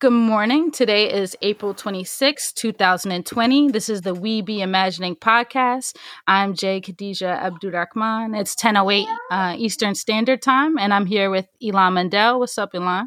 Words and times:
Good 0.00 0.10
morning. 0.10 0.72
Today 0.72 1.10
is 1.10 1.36
April 1.40 1.72
26, 1.72 2.52
2020. 2.54 3.70
This 3.70 3.88
is 3.88 4.00
the 4.00 4.12
We 4.12 4.42
Be 4.42 4.60
Imagining 4.60 5.14
podcast. 5.14 5.96
I'm 6.26 6.54
Jay 6.54 6.80
Khadija 6.80 7.40
Abdurrahman. 7.40 8.34
It's 8.34 8.56
10.08 8.56 9.06
uh, 9.30 9.54
Eastern 9.56 9.94
Standard 9.94 10.42
Time, 10.42 10.78
and 10.78 10.92
I'm 10.92 11.06
here 11.06 11.30
with 11.30 11.46
Ilan 11.62 11.92
Mandel. 11.92 12.40
What's 12.40 12.58
up, 12.58 12.72
Ilan? 12.72 13.04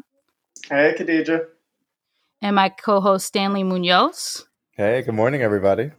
Hey, 0.70 0.94
Khadija. 0.98 1.44
And 2.40 2.56
my 2.56 2.70
co-host, 2.70 3.26
Stanley 3.26 3.64
Munoz. 3.64 4.46
Hey, 4.72 5.02
good 5.02 5.14
morning, 5.14 5.42
everybody. 5.42 5.90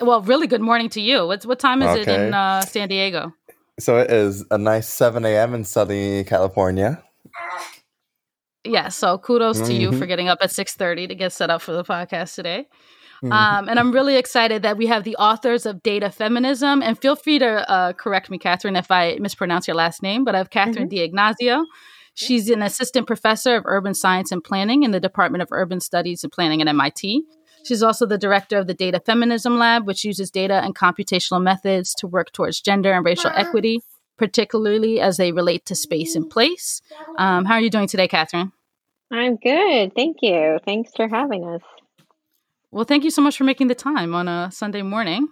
Well, 0.00 0.22
really 0.22 0.46
good 0.46 0.62
morning 0.62 0.88
to 0.90 1.00
you. 1.00 1.26
What's, 1.26 1.44
what 1.44 1.58
time 1.58 1.82
is 1.82 1.88
okay. 1.88 2.00
it 2.02 2.08
in 2.08 2.32
uh, 2.32 2.60
San 2.60 2.88
Diego? 2.88 3.34
So 3.80 3.98
it 3.98 4.08
is 4.08 4.44
a 4.52 4.56
nice 4.56 4.88
7 4.88 5.24
a.m. 5.24 5.52
in 5.52 5.64
sunny 5.64 6.22
California 6.22 7.02
yeah 8.66 8.88
so 8.88 9.18
kudos 9.18 9.58
mm-hmm. 9.58 9.66
to 9.66 9.74
you 9.74 9.90
for 9.90 9.98
mm-hmm. 9.98 10.06
getting 10.06 10.28
up 10.28 10.38
at 10.40 10.50
6.30 10.50 11.08
to 11.08 11.14
get 11.14 11.32
set 11.32 11.50
up 11.50 11.62
for 11.62 11.72
the 11.72 11.84
podcast 11.84 12.34
today 12.34 12.66
mm-hmm. 13.22 13.32
um, 13.32 13.68
and 13.68 13.78
i'm 13.78 13.92
really 13.92 14.16
excited 14.16 14.62
that 14.62 14.76
we 14.76 14.86
have 14.86 15.04
the 15.04 15.16
authors 15.16 15.66
of 15.66 15.82
data 15.82 16.10
feminism 16.10 16.82
and 16.82 16.98
feel 16.98 17.16
free 17.16 17.38
to 17.38 17.70
uh, 17.70 17.92
correct 17.92 18.30
me 18.30 18.38
catherine 18.38 18.76
if 18.76 18.90
i 18.90 19.16
mispronounce 19.20 19.66
your 19.66 19.76
last 19.76 20.02
name 20.02 20.24
but 20.24 20.34
i 20.34 20.38
have 20.38 20.50
catherine 20.50 20.88
mm-hmm. 20.88 21.12
D'Ignazio 21.12 21.64
she's 22.14 22.48
an 22.50 22.62
assistant 22.62 23.06
professor 23.06 23.56
of 23.56 23.64
urban 23.66 23.94
science 23.94 24.32
and 24.32 24.42
planning 24.42 24.82
in 24.82 24.90
the 24.90 25.00
department 25.00 25.42
of 25.42 25.48
urban 25.50 25.80
studies 25.80 26.22
and 26.24 26.32
planning 26.32 26.60
at 26.62 26.74
mit 26.74 27.24
She's 27.66 27.82
also 27.82 28.06
the 28.06 28.16
director 28.16 28.58
of 28.58 28.68
the 28.68 28.74
Data 28.74 29.00
Feminism 29.00 29.58
Lab, 29.58 29.88
which 29.88 30.04
uses 30.04 30.30
data 30.30 30.62
and 30.62 30.72
computational 30.72 31.42
methods 31.42 31.94
to 31.94 32.06
work 32.06 32.30
towards 32.30 32.60
gender 32.60 32.92
and 32.92 33.04
racial 33.04 33.32
equity, 33.34 33.80
particularly 34.16 35.00
as 35.00 35.16
they 35.16 35.32
relate 35.32 35.66
to 35.66 35.74
space 35.74 36.14
and 36.14 36.30
place. 36.30 36.80
Um, 37.18 37.44
how 37.44 37.54
are 37.54 37.60
you 37.60 37.70
doing 37.70 37.88
today, 37.88 38.06
Catherine? 38.06 38.52
I'm 39.10 39.36
good. 39.36 39.94
Thank 39.94 40.18
you. 40.22 40.58
Thanks 40.64 40.90
for 40.94 41.08
having 41.08 41.44
us. 41.44 41.62
Well, 42.70 42.84
thank 42.84 43.04
you 43.04 43.10
so 43.10 43.22
much 43.22 43.36
for 43.36 43.44
making 43.44 43.68
the 43.68 43.74
time 43.74 44.14
on 44.14 44.28
a 44.28 44.50
Sunday 44.52 44.82
morning. 44.82 45.28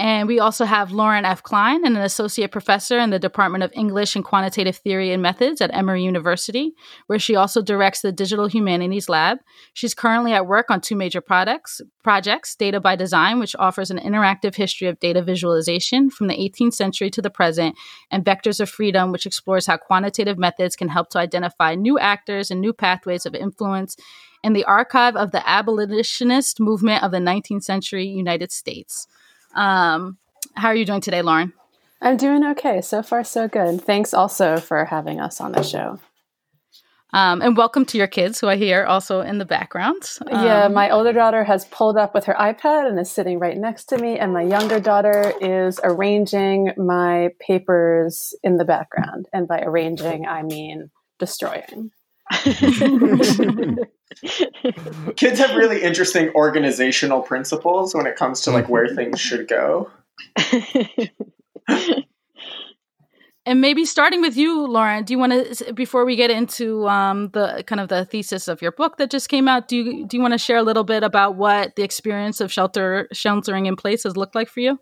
And 0.00 0.26
we 0.26 0.40
also 0.40 0.64
have 0.64 0.92
Lauren 0.92 1.26
F. 1.26 1.42
Klein, 1.42 1.84
an 1.84 1.94
associate 1.94 2.50
professor 2.50 2.98
in 2.98 3.10
the 3.10 3.18
Department 3.18 3.62
of 3.62 3.70
English 3.74 4.16
and 4.16 4.24
Quantitative 4.24 4.76
Theory 4.76 5.12
and 5.12 5.20
Methods 5.20 5.60
at 5.60 5.74
Emory 5.74 6.02
University, 6.02 6.72
where 7.06 7.18
she 7.18 7.36
also 7.36 7.60
directs 7.60 8.00
the 8.00 8.10
Digital 8.10 8.46
Humanities 8.46 9.10
Lab. 9.10 9.40
She's 9.74 9.92
currently 9.92 10.32
at 10.32 10.46
work 10.46 10.70
on 10.70 10.80
two 10.80 10.96
major 10.96 11.20
products, 11.20 11.82
projects 12.02 12.56
Data 12.56 12.80
by 12.80 12.96
Design, 12.96 13.40
which 13.40 13.54
offers 13.58 13.90
an 13.90 13.98
interactive 13.98 14.54
history 14.54 14.88
of 14.88 14.98
data 15.00 15.20
visualization 15.20 16.08
from 16.08 16.28
the 16.28 16.34
18th 16.34 16.72
century 16.72 17.10
to 17.10 17.20
the 17.20 17.28
present, 17.28 17.76
and 18.10 18.24
Vectors 18.24 18.58
of 18.58 18.70
Freedom, 18.70 19.12
which 19.12 19.26
explores 19.26 19.66
how 19.66 19.76
quantitative 19.76 20.38
methods 20.38 20.76
can 20.76 20.88
help 20.88 21.10
to 21.10 21.18
identify 21.18 21.74
new 21.74 21.98
actors 21.98 22.50
and 22.50 22.62
new 22.62 22.72
pathways 22.72 23.26
of 23.26 23.34
influence 23.34 23.96
in 24.42 24.54
the 24.54 24.64
archive 24.64 25.14
of 25.14 25.30
the 25.30 25.46
abolitionist 25.46 26.58
movement 26.58 27.04
of 27.04 27.10
the 27.10 27.18
19th 27.18 27.64
century 27.64 28.06
United 28.06 28.50
States. 28.50 29.06
Um, 29.54 30.18
how 30.54 30.68
are 30.68 30.74
you 30.74 30.84
doing 30.84 31.00
today, 31.00 31.22
Lauren? 31.22 31.52
I'm 32.00 32.16
doing 32.16 32.44
okay. 32.44 32.80
So 32.80 33.02
far, 33.02 33.24
so 33.24 33.48
good. 33.48 33.82
Thanks 33.82 34.14
also 34.14 34.58
for 34.58 34.84
having 34.86 35.20
us 35.20 35.40
on 35.40 35.52
the 35.52 35.62
show. 35.62 35.98
Um, 37.12 37.42
and 37.42 37.56
welcome 37.56 37.84
to 37.86 37.98
your 37.98 38.06
kids 38.06 38.38
who 38.38 38.48
I 38.48 38.56
hear 38.56 38.84
also 38.84 39.20
in 39.20 39.38
the 39.38 39.44
background. 39.44 40.02
Um, 40.30 40.46
yeah, 40.46 40.68
my 40.68 40.90
older 40.90 41.12
daughter 41.12 41.42
has 41.42 41.64
pulled 41.66 41.96
up 41.96 42.14
with 42.14 42.24
her 42.26 42.34
iPad 42.34 42.88
and 42.88 42.98
is 43.00 43.10
sitting 43.10 43.40
right 43.40 43.56
next 43.56 43.86
to 43.86 43.98
me, 43.98 44.16
and 44.18 44.32
my 44.32 44.42
younger 44.42 44.78
daughter 44.78 45.32
is 45.40 45.80
arranging 45.82 46.72
my 46.76 47.30
papers 47.40 48.34
in 48.44 48.58
the 48.58 48.64
background. 48.64 49.28
And 49.32 49.48
by 49.48 49.60
arranging, 49.62 50.26
I 50.26 50.42
mean 50.42 50.90
destroying. 51.18 51.90
Kids 55.16 55.38
have 55.38 55.56
really 55.56 55.82
interesting 55.82 56.30
organizational 56.34 57.22
principles 57.22 57.94
when 57.94 58.06
it 58.06 58.16
comes 58.16 58.42
to 58.42 58.50
like 58.50 58.68
where 58.68 58.86
mm-hmm. 58.86 58.96
things 58.96 59.20
should 59.20 59.48
go. 59.48 59.90
and 63.46 63.60
maybe 63.60 63.84
starting 63.84 64.20
with 64.20 64.36
you, 64.36 64.66
Lauren, 64.66 65.04
do 65.04 65.12
you 65.12 65.18
want 65.18 65.56
to 65.56 65.72
before 65.72 66.04
we 66.04 66.14
get 66.14 66.30
into 66.30 66.86
um, 66.88 67.30
the 67.30 67.64
kind 67.66 67.80
of 67.80 67.88
the 67.88 68.04
thesis 68.04 68.46
of 68.46 68.62
your 68.62 68.72
book 68.72 68.96
that 68.98 69.10
just 69.10 69.28
came 69.28 69.48
out? 69.48 69.66
Do 69.66 69.76
you 69.76 70.06
do 70.06 70.16
you 70.16 70.22
want 70.22 70.34
to 70.34 70.38
share 70.38 70.58
a 70.58 70.62
little 70.62 70.84
bit 70.84 71.02
about 71.02 71.34
what 71.36 71.74
the 71.76 71.82
experience 71.82 72.40
of 72.40 72.52
shelter 72.52 73.08
sheltering 73.12 73.66
in 73.66 73.74
place 73.76 74.04
has 74.04 74.16
looked 74.16 74.34
like 74.34 74.48
for 74.48 74.60
you? 74.60 74.78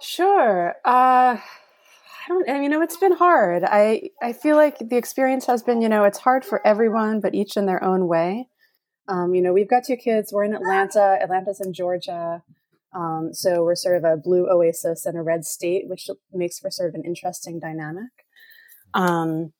Sure. 0.00 0.74
Uh, 0.84 1.38
I 2.24 2.28
don't, 2.28 2.48
I 2.48 2.54
mean, 2.54 2.64
you 2.64 2.68
know, 2.70 2.80
it's 2.80 2.96
been 2.96 3.16
hard. 3.16 3.64
I, 3.64 4.10
I 4.22 4.32
feel 4.32 4.56
like 4.56 4.78
the 4.78 4.96
experience 4.96 5.46
has 5.46 5.62
been, 5.62 5.82
you 5.82 5.88
know, 5.88 6.04
it's 6.04 6.18
hard 6.18 6.44
for 6.44 6.66
everyone, 6.66 7.20
but 7.20 7.34
each 7.34 7.56
in 7.56 7.66
their 7.66 7.82
own 7.84 8.08
way. 8.08 8.48
Um, 9.08 9.34
you 9.34 9.42
know, 9.42 9.52
we've 9.52 9.68
got 9.68 9.84
two 9.84 9.96
kids. 9.96 10.32
We're 10.32 10.44
in 10.44 10.54
Atlanta. 10.54 11.18
Atlanta's 11.20 11.60
in 11.60 11.74
Georgia. 11.74 12.42
Um, 12.94 13.30
so 13.32 13.62
we're 13.62 13.74
sort 13.74 13.96
of 13.96 14.04
a 14.04 14.16
blue 14.16 14.48
oasis 14.50 15.04
and 15.04 15.18
a 15.18 15.22
red 15.22 15.44
state, 15.44 15.84
which 15.86 16.08
makes 16.32 16.58
for 16.58 16.70
sort 16.70 16.88
of 16.88 16.94
an 16.94 17.04
interesting 17.04 17.58
dynamic. 17.58 18.10
Um, 18.94 19.52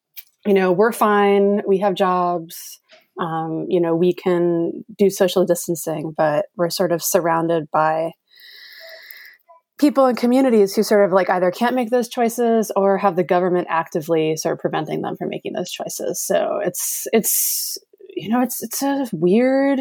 you 0.46 0.54
know, 0.54 0.72
we're 0.72 0.92
fine. 0.92 1.62
We 1.66 1.78
have 1.78 1.94
jobs. 1.94 2.80
Um, 3.20 3.66
you 3.68 3.80
know, 3.80 3.94
we 3.94 4.14
can 4.14 4.84
do 4.96 5.10
social 5.10 5.44
distancing, 5.44 6.14
but 6.16 6.46
we're 6.56 6.70
sort 6.70 6.92
of 6.92 7.02
surrounded 7.02 7.70
by 7.70 8.12
people 9.78 10.06
in 10.06 10.16
communities 10.16 10.74
who 10.74 10.82
sort 10.82 11.04
of 11.04 11.12
like 11.12 11.28
either 11.30 11.50
can't 11.50 11.74
make 11.74 11.90
those 11.90 12.08
choices 12.08 12.70
or 12.76 12.98
have 12.98 13.16
the 13.16 13.24
government 13.24 13.66
actively 13.70 14.36
sort 14.36 14.54
of 14.54 14.60
preventing 14.60 15.02
them 15.02 15.16
from 15.16 15.28
making 15.28 15.52
those 15.52 15.70
choices. 15.70 16.24
So 16.24 16.60
it's 16.64 17.06
it's 17.12 17.78
you 18.16 18.28
know 18.28 18.42
it's 18.42 18.62
it's 18.62 18.82
a 18.82 19.06
weird 19.12 19.80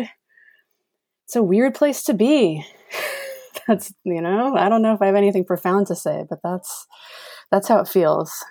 it's 1.26 1.36
a 1.36 1.44
weird 1.44 1.76
place 1.76 2.04
to 2.04 2.14
be. 2.14 2.66
that's 3.68 3.94
you 4.04 4.22
know 4.22 4.56
I 4.56 4.70
don't 4.70 4.82
know 4.82 4.94
if 4.94 5.02
I 5.02 5.06
have 5.08 5.16
anything 5.16 5.46
profound 5.46 5.88
to 5.88 5.96
say, 5.96 6.26
but 6.30 6.40
that's 6.44 6.88
that's 7.52 7.68
how 7.68 7.80
it 7.80 7.88
feels. 7.88 8.44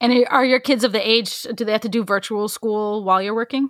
And 0.00 0.26
are 0.30 0.44
your 0.44 0.60
kids 0.60 0.84
of 0.84 0.92
the 0.92 1.08
age? 1.08 1.42
Do 1.42 1.64
they 1.64 1.72
have 1.72 1.80
to 1.80 1.88
do 1.88 2.04
virtual 2.04 2.48
school 2.48 3.02
while 3.02 3.20
you're 3.20 3.34
working? 3.34 3.68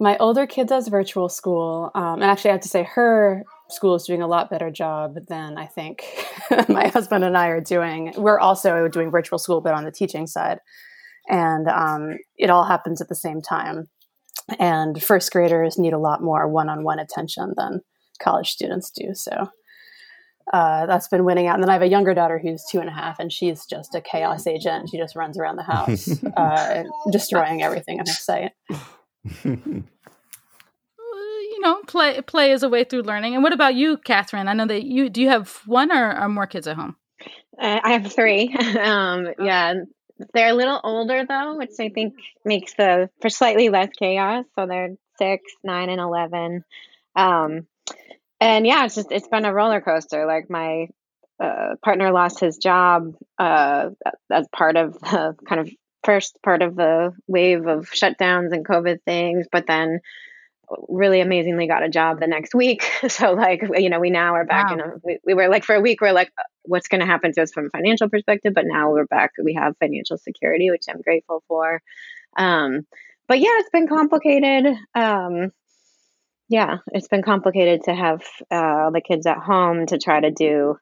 My 0.00 0.16
older 0.18 0.46
kid 0.46 0.68
does 0.68 0.88
virtual 0.88 1.28
school, 1.28 1.90
um, 1.94 2.22
and 2.22 2.24
actually, 2.24 2.50
I 2.50 2.54
have 2.54 2.62
to 2.62 2.68
say 2.68 2.84
her 2.84 3.42
school 3.70 3.94
is 3.94 4.04
doing 4.04 4.22
a 4.22 4.26
lot 4.26 4.50
better 4.50 4.70
job 4.70 5.16
than 5.28 5.58
I 5.58 5.66
think 5.66 6.04
my 6.68 6.88
husband 6.88 7.24
and 7.24 7.36
I 7.36 7.48
are 7.48 7.60
doing. 7.60 8.14
We're 8.16 8.38
also 8.38 8.88
doing 8.88 9.10
virtual 9.10 9.38
school, 9.38 9.60
but 9.60 9.74
on 9.74 9.84
the 9.84 9.92
teaching 9.92 10.26
side. 10.26 10.60
And 11.28 11.68
um, 11.68 12.18
it 12.36 12.50
all 12.50 12.64
happens 12.64 13.00
at 13.00 13.08
the 13.08 13.14
same 13.14 13.42
time. 13.42 13.88
And 14.58 15.02
first 15.02 15.30
graders 15.30 15.78
need 15.78 15.92
a 15.92 15.98
lot 15.98 16.22
more 16.22 16.48
one 16.48 16.70
on 16.70 16.82
one 16.82 16.98
attention 16.98 17.52
than 17.56 17.82
college 18.18 18.50
students 18.50 18.90
do. 18.90 19.14
So 19.14 19.48
uh, 20.52 20.86
that's 20.86 21.08
been 21.08 21.24
winning 21.24 21.46
out. 21.46 21.54
And 21.54 21.62
then 21.62 21.70
I 21.70 21.74
have 21.74 21.82
a 21.82 21.88
younger 21.88 22.14
daughter 22.14 22.38
who's 22.38 22.64
two 22.70 22.80
and 22.80 22.88
a 22.88 22.92
half, 22.92 23.18
and 23.18 23.30
she's 23.30 23.66
just 23.66 23.94
a 23.94 24.00
chaos 24.00 24.46
agent. 24.46 24.88
She 24.90 24.96
just 24.96 25.14
runs 25.14 25.38
around 25.38 25.56
the 25.56 25.62
house, 25.62 26.24
uh, 26.36 26.84
destroying 27.10 27.62
everything 27.62 27.98
in 27.98 28.06
her 28.06 28.12
sight. 28.12 28.52
you 31.58 31.64
know, 31.64 31.80
play 31.88 32.20
play 32.22 32.52
as 32.52 32.62
a 32.62 32.68
way 32.68 32.84
through 32.84 33.02
learning. 33.02 33.34
And 33.34 33.42
what 33.42 33.52
about 33.52 33.74
you, 33.74 33.96
Catherine? 33.96 34.46
I 34.46 34.52
know 34.52 34.66
that 34.66 34.84
you 34.84 35.10
do 35.10 35.20
you 35.20 35.28
have 35.28 35.60
one 35.66 35.90
or, 35.90 36.20
or 36.20 36.28
more 36.28 36.46
kids 36.46 36.68
at 36.68 36.76
home? 36.76 36.94
Uh, 37.60 37.80
I 37.82 37.92
have 37.92 38.12
three. 38.12 38.54
um, 38.80 39.28
yeah, 39.40 39.74
they're 40.32 40.50
a 40.50 40.54
little 40.54 40.80
older 40.84 41.24
though, 41.28 41.56
which 41.56 41.72
I 41.80 41.88
think 41.88 42.14
makes 42.44 42.74
the 42.74 43.10
for 43.20 43.28
slightly 43.28 43.70
less 43.70 43.88
chaos. 43.98 44.44
So 44.54 44.66
they're 44.66 44.94
six, 45.18 45.42
nine, 45.64 45.90
and 45.90 46.00
eleven. 46.00 46.64
Um, 47.16 47.66
and 48.40 48.64
yeah, 48.64 48.84
it's 48.84 48.94
just 48.94 49.10
it's 49.10 49.28
been 49.28 49.44
a 49.44 49.52
roller 49.52 49.80
coaster. 49.80 50.26
Like 50.26 50.48
my 50.48 50.86
uh, 51.40 51.74
partner 51.82 52.12
lost 52.12 52.38
his 52.38 52.56
job 52.58 53.14
uh, 53.36 53.90
as 54.30 54.46
part 54.54 54.76
of 54.76 54.94
the 55.00 55.34
kind 55.48 55.60
of 55.60 55.70
first 56.04 56.38
part 56.44 56.62
of 56.62 56.76
the 56.76 57.12
wave 57.26 57.66
of 57.66 57.90
shutdowns 57.90 58.52
and 58.52 58.64
COVID 58.64 59.02
things, 59.04 59.48
but 59.50 59.66
then 59.66 60.00
really 60.88 61.20
amazingly 61.20 61.66
got 61.66 61.82
a 61.82 61.88
job 61.88 62.20
the 62.20 62.26
next 62.26 62.54
week. 62.54 62.84
So 63.08 63.32
like, 63.32 63.62
you 63.76 63.88
know, 63.88 64.00
we 64.00 64.10
now 64.10 64.34
are 64.34 64.44
back 64.44 64.68
wow. 64.68 64.74
in 64.74 64.80
a, 64.80 64.92
we, 65.02 65.18
we, 65.24 65.34
were 65.34 65.48
like, 65.48 65.64
for 65.64 65.74
a 65.74 65.80
week, 65.80 66.00
we're 66.00 66.12
like, 66.12 66.30
what's 66.62 66.88
going 66.88 67.00
to 67.00 67.06
happen 67.06 67.32
to 67.32 67.42
us 67.42 67.52
from 67.52 67.66
a 67.66 67.70
financial 67.70 68.08
perspective? 68.08 68.52
But 68.54 68.66
now 68.66 68.90
we're 68.90 69.06
back. 69.06 69.32
We 69.42 69.54
have 69.54 69.76
financial 69.78 70.18
security, 70.18 70.70
which 70.70 70.84
I'm 70.88 71.00
grateful 71.00 71.42
for. 71.48 71.80
Um, 72.36 72.86
but 73.28 73.40
yeah, 73.40 73.50
it's 73.52 73.70
been 73.70 73.88
complicated. 73.88 74.66
Um, 74.94 75.52
yeah, 76.48 76.78
it's 76.92 77.08
been 77.08 77.22
complicated 77.22 77.84
to 77.84 77.94
have 77.94 78.22
uh, 78.50 78.90
the 78.90 79.02
kids 79.06 79.26
at 79.26 79.38
home 79.38 79.86
to 79.86 79.98
try 79.98 80.20
to 80.20 80.30
do 80.30 80.76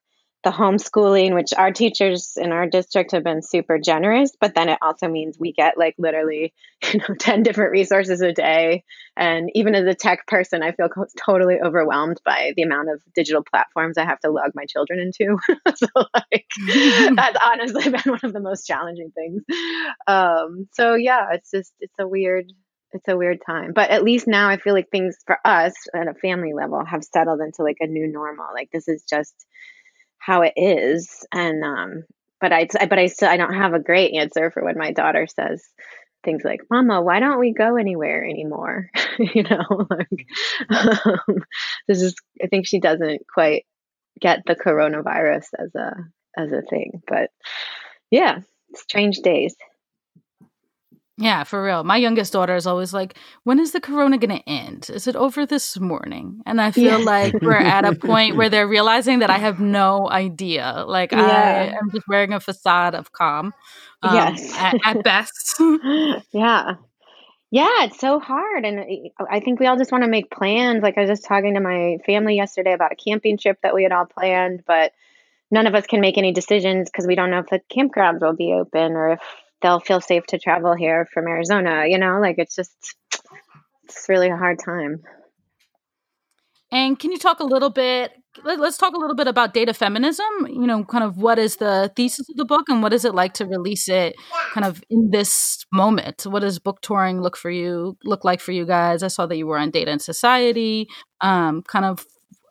the 0.46 0.52
homeschooling, 0.52 1.34
which 1.34 1.52
our 1.58 1.72
teachers 1.72 2.34
in 2.36 2.52
our 2.52 2.68
district 2.68 3.10
have 3.10 3.24
been 3.24 3.42
super 3.42 3.80
generous, 3.80 4.30
but 4.40 4.54
then 4.54 4.68
it 4.68 4.78
also 4.80 5.08
means 5.08 5.36
we 5.40 5.52
get 5.52 5.76
like 5.76 5.96
literally, 5.98 6.54
you 6.92 7.00
know, 7.00 7.16
10 7.18 7.42
different 7.42 7.72
resources 7.72 8.20
a 8.20 8.32
day. 8.32 8.84
And 9.16 9.50
even 9.56 9.74
as 9.74 9.86
a 9.86 9.94
tech 9.94 10.24
person, 10.28 10.62
I 10.62 10.70
feel 10.70 10.88
totally 11.18 11.56
overwhelmed 11.60 12.20
by 12.24 12.52
the 12.56 12.62
amount 12.62 12.90
of 12.90 13.00
digital 13.12 13.42
platforms 13.42 13.98
I 13.98 14.04
have 14.04 14.20
to 14.20 14.30
log 14.30 14.52
my 14.54 14.66
children 14.66 15.00
into. 15.00 15.36
so, 15.74 15.86
like, 16.14 16.46
that's 17.16 17.38
honestly 17.44 17.90
been 17.90 18.12
one 18.12 18.20
of 18.22 18.32
the 18.32 18.38
most 18.38 18.68
challenging 18.68 19.10
things. 19.16 19.42
Um, 20.06 20.68
so, 20.74 20.94
yeah, 20.94 21.26
it's 21.32 21.50
just, 21.50 21.72
it's 21.80 21.96
a 21.98 22.06
weird, 22.06 22.52
it's 22.92 23.08
a 23.08 23.16
weird 23.16 23.40
time 23.44 23.72
but 23.74 23.90
at 23.90 24.04
least 24.04 24.28
now 24.28 24.48
i 24.48 24.56
feel 24.56 24.72
like 24.72 24.88
things 24.90 25.16
for 25.26 25.36
us 25.44 25.74
at 25.92 26.06
a 26.06 26.14
family 26.14 26.54
level 26.54 26.82
have 26.82 27.02
settled 27.02 27.40
into 27.40 27.62
like 27.62 27.76
a 27.80 27.86
new 27.86 28.06
normal 28.06 28.46
like 28.54 28.70
this 28.72 28.86
is 28.86 29.02
just 29.10 29.34
how 30.18 30.42
it 30.42 30.52
is 30.56 31.24
and 31.32 31.62
um 31.64 32.04
but 32.40 32.52
i 32.52 32.66
but 32.88 32.98
i 32.98 33.06
still 33.06 33.28
i 33.28 33.36
don't 33.36 33.54
have 33.54 33.74
a 33.74 33.80
great 33.80 34.14
answer 34.14 34.50
for 34.50 34.64
when 34.64 34.78
my 34.78 34.92
daughter 34.92 35.26
says 35.26 35.62
things 36.24 36.42
like 36.44 36.60
mama 36.70 37.00
why 37.00 37.20
don't 37.20 37.38
we 37.38 37.52
go 37.52 37.76
anywhere 37.76 38.24
anymore? 38.24 38.90
You 39.18 39.44
know 39.44 39.86
like 39.88 40.26
um, 40.68 41.42
this 41.88 42.02
is 42.02 42.14
i 42.42 42.48
think 42.48 42.66
she 42.66 42.80
doesn't 42.80 43.22
quite 43.32 43.64
get 44.20 44.42
the 44.46 44.54
coronavirus 44.54 45.46
as 45.58 45.74
a 45.74 45.96
as 46.36 46.52
a 46.52 46.60
thing 46.60 47.02
but 47.08 47.30
yeah 48.10 48.40
strange 48.74 49.20
days 49.20 49.56
yeah, 51.18 51.44
for 51.44 51.64
real. 51.64 51.82
My 51.82 51.96
youngest 51.96 52.34
daughter 52.34 52.54
is 52.54 52.66
always 52.66 52.92
like, 52.92 53.16
when 53.44 53.58
is 53.58 53.72
the 53.72 53.80
corona 53.80 54.18
going 54.18 54.38
to 54.38 54.48
end? 54.48 54.90
Is 54.92 55.06
it 55.06 55.16
over 55.16 55.46
this 55.46 55.80
morning? 55.80 56.42
And 56.44 56.60
I 56.60 56.70
feel 56.72 56.98
yeah. 56.98 57.04
like 57.04 57.34
we're 57.40 57.54
at 57.56 57.86
a 57.86 57.94
point 57.94 58.36
where 58.36 58.50
they're 58.50 58.68
realizing 58.68 59.20
that 59.20 59.30
I 59.30 59.38
have 59.38 59.58
no 59.58 60.10
idea. 60.10 60.84
Like, 60.86 61.12
yeah. 61.12 61.72
I 61.72 61.78
am 61.78 61.90
just 61.90 62.06
wearing 62.06 62.34
a 62.34 62.40
facade 62.40 62.94
of 62.94 63.12
calm. 63.12 63.54
Um, 64.02 64.14
yes. 64.14 64.54
at, 64.58 64.74
at 64.84 65.02
best. 65.02 65.56
yeah. 66.32 66.74
Yeah, 67.50 67.84
it's 67.84 67.98
so 67.98 68.20
hard. 68.20 68.66
And 68.66 69.10
I 69.30 69.40
think 69.40 69.58
we 69.58 69.66
all 69.66 69.78
just 69.78 69.92
want 69.92 70.04
to 70.04 70.10
make 70.10 70.30
plans. 70.30 70.82
Like, 70.82 70.98
I 70.98 71.02
was 71.02 71.10
just 71.10 71.24
talking 71.24 71.54
to 71.54 71.60
my 71.60 71.96
family 72.04 72.36
yesterday 72.36 72.74
about 72.74 72.92
a 72.92 72.96
camping 72.96 73.38
trip 73.38 73.58
that 73.62 73.74
we 73.74 73.84
had 73.84 73.92
all 73.92 74.04
planned, 74.04 74.64
but 74.66 74.92
none 75.50 75.66
of 75.66 75.74
us 75.74 75.86
can 75.86 76.02
make 76.02 76.18
any 76.18 76.32
decisions 76.32 76.90
because 76.90 77.06
we 77.06 77.14
don't 77.14 77.30
know 77.30 77.38
if 77.38 77.46
the 77.46 77.60
campgrounds 77.74 78.20
will 78.20 78.36
be 78.36 78.52
open 78.52 78.92
or 78.92 79.12
if 79.12 79.20
they'll 79.62 79.80
feel 79.80 80.00
safe 80.00 80.24
to 80.26 80.38
travel 80.38 80.74
here 80.74 81.06
from 81.12 81.26
Arizona. 81.26 81.84
You 81.86 81.98
know, 81.98 82.18
like 82.20 82.36
it's 82.38 82.56
just 82.56 82.76
it's 83.84 84.08
really 84.08 84.30
a 84.30 84.36
hard 84.36 84.58
time. 84.64 85.02
And 86.72 86.98
can 86.98 87.12
you 87.12 87.18
talk 87.18 87.40
a 87.40 87.44
little 87.44 87.70
bit? 87.70 88.12
Let's 88.44 88.76
talk 88.76 88.92
a 88.92 88.98
little 88.98 89.16
bit 89.16 89.28
about 89.28 89.54
data 89.54 89.72
feminism. 89.72 90.26
You 90.48 90.66
know, 90.66 90.84
kind 90.84 91.04
of 91.04 91.16
what 91.16 91.38
is 91.38 91.56
the 91.56 91.90
thesis 91.96 92.28
of 92.28 92.36
the 92.36 92.44
book, 92.44 92.68
and 92.68 92.82
what 92.82 92.92
is 92.92 93.04
it 93.04 93.14
like 93.14 93.34
to 93.34 93.46
release 93.46 93.88
it, 93.88 94.14
kind 94.52 94.66
of 94.66 94.82
in 94.90 95.10
this 95.10 95.64
moment? 95.72 96.26
What 96.26 96.40
does 96.40 96.58
book 96.58 96.80
touring 96.82 97.22
look 97.22 97.36
for 97.36 97.50
you? 97.50 97.96
Look 98.04 98.24
like 98.24 98.40
for 98.40 98.52
you 98.52 98.66
guys? 98.66 99.02
I 99.02 99.08
saw 99.08 99.26
that 99.26 99.36
you 99.36 99.46
were 99.46 99.58
on 99.58 99.70
Data 99.70 99.90
and 99.90 100.02
Society. 100.02 100.88
Um, 101.20 101.62
kind 101.62 101.84
of, 101.84 102.04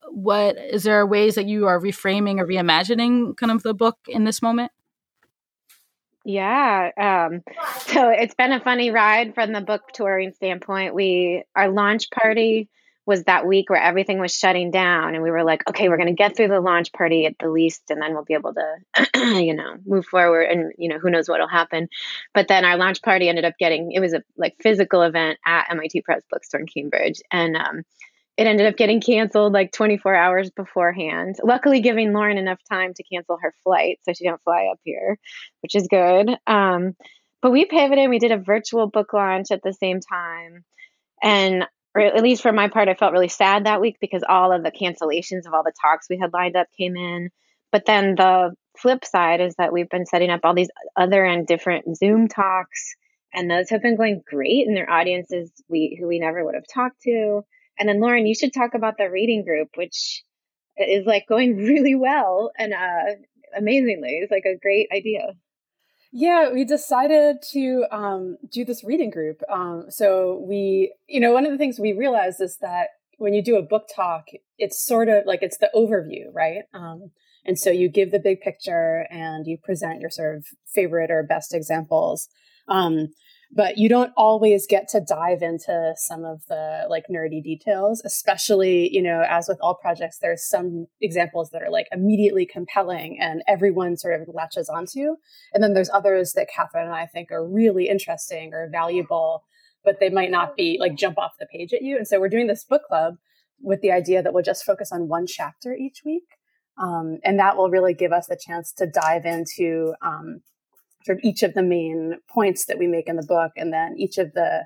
what 0.10 0.56
is 0.58 0.84
there 0.84 1.06
ways 1.06 1.36
that 1.36 1.46
you 1.46 1.68
are 1.68 1.80
reframing 1.80 2.40
or 2.40 2.48
reimagining 2.48 3.38
kind 3.38 3.52
of 3.52 3.62
the 3.64 3.74
book 3.74 3.98
in 4.08 4.24
this 4.24 4.42
moment? 4.42 4.72
Yeah. 6.26 6.90
Um, 6.98 7.44
so 7.82 8.10
it's 8.10 8.34
been 8.34 8.52
a 8.52 8.60
funny 8.60 8.90
ride 8.90 9.36
from 9.36 9.54
the 9.54 9.62
book 9.62 9.92
touring 9.94 10.34
standpoint. 10.34 10.96
We 10.96 11.44
our 11.56 11.70
launch 11.70 12.10
party 12.10 12.68
was 13.06 13.24
that 13.26 13.46
week 13.46 13.70
where 13.70 13.80
everything 13.80 14.20
was 14.20 14.34
shutting 14.34 14.72
down 14.72 15.14
and 15.14 15.24
we 15.24 15.30
were 15.30 15.44
like, 15.44 15.62
okay, 15.70 15.88
we're 15.88 15.98
going 15.98 16.10
to 16.10 16.16
get 16.16 16.36
through 16.36 16.48
the 16.48 16.60
launch 16.60 16.92
party 16.92 17.28
at 17.28 17.36
the 17.40 17.50
least 17.50 17.84
and 17.92 18.02
then 18.02 18.16
we'll 18.16 18.24
be 18.24 18.34
able 18.34 18.56
to 18.56 19.14
you 19.44 19.54
know, 19.54 19.76
move 19.86 20.08
forward 20.08 20.46
and 20.50 20.74
you 20.80 20.90
know, 20.90 20.98
who 20.98 21.12
knows 21.12 21.30
what'll 21.30 21.48
happen. 21.48 21.88
But 22.34 22.48
then 22.48 22.66
our 22.66 22.78
launch 22.78 23.04
party 23.04 23.30
ended 23.30 23.46
up 23.46 23.54
getting 23.60 23.92
it 23.92 24.00
was 24.00 24.14
a 24.14 24.24
like 24.36 24.56
physical 24.60 25.04
event 25.04 25.38
at 25.46 25.70
MIT 25.70 26.02
Press 26.02 26.24
Bookstore 26.32 26.62
in 26.62 26.66
Cambridge 26.66 27.22
and 27.32 27.56
um 27.56 27.84
it 28.38 28.48
ended 28.48 28.68
up 28.68 28.76
getting 28.76 29.00
canceled 29.00 29.54
like 29.54 29.72
24 29.72 30.14
hours 30.14 30.50
beforehand. 30.50 31.38
Luckily, 31.44 31.80
giving 31.80 32.12
Lauren 32.12 32.38
enough 32.38 32.60
time 32.70 32.94
to 32.94 33.04
cancel 33.04 33.38
her 33.42 33.54
flight 33.64 34.00
so 34.04 34.14
she 34.14 34.26
don't 34.26 34.42
fly 34.44 34.68
up 34.72 34.80
here, 34.84 35.18
which 35.62 35.76
is 35.76 35.88
good. 35.88 36.30
Um, 36.46 36.96
but 37.42 37.52
we 37.52 37.66
pivoted. 37.66 38.10
We 38.10 38.20
did 38.20 38.32
a 38.32 38.38
virtual 38.38 38.88
book 38.88 39.14
launch 39.14 39.52
at 39.52 39.62
the 39.64 39.74
same 39.74 40.00
time, 40.02 40.66
and 41.24 41.66
or 41.94 42.02
at 42.02 42.24
least 42.24 42.42
for 42.42 42.52
my 42.52 42.68
part, 42.68 42.90
I 42.90 42.96
felt 42.96 43.14
really 43.14 43.30
sad 43.30 43.66
that 43.66 43.80
week 43.80 43.98
because 44.02 44.24
all 44.28 44.52
of 44.52 44.64
the 44.64 44.72
cancellations 44.72 45.48
of 45.48 45.54
all 45.54 45.64
the 45.64 45.72
talks 45.82 46.08
we 46.10 46.18
had 46.18 46.34
lined 46.34 46.58
up 46.58 46.68
came 46.78 46.98
in. 46.98 47.30
But 47.72 47.86
then 47.86 48.16
the 48.16 48.54
flip 48.78 49.06
side 49.06 49.40
is 49.40 49.56
that 49.56 49.72
we've 49.72 49.90
been 49.90 50.06
setting 50.06 50.30
up 50.30 50.42
all 50.44 50.54
these 50.54 50.72
other 50.98 51.24
and 51.24 51.48
different 51.48 51.96
Zoom 51.96 52.28
talks, 52.28 52.96
and 53.34 53.50
those 53.50 53.70
have 53.70 53.82
been 53.82 53.96
going 53.96 54.24
great, 54.28 54.68
and 54.68 54.76
their 54.76 54.90
audiences 54.90 55.52
we 55.70 55.98
who 55.98 56.08
we 56.08 56.20
never 56.20 56.44
would 56.44 56.56
have 56.56 56.68
talked 56.68 57.02
to 57.04 57.46
and 57.78 57.90
then 57.90 58.00
Lauren, 58.00 58.26
you 58.26 58.36
should 58.36 58.54
talk 58.54 58.74
about 58.74 58.98
the 58.98 59.10
reading 59.10 59.44
group, 59.44 59.70
which 59.76 60.24
is 60.78 61.06
like 61.06 61.28
going 61.28 61.58
really 61.66 61.96
well 61.96 62.52
and 62.58 62.74
uh, 62.74 63.16
amazingly. 63.56 64.20
It's 64.22 64.32
like 64.32 64.46
a 64.46 64.58
great 64.58 64.90
idea. 64.94 65.34
Yeah, 66.12 66.54
we 66.54 66.64
decided 66.64 67.38
to 67.52 67.86
um, 67.92 68.38
do 68.50 68.64
this 68.64 68.86
reading 68.86 69.10
group. 69.10 69.42
Um, 69.52 69.88
so 69.90 70.46
we, 70.48 70.94
you 71.10 71.20
know, 71.20 71.34
one 71.34 71.46
of 71.46 71.52
the 71.52 71.58
things 71.58 71.78
we 71.78 71.92
realized 71.92 72.40
is 72.40 72.58
that 72.62 72.88
when 73.18 73.34
you 73.34 73.44
do 73.44 73.58
a 73.58 73.62
book 73.62 73.88
talk, 73.94 74.28
it's 74.58 74.86
sort 74.86 75.10
of 75.10 75.26
like 75.26 75.42
it's 75.42 75.58
the 75.58 75.70
overview, 75.76 76.34
right? 76.34 76.64
Um, 76.74 77.12
and 77.46 77.60
so 77.60 77.70
you 77.70 77.90
give 77.90 78.12
the 78.12 78.20
big 78.20 78.40
picture 78.40 79.08
and 79.12 79.46
you 79.46 79.58
present 79.62 80.00
your 80.00 80.10
sort 80.10 80.38
of 80.38 80.46
favorite 80.74 81.12
or 81.12 81.22
best 81.22 81.54
examples. 81.54 82.30
Um, 82.68 83.10
but 83.52 83.78
you 83.78 83.88
don't 83.88 84.12
always 84.18 84.66
get 84.68 84.88
to 84.90 85.00
dive 85.00 85.42
into 85.42 85.94
some 85.98 86.26
of 86.26 86.46
the 86.48 86.86
like 86.90 87.06
nerdy 87.10 87.44
details 87.44 88.02
especially 88.06 88.90
you 88.94 89.02
know 89.02 89.24
as 89.28 89.48
with 89.48 89.58
all 89.62 89.76
projects 89.76 90.18
there's 90.20 90.48
some 90.48 90.88
examples 91.02 91.50
that 91.52 91.62
are 91.62 91.70
like 91.70 91.88
immediately 91.92 92.46
compelling 92.46 93.18
and 93.20 93.44
everyone 93.48 93.98
sort 93.98 94.20
of 94.20 94.28
latches 94.34 94.70
onto 94.70 95.16
and 95.54 95.64
then 95.64 95.74
there's 95.74 95.90
others 95.92 96.34
that 96.34 96.48
catherine 96.54 96.86
and 96.86 96.96
i 96.96 97.06
think 97.06 97.32
are 97.32 97.48
really 97.48 97.88
interesting 97.88 98.54
or 98.54 98.70
valuable 98.72 99.44
but 99.84 100.00
they 100.00 100.10
might 100.10 100.32
not 100.32 100.56
be 100.56 100.78
like 100.80 100.96
jump 100.96 101.18
off 101.18 101.34
the 101.40 101.46
page 101.46 101.74
at 101.74 101.82
you 101.82 101.98
and 101.98 102.08
so 102.08 102.20
we're 102.20 102.30
doing 102.30 102.48
this 102.48 102.64
book 102.64 102.84
club 102.88 103.16
with 103.62 103.82
the 103.82 103.92
idea 103.92 104.22
that 104.22 104.34
we'll 104.34 104.44
just 104.44 104.66
focus 104.66 104.92
on 104.92 105.08
one 105.08 105.26
chapter 105.28 105.74
each 105.74 106.02
week 106.06 106.24
um, 106.78 107.20
and 107.24 107.40
that 107.40 107.56
will 107.56 107.70
really 107.70 107.94
give 107.94 108.12
us 108.12 108.28
the 108.28 108.38
chance 108.40 108.74
to 108.74 108.86
dive 108.86 109.26
into 109.26 109.94
um, 110.02 110.42
sort 111.06 111.20
of 111.20 111.24
each 111.24 111.44
of 111.44 111.54
the 111.54 111.64
main 111.64 112.16
points 112.28 112.66
that 112.66 112.80
we 112.80 112.88
make 112.88 113.08
in 113.08 113.16
the 113.16 113.26
book 113.26 113.52
and 113.56 113.72
then 113.72 113.96
each 113.98 114.18
of 114.18 114.34
the 114.34 114.66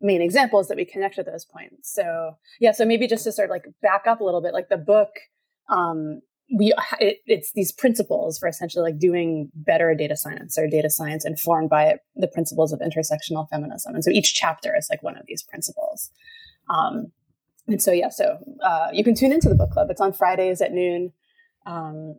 main 0.00 0.20
examples 0.20 0.68
that 0.68 0.76
we 0.76 0.84
connect 0.84 1.16
to 1.16 1.22
those 1.22 1.44
points. 1.44 1.92
So 1.92 2.32
yeah, 2.60 2.72
so 2.72 2.84
maybe 2.84 3.08
just 3.08 3.24
to 3.24 3.32
sort 3.32 3.46
of 3.46 3.50
like 3.50 3.66
back 3.82 4.06
up 4.06 4.20
a 4.20 4.24
little 4.24 4.42
bit, 4.42 4.52
like 4.52 4.68
the 4.68 4.76
book, 4.76 5.08
um, 5.68 6.20
we 6.56 6.72
it, 7.00 7.18
it's 7.26 7.52
these 7.52 7.72
principles 7.72 8.38
for 8.38 8.48
essentially 8.48 8.82
like 8.82 8.98
doing 8.98 9.50
better 9.54 9.94
data 9.94 10.16
science 10.16 10.58
or 10.58 10.66
data 10.66 10.88
science 10.88 11.26
informed 11.26 11.68
by 11.68 11.96
the 12.16 12.28
principles 12.28 12.72
of 12.72 12.80
intersectional 12.80 13.48
feminism. 13.48 13.94
And 13.94 14.04
so 14.04 14.10
each 14.10 14.34
chapter 14.34 14.74
is 14.76 14.88
like 14.90 15.02
one 15.02 15.16
of 15.16 15.24
these 15.26 15.42
principles. 15.42 16.10
Um, 16.70 17.12
and 17.66 17.82
so 17.82 17.92
yeah, 17.92 18.08
so 18.08 18.38
uh, 18.62 18.88
you 18.92 19.04
can 19.04 19.14
tune 19.14 19.32
into 19.32 19.48
the 19.48 19.54
book 19.54 19.70
club. 19.70 19.90
It's 19.90 20.00
on 20.00 20.12
Fridays 20.12 20.62
at 20.62 20.72
noon. 20.72 21.12
Um, 21.66 22.18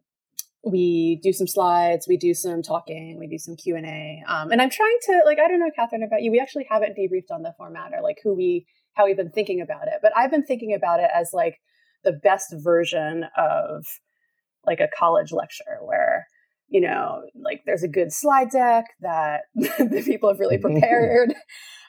we 0.64 1.20
do 1.24 1.32
some 1.32 1.48
slides 1.48 2.06
we 2.08 2.18
do 2.18 2.34
some 2.34 2.62
talking 2.62 3.18
we 3.18 3.28
do 3.28 3.38
some 3.38 3.56
q&a 3.56 4.22
um, 4.28 4.52
and 4.52 4.62
i'm 4.62 4.70
trying 4.70 4.98
to 5.02 5.22
like 5.26 5.40
i 5.40 5.48
don't 5.48 5.60
know 5.60 5.72
catherine 5.76 6.04
about 6.04 6.22
you 6.22 6.32
we 6.32 6.40
actually 6.40 6.66
haven't 6.70 6.98
debriefed 6.98 7.34
on 7.34 7.44
the 7.44 7.54
format 7.58 7.92
or 7.94 8.02
like 8.02 8.18
who 8.24 8.36
we 8.36 8.66
how 8.94 9.06
we've 9.06 9.18
been 9.18 9.32
thinking 9.32 9.62
about 9.62 9.88
it 9.88 9.96
but 10.02 10.12
i've 10.18 10.32
been 10.32 10.46
thinking 10.46 10.74
about 10.74 11.00
it 11.00 11.10
as 11.14 11.30
like 11.34 11.56
the 12.04 12.12
best 12.12 12.54
version 12.58 13.26
of 13.38 13.86
like 14.66 14.80
a 14.80 14.90
college 14.98 15.32
lecture 15.32 15.78
where 15.82 16.28
you 16.68 16.82
know 16.82 17.22
like 17.36 17.62
there's 17.66 17.84
a 17.84 17.88
good 17.88 18.12
slide 18.12 18.50
deck 18.50 18.86
that 19.00 19.44
the 19.56 20.04
people 20.06 20.30
have 20.30 20.40
really 20.40 20.58
prepared 20.62 21.34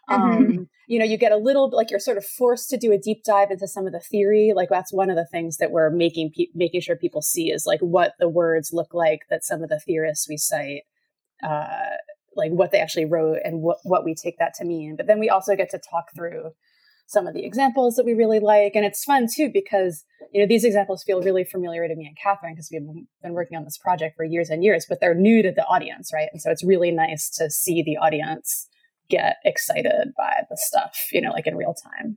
Mm-hmm. 0.09 0.23
Um, 0.23 0.69
you 0.87 0.99
know, 0.99 1.05
you 1.05 1.17
get 1.17 1.33
a 1.33 1.37
little 1.37 1.71
like 1.71 1.91
you're 1.91 2.01
sort 2.01 2.19
of 2.19 2.25
forced 2.25 2.69
to 2.71 2.77
do 2.77 2.93
a 2.93 2.99
deep 2.99 3.23
dive 3.25 3.51
into 3.51 3.69
some 3.69 3.87
of 3.87 3.93
the 3.93 4.01
theory. 4.01 4.53
Like 4.55 4.69
that's 4.69 4.93
one 4.93 5.09
of 5.09 5.17
the 5.17 5.27
things 5.27 5.59
that 5.59 5.71
we're 5.71 5.91
making 5.91 6.33
pe- 6.37 6.49
making 6.55 6.81
sure 6.81 6.97
people 6.97 7.23
see 7.23 7.51
is 7.51 7.65
like 7.65 7.81
what 7.81 8.15
the 8.19 8.29
words 8.29 8.73
look 8.73 8.93
like 8.93 9.21
that 9.31 9.45
some 9.45 9.63
of 9.63 9.69
the 9.69 9.79
theorists 9.79 10.29
we 10.29 10.37
cite, 10.37 10.83
uh, 11.43 11.97
like 12.35 12.51
what 12.51 12.73
they 12.73 12.81
actually 12.81 13.05
wrote 13.05 13.39
and 13.45 13.63
what 13.63 13.79
what 13.85 14.05
we 14.05 14.15
take 14.15 14.39
that 14.39 14.55
to 14.55 14.65
mean. 14.65 14.97
But 14.97 15.07
then 15.07 15.21
we 15.21 15.29
also 15.29 15.55
get 15.55 15.71
to 15.71 15.79
talk 15.79 16.07
through 16.15 16.51
some 17.11 17.27
of 17.27 17.35
the 17.35 17.45
examples 17.45 17.97
that 17.97 18.07
we 18.07 18.15
really 18.15 18.39
like. 18.39 18.73
And 18.77 18.85
it's 18.85 19.05
fun 19.05 19.27
too 19.33 19.51
because, 19.53 20.05
you 20.33 20.41
know, 20.41 20.47
these 20.47 20.65
examples 20.65 21.03
feel 21.03 21.21
really 21.21 21.43
familiar 21.43 21.89
to 21.89 21.97
me 21.97 22.07
and 22.07 22.17
Catherine 22.17 22.55
because 22.55 22.69
we've 22.73 22.87
been 23.21 23.33
working 23.33 23.59
on 23.59 23.65
this 23.65 23.79
project 23.79 24.17
for 24.17 24.25
years 24.25 24.49
and 24.49 24.63
years, 24.63 24.87
but 24.89 25.01
they're 25.01 25.15
new 25.15 25.43
to 25.43 25.51
the 25.51 25.65
audience, 25.65 26.13
right? 26.13 26.29
And 26.33 26.41
so 26.41 26.53
it's 26.53 26.65
really 26.65 26.93
nice 26.93 27.29
to 27.31 27.51
see 27.51 27.83
the 27.83 27.97
audience 27.97 28.69
get 29.11 29.37
excited 29.45 30.13
by 30.17 30.45
the 30.49 30.57
stuff, 30.57 31.09
you 31.13 31.21
know, 31.21 31.31
like 31.33 31.47
in 31.47 31.57
real 31.57 31.75
time. 31.75 32.17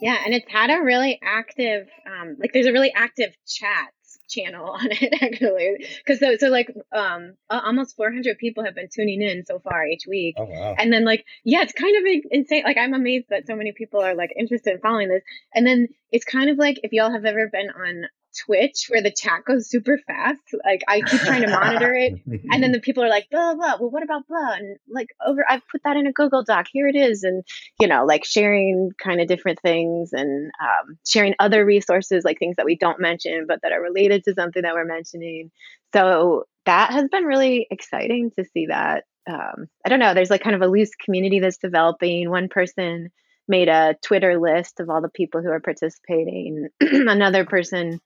Yeah, 0.00 0.16
and 0.24 0.34
it's 0.34 0.50
had 0.50 0.70
a 0.70 0.82
really 0.82 1.18
active, 1.22 1.88
um, 2.06 2.36
like 2.38 2.52
there's 2.52 2.66
a 2.66 2.72
really 2.72 2.92
active 2.94 3.34
chat 3.46 3.88
channel 4.28 4.70
on 4.72 4.88
it 4.90 5.22
actually 5.22 5.86
because 6.04 6.20
so, 6.20 6.36
so 6.36 6.48
like 6.48 6.70
um 6.92 7.34
almost 7.50 7.96
400 7.96 8.36
people 8.38 8.64
have 8.64 8.74
been 8.74 8.88
tuning 8.94 9.22
in 9.22 9.44
so 9.46 9.58
far 9.58 9.86
each 9.86 10.04
week 10.08 10.34
Oh 10.38 10.44
wow. 10.44 10.74
and 10.78 10.92
then 10.92 11.04
like 11.04 11.24
yeah 11.44 11.62
it's 11.62 11.72
kind 11.72 11.96
of 11.96 12.22
insane 12.30 12.62
like 12.64 12.76
i'm 12.76 12.94
amazed 12.94 13.26
that 13.30 13.46
so 13.46 13.56
many 13.56 13.72
people 13.72 14.00
are 14.00 14.14
like 14.14 14.32
interested 14.38 14.74
in 14.74 14.80
following 14.80 15.08
this 15.08 15.22
and 15.54 15.66
then 15.66 15.88
it's 16.12 16.24
kind 16.24 16.50
of 16.50 16.58
like 16.58 16.78
if 16.82 16.92
y'all 16.92 17.10
have 17.12 17.24
ever 17.24 17.48
been 17.50 17.70
on 17.70 18.04
twitch 18.44 18.86
where 18.88 19.02
the 19.02 19.10
chat 19.10 19.44
goes 19.46 19.68
super 19.68 19.98
fast. 20.06 20.40
Like 20.64 20.82
i 20.88 21.00
keep 21.00 21.20
trying 21.20 21.42
to 21.42 21.50
monitor 21.50 21.94
it 21.94 22.14
and 22.50 22.62
then 22.62 22.72
the 22.72 22.80
people 22.80 23.02
are 23.04 23.08
like 23.08 23.28
blah 23.30 23.54
blah 23.54 23.76
well 23.80 23.90
what 23.90 24.02
about 24.02 24.26
blah? 24.28 24.54
And 24.54 24.78
like 24.88 25.08
over 25.26 25.44
i've 25.48 25.66
put 25.70 25.82
that 25.84 25.96
in 25.96 26.06
a 26.06 26.12
google 26.12 26.44
doc. 26.44 26.66
Here 26.72 26.88
it 26.88 26.96
is. 26.96 27.22
And 27.22 27.44
you 27.80 27.86
know 27.86 28.04
like 28.04 28.24
sharing 28.24 28.90
kind 29.02 29.20
of 29.20 29.28
different 29.28 29.60
things 29.60 30.12
and 30.12 30.50
um, 30.60 30.98
sharing 31.06 31.34
other 31.38 31.64
resources 31.64 32.24
like 32.24 32.38
things 32.38 32.56
that 32.56 32.66
we 32.66 32.76
don't 32.76 33.00
mention 33.00 33.46
but 33.46 33.60
that 33.62 33.72
are 33.72 33.82
related 33.82 34.24
to 34.24 34.34
something 34.34 34.62
that 34.62 34.74
we're 34.74 34.84
mentioning. 34.84 35.50
So 35.94 36.44
that 36.66 36.90
has 36.92 37.08
been 37.08 37.24
really 37.24 37.66
exciting 37.70 38.30
to 38.38 38.44
see 38.52 38.66
that 38.66 39.04
um, 39.28 39.66
i 39.84 39.88
don't 39.88 40.00
know 40.00 40.14
there's 40.14 40.30
like 40.30 40.42
kind 40.42 40.56
of 40.56 40.62
a 40.62 40.66
loose 40.66 40.94
community 40.94 41.40
that's 41.40 41.58
developing. 41.58 42.30
One 42.30 42.48
person 42.48 43.10
made 43.48 43.68
a 43.68 43.96
twitter 44.02 44.38
list 44.38 44.78
of 44.78 44.90
all 44.90 45.00
the 45.00 45.08
people 45.08 45.42
who 45.42 45.50
are 45.50 45.60
participating. 45.60 46.68
Another 46.80 47.44
person 47.44 48.00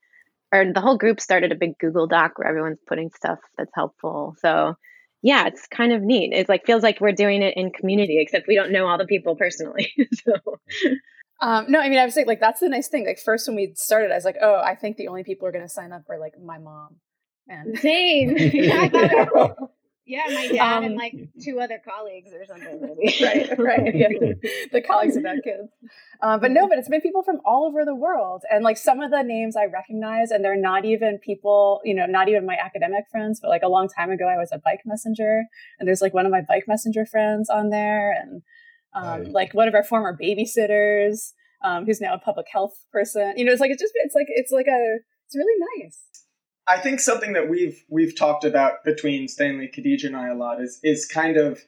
or 0.53 0.71
the 0.71 0.81
whole 0.81 0.97
group 0.97 1.19
started 1.19 1.51
a 1.51 1.55
big 1.55 1.77
Google 1.79 2.07
Doc 2.07 2.37
where 2.37 2.47
everyone's 2.47 2.79
putting 2.87 3.09
stuff 3.09 3.39
that's 3.57 3.71
helpful. 3.73 4.35
So 4.39 4.75
yeah, 5.21 5.47
it's 5.47 5.67
kind 5.67 5.91
of 5.93 6.01
neat. 6.01 6.31
It's 6.33 6.49
like 6.49 6.65
feels 6.65 6.83
like 6.83 7.01
we're 7.01 7.13
doing 7.13 7.41
it 7.41 7.55
in 7.57 7.71
community, 7.71 8.19
except 8.19 8.47
we 8.47 8.55
don't 8.55 8.71
know 8.71 8.85
all 8.87 8.97
the 8.97 9.05
people 9.05 9.35
personally. 9.35 9.91
so 10.13 10.33
Um, 11.41 11.65
no, 11.67 11.79
I 11.79 11.89
mean, 11.89 11.99
I 11.99 12.05
was 12.05 12.13
saying, 12.13 12.27
like, 12.27 12.39
that's 12.39 12.61
the 12.61 12.69
nice 12.69 12.87
thing. 12.87 13.05
Like, 13.05 13.19
first 13.19 13.47
when 13.49 13.57
we 13.57 13.73
started, 13.75 14.11
I 14.11 14.15
was 14.15 14.23
like, 14.23 14.37
oh, 14.41 14.61
I 14.63 14.75
think 14.75 14.95
the 14.95 15.09
only 15.09 15.25
people 15.25 15.45
who 15.45 15.49
are 15.49 15.51
going 15.51 15.65
to 15.65 15.69
sign 15.69 15.91
up 15.91 16.03
are 16.09 16.17
like 16.17 16.33
my 16.41 16.57
mom. 16.57 16.95
And 17.49 17.77
same. 17.77 18.29
yeah, 18.37 18.81
I 18.81 18.89
thought 18.89 19.11
it- 19.11 19.69
yeah, 20.05 20.23
my 20.27 20.47
dad 20.51 20.77
Um, 20.77 20.83
and 20.83 20.95
like 20.95 21.13
two 21.43 21.59
other 21.59 21.79
colleagues 21.83 22.31
or 22.33 22.45
something. 22.45 22.79
Maybe. 22.97 23.23
right, 23.23 23.59
right. 23.59 23.95
Yeah. 23.95 24.07
the 24.71 24.81
colleagues 24.81 25.15
of 25.15 25.23
that 25.23 25.43
kids. 25.43 25.69
Um, 26.21 26.39
but 26.39 26.51
no, 26.51 26.67
but 26.67 26.77
it's 26.77 26.89
been 26.89 27.01
people 27.01 27.23
from 27.23 27.39
all 27.45 27.65
over 27.65 27.85
the 27.85 27.95
world. 27.95 28.43
And 28.51 28.63
like 28.63 28.77
some 28.77 29.01
of 29.01 29.11
the 29.11 29.21
names 29.23 29.55
I 29.55 29.65
recognize, 29.65 30.31
and 30.31 30.43
they're 30.43 30.59
not 30.59 30.85
even 30.85 31.19
people, 31.19 31.81
you 31.83 31.93
know, 31.93 32.05
not 32.05 32.27
even 32.29 32.45
my 32.45 32.55
academic 32.55 33.05
friends, 33.11 33.39
but 33.41 33.49
like 33.49 33.61
a 33.63 33.67
long 33.69 33.87
time 33.87 34.11
ago, 34.11 34.27
I 34.27 34.37
was 34.37 34.51
a 34.51 34.57
bike 34.59 34.81
messenger. 34.85 35.43
And 35.79 35.87
there's 35.87 36.01
like 36.01 36.13
one 36.13 36.25
of 36.25 36.31
my 36.31 36.41
bike 36.41 36.63
messenger 36.67 37.05
friends 37.05 37.49
on 37.49 37.69
there. 37.69 38.11
And 38.11 38.41
um, 38.95 39.23
Nice. 39.23 39.31
like 39.33 39.53
one 39.53 39.67
of 39.67 39.73
our 39.75 39.83
former 39.83 40.15
babysitters, 40.21 41.31
um, 41.63 41.85
who's 41.85 42.01
now 42.01 42.13
a 42.13 42.19
public 42.19 42.47
health 42.51 42.73
person. 42.91 43.33
You 43.37 43.45
know, 43.45 43.51
it's 43.51 43.61
like, 43.61 43.71
it's 43.71 43.81
just, 43.81 43.93
it's 43.95 44.15
like, 44.15 44.27
it's 44.29 44.51
like 44.51 44.67
a, 44.67 44.97
it's 45.25 45.35
really 45.35 45.81
nice. 45.81 46.03
I 46.67 46.79
think 46.79 46.99
something 46.99 47.33
that 47.33 47.49
we've 47.49 47.83
we've 47.89 48.15
talked 48.17 48.45
about 48.45 48.83
between 48.83 49.27
Stanley, 49.27 49.69
Khadija, 49.73 50.05
and 50.05 50.15
I 50.15 50.29
a 50.29 50.35
lot 50.35 50.61
is 50.61 50.79
is 50.83 51.05
kind 51.05 51.37
of 51.37 51.61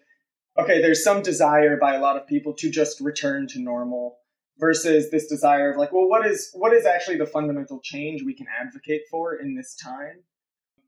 okay. 0.57 0.81
There's 0.81 1.03
some 1.03 1.21
desire 1.21 1.77
by 1.77 1.95
a 1.95 2.01
lot 2.01 2.15
of 2.15 2.27
people 2.27 2.53
to 2.53 2.69
just 2.69 3.01
return 3.01 3.47
to 3.49 3.59
normal 3.59 4.17
versus 4.57 5.11
this 5.11 5.27
desire 5.27 5.71
of 5.71 5.77
like, 5.77 5.91
well, 5.91 6.07
what 6.07 6.25
is 6.25 6.49
what 6.53 6.73
is 6.73 6.85
actually 6.85 7.17
the 7.17 7.25
fundamental 7.25 7.81
change 7.83 8.23
we 8.23 8.33
can 8.33 8.47
advocate 8.61 9.01
for 9.11 9.35
in 9.35 9.55
this 9.55 9.75
time? 9.75 10.23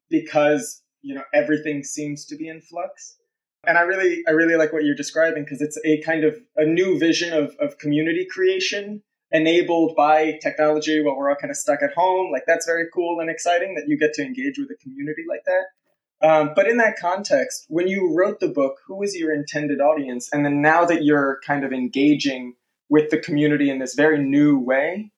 Because 0.10 0.84
you 1.02 1.14
know 1.14 1.24
everything 1.34 1.84
seems 1.84 2.26
to 2.28 2.38
be 2.38 2.48
in 2.48 2.62
flux, 2.62 3.18
and 3.66 3.78
I 3.78 3.82
really 3.82 4.24
I 4.26 4.32
really 4.32 4.56
like 4.56 4.72
what 4.72 4.86
you're 4.86 4.96
describing 4.96 5.44
because 5.44 5.62
it's 5.62 5.78
a 5.84 6.02
kind 6.02 6.24
of 6.24 6.38
a 6.56 6.66
new 6.66 6.98
vision 6.98 7.34
of 7.34 7.56
of 7.60 7.78
community 7.78 8.26
creation 8.30 9.04
enabled 9.32 9.96
by 9.96 10.40
technology 10.42 11.02
while 11.02 11.18
we're 11.18 11.30
all 11.30 11.36
kind 11.36 11.52
of 11.52 11.58
stuck 11.58 11.82
at 11.82 11.94
home. 11.94 12.32
Like 12.32 12.44
that's 12.48 12.66
very 12.66 12.86
cool 12.94 13.20
and 13.20 13.30
exciting 13.30 13.76
that 13.76 13.88
you 13.88 13.98
get 13.98 14.14
to 14.14 14.24
engage 14.24 14.58
with 14.58 14.70
a 14.72 14.76
community 14.76 15.24
like 15.28 15.44
that. 15.46 16.28
Um, 16.28 16.54
but 16.56 16.68
in 16.68 16.78
that 16.78 16.98
context, 17.00 17.66
when 17.68 17.88
you 17.88 18.16
wrote 18.16 18.40
the 18.40 18.48
book, 18.48 18.78
who 18.88 18.96
was 18.96 19.16
your 19.16 19.34
intended 19.34 19.80
audience? 19.80 20.30
And 20.32 20.44
then 20.44 20.62
now 20.62 20.86
that 20.86 21.04
you're 21.04 21.40
kind 21.46 21.64
of 21.64 21.72
engaging 21.72 22.56
with 22.90 23.12
the 23.12 23.20
community 23.20 23.70
in 23.70 23.80
this 23.80 23.94
very 23.94 24.24
new 24.24 24.58
way, 24.58 25.12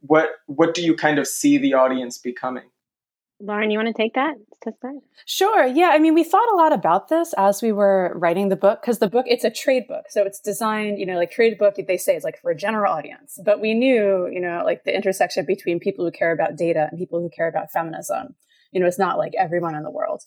what 0.00 0.30
what 0.46 0.74
do 0.74 0.82
you 0.82 0.94
kind 0.94 1.18
of 1.18 1.26
see 1.26 1.56
the 1.58 1.74
audience 1.74 2.18
becoming? 2.18 2.70
Lauren, 3.38 3.70
you 3.70 3.78
want 3.78 3.94
to 3.94 4.02
take 4.02 4.14
that 4.14 4.34
to 4.62 4.72
start? 4.72 4.94
Sure. 5.26 5.66
Yeah. 5.66 5.90
I 5.92 5.98
mean, 5.98 6.14
we 6.14 6.24
thought 6.24 6.50
a 6.52 6.56
lot 6.56 6.72
about 6.72 7.08
this 7.08 7.34
as 7.36 7.60
we 7.60 7.70
were 7.70 8.12
writing 8.16 8.48
the 8.48 8.56
book 8.56 8.80
because 8.80 8.98
the 8.98 9.08
book, 9.08 9.26
it's 9.28 9.44
a 9.44 9.50
trade 9.50 9.86
book. 9.86 10.06
So 10.08 10.22
it's 10.22 10.40
designed, 10.40 10.98
you 10.98 11.04
know, 11.04 11.16
like 11.16 11.30
trade 11.30 11.58
book, 11.58 11.74
they 11.86 11.98
say 11.98 12.16
is 12.16 12.24
like 12.24 12.40
for 12.40 12.50
a 12.50 12.56
general 12.56 12.92
audience. 12.92 13.38
But 13.44 13.60
we 13.60 13.74
knew, 13.74 14.28
you 14.32 14.40
know, 14.40 14.62
like 14.64 14.84
the 14.84 14.96
intersection 14.96 15.44
between 15.44 15.80
people 15.80 16.04
who 16.04 16.10
care 16.10 16.32
about 16.32 16.56
data 16.56 16.88
and 16.90 16.98
people 16.98 17.20
who 17.20 17.28
care 17.28 17.48
about 17.48 17.70
feminism. 17.70 18.34
You 18.72 18.80
know, 18.80 18.86
it's 18.86 18.98
not 18.98 19.18
like 19.18 19.32
everyone 19.38 19.74
in 19.74 19.82
the 19.82 19.90
world. 19.90 20.22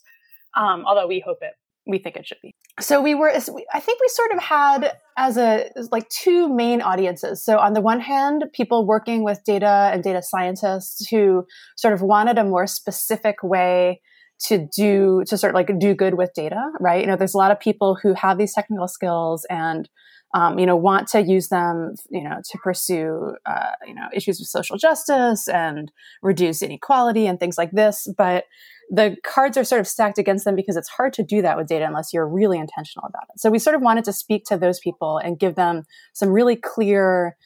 Um, 0.56 0.84
although 0.86 1.06
we 1.06 1.20
hope 1.20 1.38
it, 1.42 1.54
we 1.90 1.98
think 1.98 2.16
it 2.16 2.26
should 2.26 2.38
be. 2.42 2.54
So 2.80 3.00
we 3.00 3.14
were, 3.14 3.30
I 3.30 3.80
think 3.80 4.00
we 4.00 4.08
sort 4.08 4.32
of 4.32 4.40
had 4.40 4.92
as 5.16 5.36
a, 5.36 5.70
like 5.90 6.08
two 6.08 6.48
main 6.48 6.80
audiences. 6.80 7.44
So 7.44 7.58
on 7.58 7.74
the 7.74 7.80
one 7.80 8.00
hand, 8.00 8.44
people 8.52 8.86
working 8.86 9.24
with 9.24 9.42
data 9.44 9.90
and 9.92 10.02
data 10.02 10.22
scientists 10.22 11.08
who 11.08 11.46
sort 11.76 11.94
of 11.94 12.02
wanted 12.02 12.38
a 12.38 12.44
more 12.44 12.66
specific 12.66 13.42
way 13.42 14.00
to 14.40 14.66
do 14.74 15.22
to 15.26 15.36
sort 15.36 15.50
of 15.50 15.54
like 15.54 15.70
do 15.78 15.94
good 15.94 16.14
with 16.14 16.32
data 16.34 16.70
right 16.80 17.02
you 17.02 17.06
know 17.06 17.16
there's 17.16 17.34
a 17.34 17.38
lot 17.38 17.50
of 17.50 17.60
people 17.60 17.98
who 18.02 18.14
have 18.14 18.38
these 18.38 18.54
technical 18.54 18.88
skills 18.88 19.46
and 19.50 19.88
um, 20.34 20.58
you 20.58 20.64
know 20.64 20.76
want 20.76 21.08
to 21.08 21.20
use 21.20 21.48
them 21.48 21.94
you 22.08 22.22
know 22.22 22.36
to 22.50 22.58
pursue 22.58 23.34
uh, 23.46 23.72
you 23.86 23.94
know 23.94 24.06
issues 24.14 24.40
of 24.40 24.46
social 24.46 24.78
justice 24.78 25.48
and 25.48 25.92
reduce 26.22 26.62
inequality 26.62 27.26
and 27.26 27.38
things 27.38 27.58
like 27.58 27.72
this 27.72 28.08
but 28.16 28.44
the 28.92 29.16
cards 29.24 29.56
are 29.56 29.64
sort 29.64 29.80
of 29.80 29.86
stacked 29.86 30.18
against 30.18 30.44
them 30.44 30.56
because 30.56 30.76
it's 30.76 30.88
hard 30.88 31.12
to 31.12 31.22
do 31.22 31.40
that 31.42 31.56
with 31.56 31.68
data 31.68 31.86
unless 31.86 32.12
you're 32.12 32.28
really 32.28 32.58
intentional 32.58 33.06
about 33.06 33.24
it 33.32 33.38
so 33.38 33.50
we 33.50 33.58
sort 33.58 33.76
of 33.76 33.82
wanted 33.82 34.04
to 34.04 34.12
speak 34.12 34.44
to 34.44 34.56
those 34.56 34.80
people 34.80 35.18
and 35.18 35.38
give 35.38 35.54
them 35.54 35.84
some 36.12 36.30
really 36.30 36.56
clear 36.56 37.36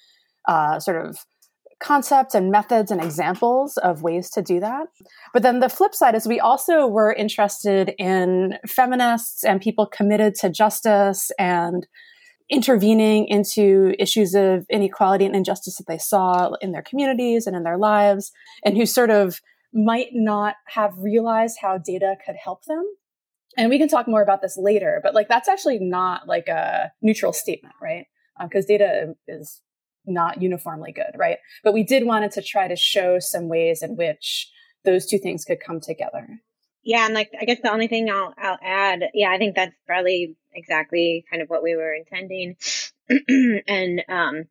uh, 0.47 0.79
sort 0.79 1.05
of 1.05 1.19
concepts 1.81 2.35
and 2.35 2.51
methods 2.51 2.91
and 2.91 3.03
examples 3.03 3.77
of 3.79 4.03
ways 4.03 4.31
to 4.31 4.41
do 4.41 4.59
that. 4.61 4.87
But 5.35 5.43
then 5.43 5.61
the 5.61 5.69
flip 5.69 5.95
side 5.95 6.15
is 6.15 6.27
we 6.27 6.41
also 6.41 6.87
were 6.87 7.13
interested 7.13 7.93
in 7.99 8.55
feminists 8.67 9.45
and 9.45 9.61
people 9.61 9.87
committed 9.87 10.35
to 10.37 10.49
justice 10.49 11.31
and 11.39 11.87
intervening 12.51 13.27
into 13.29 13.95
issues 13.99 14.35
of 14.35 14.67
inequality 14.71 15.25
and 15.27 15.37
injustice 15.37 15.77
that 15.77 15.87
they 15.87 15.99
saw 15.99 16.53
in 16.61 16.73
their 16.73 16.83
communities 16.83 17.47
and 17.47 17.57
in 17.57 17.65
their 17.65 17.79
lives 17.79 18.33
and 18.65 18.77
who 18.77 18.87
sort 18.87 19.11
of 19.11 19.41
might 19.75 20.11
not 20.12 20.54
have 20.69 20.93
realized 20.97 21.59
how 21.61 21.78
data 21.78 22.14
could 22.25 22.37
help 22.37 22.64
them. 22.64 22.85
And 23.57 23.69
we 23.69 23.78
can 23.78 23.88
talk 23.88 24.09
more 24.09 24.23
about 24.23 24.40
this 24.40 24.57
later, 24.57 25.00
but 25.02 25.14
like 25.14 25.28
that's 25.28 25.49
actually 25.49 25.78
not 25.81 26.26
like 26.26 26.49
a 26.49 26.93
neutral 27.02 27.33
statement, 27.33 27.75
right? 27.83 28.07
Because 28.40 28.66
data 28.66 29.14
is 29.28 29.61
not 30.07 30.40
uniformly 30.40 30.93
good, 30.93 31.16
right? 31.16 31.38
But 31.62 31.75
we 31.75 31.83
did 31.83 32.07
wanted 32.07 32.33
to 32.33 32.43
try 32.43 32.69
to 32.69 32.76
show 32.76 33.19
some 33.19 33.49
ways 33.49 33.83
in 33.83 33.97
which 33.97 34.50
those 34.85 35.07
two 35.07 35.19
things 35.19 35.45
could 35.45 35.61
come 35.61 35.81
together. 35.81 36.40
Yeah, 36.83 37.07
and 37.07 37.14
like 37.14 37.31
I 37.40 37.47
guess 37.47 37.61
the 37.62 37.73
only 37.73 37.88
thing 37.88 38.11
I'll 38.11 38.35
I'll 38.37 38.59
add, 38.62 39.04
yeah, 39.14 39.31
I 39.31 39.38
think 39.38 39.57
that's 39.57 39.75
probably 39.87 40.37
exactly 40.52 41.25
kind 41.31 41.43
of 41.43 41.49
what 41.49 41.62
we 41.62 41.75
were 41.75 41.95
intending, 41.95 42.57
and 43.66 44.02
um, 44.09 44.45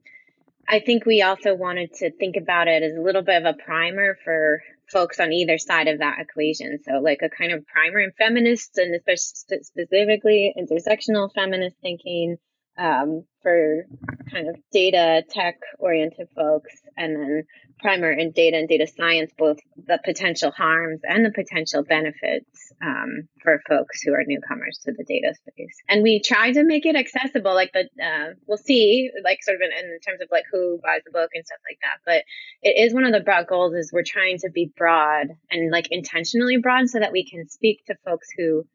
I 0.68 0.80
think 0.80 1.06
we 1.06 1.22
also 1.22 1.54
wanted 1.54 1.94
to 1.96 2.12
think 2.12 2.36
about 2.36 2.68
it 2.68 2.82
as 2.82 2.96
a 2.96 3.02
little 3.02 3.22
bit 3.22 3.44
of 3.44 3.46
a 3.46 3.64
primer 3.64 4.18
for 4.24 4.64
folks 4.92 5.20
on 5.20 5.32
either 5.32 5.58
side 5.58 5.88
of 5.88 6.00
that 6.00 6.20
equation. 6.20 6.80
So 6.84 7.00
like 7.00 7.22
a 7.22 7.30
kind 7.30 7.52
of 7.52 7.66
primer 7.68 8.00
in 8.00 8.12
feminists 8.18 8.78
and 8.78 8.94
especially 8.96 9.62
specifically 9.64 10.54
intersectional 10.58 11.32
feminist 11.34 11.78
thinking 11.82 12.38
um, 12.78 13.24
for 13.42 13.86
kind 14.32 14.50
of 14.50 14.56
data 14.72 15.24
tech 15.30 15.56
oriented 15.80 16.28
folks, 16.36 16.74
and 16.98 17.16
then 17.16 17.44
primer 17.80 18.12
in 18.12 18.32
data 18.32 18.58
and 18.58 18.68
data 18.68 18.88
science, 18.88 19.32
both 19.38 19.58
the 19.88 20.00
potential 20.04 20.52
harms 20.52 21.02
and 21.04 21.26
the 21.26 21.32
potential 21.32 21.84
benefits 21.84 22.72
um, 22.82 23.28
for 23.42 23.62
folks 23.68 24.02
who 24.02 24.14
are 24.14 24.24
newcomers 24.26 24.80
to 24.86 24.94
the 24.94 25.04
data 25.04 25.34
space. 25.36 25.76
And 25.90 26.02
we 26.02 26.22
try 26.22 26.52
to 26.54 26.64
make 26.64 26.86
it 26.86 26.96
accessible, 26.96 27.54
like 27.54 27.74
the 27.74 27.90
uh, 28.02 28.34
we'll 28.48 28.58
see, 28.58 29.12
like 29.24 29.44
sort 29.44 29.56
of 29.56 29.62
in, 29.62 29.72
in 29.72 30.00
terms 30.00 30.22
of 30.22 30.30
like 30.32 30.46
who 30.52 30.80
buys 30.84 31.02
the 31.06 31.12
book 31.12 31.30
and 31.34 31.46
stuff 31.46 31.60
like 31.70 31.80
that. 31.82 32.00
But 32.06 32.24
it 32.62 32.82
is 32.82 32.94
one 32.94 33.06
of 33.06 33.12
the 33.12 33.20
broad 33.20 33.48
goals 33.48 33.74
is 33.74 33.92
we're 33.92 34.04
trying 34.04 34.38
to 34.40 34.50
be 34.50 34.72
broad 34.76 35.28
and 35.52 35.72
like 35.72 35.88
intentionally 35.92 36.58
broad 36.58 36.88
so 36.88 37.00
that 37.00 37.12
we 37.12 37.26
can 37.26 37.48
speak 37.50 37.86
to 37.86 37.96
folks 38.06 38.28
who 38.38 38.66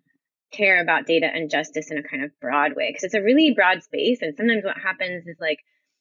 care 0.50 0.80
about 0.80 1.06
data 1.06 1.26
and 1.26 1.50
justice 1.50 1.90
in 1.90 1.98
a 1.98 2.02
kind 2.02 2.24
of 2.24 2.30
broad 2.40 2.74
way 2.74 2.88
because 2.88 3.04
it's 3.04 3.14
a 3.14 3.22
really 3.22 3.52
broad 3.54 3.82
space 3.82 4.22
and 4.22 4.34
sometimes 4.36 4.64
what 4.64 4.78
happens 4.78 5.26
is 5.26 5.36
like 5.40 5.58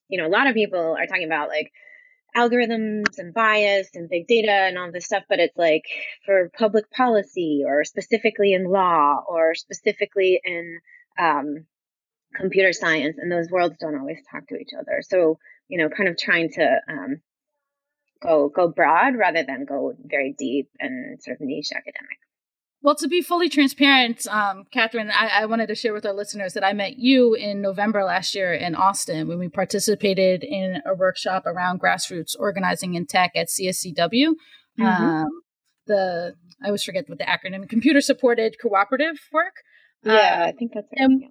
you 0.08 0.18
know 0.18 0.27
a 0.27 0.32
lot 0.32 0.48
of 0.48 0.54
people 0.54 0.96
are 0.98 1.06
talking 1.06 1.25
about 1.25 1.50
like 1.50 1.72
algorithms 2.36 3.18
and 3.18 3.34
bias 3.34 3.89
and 3.94 4.10
big 4.10 4.27
data 4.27 4.51
and 4.51 4.77
all 4.77 4.92
this 4.92 5.06
stuff 5.06 5.24
but 5.27 5.39
it's 5.39 5.58
like 5.58 5.84
for 6.25 6.51
public 6.58 6.89
policy 6.92 7.63
or 7.66 7.84
specifically 7.84 8.54
in 8.54 8.66
law 8.66 9.24
or 9.27 9.56
specifically 9.56 10.39
in 10.44 10.80
um, 11.20 11.66
computer 12.36 12.74
science 12.74 13.18
and 13.20 13.32
those 13.32 13.50
worlds 13.50 13.75
don't 13.80 13.98
always 13.98 14.20
talk 14.32 14.48
to 14.48 14.56
each 14.56 14.72
other 14.80 15.01
so 15.01 15.39
you 15.68 15.77
know 15.77 15.89
kind 15.89 16.10
of 16.10 16.18
trying 16.18 16.50
to 16.50 16.80
um, 16.88 17.22
go 18.22 18.50
go 18.50 18.68
broad 18.68 19.16
rather 19.16 19.44
than 19.44 19.66
go 19.66 19.94
very 20.00 20.36
deep 20.38 20.70
and 20.80 21.22
sort 21.22 21.39
of 21.39 21.46
niche 21.46 21.72
academic. 21.72 22.18
Well, 22.82 22.96
to 22.96 23.08
be 23.08 23.22
fully 23.22 23.50
transparent, 23.50 24.28
um, 24.28 24.64
Catherine, 24.72 25.10
I, 25.10 25.42
I, 25.42 25.46
wanted 25.48 25.68
to 25.68 25.76
share 25.76 25.94
with 25.94 26.06
our 26.06 26.14
listeners 26.14 26.54
that 26.54 26.64
I 26.64 26.74
met 26.74 26.98
you 26.98 27.34
in 27.34 27.60
November 27.60 28.04
last 28.04 28.36
year 28.36 28.54
in 28.54 28.76
Austin 28.76 29.28
when 29.28 29.40
we 29.40 29.50
participated 29.50 30.44
in 30.44 30.82
a 30.86 30.94
workshop 30.94 31.48
around 31.48 31.82
grassroots 31.82 32.36
organizing 32.38 32.94
in 32.94 33.08
tech 33.08 33.32
at 33.36 33.48
CSCW. 33.48 34.34
Mm-hmm. 34.80 34.84
Um, 34.86 35.30
the 35.88 36.36
I 36.64 36.68
always 36.68 36.84
forget 36.84 37.08
what 37.08 37.18
the 37.18 37.26
acronym 37.26 37.68
computer 37.68 38.02
supported 38.02 38.58
cooperative 38.62 39.20
work. 39.32 39.54
Yeah, 40.04 40.44
uh, 40.44 40.48
I 40.48 40.52
think 40.52 40.72
that's 40.74 40.88
right. 40.92 41.04
And, 41.04 41.24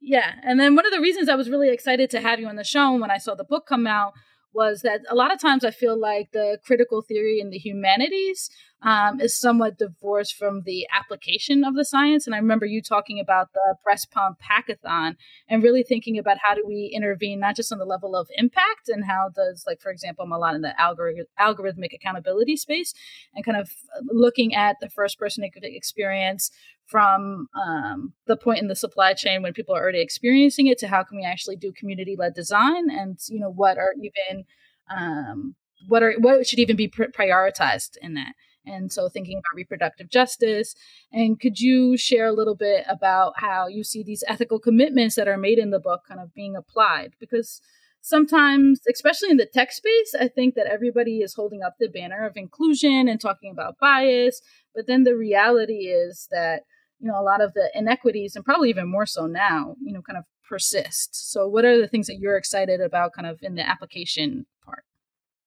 yeah, 0.00 0.34
and 0.42 0.60
then 0.60 0.74
one 0.74 0.86
of 0.86 0.92
the 0.92 1.00
reasons 1.00 1.28
I 1.28 1.34
was 1.34 1.50
really 1.50 1.70
excited 1.70 2.10
to 2.10 2.20
have 2.20 2.40
you 2.40 2.46
on 2.46 2.56
the 2.56 2.64
show 2.64 2.94
when 2.96 3.10
I 3.10 3.18
saw 3.18 3.34
the 3.34 3.44
book 3.44 3.66
come 3.66 3.86
out 3.86 4.12
was 4.52 4.82
that 4.82 5.00
a 5.08 5.14
lot 5.14 5.32
of 5.32 5.40
times 5.40 5.64
I 5.64 5.70
feel 5.70 5.98
like 5.98 6.32
the 6.32 6.58
critical 6.64 7.02
theory 7.02 7.40
in 7.40 7.50
the 7.50 7.58
humanities 7.58 8.50
um, 8.82 9.20
is 9.20 9.38
somewhat 9.38 9.78
divorced 9.78 10.36
from 10.36 10.62
the 10.62 10.86
application 10.92 11.64
of 11.64 11.74
the 11.74 11.84
science. 11.84 12.26
And 12.26 12.34
I 12.34 12.38
remember 12.38 12.64
you 12.64 12.80
talking 12.80 13.20
about 13.20 13.52
the 13.52 13.76
breast 13.84 14.10
pump 14.10 14.38
hackathon 14.40 15.16
and 15.48 15.62
really 15.62 15.82
thinking 15.82 16.18
about 16.18 16.38
how 16.42 16.54
do 16.54 16.64
we 16.66 16.90
intervene, 16.94 17.40
not 17.40 17.56
just 17.56 17.72
on 17.72 17.78
the 17.78 17.84
level 17.84 18.16
of 18.16 18.28
impact 18.36 18.88
and 18.88 19.04
how 19.04 19.28
does, 19.34 19.64
like, 19.66 19.80
for 19.80 19.90
example, 19.90 20.24
I'm 20.24 20.32
a 20.32 20.38
lot 20.38 20.54
in 20.54 20.62
the 20.62 20.74
algori- 20.80 21.24
algorithmic 21.38 21.94
accountability 21.94 22.56
space 22.56 22.94
and 23.34 23.44
kind 23.44 23.58
of 23.58 23.70
looking 24.06 24.54
at 24.54 24.76
the 24.80 24.88
first 24.88 25.18
person 25.18 25.44
experience 25.62 26.50
from 26.90 27.48
um, 27.54 28.12
the 28.26 28.36
point 28.36 28.58
in 28.58 28.66
the 28.66 28.74
supply 28.74 29.14
chain 29.14 29.42
when 29.42 29.52
people 29.52 29.74
are 29.74 29.80
already 29.80 30.00
experiencing 30.00 30.66
it 30.66 30.76
to 30.78 30.88
how 30.88 31.04
can 31.04 31.18
we 31.18 31.24
actually 31.24 31.54
do 31.54 31.72
community 31.72 32.16
led 32.18 32.34
design 32.34 32.90
and 32.90 33.18
you 33.28 33.38
know 33.38 33.50
what 33.50 33.78
are 33.78 33.92
even 34.02 34.39
um, 34.94 35.54
what 35.88 36.02
are 36.02 36.14
what 36.18 36.46
should 36.46 36.58
even 36.58 36.76
be 36.76 36.88
prioritized 36.88 37.96
in 38.00 38.14
that. 38.14 38.34
And 38.66 38.92
so 38.92 39.08
thinking 39.08 39.38
about 39.38 39.56
reproductive 39.56 40.10
justice 40.10 40.74
and 41.12 41.40
could 41.40 41.60
you 41.60 41.96
share 41.96 42.26
a 42.26 42.32
little 42.32 42.54
bit 42.54 42.84
about 42.88 43.32
how 43.36 43.68
you 43.68 43.82
see 43.82 44.02
these 44.02 44.22
ethical 44.28 44.58
commitments 44.58 45.16
that 45.16 45.28
are 45.28 45.38
made 45.38 45.58
in 45.58 45.70
the 45.70 45.80
book 45.80 46.02
kind 46.06 46.20
of 46.20 46.34
being 46.34 46.54
applied? 46.56 47.14
Because 47.18 47.62
sometimes 48.02 48.80
especially 48.90 49.30
in 49.30 49.36
the 49.36 49.46
tech 49.46 49.70
space 49.72 50.14
i 50.18 50.26
think 50.26 50.54
that 50.54 50.66
everybody 50.66 51.18
is 51.18 51.34
holding 51.34 51.62
up 51.62 51.74
the 51.78 51.88
banner 51.88 52.26
of 52.26 52.36
inclusion 52.36 53.08
and 53.08 53.20
talking 53.20 53.50
about 53.50 53.78
bias 53.78 54.40
but 54.74 54.86
then 54.86 55.04
the 55.04 55.14
reality 55.14 55.88
is 55.88 56.26
that 56.30 56.62
you 56.98 57.06
know 57.10 57.20
a 57.20 57.22
lot 57.22 57.42
of 57.42 57.52
the 57.54 57.70
inequities 57.74 58.34
and 58.34 58.44
probably 58.44 58.70
even 58.70 58.90
more 58.90 59.06
so 59.06 59.26
now 59.26 59.76
you 59.82 59.92
know 59.92 60.00
kind 60.00 60.16
of 60.16 60.24
persist. 60.50 61.30
So 61.32 61.48
what 61.48 61.64
are 61.64 61.80
the 61.80 61.88
things 61.88 62.08
that 62.08 62.18
you're 62.18 62.36
excited 62.36 62.82
about 62.82 63.14
kind 63.14 63.26
of 63.26 63.38
in 63.40 63.54
the 63.54 63.66
application 63.66 64.44
part? 64.64 64.84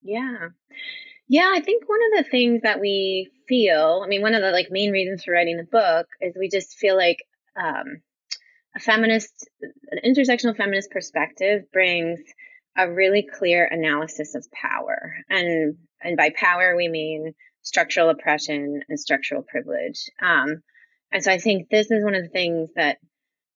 Yeah. 0.02 0.50
Yeah 1.28 1.52
i 1.54 1.62
think 1.62 1.84
one 1.88 2.00
of 2.12 2.24
the 2.24 2.30
things 2.30 2.62
that 2.64 2.80
we 2.80 3.30
feel 3.48 4.02
i 4.04 4.08
mean 4.08 4.22
one 4.22 4.34
of 4.34 4.42
the 4.42 4.52
like 4.52 4.68
main 4.72 4.92
reasons 4.92 5.24
for 5.24 5.32
writing 5.32 5.58
the 5.58 5.64
book 5.64 6.08
is 6.20 6.36
we 6.38 6.50
just 6.50 6.78
feel 6.78 6.98
like 6.98 7.20
um, 7.56 8.02
a 8.76 8.80
feminist 8.80 9.48
an 9.62 10.00
intersectional 10.04 10.58
feminist 10.58 10.92
perspective 10.92 11.64
brings 11.72 12.20
a 12.78 12.92
really 12.92 13.28
clear 13.38 13.66
analysis 13.66 14.36
of 14.36 14.50
power. 14.52 15.16
And 15.30 15.78
and 16.02 16.18
by 16.18 16.32
power 16.36 16.76
we 16.76 16.88
mean 16.88 17.34
structural 17.62 18.10
oppression 18.10 18.82
and 18.90 19.00
structural 19.00 19.44
privilege. 19.44 20.10
Um, 20.22 20.64
and 21.12 21.24
so 21.24 21.32
I 21.32 21.38
think 21.38 21.70
this 21.70 21.92
is 21.92 22.04
one 22.04 22.16
of 22.16 22.24
the 22.24 22.30
things 22.30 22.70
that, 22.76 22.98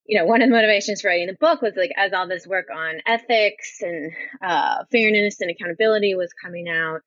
you 0.08 0.18
know, 0.18 0.24
one 0.24 0.40
of 0.40 0.48
the 0.48 0.54
motivations 0.54 1.02
for 1.02 1.08
writing 1.08 1.26
the 1.26 1.34
book 1.34 1.60
was 1.60 1.74
like, 1.76 1.92
as 1.94 2.14
all 2.14 2.26
this 2.26 2.46
work 2.46 2.68
on 2.74 3.02
ethics 3.06 3.82
and 3.82 4.10
uh, 4.42 4.84
fairness 4.90 5.42
and 5.42 5.50
accountability 5.50 6.14
was 6.14 6.32
coming 6.42 6.66
out, 6.66 7.02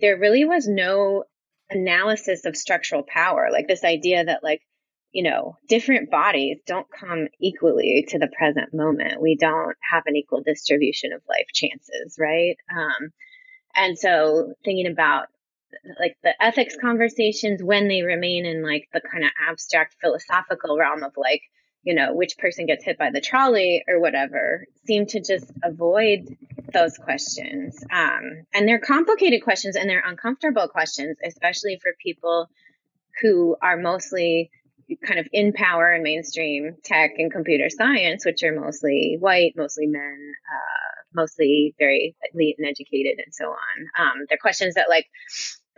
there 0.00 0.16
really 0.16 0.44
was 0.44 0.68
no 0.68 1.24
analysis 1.68 2.46
of 2.46 2.56
structural 2.56 3.02
power. 3.02 3.48
Like 3.50 3.66
this 3.66 3.82
idea 3.82 4.24
that, 4.24 4.44
like, 4.44 4.60
you 5.10 5.24
know, 5.24 5.56
different 5.68 6.12
bodies 6.12 6.58
don't 6.64 6.86
come 6.88 7.26
equally 7.40 8.06
to 8.10 8.20
the 8.20 8.28
present 8.28 8.72
moment. 8.72 9.20
We 9.20 9.36
don't 9.36 9.76
have 9.90 10.04
an 10.06 10.14
equal 10.14 10.42
distribution 10.42 11.12
of 11.12 11.22
life 11.28 11.48
chances, 11.52 12.16
right? 12.20 12.56
Um, 12.70 13.10
and 13.74 13.98
so 13.98 14.52
thinking 14.64 14.86
about 14.86 15.26
like 15.98 16.16
the 16.22 16.40
ethics 16.40 16.76
conversations 16.80 17.64
when 17.64 17.88
they 17.88 18.02
remain 18.02 18.46
in 18.46 18.62
like 18.62 18.88
the 18.92 19.00
kind 19.00 19.24
of 19.24 19.30
abstract 19.50 19.96
philosophical 20.00 20.78
realm 20.78 21.02
of 21.02 21.12
like 21.16 21.42
you 21.82 21.94
know 21.94 22.14
which 22.14 22.38
person 22.38 22.66
gets 22.66 22.84
hit 22.84 22.98
by 22.98 23.10
the 23.10 23.20
trolley 23.20 23.84
or 23.88 24.00
whatever 24.00 24.64
seem 24.86 25.06
to 25.06 25.20
just 25.20 25.50
avoid 25.62 26.36
those 26.72 26.98
questions. 26.98 27.82
Um, 27.90 28.44
and 28.52 28.68
they're 28.68 28.78
complicated 28.78 29.42
questions 29.42 29.74
and 29.74 29.88
they're 29.88 30.04
uncomfortable 30.04 30.68
questions 30.68 31.16
especially 31.24 31.78
for 31.82 31.92
people 32.02 32.48
who 33.22 33.56
are 33.62 33.76
mostly 33.76 34.50
kind 35.06 35.20
of 35.20 35.28
in 35.32 35.52
power 35.52 35.90
and 35.92 36.02
mainstream 36.02 36.76
tech 36.82 37.12
and 37.18 37.30
computer 37.30 37.68
science 37.68 38.24
which 38.24 38.42
are 38.42 38.58
mostly 38.58 39.18
white 39.20 39.52
mostly 39.54 39.86
men 39.86 40.32
uh, 40.50 40.88
mostly 41.14 41.74
very 41.78 42.16
elite 42.34 42.56
and 42.58 42.68
educated 42.68 43.22
and 43.24 43.34
so 43.34 43.46
on. 43.46 43.88
Um, 43.98 44.24
they're 44.28 44.38
questions 44.38 44.74
that 44.74 44.88
like 44.88 45.06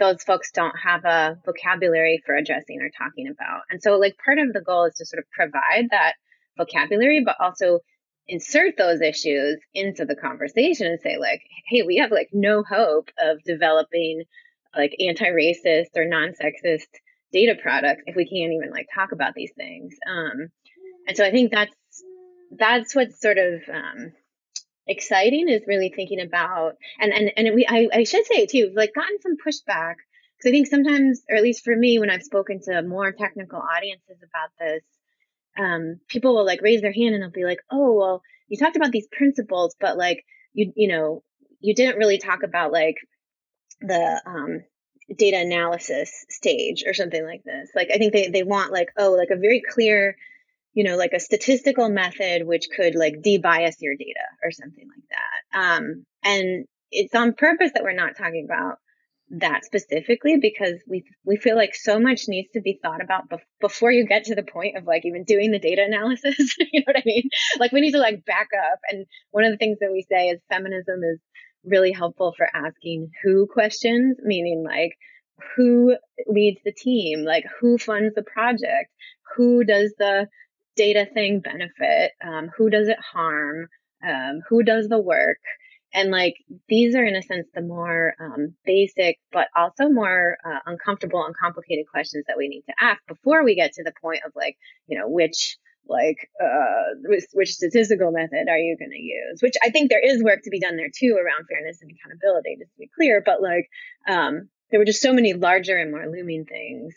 those 0.00 0.22
folks 0.24 0.50
don't 0.50 0.74
have 0.82 1.04
a 1.04 1.38
vocabulary 1.44 2.20
for 2.26 2.34
addressing 2.34 2.80
or 2.80 2.90
talking 2.90 3.28
about. 3.28 3.62
And 3.70 3.80
so, 3.80 3.96
like, 3.98 4.16
part 4.24 4.38
of 4.38 4.52
the 4.52 4.60
goal 4.60 4.86
is 4.86 4.94
to 4.94 5.06
sort 5.06 5.20
of 5.20 5.30
provide 5.30 5.88
that 5.90 6.14
vocabulary, 6.58 7.22
but 7.24 7.36
also 7.38 7.80
insert 8.26 8.76
those 8.76 9.00
issues 9.00 9.60
into 9.74 10.04
the 10.04 10.16
conversation 10.16 10.86
and 10.86 11.00
say, 11.00 11.18
like, 11.18 11.42
hey, 11.68 11.82
we 11.82 11.96
have 11.98 12.10
like 12.10 12.30
no 12.32 12.62
hope 12.62 13.10
of 13.18 13.42
developing 13.44 14.24
like 14.76 14.94
anti 15.00 15.26
racist 15.26 15.96
or 15.96 16.06
non 16.06 16.32
sexist 16.32 16.86
data 17.32 17.54
products 17.60 18.02
if 18.06 18.16
we 18.16 18.24
can't 18.24 18.52
even 18.52 18.70
like 18.70 18.86
talk 18.94 19.12
about 19.12 19.34
these 19.34 19.52
things. 19.56 19.94
Um, 20.08 20.48
and 21.06 21.16
so 21.16 21.24
I 21.24 21.30
think 21.30 21.50
that's 21.50 21.74
that's 22.56 22.94
what's 22.94 23.20
sort 23.20 23.38
of 23.38 23.60
um, 23.72 24.12
exciting 24.86 25.48
is 25.48 25.62
really 25.66 25.92
thinking 25.94 26.20
about 26.20 26.76
and 26.98 27.12
and 27.12 27.30
and 27.36 27.54
we 27.54 27.66
I, 27.68 27.88
I 27.92 28.04
should 28.04 28.26
say 28.26 28.46
too 28.46 28.72
like 28.74 28.94
gotten 28.94 29.20
some 29.20 29.36
pushback 29.36 29.96
because 30.36 30.48
I 30.48 30.50
think 30.50 30.66
sometimes 30.66 31.22
or 31.28 31.36
at 31.36 31.42
least 31.42 31.64
for 31.64 31.76
me 31.76 31.98
when 31.98 32.10
I've 32.10 32.22
spoken 32.22 32.60
to 32.62 32.82
more 32.82 33.12
technical 33.12 33.60
audiences 33.60 34.16
about 34.18 34.50
this 34.58 34.82
um, 35.58 36.00
people 36.08 36.34
will 36.34 36.46
like 36.46 36.62
raise 36.62 36.80
their 36.80 36.92
hand 36.92 37.14
and 37.14 37.22
they'll 37.22 37.30
be 37.30 37.44
like 37.44 37.60
oh 37.70 37.92
well 37.92 38.22
you 38.48 38.56
talked 38.56 38.76
about 38.76 38.92
these 38.92 39.08
principles 39.12 39.76
but 39.80 39.96
like 39.96 40.24
you 40.54 40.72
you 40.76 40.88
know 40.88 41.22
you 41.60 41.74
didn't 41.74 41.98
really 41.98 42.18
talk 42.18 42.42
about 42.42 42.72
like 42.72 42.96
the 43.80 44.22
um, 44.26 44.64
data 45.16 45.38
analysis 45.38 46.24
stage 46.28 46.84
or 46.86 46.94
something 46.94 47.24
like 47.24 47.42
this. 47.44 47.70
Like 47.74 47.90
I 47.92 47.98
think 47.98 48.12
they 48.12 48.28
they 48.28 48.42
want 48.42 48.72
like 48.72 48.88
oh 48.96 49.12
like 49.12 49.30
a 49.30 49.36
very 49.36 49.62
clear 49.68 50.16
you 50.72 50.84
know, 50.84 50.96
like 50.96 51.12
a 51.12 51.20
statistical 51.20 51.88
method 51.88 52.46
which 52.46 52.68
could 52.74 52.94
like 52.94 53.14
debias 53.24 53.76
your 53.80 53.94
data 53.96 54.26
or 54.42 54.50
something 54.50 54.86
like 54.88 55.04
that. 55.10 55.58
Um, 55.58 56.04
and 56.22 56.66
it's 56.90 57.14
on 57.14 57.34
purpose 57.34 57.72
that 57.74 57.82
we're 57.82 57.92
not 57.92 58.16
talking 58.16 58.46
about 58.48 58.78
that 59.32 59.64
specifically 59.64 60.38
because 60.40 60.74
we 60.88 61.04
we 61.24 61.36
feel 61.36 61.54
like 61.54 61.74
so 61.74 62.00
much 62.00 62.24
needs 62.26 62.48
to 62.52 62.60
be 62.60 62.78
thought 62.82 63.00
about 63.00 63.28
bef- 63.28 63.38
before 63.60 63.92
you 63.92 64.04
get 64.04 64.24
to 64.24 64.34
the 64.34 64.42
point 64.42 64.76
of 64.76 64.86
like 64.86 65.06
even 65.06 65.24
doing 65.24 65.52
the 65.52 65.58
data 65.58 65.84
analysis. 65.84 66.56
you 66.72 66.80
know 66.80 66.84
what 66.86 66.96
I 66.96 67.02
mean? 67.04 67.28
Like 67.58 67.72
we 67.72 67.80
need 67.80 67.92
to 67.92 67.98
like 67.98 68.24
back 68.24 68.48
up. 68.72 68.80
And 68.90 69.06
one 69.30 69.44
of 69.44 69.52
the 69.52 69.56
things 69.56 69.78
that 69.80 69.92
we 69.92 70.04
say 70.10 70.28
is 70.28 70.40
feminism 70.50 71.00
is 71.04 71.20
really 71.64 71.92
helpful 71.92 72.34
for 72.36 72.48
asking 72.52 73.10
who 73.22 73.46
questions, 73.46 74.16
meaning 74.22 74.64
like 74.64 74.96
who 75.56 75.96
leads 76.26 76.60
the 76.64 76.72
team, 76.72 77.24
like 77.24 77.44
who 77.60 77.78
funds 77.78 78.14
the 78.14 78.22
project, 78.22 78.90
who 79.36 79.64
does 79.64 79.94
the 79.98 80.26
data 80.76 81.06
thing 81.12 81.40
benefit? 81.40 82.12
Um, 82.24 82.50
who 82.56 82.70
does 82.70 82.88
it 82.88 82.98
harm? 82.98 83.68
Um, 84.06 84.40
who 84.48 84.62
does 84.62 84.88
the 84.88 85.00
work? 85.00 85.38
And 85.92 86.10
like 86.10 86.34
these 86.68 86.94
are, 86.94 87.04
in 87.04 87.16
a 87.16 87.22
sense, 87.22 87.48
the 87.52 87.62
more 87.62 88.14
um, 88.20 88.54
basic, 88.64 89.18
but 89.32 89.48
also 89.56 89.88
more 89.88 90.36
uh, 90.44 90.60
uncomfortable 90.66 91.24
and 91.24 91.34
complicated 91.36 91.86
questions 91.90 92.24
that 92.28 92.38
we 92.38 92.48
need 92.48 92.62
to 92.68 92.74
ask 92.80 93.00
before 93.08 93.44
we 93.44 93.56
get 93.56 93.72
to 93.72 93.82
the 93.82 93.92
point 94.00 94.20
of 94.24 94.32
like, 94.36 94.56
you 94.86 94.98
know, 94.98 95.08
which 95.08 95.56
like 95.88 96.30
uh, 96.40 96.94
which, 97.32 97.50
statistical 97.50 98.12
method 98.12 98.48
are 98.48 98.58
you 98.58 98.76
going 98.78 98.92
to 98.92 99.02
use? 99.02 99.42
Which 99.42 99.54
I 99.64 99.70
think 99.70 99.90
there 99.90 99.98
is 100.04 100.22
work 100.22 100.40
to 100.44 100.50
be 100.50 100.60
done 100.60 100.76
there 100.76 100.90
too 100.96 101.16
around 101.16 101.46
fairness 101.50 101.82
and 101.82 101.90
accountability, 101.90 102.56
just 102.60 102.70
to 102.72 102.78
be 102.78 102.90
clear. 102.94 103.20
But 103.24 103.42
like, 103.42 103.68
um, 104.08 104.48
there 104.70 104.78
were 104.78 104.86
just 104.86 105.02
so 105.02 105.12
many 105.12 105.32
larger 105.32 105.76
and 105.76 105.90
more 105.90 106.06
looming 106.06 106.44
things 106.44 106.94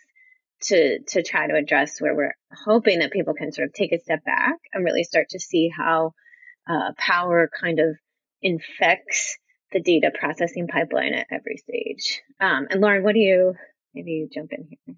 to 0.64 1.00
to 1.04 1.24
try 1.24 1.48
to 1.48 1.56
address 1.56 2.00
where 2.00 2.16
we're 2.16 2.36
hoping 2.66 3.00
that 3.00 3.12
people 3.12 3.34
can 3.34 3.52
sort 3.52 3.68
of 3.68 3.74
take 3.74 3.92
a 3.92 4.00
step 4.00 4.24
back 4.24 4.56
and 4.74 4.84
really 4.84 5.04
start 5.04 5.30
to 5.30 5.40
see 5.40 5.70
how 5.70 6.14
uh, 6.70 6.92
power 6.98 7.50
kind 7.60 7.80
of 7.80 7.96
infects 8.42 9.38
the 9.72 9.82
data 9.82 10.12
processing 10.18 10.68
pipeline 10.68 11.14
at 11.14 11.28
every 11.32 11.58
stage. 11.58 12.22
Um, 12.40 12.68
and 12.70 12.82
Lauren, 12.82 13.04
what 13.04 13.14
do 13.14 13.20
you 13.20 13.56
maybe 13.94 14.12
you 14.12 14.30
jump 14.32 14.52
in 14.54 14.68
here? 14.70 14.96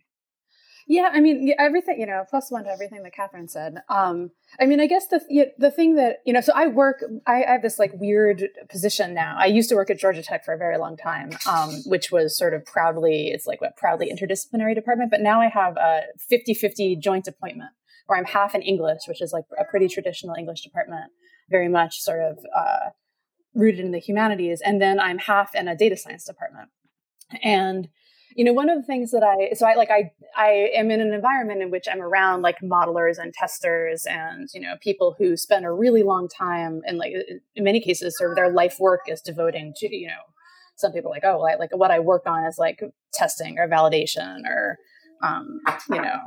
Yeah, 0.88 1.10
I 1.12 1.20
mean, 1.20 1.52
everything, 1.58 2.00
you 2.00 2.06
know, 2.06 2.24
plus 2.30 2.52
one 2.52 2.66
to 2.66 2.70
everything 2.70 3.02
that 3.04 3.14
Catherine 3.14 3.48
said. 3.48 3.78
Um, 3.90 4.30
I 4.60 4.68
mean, 4.68 4.80
I 4.80 4.86
guess 4.86 5.08
the 5.08 5.20
the 5.58 5.72
thing 5.72 5.96
that, 5.96 6.18
you 6.26 6.34
know, 6.34 6.42
so 6.42 6.54
I 6.56 6.68
work, 6.68 7.04
I, 7.26 7.44
I 7.44 7.52
have 7.54 7.64
this 7.64 7.80
like 7.80 7.92
weird 7.96 8.50
position 8.70 9.16
now. 9.16 9.36
I 9.38 9.48
used 9.48 9.70
to 9.70 9.76
work 9.76 9.90
at 9.90 9.98
Georgia 9.98 10.22
Tech 10.22 10.46
for 10.46 10.54
a 10.54 10.58
very 10.58 10.78
long 10.78 10.96
time, 10.96 11.32
um, 11.50 11.72
which 11.88 12.12
was 12.12 12.38
sort 12.38 12.54
of 12.54 12.64
proudly, 12.66 13.30
it's 13.30 13.48
like 13.48 13.60
a 13.64 13.72
proudly 13.76 14.12
interdisciplinary 14.12 14.76
department. 14.76 15.10
But 15.10 15.22
now 15.22 15.42
I 15.42 15.48
have 15.48 15.76
a 15.78 16.04
50 16.30 16.54
50 16.54 16.98
joint 16.98 17.28
appointment 17.28 17.72
where 18.06 18.20
I'm 18.20 18.26
half 18.26 18.54
in 18.54 18.62
English, 18.62 19.02
which 19.08 19.22
is 19.24 19.34
like 19.34 19.46
a 19.60 19.64
pretty 19.64 19.88
traditional 19.88 20.36
English 20.36 20.62
department, 20.62 21.12
very 21.50 21.68
much 21.68 22.00
sort 22.00 22.22
of 22.22 22.38
uh, 22.56 22.90
rooted 23.56 23.80
in 23.80 23.92
the 23.92 24.00
humanities. 24.00 24.62
And 24.64 24.80
then 24.80 25.00
I'm 25.00 25.18
half 25.18 25.56
in 25.56 25.68
a 25.68 25.76
data 25.76 25.98
science 25.98 26.26
department. 26.26 26.70
And 27.42 27.88
you 28.36 28.44
know 28.44 28.54
one 28.54 28.70
of 28.70 28.78
the 28.78 28.86
things 28.86 29.12
that 29.12 29.24
i 29.24 29.54
so 29.56 29.66
i 29.66 29.74
like 29.74 29.90
i 29.90 30.12
i 30.36 30.70
am 30.76 30.92
in 30.92 31.02
an 31.02 31.14
environment 31.14 31.62
in 31.62 31.72
which 31.72 31.86
i'm 31.92 32.02
around 32.02 32.42
like 32.42 32.58
modelers 32.62 33.18
and 33.18 33.34
testers 33.34 34.06
and 34.06 34.50
you 34.54 34.60
know 34.60 34.76
people 34.82 35.16
who 35.18 35.36
spend 35.36 35.66
a 35.66 35.72
really 35.72 36.04
long 36.04 36.28
time 36.28 36.82
and 36.86 36.98
like 36.98 37.14
in 37.56 37.64
many 37.64 37.80
cases 37.80 38.16
sort 38.18 38.32
of 38.32 38.36
their 38.36 38.52
life 38.52 38.76
work 38.80 39.02
is 39.08 39.22
devoting 39.22 39.74
to 39.76 39.94
you 39.96 40.08
know 40.08 40.22
some 40.76 40.92
people 40.92 41.10
like 41.10 41.24
oh 41.24 41.42
I, 41.42 41.56
like 41.56 41.76
what 41.76 41.92
i 41.92 42.00
work 42.00 42.24
on 42.28 42.44
is 42.46 42.58
like 42.60 42.82
testing 43.14 43.58
or 43.58 43.68
validation 43.68 44.42
or 44.46 44.78
um, 45.24 45.62
you 45.90 46.02
know 46.02 46.20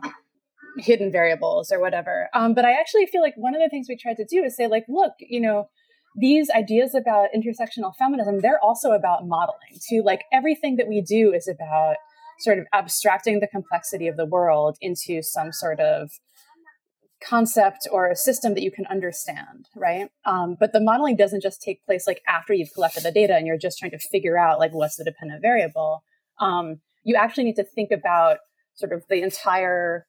hidden 0.78 1.10
variables 1.10 1.72
or 1.72 1.80
whatever. 1.80 2.28
Um, 2.34 2.54
but 2.54 2.64
i 2.64 2.72
actually 2.72 3.06
feel 3.06 3.20
like 3.20 3.34
one 3.36 3.54
of 3.54 3.60
the 3.60 3.68
things 3.68 3.86
we 3.88 3.96
tried 3.96 4.16
to 4.16 4.24
do 4.24 4.42
is 4.42 4.56
say 4.56 4.66
like 4.66 4.84
look 4.88 5.12
you 5.20 5.40
know 5.40 5.68
these 6.16 6.50
ideas 6.50 6.94
about 6.94 7.28
intersectional 7.34 7.94
feminism, 7.96 8.40
they're 8.40 8.62
also 8.62 8.92
about 8.92 9.26
modeling 9.26 9.78
too. 9.88 10.02
Like 10.02 10.22
everything 10.32 10.76
that 10.76 10.88
we 10.88 11.00
do 11.00 11.32
is 11.32 11.48
about 11.48 11.96
sort 12.40 12.58
of 12.58 12.66
abstracting 12.72 13.40
the 13.40 13.46
complexity 13.46 14.08
of 14.08 14.16
the 14.16 14.26
world 14.26 14.76
into 14.80 15.22
some 15.22 15.52
sort 15.52 15.80
of 15.80 16.10
concept 17.20 17.88
or 17.90 18.08
a 18.08 18.16
system 18.16 18.54
that 18.54 18.62
you 18.62 18.70
can 18.70 18.86
understand, 18.86 19.66
right? 19.74 20.08
Um, 20.24 20.56
but 20.58 20.72
the 20.72 20.80
modeling 20.80 21.16
doesn't 21.16 21.42
just 21.42 21.60
take 21.60 21.84
place 21.84 22.06
like 22.06 22.22
after 22.28 22.52
you've 22.52 22.72
collected 22.72 23.02
the 23.02 23.10
data 23.10 23.34
and 23.34 23.46
you're 23.46 23.58
just 23.58 23.78
trying 23.78 23.90
to 23.90 23.98
figure 23.98 24.38
out 24.38 24.58
like 24.58 24.72
what's 24.72 24.96
the 24.96 25.04
dependent 25.04 25.42
variable. 25.42 26.04
Um, 26.40 26.80
you 27.02 27.16
actually 27.16 27.44
need 27.44 27.56
to 27.56 27.64
think 27.64 27.90
about 27.90 28.38
sort 28.74 28.92
of 28.92 29.04
the 29.08 29.22
entire 29.22 30.06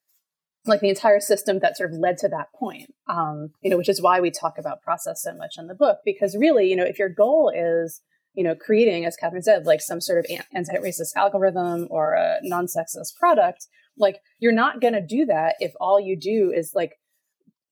like 0.69 0.82
the 0.82 0.89
entire 0.89 1.19
system 1.19 1.60
that 1.60 1.77
sort 1.77 1.91
of 1.91 1.99
led 1.99 2.17
to 2.17 2.27
that 2.27 2.47
point 2.58 2.93
um, 3.08 3.49
you 3.62 3.69
know 3.69 3.77
which 3.77 3.89
is 3.89 4.01
why 4.01 4.19
we 4.19 4.32
talk 4.32 4.58
about 4.58 4.82
process 4.82 5.21
so 5.21 5.34
much 5.34 5.55
in 5.58 5.67
the 5.67 5.75
book 5.75 5.99
because 6.05 6.36
really 6.38 6.67
you 6.67 6.75
know 6.75 6.86
if 6.86 6.99
your 6.99 7.10
goal 7.10 7.51
is 7.53 8.01
you 8.34 8.43
know 8.43 8.55
creating 8.55 9.05
as 9.05 9.15
catherine 9.15 9.41
said 9.41 9.65
like 9.65 9.82
some 9.82 9.99
sort 9.99 10.19
of 10.19 10.25
anti-racist 10.55 11.15
algorithm 11.15 11.88
or 11.89 12.13
a 12.13 12.38
non-sexist 12.43 13.15
product 13.19 13.67
like 13.97 14.19
you're 14.39 14.51
not 14.51 14.82
going 14.82 14.93
to 14.93 15.01
do 15.01 15.25
that 15.25 15.55
if 15.60 15.73
all 15.79 15.99
you 15.99 16.17
do 16.17 16.51
is 16.55 16.71
like 16.73 16.93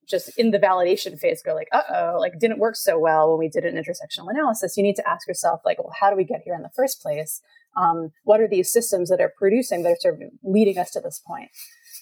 just 0.08 0.30
in 0.38 0.52
the 0.52 0.60
validation 0.60 1.20
phase 1.20 1.42
go 1.44 1.54
like 1.54 1.68
uh-oh 1.74 2.18
like 2.20 2.34
didn't 2.40 2.60
work 2.60 2.76
so 2.76 2.98
well 2.98 3.30
when 3.30 3.40
we 3.40 3.50
did 3.50 3.66
an 3.66 3.76
intersectional 3.76 4.30
analysis. 4.30 4.78
You 4.78 4.84
need 4.84 4.96
to 4.96 5.08
ask 5.08 5.28
yourself 5.28 5.62
like 5.66 5.80
well 5.80 5.94
how 6.00 6.10
do 6.10 6.16
we 6.16 6.24
get 6.24 6.42
here 6.44 6.56
in 6.56 6.62
the 6.62 6.72
first 6.76 7.02
place? 7.02 7.42
Um, 7.76 8.12
what 8.24 8.40
are 8.40 8.48
these 8.48 8.72
systems 8.72 9.10
that 9.10 9.22
are 9.22 9.34
producing 9.38 9.84
that 9.84 9.92
are 9.92 9.98
sort 10.00 10.16
of 10.16 10.30
leading 10.44 10.78
us 10.78 10.92
to 10.92 11.00
this 11.00 11.22
point 11.26 11.50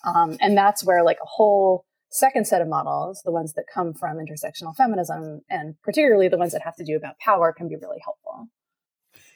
um, 0.05 0.37
and 0.39 0.57
that's 0.57 0.83
where 0.83 1.03
like 1.03 1.17
a 1.21 1.27
whole 1.27 1.85
second 2.09 2.47
set 2.47 2.61
of 2.61 2.67
models, 2.67 3.21
the 3.25 3.31
ones 3.31 3.53
that 3.53 3.65
come 3.71 3.93
from 3.93 4.17
intersectional 4.17 4.75
feminism, 4.75 5.41
and 5.49 5.75
particularly 5.81 6.27
the 6.29 6.37
ones 6.37 6.53
that 6.53 6.61
have 6.61 6.75
to 6.75 6.83
do 6.83 6.95
about 6.95 7.19
power, 7.19 7.51
can 7.51 7.67
be 7.67 7.75
really 7.75 7.99
helpful. 8.03 8.47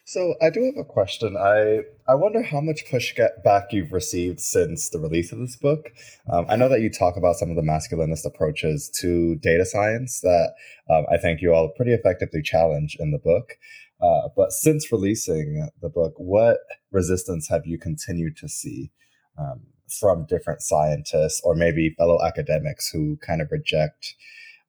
So 0.06 0.34
I 0.42 0.50
do 0.50 0.64
have 0.64 0.78
a 0.78 0.84
question. 0.84 1.38
I 1.38 1.82
I 2.08 2.16
wonder 2.16 2.42
how 2.42 2.62
much 2.62 2.86
pushback 2.90 3.66
you've 3.72 3.92
received 3.92 4.40
since 4.40 4.90
the 4.90 4.98
release 4.98 5.32
of 5.32 5.38
this 5.38 5.56
book. 5.56 5.92
Um, 6.32 6.48
I 6.50 6.56
know 6.56 6.68
that 6.70 6.82
you 6.82 6.90
talk 6.90 7.16
about 7.16 7.36
some 7.36 7.52
of 7.52 7.56
the 7.56 7.62
masculinist 7.62 8.26
approaches 8.26 8.90
to 9.02 9.36
data 9.36 9.66
science 9.66 10.22
that 10.22 10.54
um, 10.90 11.06
I 11.12 11.18
think 11.18 11.42
you 11.42 11.54
all 11.54 11.70
pretty 11.70 11.94
effectively 11.94 12.42
challenge 12.42 12.98
in 13.00 13.12
the 13.12 13.20
book. 13.20 13.58
Uh, 14.02 14.30
but 14.36 14.52
since 14.52 14.92
releasing 14.92 15.70
the 15.80 15.90
book, 15.90 16.14
what 16.18 16.58
resistance 16.92 17.48
have 17.50 17.68
you 17.68 17.78
continued 17.78 18.36
to 18.38 18.50
see? 18.50 18.92
Um, 19.38 19.62
from 19.92 20.26
different 20.26 20.62
scientists 20.62 21.42
or 21.44 21.56
maybe 21.56 21.96
fellow 21.98 22.22
academics 22.24 22.90
who 22.90 23.18
kind 23.18 23.42
of 23.42 23.52
reject 23.52 24.16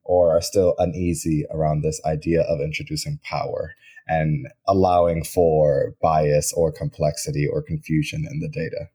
or 0.03 0.35
are 0.35 0.41
still 0.41 0.75
uneasy 0.77 1.45
around 1.51 1.81
this 1.81 2.01
idea 2.05 2.41
of 2.41 2.59
introducing 2.59 3.19
power 3.23 3.75
and 4.07 4.47
allowing 4.67 5.23
for 5.23 5.95
bias 6.01 6.51
or 6.53 6.71
complexity 6.71 7.47
or 7.47 7.61
confusion 7.61 8.27
in 8.29 8.39
the 8.39 8.49
data. 8.49 8.89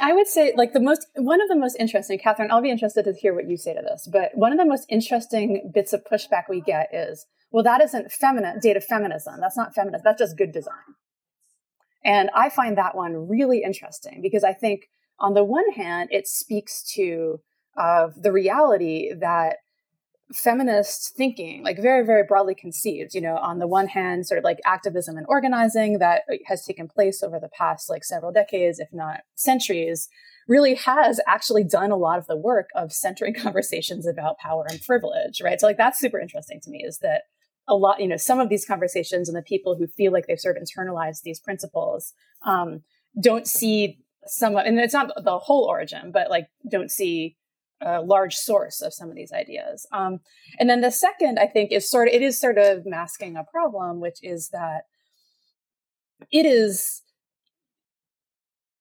I 0.00 0.12
would 0.12 0.28
say, 0.28 0.52
like, 0.56 0.72
the 0.72 0.80
most, 0.80 1.08
one 1.16 1.40
of 1.40 1.48
the 1.48 1.56
most 1.56 1.76
interesting, 1.80 2.18
Catherine, 2.18 2.50
I'll 2.52 2.62
be 2.62 2.70
interested 2.70 3.04
to 3.06 3.12
hear 3.12 3.34
what 3.34 3.48
you 3.48 3.56
say 3.56 3.74
to 3.74 3.82
this, 3.82 4.08
but 4.10 4.30
one 4.34 4.52
of 4.52 4.58
the 4.58 4.64
most 4.64 4.86
interesting 4.88 5.72
bits 5.74 5.92
of 5.92 6.04
pushback 6.04 6.44
we 6.48 6.60
get 6.60 6.94
is, 6.94 7.26
well, 7.50 7.64
that 7.64 7.82
isn't 7.82 8.12
feminine, 8.12 8.60
data 8.62 8.80
feminism. 8.80 9.40
That's 9.40 9.56
not 9.56 9.74
feminist. 9.74 10.04
That's 10.04 10.20
just 10.20 10.38
good 10.38 10.52
design. 10.52 10.94
And 12.04 12.30
I 12.34 12.48
find 12.48 12.78
that 12.78 12.94
one 12.94 13.28
really 13.28 13.62
interesting 13.64 14.20
because 14.22 14.44
I 14.44 14.52
think 14.52 14.88
on 15.20 15.34
the 15.34 15.44
one 15.44 15.70
hand, 15.72 16.08
it 16.10 16.26
speaks 16.26 16.82
to 16.94 17.40
uh, 17.76 18.08
the 18.16 18.32
reality 18.32 19.12
that 19.14 19.56
feminist 20.32 21.14
thinking, 21.16 21.62
like 21.64 21.80
very, 21.80 22.04
very 22.04 22.22
broadly 22.22 22.54
conceived, 22.54 23.14
you 23.14 23.20
know, 23.20 23.36
on 23.36 23.58
the 23.58 23.66
one 23.66 23.88
hand, 23.88 24.26
sort 24.26 24.38
of 24.38 24.44
like 24.44 24.60
activism 24.64 25.16
and 25.16 25.26
organizing 25.28 25.98
that 25.98 26.22
has 26.46 26.64
taken 26.64 26.88
place 26.88 27.22
over 27.22 27.40
the 27.40 27.48
past 27.48 27.90
like 27.90 28.04
several 28.04 28.32
decades, 28.32 28.78
if 28.78 28.88
not 28.92 29.20
centuries, 29.34 30.08
really 30.48 30.74
has 30.74 31.20
actually 31.26 31.64
done 31.64 31.90
a 31.90 31.96
lot 31.96 32.18
of 32.18 32.26
the 32.26 32.36
work 32.36 32.70
of 32.74 32.92
centering 32.92 33.34
conversations 33.38 34.06
about 34.06 34.38
power 34.38 34.66
and 34.68 34.80
privilege, 34.82 35.40
right? 35.42 35.60
So, 35.60 35.66
like, 35.66 35.76
that's 35.76 35.98
super 35.98 36.20
interesting 36.20 36.60
to 36.62 36.70
me 36.70 36.84
is 36.86 36.98
that 36.98 37.22
a 37.68 37.74
lot, 37.74 38.00
you 38.00 38.08
know, 38.08 38.16
some 38.16 38.40
of 38.40 38.48
these 38.48 38.64
conversations 38.64 39.28
and 39.28 39.36
the 39.36 39.42
people 39.42 39.76
who 39.76 39.86
feel 39.86 40.12
like 40.12 40.26
they've 40.26 40.40
sort 40.40 40.56
of 40.56 40.62
internalized 40.62 41.22
these 41.22 41.40
principles 41.40 42.12
um, 42.44 42.82
don't 43.20 43.46
see 43.46 43.98
some 44.26 44.56
and 44.56 44.78
it's 44.78 44.94
not 44.94 45.10
the 45.24 45.38
whole 45.38 45.64
origin 45.64 46.10
but 46.12 46.30
like 46.30 46.48
don't 46.70 46.90
see 46.90 47.36
a 47.82 48.02
large 48.02 48.36
source 48.36 48.82
of 48.82 48.92
some 48.92 49.08
of 49.08 49.16
these 49.16 49.32
ideas. 49.32 49.86
Um, 49.90 50.20
and 50.58 50.68
then 50.68 50.80
the 50.80 50.90
second 50.90 51.38
i 51.38 51.46
think 51.46 51.72
is 51.72 51.88
sort 51.88 52.08
of 52.08 52.14
it 52.14 52.22
is 52.22 52.38
sort 52.38 52.58
of 52.58 52.84
masking 52.84 53.36
a 53.36 53.44
problem 53.44 54.00
which 54.00 54.18
is 54.22 54.50
that 54.50 54.82
it 56.30 56.46
is 56.46 57.02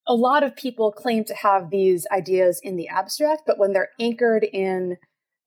a 0.08 0.15
lot 0.15 0.43
of 0.43 0.56
people 0.56 0.91
claim 0.91 1.23
to 1.23 1.36
have 1.36 1.69
these 1.69 2.08
ideas 2.12 2.60
in 2.63 2.75
the 2.75 2.88
abstract 2.88 3.43
but 3.45 3.58
when 3.58 3.73
they're 3.73 3.91
anchored 3.99 4.43
in 4.43 4.97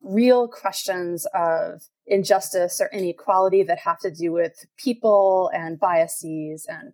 real 0.01 0.49
questions 0.49 1.27
of 1.35 1.83
injustice 2.07 2.81
or 2.81 2.89
inequality 2.93 3.63
that 3.63 3.79
have 3.79 3.99
to 3.99 4.11
do 4.11 4.33
with 4.33 4.53
people 4.77 5.51
and 5.55 5.79
biases 5.79 6.67
and 6.69 6.93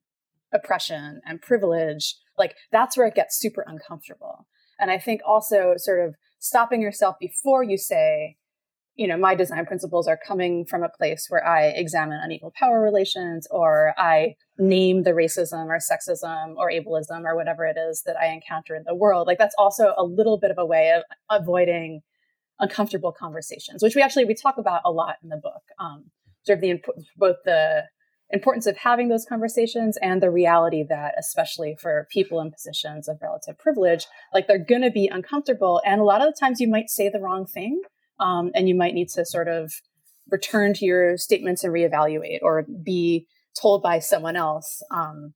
oppression 0.53 1.21
and 1.27 1.43
privilege 1.43 2.15
like 2.39 2.55
that's 2.73 2.97
where 2.97 3.07
it 3.07 3.15
gets 3.15 3.39
super 3.39 3.65
uncomfortable. 3.67 4.47
And 4.81 4.91
I 4.91 4.99
think 4.99 5.21
also 5.27 5.75
sort 5.77 6.07
of 6.07 6.15
stopping 6.39 6.81
yourself 6.81 7.17
before 7.19 7.65
you 7.65 7.77
say, 7.77 8.37
you 8.95 9.07
know, 9.07 9.17
my 9.17 9.35
design 9.35 9.65
principles 9.67 10.09
are 10.09 10.19
coming 10.27 10.65
from 10.65 10.83
a 10.83 10.89
place 10.89 11.27
where 11.29 11.45
I 11.45 11.67
examine 11.67 12.21
unequal 12.23 12.53
power 12.57 12.81
relations 12.81 13.47
or 13.51 13.95
I 13.97 14.35
name 14.59 15.03
the 15.03 15.13
racism 15.13 15.67
or 15.67 15.79
sexism 15.79 16.57
or 16.57 16.71
ableism 16.71 17.25
or 17.25 17.37
whatever 17.37 17.65
it 17.65 17.77
is 17.77 18.03
that 18.07 18.17
I 18.17 18.27
encounter 18.27 18.75
in 18.75 18.85
the 18.87 18.95
world. 18.95 19.27
Like 19.27 19.39
that's 19.39 19.55
also 19.59 19.95
a 19.97 20.05
little 20.05 20.39
bit 20.39 20.51
of 20.51 20.59
a 20.59 20.67
way 20.67 20.93
of 20.93 21.03
avoiding 21.31 22.01
uncomfortable 22.59 23.13
conversations, 23.13 23.83
which 23.83 23.95
we 23.95 24.03
actually 24.03 24.25
we 24.25 24.35
talk 24.35 24.59
about 24.59 24.83
a 24.85 24.91
lot 24.91 25.17
in 25.23 25.29
the 25.29 25.37
book. 25.37 25.63
Um, 25.79 26.11
sort 26.45 26.59
of 26.59 26.63
the 26.63 26.81
both 27.17 27.37
the 27.45 27.85
importance 28.31 28.67
of 28.67 28.77
having 28.77 29.09
those 29.09 29.25
conversations 29.25 29.97
and 30.03 30.23
the 30.23 30.31
reality 30.31 30.85
that 30.87 31.15
especially 31.19 31.77
for 31.81 32.07
people 32.11 32.41
in 32.41 32.51
positions 32.51 33.09
of 33.09 33.19
relative 33.23 33.59
privilege 33.59 34.07
like 34.35 34.47
they're 34.47 34.59
going 34.59 34.83
to 34.83 34.91
be 34.91 35.09
uncomfortable 35.09 35.81
and 35.85 36.01
a 36.01 36.05
lot 36.05 36.21
of 36.21 36.27
the 36.27 36.39
times 36.39 36.61
you 36.61 36.69
might 36.69 36.91
say 36.91 37.09
the 37.09 37.21
wrong 37.21 37.47
thing 37.47 37.81
um, 38.21 38.51
and 38.55 38.69
you 38.69 38.75
might 38.75 38.95
need 38.95 39.09
to 39.09 39.25
sort 39.25 39.49
of 39.49 39.73
return 40.31 40.75
to 40.75 40.85
your 40.85 41.17
statements 41.17 41.65
and 41.65 41.73
reevaluate 41.73 42.41
or 42.43 42.67
be 42.83 43.27
told 43.61 43.83
by 43.83 43.99
someone 43.99 44.37
else 44.37 44.83
um, 44.91 45.33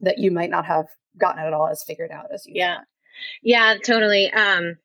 that 0.00 0.18
you 0.18 0.30
might 0.30 0.50
not 0.50 0.66
have 0.66 0.86
gotten 1.18 1.44
it 1.44 1.52
all 1.52 1.68
as 1.68 1.84
figured 1.86 2.10
out 2.10 2.26
as 2.34 2.44
you 2.46 2.54
yeah. 2.56 2.76
thought. 2.76 2.84
yeah 3.42 3.76
totally. 3.84 4.32
Um, 4.32 4.76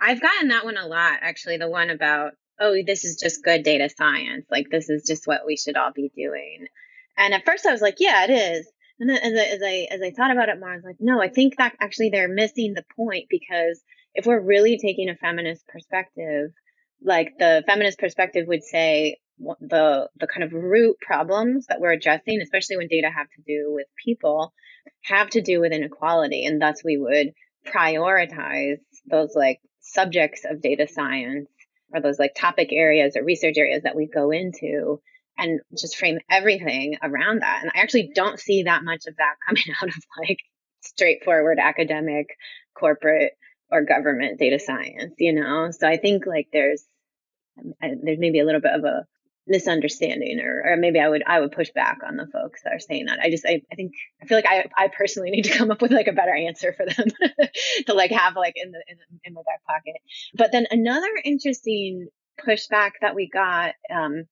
i've 0.00 0.20
gotten 0.20 0.48
that 0.48 0.64
one 0.64 0.78
a 0.78 0.86
lot 0.86 1.18
actually 1.20 1.58
the 1.58 1.68
one 1.68 1.90
about 1.90 2.32
oh 2.58 2.74
this 2.86 3.04
is 3.04 3.16
just 3.16 3.44
good 3.44 3.62
data 3.64 3.90
science. 3.94 4.46
Like 4.50 4.68
this 4.70 4.88
is 4.88 5.04
just 5.06 5.26
what 5.26 5.42
we 5.44 5.56
should 5.58 5.76
all 5.76 5.92
be 5.92 6.10
doing 6.16 6.68
and 7.16 7.34
at 7.34 7.44
first 7.44 7.66
I 7.66 7.72
was 7.72 7.82
like, 7.82 7.96
yeah, 7.98 8.24
it 8.24 8.30
is. 8.30 8.70
And 8.98 9.08
then 9.10 9.18
as 9.18 9.32
I, 9.32 9.44
as 9.54 9.62
I 9.62 9.86
as 9.90 10.00
I 10.02 10.10
thought 10.10 10.30
about 10.30 10.48
it 10.48 10.60
more, 10.60 10.70
I 10.70 10.76
was 10.76 10.84
like, 10.84 10.98
no, 11.00 11.20
I 11.20 11.28
think 11.28 11.56
that 11.58 11.74
actually 11.80 12.10
they're 12.10 12.28
missing 12.28 12.74
the 12.74 12.84
point 12.96 13.26
because 13.28 13.82
if 14.14 14.26
we're 14.26 14.40
really 14.40 14.78
taking 14.78 15.08
a 15.08 15.16
feminist 15.16 15.66
perspective, 15.66 16.50
like 17.02 17.32
the 17.38 17.64
feminist 17.66 17.98
perspective 17.98 18.46
would 18.46 18.62
say 18.62 19.16
the 19.38 20.08
the 20.20 20.26
kind 20.26 20.44
of 20.44 20.52
root 20.52 20.96
problems 21.00 21.66
that 21.66 21.80
we're 21.80 21.92
addressing, 21.92 22.40
especially 22.40 22.76
when 22.76 22.88
data 22.88 23.10
have 23.10 23.28
to 23.36 23.42
do 23.46 23.72
with 23.72 23.86
people, 24.04 24.52
have 25.02 25.30
to 25.30 25.40
do 25.40 25.60
with 25.60 25.72
inequality, 25.72 26.44
and 26.44 26.60
thus 26.60 26.82
we 26.84 26.96
would 26.96 27.32
prioritize 27.66 28.78
those 29.06 29.34
like 29.34 29.60
subjects 29.80 30.44
of 30.48 30.60
data 30.62 30.86
science 30.88 31.48
or 31.92 32.00
those 32.00 32.18
like 32.18 32.34
topic 32.36 32.68
areas 32.72 33.16
or 33.16 33.24
research 33.24 33.56
areas 33.56 33.82
that 33.82 33.96
we 33.96 34.06
go 34.06 34.30
into 34.30 35.00
and 35.38 35.60
just 35.76 35.96
frame 35.96 36.18
everything 36.30 36.96
around 37.02 37.42
that. 37.42 37.60
And 37.62 37.72
I 37.74 37.80
actually 37.80 38.10
don't 38.14 38.38
see 38.38 38.64
that 38.64 38.84
much 38.84 39.06
of 39.06 39.16
that 39.16 39.34
coming 39.46 39.64
out 39.80 39.88
of 39.88 40.04
like 40.18 40.38
straightforward 40.80 41.58
academic, 41.58 42.28
corporate, 42.74 43.32
or 43.70 43.84
government 43.84 44.38
data 44.38 44.58
science, 44.58 45.14
you 45.18 45.32
know? 45.32 45.70
So 45.70 45.88
I 45.88 45.96
think 45.96 46.26
like 46.26 46.48
there's, 46.52 46.84
there's 47.80 48.18
maybe 48.18 48.40
a 48.40 48.44
little 48.44 48.60
bit 48.60 48.74
of 48.74 48.84
a 48.84 49.06
misunderstanding 49.46 50.40
or, 50.40 50.62
or 50.64 50.76
maybe 50.76 51.00
I 51.00 51.08
would 51.08 51.22
I 51.26 51.40
would 51.40 51.52
push 51.52 51.70
back 51.74 51.98
on 52.06 52.16
the 52.16 52.26
folks 52.26 52.62
that 52.62 52.72
are 52.72 52.78
saying 52.78 53.06
that. 53.06 53.18
I 53.20 53.30
just 53.30 53.44
I, 53.44 53.62
I 53.72 53.74
think 53.74 53.92
I 54.22 54.26
feel 54.26 54.38
like 54.38 54.46
I, 54.46 54.66
I 54.76 54.88
personally 54.88 55.30
need 55.30 55.42
to 55.42 55.56
come 55.56 55.70
up 55.70 55.82
with 55.82 55.90
like 55.90 56.06
a 56.06 56.12
better 56.12 56.34
answer 56.34 56.72
for 56.72 56.86
them 56.86 57.08
to 57.86 57.94
like 57.94 58.12
have 58.12 58.36
like 58.36 58.54
in 58.56 58.70
the, 58.70 58.82
in 58.88 58.96
the 58.98 59.18
in 59.24 59.34
my 59.34 59.42
back 59.42 59.64
pocket. 59.66 60.00
But 60.34 60.52
then 60.52 60.66
another 60.70 61.08
interesting 61.24 62.08
pushback 62.40 62.92
that 63.00 63.14
we 63.14 63.28
got 63.28 63.74
um 63.90 64.24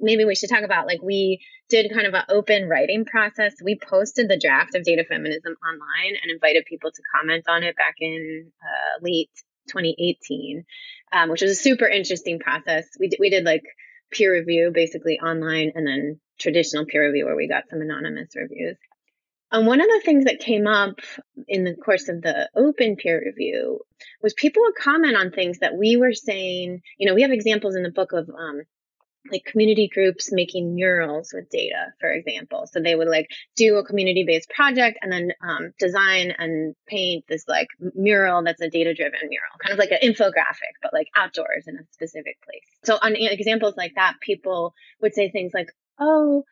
maybe 0.00 0.24
we 0.24 0.34
should 0.34 0.50
talk 0.50 0.62
about 0.62 0.86
like 0.86 1.02
we 1.02 1.40
did 1.68 1.92
kind 1.92 2.06
of 2.06 2.14
an 2.14 2.24
open 2.28 2.68
writing 2.68 3.04
process. 3.04 3.54
We 3.62 3.78
posted 3.78 4.28
the 4.28 4.38
draft 4.38 4.74
of 4.74 4.84
data 4.84 5.04
feminism 5.04 5.54
online 5.64 6.16
and 6.22 6.30
invited 6.30 6.64
people 6.66 6.90
to 6.90 7.02
comment 7.14 7.44
on 7.48 7.62
it 7.62 7.76
back 7.76 7.96
in 8.00 8.50
uh, 8.62 9.00
late 9.02 9.30
2018, 9.68 10.64
um, 11.12 11.30
which 11.30 11.42
was 11.42 11.50
a 11.50 11.54
super 11.54 11.86
interesting 11.86 12.38
process. 12.38 12.86
We 12.98 13.08
did, 13.08 13.18
we 13.20 13.30
did 13.30 13.44
like 13.44 13.64
peer 14.10 14.32
review 14.32 14.70
basically 14.72 15.18
online 15.18 15.72
and 15.74 15.86
then 15.86 16.20
traditional 16.38 16.86
peer 16.86 17.06
review 17.06 17.24
where 17.24 17.36
we 17.36 17.48
got 17.48 17.68
some 17.68 17.80
anonymous 17.80 18.34
reviews. 18.36 18.76
And 19.52 19.66
one 19.66 19.80
of 19.80 19.86
the 19.86 20.02
things 20.04 20.24
that 20.24 20.40
came 20.40 20.66
up 20.66 20.98
in 21.46 21.64
the 21.64 21.74
course 21.76 22.08
of 22.08 22.20
the 22.20 22.50
open 22.56 22.96
peer 22.96 23.22
review 23.24 23.80
was 24.20 24.34
people 24.34 24.62
would 24.62 24.74
comment 24.74 25.16
on 25.16 25.30
things 25.30 25.60
that 25.60 25.76
we 25.76 25.96
were 25.96 26.12
saying. 26.12 26.80
You 26.98 27.08
know, 27.08 27.14
we 27.14 27.22
have 27.22 27.30
examples 27.30 27.76
in 27.76 27.84
the 27.84 27.90
book 27.90 28.12
of 28.12 28.28
um, 28.28 28.62
like 29.30 29.44
community 29.44 29.88
groups 29.92 30.32
making 30.32 30.74
murals 30.74 31.32
with 31.34 31.48
data, 31.50 31.92
for 32.00 32.10
example. 32.10 32.68
So 32.70 32.80
they 32.80 32.94
would 32.94 33.08
like 33.08 33.28
do 33.56 33.76
a 33.76 33.84
community 33.84 34.24
based 34.26 34.50
project 34.50 34.98
and 35.02 35.12
then 35.12 35.32
um, 35.42 35.72
design 35.78 36.32
and 36.38 36.74
paint 36.86 37.24
this 37.28 37.44
like 37.48 37.68
mural 37.94 38.42
that's 38.44 38.60
a 38.60 38.70
data 38.70 38.94
driven 38.94 39.20
mural, 39.28 39.52
kind 39.62 39.72
of 39.72 39.78
like 39.78 39.90
an 39.90 39.98
infographic, 40.02 40.74
but 40.82 40.92
like 40.92 41.08
outdoors 41.16 41.64
in 41.66 41.76
a 41.76 41.86
specific 41.92 42.38
place. 42.44 42.64
So 42.84 42.98
on 43.00 43.14
examples 43.16 43.74
like 43.76 43.92
that, 43.96 44.14
people 44.20 44.74
would 45.00 45.14
say 45.14 45.30
things 45.30 45.52
like, 45.54 45.68
oh, 45.98 46.44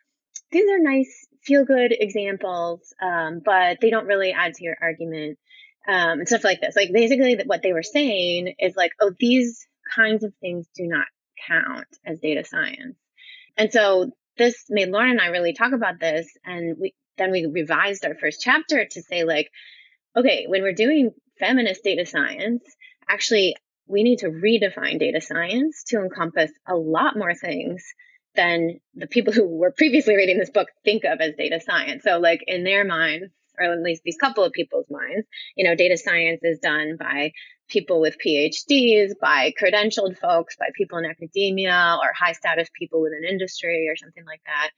these 0.50 0.70
are 0.70 0.78
nice 0.78 1.26
feel 1.44 1.64
good 1.64 1.94
examples, 1.98 2.94
um, 3.02 3.40
but 3.44 3.78
they 3.80 3.90
don't 3.90 4.06
really 4.06 4.32
add 4.32 4.54
to 4.54 4.64
your 4.64 4.76
argument. 4.80 5.38
Um, 5.86 6.20
and 6.20 6.26
stuff 6.26 6.44
like 6.44 6.62
this. 6.62 6.74
Like 6.74 6.92
basically 6.94 7.38
what 7.44 7.60
they 7.62 7.74
were 7.74 7.82
saying 7.82 8.54
is 8.58 8.74
like, 8.74 8.92
oh, 9.02 9.12
these 9.20 9.66
kinds 9.94 10.24
of 10.24 10.32
things 10.40 10.66
do 10.74 10.86
not 10.86 11.04
count 11.46 11.86
as 12.04 12.20
data 12.20 12.44
science. 12.44 12.96
And 13.56 13.72
so 13.72 14.10
this 14.36 14.64
made 14.68 14.88
Lauren 14.88 15.12
and 15.12 15.20
I 15.20 15.26
really 15.26 15.52
talk 15.52 15.72
about 15.72 16.00
this. 16.00 16.26
And 16.44 16.76
we, 16.78 16.94
then 17.18 17.30
we 17.30 17.46
revised 17.46 18.04
our 18.04 18.14
first 18.14 18.40
chapter 18.40 18.84
to 18.84 19.02
say 19.02 19.24
like, 19.24 19.50
okay, 20.16 20.46
when 20.48 20.62
we're 20.62 20.72
doing 20.72 21.10
feminist 21.38 21.84
data 21.84 22.06
science, 22.06 22.62
actually 23.08 23.56
we 23.86 24.02
need 24.02 24.20
to 24.20 24.28
redefine 24.28 24.98
data 24.98 25.20
science 25.20 25.84
to 25.88 25.98
encompass 25.98 26.50
a 26.66 26.74
lot 26.74 27.16
more 27.16 27.34
things 27.34 27.84
than 28.34 28.80
the 28.94 29.06
people 29.06 29.32
who 29.32 29.46
were 29.46 29.70
previously 29.70 30.16
reading 30.16 30.38
this 30.38 30.50
book 30.50 30.68
think 30.84 31.04
of 31.04 31.20
as 31.20 31.34
data 31.36 31.60
science. 31.60 32.02
So 32.02 32.18
like 32.18 32.42
in 32.46 32.64
their 32.64 32.84
minds, 32.84 33.26
or 33.58 33.72
at 33.72 33.82
least 33.82 34.02
these 34.04 34.16
couple 34.16 34.44
of 34.44 34.52
people's 34.52 34.90
minds, 34.90 35.26
you 35.56 35.64
know, 35.64 35.74
data 35.74 35.96
science 35.96 36.40
is 36.42 36.58
done 36.58 36.96
by 36.98 37.32
people 37.68 38.00
with 38.00 38.16
PhDs, 38.24 39.12
by 39.20 39.52
credentialed 39.60 40.18
folks, 40.18 40.56
by 40.56 40.66
people 40.76 40.98
in 40.98 41.04
academia 41.04 41.98
or 42.02 42.12
high 42.12 42.32
status 42.32 42.68
people 42.78 43.00
within 43.00 43.24
industry 43.24 43.88
or 43.88 43.96
something 43.96 44.24
like 44.24 44.42
that. 44.46 44.70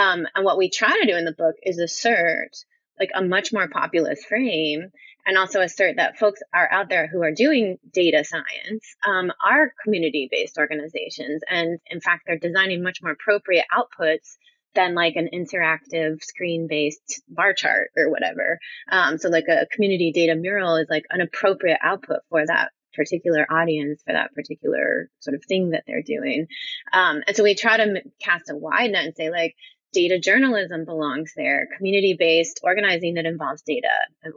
Um, 0.00 0.26
and 0.34 0.44
what 0.44 0.58
we 0.58 0.70
try 0.70 0.98
to 1.00 1.06
do 1.06 1.16
in 1.16 1.24
the 1.24 1.32
book 1.32 1.54
is 1.62 1.78
assert 1.78 2.50
like 2.98 3.10
a 3.14 3.22
much 3.22 3.52
more 3.52 3.68
populist 3.68 4.26
frame 4.26 4.90
and 5.26 5.38
also 5.38 5.60
assert 5.60 5.96
that 5.96 6.18
folks 6.18 6.40
are 6.52 6.70
out 6.70 6.88
there 6.88 7.06
who 7.06 7.22
are 7.22 7.32
doing 7.32 7.78
data 7.92 8.24
science 8.24 8.84
um, 9.06 9.32
are 9.44 9.72
community 9.82 10.28
based 10.30 10.58
organizations. 10.58 11.42
And 11.48 11.78
in 11.90 12.00
fact, 12.00 12.24
they're 12.26 12.38
designing 12.38 12.82
much 12.82 13.02
more 13.02 13.12
appropriate 13.12 13.64
outputs 13.72 14.36
than 14.74 14.94
like 14.94 15.16
an 15.16 15.28
interactive 15.32 16.22
screen 16.22 16.66
based 16.68 17.22
bar 17.28 17.52
chart 17.52 17.90
or 17.96 18.10
whatever. 18.10 18.58
Um, 18.90 19.18
so 19.18 19.28
like 19.28 19.48
a 19.48 19.66
community 19.70 20.12
data 20.12 20.34
mural 20.34 20.76
is 20.76 20.88
like 20.90 21.04
an 21.10 21.20
appropriate 21.20 21.78
output 21.82 22.20
for 22.28 22.44
that 22.46 22.72
particular 22.94 23.46
audience 23.50 24.02
for 24.06 24.12
that 24.12 24.32
particular 24.34 25.10
sort 25.20 25.34
of 25.34 25.44
thing 25.44 25.70
that 25.70 25.84
they're 25.86 26.02
doing. 26.02 26.46
Um, 26.92 27.22
and 27.26 27.36
so 27.36 27.42
we 27.42 27.54
try 27.54 27.76
to 27.76 28.02
cast 28.22 28.50
a 28.50 28.56
wide 28.56 28.92
net 28.92 29.04
and 29.04 29.16
say 29.16 29.30
like 29.30 29.56
data 29.92 30.18
journalism 30.18 30.84
belongs 30.84 31.32
there, 31.36 31.68
community 31.76 32.16
based 32.18 32.60
organizing 32.62 33.14
that 33.14 33.26
involves 33.26 33.62
data 33.62 33.88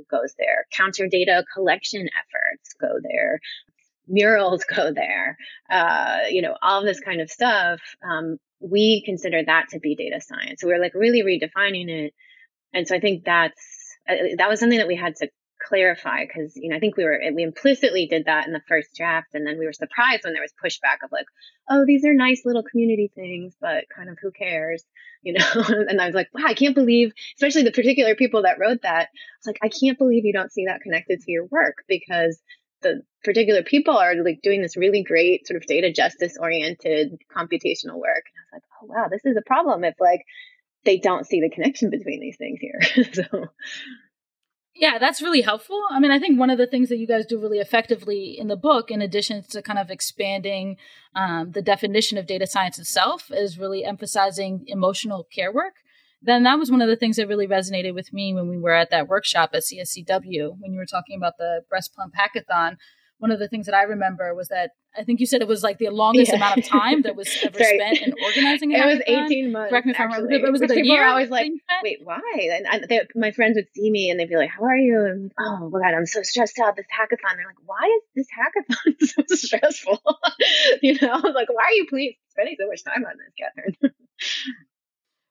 goes 0.09 0.33
there, 0.37 0.65
counter 0.71 1.07
data 1.07 1.43
collection 1.53 2.01
efforts 2.01 2.73
go 2.79 2.99
there, 3.01 3.39
murals 4.07 4.63
go 4.63 4.91
there, 4.91 5.37
uh, 5.69 6.19
you 6.29 6.41
know, 6.41 6.55
all 6.61 6.83
this 6.83 6.99
kind 6.99 7.21
of 7.21 7.29
stuff. 7.29 7.79
Um, 8.03 8.37
we 8.59 9.03
consider 9.05 9.43
that 9.45 9.69
to 9.69 9.79
be 9.79 9.95
data 9.95 10.21
science. 10.21 10.61
So 10.61 10.67
we're 10.67 10.81
like 10.81 10.95
really 10.95 11.21
redefining 11.21 11.89
it. 11.89 12.13
And 12.73 12.87
so 12.87 12.95
I 12.95 12.99
think 12.99 13.23
that's, 13.23 13.61
uh, 14.09 14.35
that 14.37 14.49
was 14.49 14.59
something 14.59 14.79
that 14.79 14.87
we 14.87 14.95
had 14.95 15.15
to 15.17 15.29
clarify 15.65 16.25
because, 16.25 16.55
you 16.55 16.69
know, 16.69 16.75
I 16.75 16.79
think 16.79 16.97
we 16.97 17.03
were, 17.03 17.19
we 17.33 17.43
implicitly 17.43 18.07
did 18.07 18.25
that 18.25 18.47
in 18.47 18.53
the 18.53 18.61
first 18.67 18.89
draft. 18.95 19.29
And 19.33 19.45
then 19.45 19.57
we 19.57 19.65
were 19.65 19.73
surprised 19.73 20.23
when 20.23 20.33
there 20.33 20.41
was 20.41 20.53
pushback 20.63 21.03
of 21.03 21.11
like, 21.11 21.25
oh, 21.69 21.85
these 21.85 22.05
are 22.05 22.13
nice 22.13 22.43
little 22.45 22.63
community 22.63 23.11
things, 23.13 23.55
but 23.59 23.85
kind 23.95 24.09
of 24.09 24.17
who 24.21 24.31
cares, 24.31 24.83
you 25.23 25.33
know? 25.33 25.63
and 25.67 25.99
I 25.99 26.05
was 26.05 26.15
like, 26.15 26.29
wow, 26.33 26.43
I 26.45 26.53
can't 26.53 26.75
believe, 26.75 27.11
especially 27.35 27.63
the 27.63 27.71
particular 27.71 28.15
people 28.15 28.43
that 28.43 28.59
wrote 28.59 28.83
that. 28.83 29.07
I 29.07 29.37
was 29.39 29.47
like, 29.47 29.59
I 29.63 29.69
can't 29.69 29.97
believe 29.97 30.25
you 30.25 30.33
don't 30.33 30.51
see 30.51 30.65
that 30.67 30.81
connected 30.81 31.21
to 31.21 31.31
your 31.31 31.45
work 31.45 31.83
because 31.87 32.39
the 32.81 33.01
particular 33.23 33.63
people 33.63 33.97
are 33.97 34.15
like 34.23 34.41
doing 34.41 34.61
this 34.61 34.77
really 34.77 35.03
great 35.03 35.47
sort 35.47 35.61
of 35.61 35.67
data 35.67 35.91
justice 35.91 36.37
oriented 36.39 37.17
computational 37.35 37.99
work. 37.99 38.23
And 38.25 38.37
I 38.37 38.43
was 38.43 38.53
like, 38.53 38.63
oh 38.81 38.85
wow, 38.87 39.07
this 39.09 39.25
is 39.25 39.37
a 39.37 39.41
problem 39.41 39.83
if 39.83 39.95
like 39.99 40.21
they 40.85 40.97
don't 40.97 41.25
see 41.25 41.41
the 41.41 41.49
connection 41.49 41.89
between 41.91 42.19
these 42.19 42.37
things 42.37 42.59
here. 42.59 43.03
so 43.13 43.47
yeah, 44.79 44.99
that's 44.99 45.23
really 45.23 45.41
helpful. 45.41 45.81
I 45.89 45.99
mean, 45.99 46.11
I 46.11 46.19
think 46.19 46.39
one 46.39 46.51
of 46.51 46.59
the 46.59 46.67
things 46.67 46.89
that 46.89 46.99
you 46.99 47.07
guys 47.07 47.25
do 47.25 47.39
really 47.39 47.57
effectively 47.57 48.37
in 48.37 48.47
the 48.47 48.55
book, 48.55 48.91
in 48.91 49.01
addition 49.01 49.43
to 49.49 49.61
kind 49.63 49.79
of 49.79 49.89
expanding 49.89 50.77
um, 51.15 51.51
the 51.51 51.63
definition 51.63 52.19
of 52.19 52.27
data 52.27 52.45
science 52.45 52.77
itself, 52.77 53.31
is 53.31 53.57
really 53.57 53.83
emphasizing 53.83 54.65
emotional 54.67 55.27
care 55.33 55.51
work 55.51 55.73
then 56.21 56.43
that 56.43 56.57
was 56.57 56.71
one 56.71 56.81
of 56.81 56.87
the 56.87 56.95
things 56.95 57.17
that 57.17 57.27
really 57.27 57.47
resonated 57.47 57.93
with 57.93 58.11
me 58.11 58.33
when 58.33 58.47
we 58.47 58.57
were 58.57 58.73
at 58.73 58.89
that 58.91 59.07
workshop 59.07 59.51
at 59.53 59.63
CSCW 59.63 60.55
when 60.59 60.73
you 60.73 60.79
were 60.79 60.85
talking 60.85 61.17
about 61.17 61.37
the 61.37 61.61
breast 61.69 61.93
pump 61.95 62.13
hackathon. 62.15 62.77
One 63.19 63.31
of 63.31 63.39
the 63.39 63.47
things 63.47 63.65
that 63.65 63.75
I 63.75 63.83
remember 63.83 64.33
was 64.35 64.49
that 64.49 64.71
I 64.95 65.03
think 65.03 65.19
you 65.19 65.25
said 65.25 65.41
it 65.41 65.47
was 65.47 65.63
like 65.63 65.77
the 65.77 65.89
longest 65.89 66.31
yeah. 66.31 66.37
amount 66.37 66.57
of 66.59 66.65
time 66.65 67.03
that 67.03 67.15
was 67.15 67.27
ever 67.43 67.57
spent 67.57 68.01
in 68.01 68.13
organizing 68.23 68.71
it. 68.71 68.79
It 68.79 68.85
was 68.85 69.01
18 69.07 69.51
months. 69.51 69.69
Correct 69.69 69.85
me 69.85 69.91
if 69.91 69.99
I'm 69.99 70.11
wrong. 70.11 70.27
It 70.31 70.51
was 70.51 70.61
a 70.61 70.85
year. 70.85 71.05
always 71.05 71.29
like, 71.29 71.51
wait, 71.83 71.99
why? 72.03 72.21
And 72.35 72.67
I, 72.67 72.79
they, 72.87 73.01
my 73.15 73.31
friends 73.31 73.55
would 73.55 73.67
see 73.75 73.89
me 73.91 74.09
and 74.09 74.19
they'd 74.19 74.29
be 74.29 74.35
like, 74.35 74.49
how 74.49 74.63
are 74.65 74.77
you? 74.77 74.99
And 74.99 75.09
I'm 75.11 75.23
like, 75.23 75.61
oh, 75.61 75.69
my 75.69 75.79
God, 75.79 75.95
I'm 75.95 76.05
so 76.05 76.23
stressed 76.23 76.59
out 76.59 76.75
this 76.75 76.85
hackathon. 76.87 77.35
They're 77.35 77.45
like, 77.45 77.63
why 77.65 77.99
is 77.99 78.03
this 78.15 78.27
hackathon 78.33 79.25
so 79.29 79.35
stressful? 79.35 80.01
you 80.81 80.93
know, 81.01 81.09
I 81.09 81.19
was 81.19 81.35
like, 81.35 81.49
why 81.49 81.63
are 81.65 81.73
you 81.73 81.85
please 81.89 82.15
spending 82.29 82.55
so 82.59 82.67
much 82.67 82.83
time 82.83 83.05
on 83.05 83.17
this, 83.17 83.33
Catherine? 83.39 83.93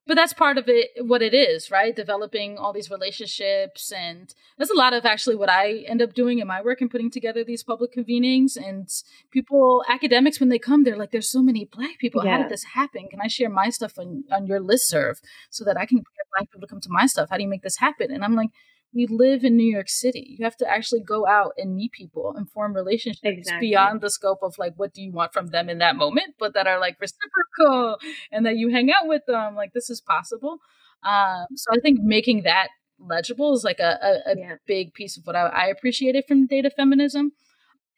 But 0.07 0.15
that's 0.15 0.33
part 0.33 0.57
of 0.59 0.69
it 0.69 0.91
what 1.05 1.23
it 1.23 1.35
is 1.35 1.71
right? 1.71 1.95
Developing 1.95 2.59
all 2.59 2.73
these 2.73 2.91
relationships 2.91 3.93
and 3.93 4.35
that's 4.59 4.71
a 4.71 4.75
lot 4.77 4.93
of 4.93 5.05
actually 5.05 5.37
what 5.37 5.51
i 5.51 5.85
end 5.87 6.01
up 6.03 6.15
doing 6.15 6.39
in 6.39 6.47
my 6.47 6.61
work 6.63 6.81
and 6.81 6.91
putting 6.91 7.11
together 7.11 7.45
these 7.45 7.63
public 7.63 7.93
convenings. 7.95 8.57
And 8.57 8.89
people 9.31 9.85
academics 9.89 10.41
when 10.41 10.49
they 10.49 10.59
come 10.59 10.85
they're 10.85 10.97
like 10.97 11.11
there's 11.11 11.31
so 11.31 11.43
many 11.43 11.65
black 11.65 11.99
people. 11.99 12.25
Yeah. 12.25 12.33
how 12.33 12.43
did 12.43 12.51
this 12.51 12.65
happen? 12.65 13.09
Can 13.09 13.21
i 13.21 13.29
share 13.29 13.51
my 13.51 13.71
stuff 13.71 13.99
on, 13.99 14.25
on 14.31 14.47
your 14.47 14.61
list 14.61 14.89
serve 14.89 15.21
so 15.51 15.65
that 15.65 15.77
i 15.77 15.87
can 15.87 15.99
get 15.99 16.27
black 16.37 16.51
people 16.51 16.61
to 16.61 16.67
come 16.67 16.81
to 16.81 16.91
my 16.91 17.07
stuff? 17.07 17.29
How 17.31 17.37
do 17.37 17.43
you 17.43 17.49
make 17.49 17.63
this 17.63 17.79
happen? 17.79 18.11
And 18.11 18.25
i'm 18.25 18.35
like 18.35 18.51
we 18.97 19.07
live 19.07 19.45
in 19.45 19.57
New 19.57 19.71
York 19.71 19.91
City. 19.91 20.37
You 20.39 20.45
have 20.45 20.57
to 20.57 20.69
actually 20.69 21.03
go 21.03 21.27
out 21.27 21.53
and 21.59 21.77
meet 21.77 21.93
people 21.93 22.33
and 22.35 22.51
form 22.51 22.75
relationships 22.75 23.21
exactly. 23.23 23.69
beyond 23.69 24.01
the 24.01 24.09
scope 24.09 24.39
of 24.43 24.57
like 24.59 24.73
what 24.77 24.95
do 24.95 25.03
you 25.03 25.13
want 25.13 25.35
from 25.35 25.49
them 25.49 25.69
in 25.69 25.79
that 25.79 25.97
moment, 25.97 26.35
but 26.39 26.55
that 26.55 26.67
are 26.67 26.81
like 26.81 26.97
reciprocal 26.99 27.99
and 28.33 28.47
that 28.47 28.57
you 28.57 28.71
hang 28.71 28.91
out 28.91 29.07
with 29.07 29.23
them. 29.27 29.55
Like 29.55 29.75
this 29.75 29.91
is 29.91 30.01
possible. 30.01 30.59
Um, 31.05 31.47
so 31.55 31.71
I 31.73 31.81
think 31.81 32.01
making 32.01 32.43
that 32.45 32.69
legible 32.99 33.55
is 33.55 33.65
like 33.65 33.81
a, 33.81 33.99
a, 34.03 34.33
a 34.33 34.39
yeah. 34.39 34.55
big 34.67 34.95
piece 34.95 35.19
of 35.19 35.27
what 35.27 35.37
I, 35.37 35.43
I 35.43 35.67
appreciated 35.67 36.25
from 36.27 36.47
data 36.47 36.71
feminism. 36.71 37.33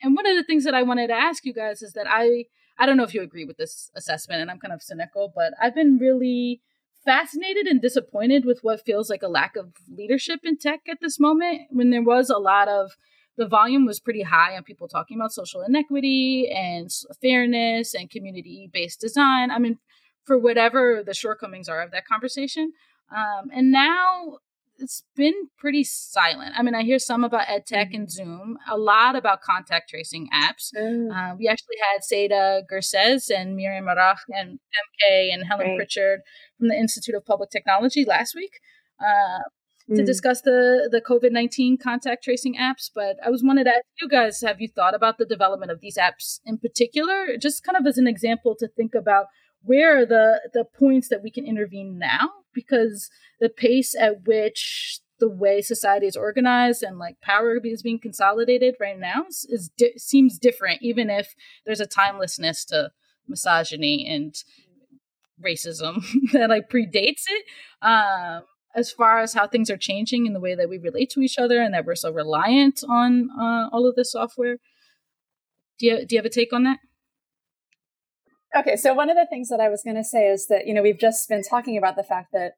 And 0.02 0.16
one 0.16 0.26
of 0.26 0.36
the 0.36 0.44
things 0.44 0.64
that 0.64 0.74
I 0.74 0.82
wanted 0.82 1.06
to 1.08 1.14
ask 1.14 1.44
you 1.44 1.54
guys 1.54 1.80
is 1.80 1.92
that 1.92 2.06
I 2.08 2.46
I 2.76 2.86
don't 2.86 2.96
know 2.96 3.04
if 3.04 3.14
you 3.14 3.22
agree 3.22 3.44
with 3.44 3.56
this 3.56 3.90
assessment, 3.96 4.40
and 4.40 4.50
I'm 4.50 4.60
kind 4.60 4.72
of 4.72 4.82
cynical, 4.82 5.32
but 5.34 5.52
I've 5.60 5.74
been 5.74 5.98
really 5.98 6.60
fascinated 7.08 7.66
and 7.66 7.80
disappointed 7.80 8.44
with 8.44 8.58
what 8.60 8.84
feels 8.84 9.08
like 9.08 9.22
a 9.22 9.28
lack 9.28 9.56
of 9.56 9.72
leadership 9.90 10.40
in 10.44 10.58
tech 10.58 10.80
at 10.90 10.98
this 11.00 11.18
moment 11.18 11.62
when 11.70 11.88
there 11.88 12.02
was 12.02 12.28
a 12.28 12.36
lot 12.36 12.68
of 12.68 12.98
the 13.38 13.46
volume 13.46 13.86
was 13.86 13.98
pretty 13.98 14.20
high 14.20 14.54
on 14.54 14.62
people 14.62 14.86
talking 14.86 15.16
about 15.16 15.32
social 15.32 15.62
inequity 15.62 16.50
and 16.54 16.90
fairness 17.22 17.94
and 17.94 18.10
community 18.10 18.68
based 18.70 19.00
design. 19.00 19.50
I 19.50 19.58
mean, 19.58 19.78
for 20.26 20.36
whatever 20.36 21.02
the 21.02 21.14
shortcomings 21.14 21.66
are 21.66 21.80
of 21.80 21.92
that 21.92 22.06
conversation. 22.06 22.74
Um, 23.10 23.48
and 23.54 23.72
now 23.72 24.40
it's 24.78 25.02
been 25.16 25.48
pretty 25.56 25.84
silent. 25.84 26.52
I 26.56 26.62
mean, 26.62 26.74
I 26.74 26.82
hear 26.82 26.98
some 26.98 27.24
about 27.24 27.46
EdTech 27.46 27.94
and 27.94 28.06
mm-hmm. 28.06 28.08
Zoom, 28.08 28.58
a 28.68 28.76
lot 28.76 29.16
about 29.16 29.40
contact 29.40 29.90
tracing 29.90 30.28
apps. 30.32 30.74
Mm. 30.76 31.10
Uh, 31.10 31.36
we 31.36 31.48
actually 31.48 31.76
had 31.90 32.02
Seda 32.02 32.62
Gürses 32.70 33.30
and 33.34 33.56
Miriam 33.56 33.86
Rasch 33.86 34.20
and 34.28 34.58
MK 34.58 35.32
and 35.32 35.44
Helen 35.46 35.68
right. 35.68 35.76
Pritchard 35.76 36.20
from 36.58 36.68
the 36.68 36.76
Institute 36.76 37.14
of 37.14 37.24
Public 37.24 37.50
Technology 37.50 38.04
last 38.04 38.34
week 38.34 38.60
uh, 39.00 39.40
mm. 39.90 39.96
to 39.96 40.04
discuss 40.04 40.42
the, 40.42 40.88
the 40.90 41.00
COVID 41.00 41.32
19 41.32 41.78
contact 41.78 42.24
tracing 42.24 42.56
apps. 42.56 42.90
But 42.94 43.16
I 43.24 43.30
was 43.30 43.42
wanted 43.42 43.64
to 43.64 43.70
ask 43.70 43.84
you 44.00 44.08
guys 44.08 44.40
have 44.42 44.60
you 44.60 44.68
thought 44.68 44.94
about 44.94 45.18
the 45.18 45.24
development 45.24 45.70
of 45.70 45.80
these 45.80 45.96
apps 45.96 46.40
in 46.44 46.58
particular, 46.58 47.36
just 47.40 47.64
kind 47.64 47.76
of 47.76 47.86
as 47.86 47.98
an 47.98 48.06
example 48.06 48.54
to 48.58 48.68
think 48.68 48.94
about 48.94 49.26
where 49.62 50.00
are 50.00 50.06
the 50.06 50.48
the 50.52 50.64
points 50.64 51.08
that 51.08 51.22
we 51.22 51.30
can 51.30 51.46
intervene 51.46 51.98
now 51.98 52.30
because 52.54 53.10
the 53.40 53.48
pace 53.48 53.94
at 53.98 54.26
which 54.26 55.00
the 55.20 55.28
way 55.28 55.60
society 55.60 56.06
is 56.06 56.16
organized 56.16 56.82
and 56.82 56.98
like 56.98 57.20
power 57.20 57.58
is 57.64 57.82
being 57.82 57.98
consolidated 57.98 58.76
right 58.80 58.98
now 58.98 59.24
is, 59.28 59.46
is 59.48 59.70
di- 59.76 59.96
seems 59.96 60.38
different 60.38 60.80
even 60.80 61.10
if 61.10 61.34
there's 61.66 61.80
a 61.80 61.86
timelessness 61.86 62.64
to 62.64 62.90
misogyny 63.26 64.06
and 64.08 64.36
racism 65.44 66.02
that 66.32 66.48
like 66.50 66.68
predates 66.68 67.24
it 67.28 67.44
um 67.82 68.42
as 68.74 68.92
far 68.92 69.18
as 69.18 69.32
how 69.32 69.46
things 69.46 69.70
are 69.70 69.76
changing 69.76 70.26
in 70.26 70.34
the 70.34 70.40
way 70.40 70.54
that 70.54 70.68
we 70.68 70.78
relate 70.78 71.10
to 71.10 71.20
each 71.20 71.38
other 71.38 71.60
and 71.60 71.74
that 71.74 71.84
we're 71.84 71.94
so 71.94 72.12
reliant 72.12 72.84
on 72.88 73.28
uh, 73.40 73.68
all 73.72 73.88
of 73.88 73.94
this 73.96 74.12
software 74.12 74.56
do 75.78 75.86
you 75.86 76.06
do 76.06 76.14
you 76.14 76.18
have 76.18 76.26
a 76.26 76.30
take 76.30 76.52
on 76.52 76.64
that 76.64 76.78
Okay, 78.56 78.76
so 78.76 78.94
one 78.94 79.10
of 79.10 79.16
the 79.16 79.26
things 79.28 79.48
that 79.50 79.60
I 79.60 79.68
was 79.68 79.82
going 79.82 79.96
to 79.96 80.04
say 80.04 80.26
is 80.28 80.46
that, 80.46 80.66
you 80.66 80.72
know, 80.72 80.82
we've 80.82 80.98
just 80.98 81.28
been 81.28 81.42
talking 81.42 81.76
about 81.76 81.96
the 81.96 82.02
fact 82.02 82.28
that 82.32 82.52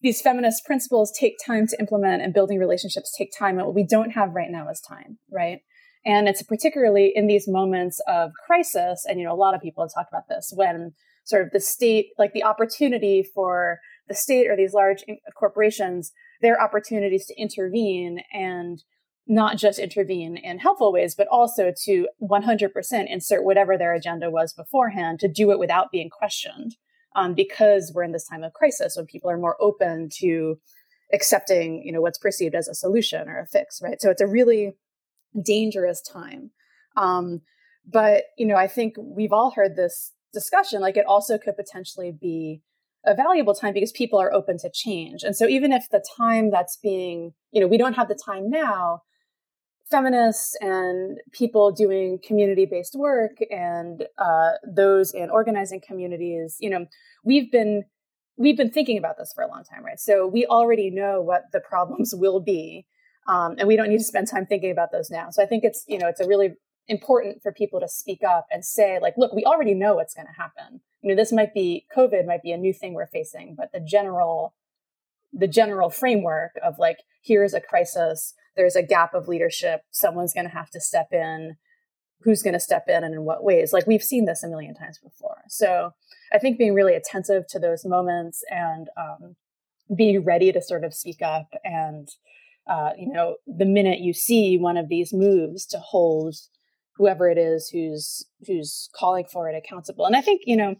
these 0.00 0.22
feminist 0.22 0.64
principles 0.64 1.12
take 1.18 1.36
time 1.44 1.66
to 1.66 1.78
implement 1.78 2.22
and 2.22 2.32
building 2.32 2.58
relationships 2.58 3.14
take 3.16 3.30
time. 3.36 3.58
And 3.58 3.66
what 3.66 3.74
we 3.74 3.86
don't 3.86 4.10
have 4.10 4.34
right 4.34 4.50
now 4.50 4.68
is 4.70 4.80
time, 4.80 5.18
right? 5.30 5.60
And 6.06 6.28
it's 6.28 6.42
particularly 6.42 7.12
in 7.14 7.26
these 7.26 7.46
moments 7.46 8.00
of 8.06 8.30
crisis. 8.46 9.04
And, 9.08 9.18
you 9.18 9.26
know, 9.26 9.32
a 9.32 9.36
lot 9.36 9.54
of 9.54 9.60
people 9.60 9.84
have 9.84 9.92
talked 9.94 10.12
about 10.12 10.28
this 10.28 10.52
when 10.54 10.92
sort 11.24 11.42
of 11.42 11.50
the 11.52 11.60
state, 11.60 12.08
like 12.18 12.32
the 12.32 12.44
opportunity 12.44 13.28
for 13.34 13.80
the 14.08 14.14
state 14.14 14.48
or 14.48 14.56
these 14.56 14.74
large 14.74 15.04
corporations, 15.36 16.12
their 16.40 16.60
opportunities 16.60 17.26
to 17.26 17.40
intervene 17.40 18.20
and 18.32 18.84
not 19.26 19.56
just 19.56 19.78
intervene 19.78 20.36
in 20.36 20.58
helpful 20.58 20.92
ways, 20.92 21.14
but 21.14 21.26
also 21.28 21.72
to 21.84 22.06
100% 22.22 23.10
insert 23.10 23.44
whatever 23.44 23.78
their 23.78 23.94
agenda 23.94 24.30
was 24.30 24.52
beforehand 24.52 25.18
to 25.18 25.28
do 25.28 25.50
it 25.50 25.58
without 25.58 25.90
being 25.90 26.10
questioned. 26.10 26.76
Um, 27.16 27.34
because 27.34 27.92
we're 27.94 28.02
in 28.02 28.10
this 28.10 28.26
time 28.26 28.42
of 28.42 28.54
crisis 28.54 28.96
when 28.96 29.06
people 29.06 29.30
are 29.30 29.38
more 29.38 29.56
open 29.60 30.08
to 30.18 30.58
accepting, 31.12 31.80
you 31.84 31.92
know, 31.92 32.00
what's 32.00 32.18
perceived 32.18 32.56
as 32.56 32.66
a 32.66 32.74
solution 32.74 33.28
or 33.28 33.38
a 33.38 33.46
fix, 33.46 33.80
right? 33.80 34.00
So 34.00 34.10
it's 34.10 34.20
a 34.20 34.26
really 34.26 34.72
dangerous 35.40 36.02
time. 36.02 36.50
Um, 36.96 37.42
but, 37.86 38.24
you 38.36 38.46
know, 38.46 38.56
I 38.56 38.66
think 38.66 38.94
we've 38.98 39.32
all 39.32 39.52
heard 39.52 39.76
this 39.76 40.12
discussion, 40.34 40.80
like 40.80 40.96
it 40.96 41.06
also 41.06 41.38
could 41.38 41.56
potentially 41.56 42.12
be 42.12 42.60
a 43.06 43.14
valuable 43.14 43.54
time 43.54 43.72
because 43.72 43.92
people 43.92 44.18
are 44.18 44.32
open 44.32 44.58
to 44.58 44.70
change. 44.72 45.22
And 45.22 45.36
so 45.36 45.46
even 45.46 45.72
if 45.72 45.88
the 45.90 46.04
time 46.16 46.50
that's 46.50 46.76
being, 46.76 47.32
you 47.52 47.60
know, 47.60 47.66
we 47.66 47.78
don't 47.78 47.94
have 47.94 48.08
the 48.08 48.18
time 48.22 48.50
now, 48.50 49.02
feminists 49.90 50.56
and 50.60 51.18
people 51.32 51.70
doing 51.70 52.18
community 52.26 52.66
based 52.66 52.94
work 52.94 53.36
and 53.50 54.06
uh, 54.18 54.52
those 54.66 55.12
in 55.12 55.30
organizing 55.30 55.80
communities 55.80 56.56
you 56.58 56.70
know 56.70 56.86
we've 57.22 57.50
been 57.52 57.84
we've 58.36 58.56
been 58.56 58.70
thinking 58.70 58.96
about 58.96 59.16
this 59.18 59.32
for 59.34 59.44
a 59.44 59.48
long 59.48 59.62
time 59.62 59.84
right 59.84 60.00
so 60.00 60.26
we 60.26 60.46
already 60.46 60.90
know 60.90 61.20
what 61.20 61.42
the 61.52 61.60
problems 61.60 62.14
will 62.18 62.40
be 62.40 62.86
um, 63.28 63.54
and 63.58 63.68
we 63.68 63.76
don't 63.76 63.88
need 63.88 63.98
to 63.98 64.04
spend 64.04 64.28
time 64.28 64.46
thinking 64.46 64.70
about 64.70 64.90
those 64.90 65.10
now 65.10 65.28
so 65.30 65.42
i 65.42 65.46
think 65.46 65.64
it's 65.64 65.84
you 65.86 65.98
know 65.98 66.08
it's 66.08 66.20
a 66.20 66.26
really 66.26 66.54
important 66.88 67.42
for 67.42 67.52
people 67.52 67.80
to 67.80 67.88
speak 67.88 68.22
up 68.22 68.46
and 68.50 68.64
say 68.64 68.98
like 69.00 69.14
look 69.16 69.32
we 69.32 69.44
already 69.44 69.74
know 69.74 69.94
what's 69.94 70.14
going 70.14 70.26
to 70.26 70.40
happen. 70.40 70.80
You 71.02 71.10
know 71.10 71.16
this 71.16 71.32
might 71.32 71.54
be 71.54 71.86
covid 71.94 72.26
might 72.26 72.42
be 72.42 72.52
a 72.52 72.58
new 72.58 72.72
thing 72.72 72.94
we're 72.94 73.06
facing 73.06 73.54
but 73.56 73.72
the 73.72 73.80
general 73.80 74.54
the 75.32 75.48
general 75.48 75.90
framework 75.90 76.52
of 76.62 76.78
like 76.78 76.98
here's 77.22 77.54
a 77.54 77.60
crisis 77.60 78.34
there's 78.56 78.76
a 78.76 78.82
gap 78.82 79.14
of 79.14 79.28
leadership 79.28 79.82
someone's 79.90 80.32
going 80.32 80.46
to 80.46 80.54
have 80.54 80.70
to 80.70 80.80
step 80.80 81.08
in 81.12 81.56
who's 82.24 82.42
going 82.42 82.54
to 82.54 82.60
step 82.60 82.84
in 82.88 83.04
and 83.04 83.14
in 83.14 83.22
what 83.24 83.44
ways? 83.44 83.72
Like 83.72 83.86
we've 83.86 84.02
seen 84.02 84.24
this 84.24 84.42
a 84.42 84.48
million 84.48 84.74
times 84.74 84.98
before. 84.98 85.42
So 85.48 85.92
i 86.32 86.38
think 86.38 86.58
being 86.58 86.74
really 86.74 86.94
attentive 86.94 87.46
to 87.48 87.58
those 87.58 87.84
moments 87.84 88.42
and 88.50 88.88
um, 88.96 89.36
be 89.94 90.18
ready 90.18 90.52
to 90.52 90.60
sort 90.60 90.84
of 90.84 90.92
speak 90.94 91.22
up 91.22 91.48
and 91.64 92.08
uh, 92.66 92.90
you 92.98 93.12
know 93.12 93.36
the 93.46 93.66
minute 93.66 94.00
you 94.00 94.12
see 94.12 94.56
one 94.56 94.76
of 94.76 94.88
these 94.88 95.12
moves 95.12 95.66
to 95.66 95.78
hold 95.78 96.34
whoever 96.96 97.28
it 97.28 97.38
is 97.38 97.68
who's 97.68 98.24
who's 98.46 98.88
calling 98.94 99.24
for 99.30 99.48
it 99.48 99.54
accountable 99.56 100.06
and 100.06 100.16
i 100.16 100.20
think 100.20 100.42
you 100.44 100.56
know 100.56 100.74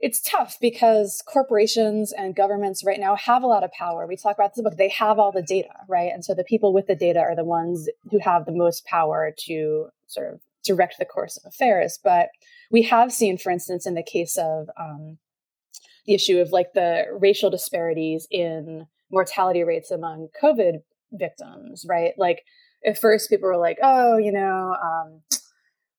it's 0.00 0.20
tough 0.20 0.58
because 0.60 1.22
corporations 1.26 2.12
and 2.12 2.36
governments 2.36 2.84
right 2.84 3.00
now 3.00 3.16
have 3.16 3.42
a 3.42 3.46
lot 3.46 3.64
of 3.64 3.70
power. 3.72 4.06
We 4.06 4.16
talk 4.16 4.34
about 4.36 4.54
this 4.54 4.62
book, 4.62 4.76
they 4.76 4.90
have 4.90 5.18
all 5.18 5.32
the 5.32 5.40
data, 5.40 5.70
right? 5.88 6.10
And 6.12 6.22
so 6.22 6.34
the 6.34 6.44
people 6.44 6.74
with 6.74 6.86
the 6.88 6.94
data 6.94 7.20
are 7.20 7.34
the 7.34 7.42
ones 7.42 7.88
who 8.10 8.18
have 8.18 8.44
the 8.44 8.52
most 8.52 8.84
power 8.84 9.32
to 9.46 9.86
sort 10.06 10.34
of 10.34 10.40
direct 10.62 10.96
the 10.98 11.06
course 11.06 11.38
of 11.38 11.48
affairs. 11.48 11.98
But 12.04 12.28
we 12.70 12.82
have 12.82 13.12
seen, 13.12 13.38
for 13.38 13.50
instance, 13.50 13.86
in 13.86 13.94
the 13.94 14.02
case 14.02 14.36
of 14.36 14.68
um, 14.78 15.16
the 16.06 16.14
issue 16.14 16.38
of 16.38 16.52
like 16.52 16.74
the 16.74 17.04
racial 17.18 17.48
disparities 17.48 18.26
in 18.30 18.86
mortality 19.10 19.62
rates 19.62 19.90
among 19.90 20.28
COVID 20.42 20.82
victims, 21.12 21.86
right? 21.88 22.12
Like 22.18 22.42
at 22.84 22.98
first 22.98 23.30
people 23.30 23.48
were 23.48 23.58
like, 23.58 23.78
oh, 23.82 24.16
you 24.18 24.32
know, 24.32 24.76
um, 24.82 25.20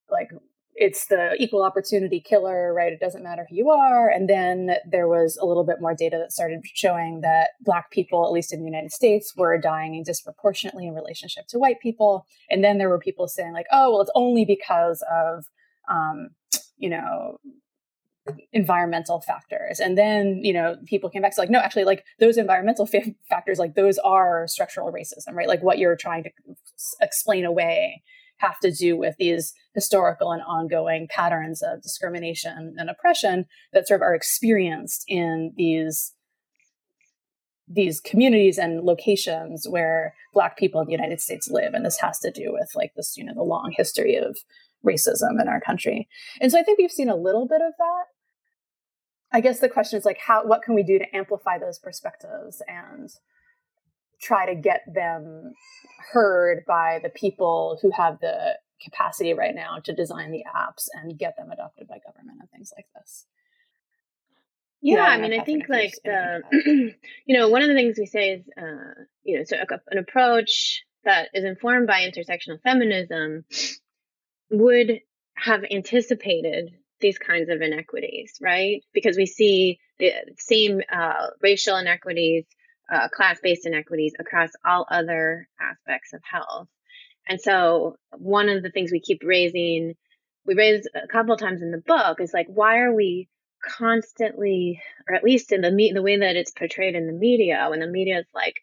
like 0.10 0.30
it's 0.76 1.08
the 1.08 1.36
equal 1.39 1.63
opportunity 1.63 2.19
killer, 2.19 2.74
right? 2.74 2.91
It 2.91 3.00
doesn't 3.00 3.24
matter 3.24 3.48
who 3.50 3.56
you 3.56 3.69
are. 3.69 4.10
And 4.10 4.30
then 4.30 4.76
there 4.89 5.08
was 5.08 5.38
a 5.41 5.45
little 5.45 5.63
bit 5.63 5.78
more 5.80 5.95
data 5.95 6.17
that 6.17 6.34
started 6.34 6.62
showing 6.74 7.21
that 7.21 7.52
Black 7.62 7.91
people, 7.91 8.26
at 8.26 8.34
least 8.34 8.54
in 8.54 8.60
the 8.60 8.65
United 8.65 8.91
States, 8.91 9.34
were 9.38 9.58
dying 9.58 10.04
disproportionately 10.06 10.86
in 10.86 10.93
relationship 10.93 11.48
to 11.48 11.60
white 11.60 11.80
people. 11.80 12.26
And 12.50 12.62
then 12.62 12.78
there 12.78 12.89
were 12.89 13.00
people 13.00 13.28
saying, 13.30 13.54
like, 13.54 13.67
oh, 13.71 13.91
well, 13.91 14.02
it's 14.02 14.12
only 14.15 14.43
because 14.43 15.02
of, 15.10 15.45
um, 15.89 16.32
you 16.78 16.89
know, 16.89 17.39
environmental 18.51 19.21
factors. 19.21 19.79
And 19.79 19.97
then 19.97 20.41
you 20.43 20.53
know 20.53 20.77
people 20.85 21.09
came 21.09 21.21
back 21.21 21.35
to 21.35 21.41
like 21.41 21.49
no 21.49 21.59
actually 21.59 21.85
like 21.85 22.03
those 22.19 22.38
environmental 22.38 22.85
fa- 22.85 23.13
factors 23.29 23.59
like 23.59 23.75
those 23.75 23.97
are 23.99 24.47
structural 24.47 24.91
racism 24.91 25.33
right? 25.33 25.47
Like 25.47 25.61
what 25.61 25.77
you're 25.77 25.95
trying 25.95 26.23
to 26.23 26.29
explain 27.01 27.45
away 27.45 28.03
have 28.38 28.59
to 28.59 28.71
do 28.71 28.97
with 28.97 29.15
these 29.17 29.53
historical 29.73 30.31
and 30.31 30.41
ongoing 30.41 31.07
patterns 31.09 31.61
of 31.61 31.81
discrimination 31.81 32.75
and 32.77 32.89
oppression 32.89 33.45
that 33.73 33.88
sort 33.88 34.01
of 34.01 34.03
are 34.03 34.15
experienced 34.15 35.05
in 35.07 35.53
these 35.55 36.13
these 37.67 37.99
communities 37.99 38.59
and 38.59 38.83
locations 38.83 39.67
where 39.67 40.13
black 40.33 40.55
people 40.55 40.79
in 40.81 40.85
the 40.88 40.91
united 40.91 41.19
states 41.19 41.49
live. 41.49 41.73
And 41.73 41.85
this 41.85 41.99
has 41.99 42.19
to 42.19 42.31
do 42.31 42.51
with 42.51 42.71
like 42.75 42.93
this 42.95 43.15
you 43.17 43.23
know 43.23 43.33
the 43.35 43.43
long 43.43 43.73
history 43.75 44.15
of 44.15 44.38
racism 44.85 45.41
in 45.41 45.47
our 45.47 45.61
country. 45.61 46.07
And 46.41 46.51
so 46.51 46.59
i 46.59 46.63
think 46.63 46.79
we've 46.79 46.91
seen 46.91 47.09
a 47.09 47.15
little 47.15 47.47
bit 47.47 47.61
of 47.61 47.73
that 47.77 48.05
i 49.36 49.41
guess 49.41 49.60
the 49.60 49.69
question 49.69 50.00
is 50.00 50.06
like 50.06 50.17
how 50.17 50.45
what 50.45 50.63
can 50.63 50.74
we 50.74 50.84
do 50.84 50.98
to 50.98 51.15
amplify 51.15 51.58
those 51.60 51.78
perspectives 51.78 52.62
and 52.67 53.10
try 54.21 54.45
to 54.45 54.56
get 54.56 54.82
them 54.93 55.54
heard 56.12 56.63
by 56.67 57.00
the 57.04 57.10
people 57.10 57.78
who 57.82 57.91
have 57.91 58.19
the 58.21 58.58
capacity 58.84 59.34
right 59.34 59.56
now 59.56 59.80
to 59.84 59.93
design 59.93 60.32
the 60.32 60.43
apps 60.56 60.88
and 60.93 61.17
get 61.17 61.36
them 61.38 61.52
adopted 61.52 61.88
by 61.88 61.98
government 62.06 62.38
and 62.39 62.50
things 62.52 62.71
like 62.76 62.86
this. 62.95 63.26
Yeah, 64.82 64.98
yeah 64.98 65.06
I 65.06 65.17
mean, 65.17 65.39
I 65.39 65.43
think 65.43 65.67
like 65.69 65.93
the, 66.04 66.41
you 67.26 67.38
know, 67.38 67.50
one 67.50 67.62
of 67.62 67.69
the 67.69 67.74
things 67.74 67.98
we 67.98 68.06
say 68.06 68.32
is, 68.32 68.45
uh, 68.58 69.04
you 69.24 69.38
know, 69.38 69.43
so 69.43 69.58
an 69.89 69.98
approach 69.98 70.84
that 71.06 71.30
is 71.34 71.43
informed 71.43 71.88
by 71.88 72.02
intersectional 72.02 72.62
feminism 72.62 73.45
would 74.52 75.00
have 75.36 75.63
anticipated 75.71 76.71
these 76.99 77.17
kinds 77.17 77.49
of 77.49 77.62
inequities, 77.62 78.38
right? 78.41 78.84
Because 78.93 79.17
we 79.17 79.25
see 79.25 79.79
the 79.99 80.12
same 80.38 80.81
uh, 80.91 81.27
racial 81.41 81.77
inequities 81.77 82.45
uh, 82.91 83.10
class 83.10 83.39
based 83.41 83.65
inequities 83.65 84.13
across 84.19 84.51
all 84.65 84.86
other 84.89 85.48
aspects 85.60 86.13
of 86.13 86.21
health. 86.23 86.67
And 87.27 87.41
so, 87.41 87.96
one 88.12 88.50
of 88.50 88.62
the 88.62 88.69
things 88.69 88.91
we 88.91 89.00
keep 89.00 89.21
raising, 89.23 89.96
we 90.46 90.54
raise 90.54 90.87
a 90.93 91.08
couple 91.08 91.35
times 91.37 91.62
in 91.62 91.71
the 91.71 91.79
book, 91.85 92.21
is 92.21 92.33
like, 92.33 92.48
why 92.48 92.79
are 92.79 92.93
we 92.93 93.27
constantly, 93.63 94.81
or 95.10 95.15
at 95.15 95.23
least 95.23 95.52
in 95.52 95.62
the 95.62 95.71
me- 95.71 95.91
the 95.93 96.04
way 96.04 96.17
that 96.17 96.35
it's 96.35 96.52
portrayed 96.52 96.96
in 96.96 97.08
the 97.08 97.13
media, 97.13 97.65
when 97.69 97.79
the 97.79 97.87
media 97.87 98.19
is 98.19 98.27
like, 98.33 98.62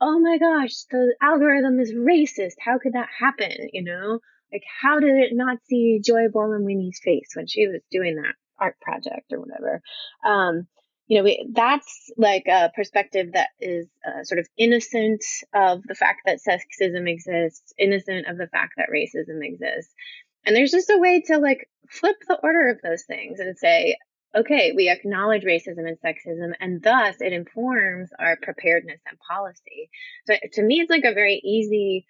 "Oh 0.00 0.18
my 0.18 0.38
gosh, 0.38 0.84
the 0.90 1.14
algorithm 1.20 1.78
is 1.78 1.92
racist. 1.92 2.54
How 2.58 2.78
could 2.78 2.94
that 2.94 3.10
happen?" 3.18 3.68
You 3.72 3.84
know, 3.84 4.20
like 4.52 4.64
how 4.80 5.00
did 5.00 5.16
it 5.16 5.30
not 5.32 5.58
see 5.68 6.00
Joy 6.04 6.28
Buolamwini's 6.28 7.00
face 7.02 7.30
when 7.34 7.46
she 7.46 7.66
was 7.66 7.80
doing 7.90 8.16
that 8.16 8.34
art 8.58 8.80
project 8.80 9.32
or 9.32 9.40
whatever? 9.40 9.82
Um, 10.24 10.66
you 11.06 11.18
know, 11.18 11.24
we, 11.24 11.44
that's 11.52 12.12
like 12.16 12.44
a 12.46 12.70
perspective 12.74 13.32
that 13.32 13.48
is 13.58 13.88
uh, 14.06 14.22
sort 14.22 14.38
of 14.38 14.46
innocent 14.56 15.24
of 15.52 15.82
the 15.82 15.96
fact 15.96 16.20
that 16.26 16.38
sexism 16.38 17.10
exists, 17.10 17.72
innocent 17.76 18.28
of 18.28 18.38
the 18.38 18.46
fact 18.46 18.74
that 18.76 18.90
racism 18.94 19.40
exists. 19.42 19.92
And 20.46 20.54
there's 20.54 20.70
just 20.70 20.88
a 20.88 20.98
way 20.98 21.20
to 21.22 21.38
like 21.38 21.68
flip 21.88 22.16
the 22.28 22.38
order 22.42 22.68
of 22.68 22.80
those 22.82 23.02
things 23.02 23.40
and 23.40 23.58
say, 23.58 23.96
okay, 24.36 24.72
we 24.76 24.88
acknowledge 24.88 25.42
racism 25.42 25.88
and 25.88 25.98
sexism, 25.98 26.52
and 26.60 26.80
thus 26.80 27.16
it 27.20 27.32
informs 27.32 28.10
our 28.18 28.38
preparedness 28.40 29.00
and 29.08 29.18
policy. 29.18 29.90
So 30.26 30.34
to 30.52 30.62
me, 30.62 30.80
it's 30.80 30.90
like 30.90 31.04
a 31.04 31.14
very 31.14 31.40
easy 31.44 32.06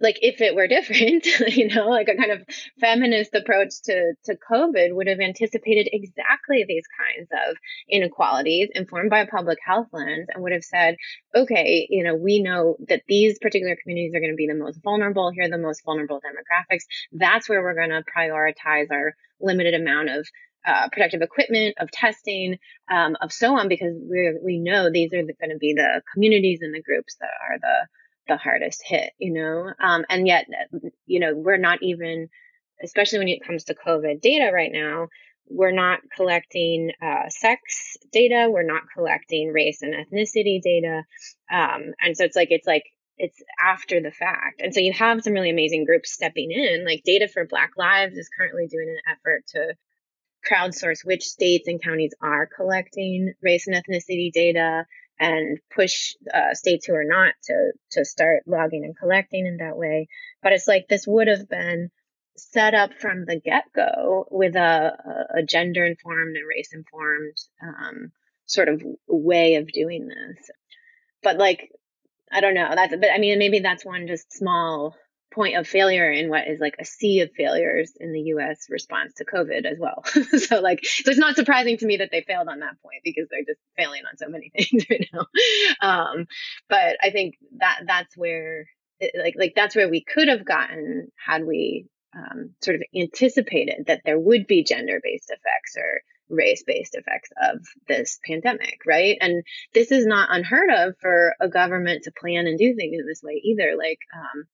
like 0.00 0.18
if 0.22 0.40
it 0.40 0.54
were 0.54 0.66
different, 0.66 1.26
you 1.56 1.68
know, 1.68 1.88
like 1.88 2.08
a 2.08 2.16
kind 2.16 2.30
of 2.30 2.42
feminist 2.80 3.34
approach 3.34 3.82
to, 3.84 4.14
to 4.24 4.36
COVID 4.50 4.94
would 4.94 5.08
have 5.08 5.20
anticipated 5.20 5.88
exactly 5.92 6.64
these 6.66 6.84
kinds 6.98 7.28
of 7.48 7.56
inequalities 7.88 8.68
informed 8.74 9.10
by 9.10 9.20
a 9.20 9.26
public 9.26 9.58
health 9.64 9.88
lens 9.92 10.28
and 10.32 10.42
would 10.42 10.52
have 10.52 10.64
said, 10.64 10.96
okay, 11.34 11.86
you 11.90 12.04
know, 12.04 12.14
we 12.14 12.42
know 12.42 12.76
that 12.88 13.02
these 13.08 13.38
particular 13.38 13.76
communities 13.82 14.14
are 14.14 14.20
going 14.20 14.32
to 14.32 14.36
be 14.36 14.46
the 14.46 14.54
most 14.54 14.80
vulnerable. 14.82 15.30
Here 15.30 15.44
are 15.44 15.50
the 15.50 15.58
most 15.58 15.84
vulnerable 15.84 16.20
demographics. 16.20 16.84
That's 17.12 17.48
where 17.48 17.62
we're 17.62 17.74
going 17.74 17.90
to 17.90 18.04
prioritize 18.16 18.90
our 18.90 19.14
limited 19.40 19.74
amount 19.74 20.10
of 20.10 20.26
uh, 20.66 20.88
protective 20.92 21.22
equipment, 21.22 21.74
of 21.80 21.90
testing, 21.90 22.58
um, 22.90 23.16
of 23.22 23.32
so 23.32 23.58
on, 23.58 23.68
because 23.68 23.94
we 23.98 24.34
we 24.44 24.58
know 24.58 24.90
these 24.90 25.12
are 25.14 25.22
going 25.22 25.50
to 25.50 25.58
be 25.58 25.72
the 25.72 26.02
communities 26.12 26.58
and 26.60 26.74
the 26.74 26.82
groups 26.82 27.16
that 27.18 27.30
are 27.48 27.58
the 27.58 27.88
the 28.30 28.36
hardest 28.36 28.82
hit, 28.84 29.12
you 29.18 29.32
know? 29.32 29.72
Um, 29.82 30.04
and 30.08 30.26
yet, 30.26 30.46
you 31.06 31.18
know, 31.18 31.34
we're 31.34 31.56
not 31.56 31.82
even, 31.82 32.28
especially 32.82 33.18
when 33.18 33.28
it 33.28 33.44
comes 33.44 33.64
to 33.64 33.74
COVID 33.74 34.20
data 34.20 34.52
right 34.54 34.70
now, 34.72 35.08
we're 35.48 35.72
not 35.72 35.98
collecting 36.14 36.92
uh, 37.02 37.28
sex 37.28 37.96
data, 38.12 38.48
we're 38.48 38.62
not 38.62 38.82
collecting 38.94 39.52
race 39.52 39.82
and 39.82 39.94
ethnicity 39.94 40.62
data. 40.62 41.02
Um, 41.52 41.92
and 42.00 42.16
so 42.16 42.24
it's 42.24 42.36
like, 42.36 42.52
it's 42.52 42.68
like, 42.68 42.84
it's 43.18 43.42
after 43.60 44.00
the 44.00 44.12
fact. 44.12 44.62
And 44.62 44.72
so 44.72 44.80
you 44.80 44.92
have 44.92 45.22
some 45.22 45.32
really 45.32 45.50
amazing 45.50 45.84
groups 45.84 46.12
stepping 46.12 46.52
in, 46.52 46.86
like 46.86 47.02
Data 47.04 47.28
for 47.28 47.44
Black 47.44 47.72
Lives 47.76 48.16
is 48.16 48.30
currently 48.38 48.68
doing 48.68 48.88
an 48.88 49.12
effort 49.12 49.42
to 49.48 49.74
crowdsource 50.48 51.04
which 51.04 51.24
states 51.24 51.68
and 51.68 51.82
counties 51.82 52.14
are 52.22 52.46
collecting 52.46 53.34
race 53.42 53.66
and 53.66 53.76
ethnicity 53.76 54.32
data 54.32 54.86
and 55.20 55.58
push 55.72 56.14
uh, 56.32 56.54
states 56.54 56.86
who 56.86 56.94
are 56.94 57.04
not 57.04 57.34
to 57.44 57.72
to 57.92 58.04
start 58.04 58.42
logging 58.46 58.84
and 58.84 58.96
collecting 58.96 59.46
in 59.46 59.58
that 59.58 59.76
way. 59.76 60.08
But 60.42 60.52
it's 60.52 60.66
like 60.66 60.88
this 60.88 61.06
would 61.06 61.28
have 61.28 61.48
been 61.48 61.90
set 62.36 62.74
up 62.74 62.94
from 62.94 63.26
the 63.26 63.38
get 63.38 63.64
go 63.74 64.26
with 64.30 64.56
a, 64.56 65.28
a 65.36 65.42
gender 65.42 65.84
informed 65.84 66.36
and 66.36 66.48
race 66.48 66.72
informed 66.72 67.36
um, 67.62 68.12
sort 68.46 68.68
of 68.68 68.82
way 69.06 69.56
of 69.56 69.68
doing 69.68 70.08
this. 70.08 70.50
But 71.22 71.36
like, 71.36 71.70
I 72.32 72.40
don't 72.40 72.54
know. 72.54 72.70
That's 72.74 72.96
but 72.96 73.10
I 73.14 73.18
mean 73.18 73.38
maybe 73.38 73.60
that's 73.60 73.84
one 73.84 74.06
just 74.06 74.32
small 74.32 74.96
point 75.32 75.56
of 75.56 75.66
failure 75.66 76.10
in 76.10 76.28
what 76.28 76.48
is 76.48 76.60
like 76.60 76.76
a 76.80 76.84
sea 76.84 77.20
of 77.20 77.30
failures 77.36 77.92
in 77.98 78.12
the 78.12 78.20
US 78.34 78.66
response 78.68 79.14
to 79.14 79.24
COVID 79.24 79.64
as 79.64 79.78
well. 79.78 80.04
so 80.38 80.60
like 80.60 80.80
so 80.84 81.10
it's 81.10 81.18
not 81.18 81.36
surprising 81.36 81.76
to 81.78 81.86
me 81.86 81.98
that 81.98 82.10
they 82.10 82.22
failed 82.22 82.48
on 82.48 82.60
that 82.60 82.80
point 82.82 83.02
because 83.04 83.28
they're 83.30 83.44
just 83.46 83.60
failing 83.76 84.02
on 84.10 84.16
so 84.16 84.28
many 84.28 84.50
things 84.56 84.84
right 84.90 85.08
now. 85.12 85.26
Um, 85.80 86.26
but 86.68 86.96
I 87.02 87.10
think 87.10 87.36
that 87.58 87.80
that's 87.86 88.16
where 88.16 88.66
it, 88.98 89.12
like 89.18 89.34
like 89.36 89.52
that's 89.54 89.76
where 89.76 89.88
we 89.88 90.04
could 90.04 90.28
have 90.28 90.44
gotten 90.44 91.08
had 91.16 91.44
we 91.44 91.86
um, 92.14 92.54
sort 92.60 92.76
of 92.76 92.82
anticipated 92.94 93.84
that 93.86 94.02
there 94.04 94.18
would 94.18 94.46
be 94.46 94.64
gender 94.64 95.00
based 95.02 95.30
effects 95.30 95.76
or 95.76 96.00
race 96.28 96.62
based 96.66 96.94
effects 96.94 97.30
of 97.40 97.60
this 97.88 98.18
pandemic, 98.24 98.80
right? 98.86 99.16
And 99.20 99.42
this 99.74 99.90
is 99.90 100.06
not 100.06 100.28
unheard 100.30 100.70
of 100.70 100.94
for 101.00 101.34
a 101.40 101.48
government 101.48 102.04
to 102.04 102.12
plan 102.12 102.46
and 102.46 102.58
do 102.58 102.74
things 102.74 102.98
in 102.98 103.06
this 103.06 103.22
way 103.22 103.40
either. 103.44 103.74
Like, 103.76 103.98
um, 104.14 104.44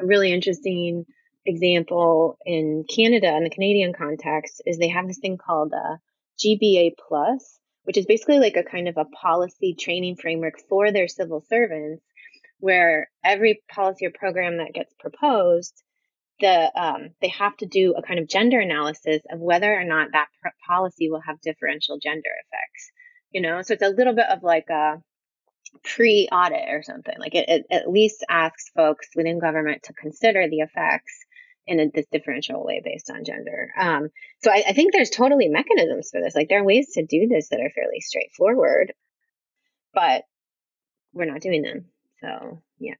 a 0.00 0.06
really 0.06 0.32
interesting 0.32 1.04
example 1.46 2.38
in 2.44 2.84
Canada 2.88 3.34
in 3.36 3.44
the 3.44 3.50
Canadian 3.50 3.92
context 3.92 4.62
is 4.66 4.78
they 4.78 4.88
have 4.88 5.06
this 5.06 5.18
thing 5.18 5.38
called 5.38 5.72
uh, 5.72 5.96
GBA 6.38 6.92
Plus, 7.08 7.58
which 7.84 7.96
is 7.96 8.06
basically 8.06 8.38
like 8.38 8.56
a 8.56 8.62
kind 8.62 8.88
of 8.88 8.96
a 8.96 9.04
policy 9.04 9.76
training 9.78 10.16
framework 10.16 10.54
for 10.68 10.90
their 10.90 11.08
civil 11.08 11.44
servants, 11.48 12.02
where 12.58 13.10
every 13.24 13.62
policy 13.70 14.06
or 14.06 14.10
program 14.10 14.58
that 14.58 14.72
gets 14.72 14.94
proposed, 14.98 15.74
the 16.40 16.72
um, 16.80 17.10
they 17.20 17.28
have 17.28 17.56
to 17.58 17.66
do 17.66 17.94
a 17.96 18.02
kind 18.02 18.18
of 18.18 18.28
gender 18.28 18.58
analysis 18.58 19.20
of 19.30 19.38
whether 19.38 19.72
or 19.72 19.84
not 19.84 20.08
that 20.12 20.28
policy 20.66 21.10
will 21.10 21.20
have 21.20 21.40
differential 21.40 21.98
gender 22.02 22.30
effects. 22.46 22.90
You 23.30 23.42
know, 23.42 23.62
so 23.62 23.74
it's 23.74 23.82
a 23.82 23.88
little 23.88 24.14
bit 24.14 24.28
of 24.30 24.42
like 24.42 24.68
a 24.70 25.02
pre 25.82 26.28
audit 26.30 26.68
or 26.68 26.82
something. 26.82 27.14
Like 27.18 27.34
it, 27.34 27.48
it, 27.48 27.66
at 27.70 27.90
least 27.90 28.24
asks 28.28 28.70
folks 28.74 29.08
within 29.14 29.38
government 29.38 29.84
to 29.84 29.92
consider 29.92 30.48
the 30.48 30.60
effects 30.60 31.24
in 31.66 31.80
a 31.80 31.90
this 31.92 32.06
differential 32.12 32.64
way 32.64 32.82
based 32.84 33.10
on 33.10 33.24
gender. 33.24 33.70
Um, 33.78 34.08
so 34.42 34.50
I, 34.50 34.64
I 34.68 34.72
think 34.72 34.92
there's 34.92 35.10
totally 35.10 35.48
mechanisms 35.48 36.10
for 36.10 36.20
this. 36.20 36.34
Like 36.34 36.48
there 36.48 36.60
are 36.60 36.64
ways 36.64 36.92
to 36.94 37.04
do 37.04 37.26
this 37.28 37.48
that 37.48 37.60
are 37.60 37.70
fairly 37.70 38.00
straightforward, 38.00 38.92
but 39.94 40.24
we're 41.12 41.24
not 41.24 41.40
doing 41.40 41.62
them. 41.62 41.86
So 42.20 42.62
yeah. 42.78 42.94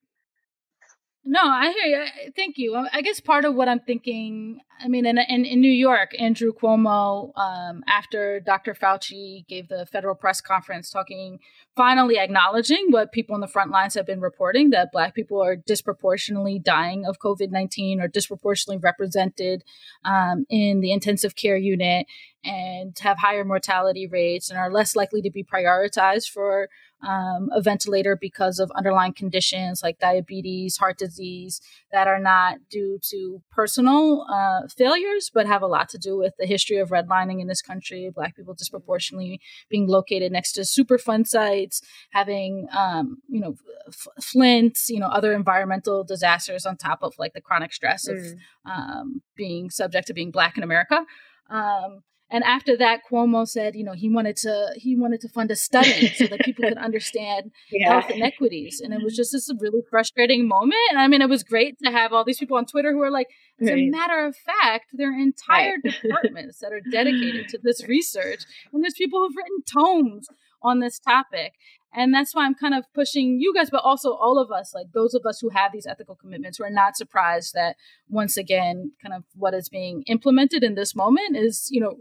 No, 1.27 1.41
I 1.43 1.72
hear 1.72 1.87
you. 1.87 2.33
Thank 2.37 2.59
you. 2.59 2.77
I 2.93 3.01
guess 3.01 3.18
part 3.18 3.47
of 3.47 3.55
what 3.55 3.66
I'm 3.66 3.81
thinking, 3.81 4.61
I 4.79 4.89
mean, 4.89 5.07
in, 5.07 5.16
in, 5.16 5.47
in 5.47 5.61
New 5.61 5.72
York, 5.72 6.12
Andrew 6.20 6.53
Cuomo, 6.53 7.33
um, 7.39 7.83
after 7.89 8.41
Dr. 8.41 8.75
Fauci 8.75 9.47
gave 9.49 9.68
the 9.68 9.87
federal 9.91 10.14
press 10.14 10.43
conference 10.43 10.91
talking, 10.91 11.39
finally 11.75 12.18
acknowledging 12.18 12.89
what 12.91 13.11
people 13.11 13.35
on 13.35 13.41
the 13.41 13.49
front 13.49 13.70
lines 13.70 13.95
have 13.95 14.05
been 14.05 14.20
reporting 14.20 14.68
that 14.70 14.93
Black 14.93 15.14
people 15.14 15.43
are 15.43 15.57
disproportionately 15.57 16.59
dying 16.59 17.07
of 17.07 17.18
COVID 17.18 17.51
19 17.51 18.03
or 18.03 18.09
disproportionately 18.09 18.81
represented 18.83 19.64
um, 20.05 20.45
in 20.51 20.81
the 20.81 20.93
intensive 20.93 21.35
care 21.37 21.57
unit 21.57 22.07
and 22.45 22.99
have 22.99 23.18
higher 23.18 23.47
mortality 23.47 24.07
rates 24.07 24.51
and 24.51 24.59
are 24.59 24.70
less 24.70 24.95
likely 24.95 25.22
to 25.22 25.31
be 25.31 25.43
prioritized 25.43 26.29
for 26.29 26.68
um, 27.07 27.49
a 27.53 27.61
ventilator 27.61 28.17
because 28.17 28.59
of 28.59 28.71
underlying 28.73 29.13
conditions 29.13 29.83
like 29.83 29.99
diabetes, 29.99 30.77
heart 30.77 30.99
disease 30.99 31.61
that 31.93 32.07
are 32.07 32.19
not 32.19 32.59
due 32.71 32.99
to 33.11 33.43
personal 33.51 34.27
uh, 34.33 34.67
failures, 34.69 35.31
but 35.33 35.47
have 35.47 35.63
a 35.63 35.67
lot 35.67 35.89
to 35.91 35.99
do 35.99 36.17
with 36.17 36.35
the 36.39 36.47
history 36.47 36.79
of 36.79 36.91
redlining 36.91 37.41
in 37.41 37.47
this 37.47 37.63
country. 37.63 38.11
Black 38.15 38.37
people 38.37 38.55
disproportionately 38.55 39.41
being 39.69 39.87
located 39.87 40.33
next 40.33 40.53
to 40.53 40.63
Superfund 40.63 41.27
sites, 41.27 41.83
having 42.11 42.67
um, 42.77 43.19
you 43.29 43.41
know 43.41 43.55
f- 43.89 44.09
Flint, 44.23 44.79
you 44.89 44.99
know 44.99 45.09
other 45.09 45.33
environmental 45.33 46.05
disasters 46.05 46.67
on 46.67 46.77
top 46.77 47.03
of 47.03 47.15
like 47.19 47.35
the 47.35 47.41
chronic 47.41 47.73
stress 47.73 48.09
mm. 48.09 48.17
of 48.17 48.39
um, 48.65 49.23
being 49.37 49.71
subject 49.71 50.07
to 50.07 50.15
being 50.15 50.31
Black 50.31 50.57
in 50.57 50.63
America. 50.63 51.05
Um, 51.51 52.03
and 52.35 52.43
after 52.43 52.76
that, 52.78 53.03
Cuomo 53.09 53.47
said, 53.47 53.76
you 53.76 53.85
know, 53.85 53.93
he 53.93 54.11
wanted 54.11 54.37
to 54.39 54.72
he 54.74 54.97
wanted 54.97 55.20
to 55.20 55.28
fund 55.28 55.53
a 55.53 55.57
study 55.57 56.09
so 56.09 56.26
that 56.26 56.41
people 56.41 56.68
could 56.68 56.78
understand 56.89 57.53
yeah. 57.70 57.93
health 57.93 58.11
inequities. 58.11 58.80
And 58.80 58.93
it 58.93 59.05
was 59.05 59.14
just 59.14 59.30
this 59.30 59.49
really 59.61 59.82
frustrating 59.89 60.49
moment. 60.49 60.80
And 60.91 60.99
I 60.99 61.07
mean, 61.07 61.22
it 61.22 61.28
was 61.28 61.45
great 61.45 61.78
to 61.85 61.93
have 61.93 62.12
all 62.12 62.24
these 62.24 62.39
people 62.39 62.57
on 62.57 62.66
Twitter 62.66 62.91
who 62.91 63.01
are 63.03 63.11
like, 63.11 63.28
as 63.61 63.68
right. 63.68 63.78
a 63.78 63.89
matter 63.89 64.26
of 64.26 64.35
fact, 64.35 64.87
there 64.95 65.12
are 65.12 65.16
entire 65.16 65.76
right. 65.85 65.95
departments 66.03 66.59
that 66.59 66.72
are 66.72 66.80
dedicated 66.91 67.47
to 67.51 67.59
this 67.62 67.87
research. 67.87 68.43
And 68.72 68.82
there's 68.82 68.95
people 68.95 69.20
who've 69.20 69.37
written 69.37 69.62
tomes 69.64 70.26
on 70.61 70.80
this 70.80 70.99
topic. 70.99 71.53
And 71.97 72.12
that's 72.12 72.34
why 72.34 72.45
I'm 72.45 72.57
kind 72.57 72.74
of 72.74 72.84
pushing 72.92 73.38
you 73.40 73.55
guys, 73.55 73.70
but 73.70 73.82
also 73.84 74.14
all 74.14 74.38
of 74.38 74.51
us, 74.51 74.74
like 74.74 74.88
those 74.92 75.14
of 75.14 75.24
us 75.24 75.38
who 75.40 75.51
have 75.51 75.70
these 75.72 75.86
ethical 75.86 76.16
commitments, 76.16 76.59
we're 76.59 76.68
not 76.68 76.97
surprised 76.97 77.55
that 77.55 77.76
once 78.09 78.36
again, 78.36 78.92
kind 79.01 79.14
of 79.14 79.22
what 79.36 79.55
is 79.55 79.68
being 79.68 80.03
implemented 80.09 80.64
in 80.64 80.74
this 80.74 80.97
moment 80.97 81.36
is, 81.36 81.68
you 81.70 81.80
know, 81.80 81.99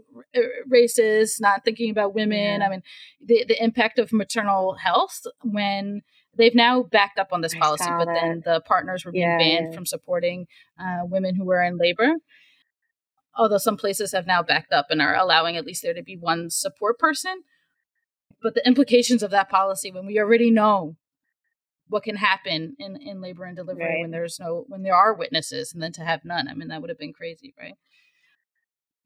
racist, 0.70 1.40
not 1.40 1.64
thinking 1.64 1.90
about 1.90 2.12
women. 2.12 2.60
Yeah. 2.60 2.66
I 2.66 2.70
mean, 2.70 2.82
the, 3.24 3.44
the 3.46 3.62
impact 3.62 4.00
of 4.00 4.12
maternal 4.12 4.74
health 4.74 5.20
when 5.44 6.02
they've 6.36 6.56
now 6.56 6.82
backed 6.82 7.20
up 7.20 7.28
on 7.30 7.40
this 7.40 7.54
policy, 7.54 7.88
but 7.96 8.06
then 8.06 8.42
the 8.44 8.62
partners 8.66 9.04
were 9.04 9.12
being 9.12 9.28
yeah, 9.28 9.38
banned 9.38 9.68
yeah. 9.70 9.76
from 9.76 9.86
supporting 9.86 10.46
uh, 10.78 11.04
women 11.04 11.36
who 11.36 11.44
were 11.44 11.62
in 11.62 11.78
labor. 11.78 12.14
Although 13.36 13.58
some 13.58 13.76
places 13.76 14.12
have 14.12 14.26
now 14.26 14.42
backed 14.42 14.72
up 14.72 14.86
and 14.90 15.00
are 15.00 15.14
allowing 15.14 15.56
at 15.56 15.64
least 15.64 15.82
there 15.82 15.94
to 15.94 16.02
be 16.02 16.16
one 16.16 16.50
support 16.50 16.98
person 16.98 17.42
but 18.44 18.54
the 18.54 18.66
implications 18.66 19.24
of 19.24 19.32
that 19.32 19.48
policy 19.48 19.90
when 19.90 20.06
we 20.06 20.20
already 20.20 20.50
know 20.50 20.94
what 21.88 22.04
can 22.04 22.16
happen 22.16 22.76
in, 22.78 22.96
in 22.96 23.20
labor 23.20 23.44
and 23.44 23.56
delivery 23.56 23.84
right. 23.84 24.00
when 24.00 24.12
there's 24.12 24.38
no 24.38 24.64
when 24.68 24.82
there 24.82 24.94
are 24.94 25.12
witnesses 25.12 25.72
and 25.72 25.82
then 25.82 25.92
to 25.92 26.02
have 26.02 26.24
none 26.24 26.46
i 26.46 26.54
mean 26.54 26.68
that 26.68 26.80
would 26.80 26.90
have 26.90 26.98
been 26.98 27.12
crazy 27.12 27.52
right 27.58 27.74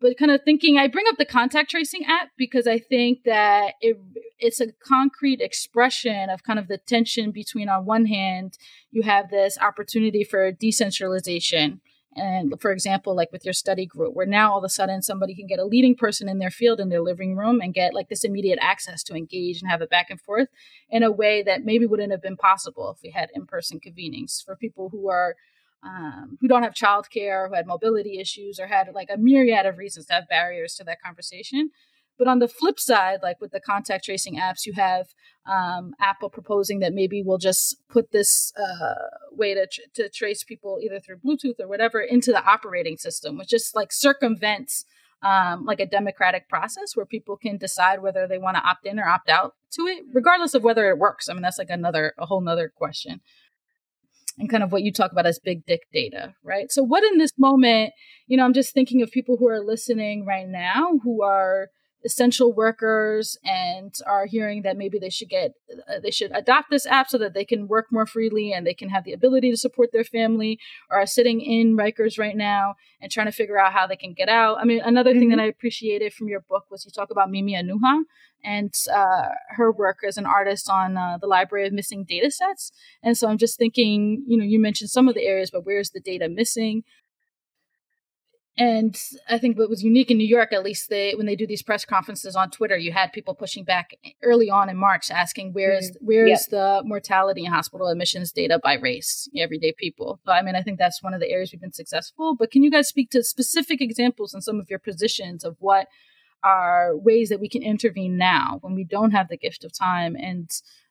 but 0.01 0.17
kind 0.17 0.31
of 0.31 0.43
thinking, 0.45 0.79
I 0.79 0.87
bring 0.87 1.07
up 1.09 1.17
the 1.19 1.25
contact 1.25 1.71
tracing 1.71 2.05
app 2.05 2.29
because 2.37 2.67
I 2.67 2.79
think 2.79 3.25
that 3.25 3.75
it 3.81 3.99
it's 4.39 4.61
a 4.61 4.69
concrete 4.87 5.41
expression 5.41 6.31
of 6.31 6.45
kind 6.45 6.59
of 6.59 6.69
the 6.69 6.79
tension 6.79 7.33
between, 7.33 7.69
on 7.69 7.85
one 7.85 8.07
hand, 8.07 8.57
you 8.93 9.03
have 9.03 9.31
this 9.31 9.59
opportunity 9.59 10.23
for 10.23 10.53
decentralization. 10.53 11.81
And 12.19 12.61
for 12.61 12.73
example, 12.73 13.15
like 13.15 13.33
with 13.33 13.45
your 13.45 13.55
study 13.55 13.87
group, 13.87 14.15
where 14.15 14.27
now 14.27 14.53
all 14.53 14.59
of 14.59 14.65
a 14.65 14.69
sudden 14.69 15.03
somebody 15.03 15.35
can 15.35 15.47
get 15.47 15.59
a 15.59 15.65
leading 15.65 15.95
person 15.95 16.29
in 16.29 16.39
their 16.39 16.51
field 16.51 16.81
in 16.81 16.89
their 16.89 17.01
living 17.01 17.37
room 17.37 17.61
and 17.61 17.73
get 17.73 17.95
like 17.95 18.09
this 18.09 18.25
immediate 18.25 18.59
access 18.61 19.03
to 19.05 19.15
engage 19.15 19.61
and 19.61 19.71
have 19.71 19.83
it 19.83 19.91
back 19.91 20.11
and 20.11 20.21
forth 20.21 20.49
in 20.91 21.03
a 21.03 21.11
way 21.11 21.43
that 21.43 21.65
maybe 21.65 21.87
wouldn't 21.87 22.13
have 22.13 22.23
been 22.23 22.37
possible 22.37 22.91
if 22.91 23.03
we 23.03 23.11
had 23.11 23.31
in 23.35 23.47
person 23.47 23.81
convenings 23.81 24.45
for 24.45 24.57
people 24.57 24.89
who 24.91 25.09
are 25.09 25.37
um, 25.83 26.39
who 26.41 26.49
don't 26.49 26.65
have 26.65 26.75
childcare, 26.75 27.49
who 27.49 27.55
had 27.55 27.67
mobility 27.67 28.19
issues, 28.19 28.59
or 28.59 28.67
had 28.67 28.89
like 28.95 29.11
a 29.13 29.17
myriad 29.17 29.65
of 29.65 29.79
reasons 29.79 30.07
to 30.07 30.15
have 30.15 30.29
barriers 30.29 30.75
to 30.75 30.85
that 30.85 31.01
conversation. 31.01 31.71
But 32.19 32.29
on 32.29 32.41
the 32.41 32.49
flip 32.49 32.81
side, 32.81 33.21
like 33.23 33.41
with 33.41 33.53
the 33.53 33.61
contact 33.61 34.05
tracing 34.05 34.37
apps, 34.37 34.67
you 34.67 34.73
have 34.75 35.07
um, 35.47 35.95
Apple 36.01 36.29
proposing 36.29 36.81
that 36.81 36.93
maybe 36.93 37.23
we'll 37.23 37.39
just 37.39 37.77
put 37.89 38.11
this 38.11 38.53
uh, 38.59 38.95
way 39.31 39.55
to, 39.55 39.67
tr- 39.67 39.89
to 39.95 40.09
trace 40.09 40.43
people 40.45 40.79
either 40.83 41.01
through 41.01 41.19
Bluetooth 41.19 41.61
or 41.61 41.69
whatever 41.69 42.01
into 42.01 42.33
the 42.33 42.45
operating 42.45 42.97
system, 42.97 43.39
which 43.39 43.49
just 43.49 43.75
like 43.77 43.93
circumvents 43.93 44.85
um, 45.23 45.65
like 45.65 45.81
a 45.81 45.87
democratic 45.87 46.49
process 46.49 46.95
where 46.95 47.07
people 47.07 47.37
can 47.37 47.57
decide 47.57 48.03
whether 48.03 48.27
they 48.27 48.39
want 48.39 48.57
to 48.57 48.63
opt 48.63 48.87
in 48.87 49.01
or 49.01 49.09
opt 49.09 49.29
out 49.29 49.55
to 49.73 49.83
it, 49.83 50.05
regardless 50.13 50.55
of 50.55 50.63
whether 50.63 50.89
it 50.91 50.99
works. 50.99 51.29
I 51.29 51.33
mean, 51.33 51.43
that's 51.43 51.59
like 51.59 51.71
another, 51.71 52.15
a 52.19 52.27
whole 52.27 52.41
nother 52.41 52.73
question 52.75 53.21
and 54.39 54.49
kind 54.49 54.63
of 54.63 54.71
what 54.71 54.83
you 54.83 54.93
talk 54.93 55.13
about 55.13 55.27
as 55.27 55.39
big 55.39 55.67
dick 55.67 55.83
data, 55.93 56.35
right? 56.43 56.71
So, 56.71 56.83
what 56.83 57.05
in 57.05 57.19
this 57.19 57.33
moment, 57.37 57.93
you 58.27 58.37
know, 58.37 58.45
I'm 58.45 58.53
just 58.53 58.73
thinking 58.73 59.03
of 59.03 59.11
people 59.11 59.37
who 59.37 59.49
are 59.49 59.61
listening 59.61 60.25
right 60.25 60.49
now 60.49 60.99
who 61.03 61.23
are 61.23 61.69
essential 62.09 62.55
workers 62.55 63.37
and 63.45 63.95
are 64.07 64.25
hearing 64.25 64.63
that 64.63 64.79
maybe 64.79 64.99
they 64.99 65.11
should 65.11 65.29
get 65.29 65.53
uh, 65.71 66.01
they 66.03 66.11
should 66.11 66.33
adopt 66.35 66.71
this 66.71 66.87
app 66.87 67.11
so 67.11 67.19
that 67.19 67.35
they 67.35 67.45
can 67.45 67.69
work 67.69 67.87
more 67.91 68.07
freely 68.07 68.51
and 68.51 68.67
they 68.67 68.73
can 68.73 68.89
have 68.89 69.05
the 69.05 69.13
ability 69.13 69.51
to 69.51 69.57
support 69.59 69.91
their 69.93 70.05
family 70.05 70.59
or 70.91 70.97
are 70.97 71.07
sitting 71.07 71.43
in 71.43 71.77
Rikers 71.77 72.19
right 72.19 72.37
now 72.37 72.77
and 73.03 73.13
trying 73.13 73.27
to 73.27 73.33
figure 73.33 73.61
out 73.61 73.75
how 73.75 73.87
they 73.87 73.97
can 73.97 74.15
get 74.15 74.31
out. 74.31 74.57
I 74.59 74.65
mean, 74.65 74.81
another 74.81 75.11
mm-hmm. 75.11 75.19
thing 75.19 75.29
that 75.29 75.37
mm-hmm. 75.37 75.45
I 75.45 75.57
appreciated 75.57 76.15
from 76.15 76.29
your 76.29 76.41
book 76.41 76.65
was 76.71 76.87
you 76.87 76.91
talk 76.91 77.11
about 77.11 77.31
Mimi 77.31 77.55
Onuoha 77.55 78.05
and 78.43 78.73
uh, 78.93 79.29
her 79.51 79.71
work 79.71 79.99
as 80.07 80.17
an 80.17 80.25
artist 80.25 80.71
on 80.71 80.97
uh, 80.97 81.19
the 81.21 81.27
Library 81.27 81.67
of 81.67 81.75
Missing 81.75 82.05
Data 82.05 82.31
Sets. 82.31 82.73
And 83.03 83.19
so 83.19 83.29
I'm 83.29 83.39
just 83.39 83.59
thinking, 83.59 84.25
you 84.27 84.39
know, 84.39 84.45
you 84.45 84.61
mentioned 84.61 84.91
some 84.91 85.09
of 85.09 85.15
the 85.15 85.27
areas, 85.27 85.51
but 85.51 85.67
where's 85.67 85.91
the 85.91 86.01
data 86.01 86.29
missing? 86.29 86.85
And 88.59 89.01
I 89.29 89.39
think 89.39 89.57
what 89.57 89.71
was 89.71 89.85
unique 89.85 90.11
in 90.11 90.19
New 90.19 90.27
York, 90.27 90.53
at 90.53 90.65
least 90.65 90.91
they 90.91 91.15
when 91.15 91.27
they 91.27 91.37
do 91.37 91.47
these 91.47 91.63
press 91.63 91.85
conferences 91.85 92.35
on 92.35 92.51
Twitter, 92.51 92.77
you 92.77 92.91
had 92.91 93.13
people 93.13 93.35
pushing 93.35 93.63
back 93.63 93.93
early 94.21 94.51
on 94.51 94.69
in 94.69 94.77
March 94.77 95.13
asking 95.13 95.53
where 95.53 95.73
is 95.73 95.93
mm-hmm. 95.93 96.07
where 96.07 96.27
is 96.27 96.47
the 96.47 96.83
mortality 96.85 97.45
and 97.45 97.55
hospital 97.55 97.87
admissions 97.87 98.33
data 98.33 98.59
by 98.61 98.75
race, 98.75 99.29
everyday 99.37 99.73
people. 99.73 100.19
So 100.27 100.33
I 100.33 100.43
mean, 100.43 100.57
I 100.57 100.63
think 100.63 100.81
that's 100.81 101.03
one 101.05 101.15
of 101.15 101.21
the 101.21 101.31
areas 101.31 101.53
we've 101.53 101.61
been 101.61 101.73
successful. 101.73 102.35
But 102.37 102.51
can 102.51 102.65
you 102.65 102.71
guys 102.71 102.89
speak 102.89 103.11
to 103.11 103.23
specific 103.23 103.81
examples 103.81 104.35
in 104.35 104.41
some 104.41 104.59
of 104.59 104.69
your 104.69 104.81
positions 104.81 105.45
of 105.45 105.57
what 105.61 105.87
are 106.43 106.97
ways 106.97 107.29
that 107.29 107.41
we 107.41 107.49
can 107.49 107.63
intervene 107.63 108.17
now 108.17 108.59
when 108.63 108.75
we 108.75 108.83
don't 108.83 109.13
have 109.13 109.29
the 109.29 109.37
gift 109.37 109.65
of 109.65 109.73
time 109.73 110.17
and 110.17 110.51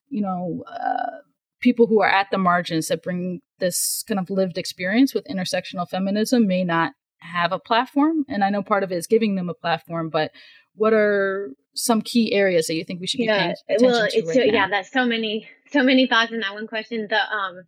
you 0.10 0.22
know 0.22 0.64
uh, 0.72 1.22
people 1.60 1.88
who 1.88 2.02
are 2.02 2.10
at 2.10 2.28
the 2.32 2.38
margins 2.38 2.88
that 2.88 3.04
bring 3.04 3.42
this 3.60 4.04
kind 4.08 4.20
of 4.20 4.30
lived 4.30 4.58
experience 4.58 5.14
with 5.14 5.26
intersectional 5.28 5.88
feminism 5.88 6.48
may 6.48 6.64
not 6.64 6.94
have 7.20 7.52
a 7.52 7.60
platform 7.60 8.26
and 8.28 8.44
i 8.44 8.50
know 8.50 8.62
part 8.62 8.84
of 8.84 8.92
it 8.92 8.96
is 8.96 9.08
giving 9.08 9.36
them 9.36 9.50
a 9.50 9.54
platform 9.54 10.10
but 10.10 10.32
what 10.76 10.94
are 10.94 11.52
some 11.74 12.02
key 12.02 12.34
areas 12.34 12.68
that 12.68 12.76
you 12.76 12.84
think 12.84 13.00
we 13.00 13.08
should 13.08 13.20
be 13.20 13.26
yeah, 13.26 13.38
paying 13.38 13.56
attention 13.70 13.88
well, 13.88 14.08
to 14.08 14.26
right 14.26 14.36
so, 14.36 14.40
now? 14.44 14.54
yeah 14.54 14.68
that's 14.70 14.92
so 14.92 15.06
many 15.06 15.48
so 15.72 15.84
many 15.84 16.08
thoughts 16.08 16.32
in 16.32 16.40
that 16.40 16.54
one 16.54 16.68
question 16.68 17.08
the 17.10 17.36
um 17.36 17.62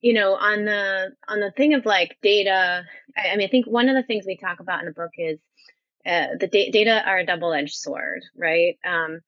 you 0.00 0.12
know 0.12 0.34
on 0.34 0.64
the 0.64 1.10
on 1.28 1.40
the 1.40 1.50
thing 1.56 1.74
of 1.74 1.84
like 1.86 2.16
data 2.22 2.82
I, 3.16 3.30
I 3.30 3.36
mean 3.36 3.46
i 3.46 3.50
think 3.50 3.66
one 3.66 3.88
of 3.88 3.94
the 3.94 4.02
things 4.02 4.24
we 4.26 4.36
talk 4.36 4.60
about 4.60 4.80
in 4.80 4.86
the 4.86 4.92
book 4.92 5.12
is 5.16 5.38
uh, 6.06 6.28
the 6.38 6.46
da- 6.46 6.70
data 6.70 7.02
are 7.06 7.18
a 7.18 7.26
double-edged 7.26 7.74
sword, 7.74 8.22
right? 8.36 8.78
Um, 8.84 9.20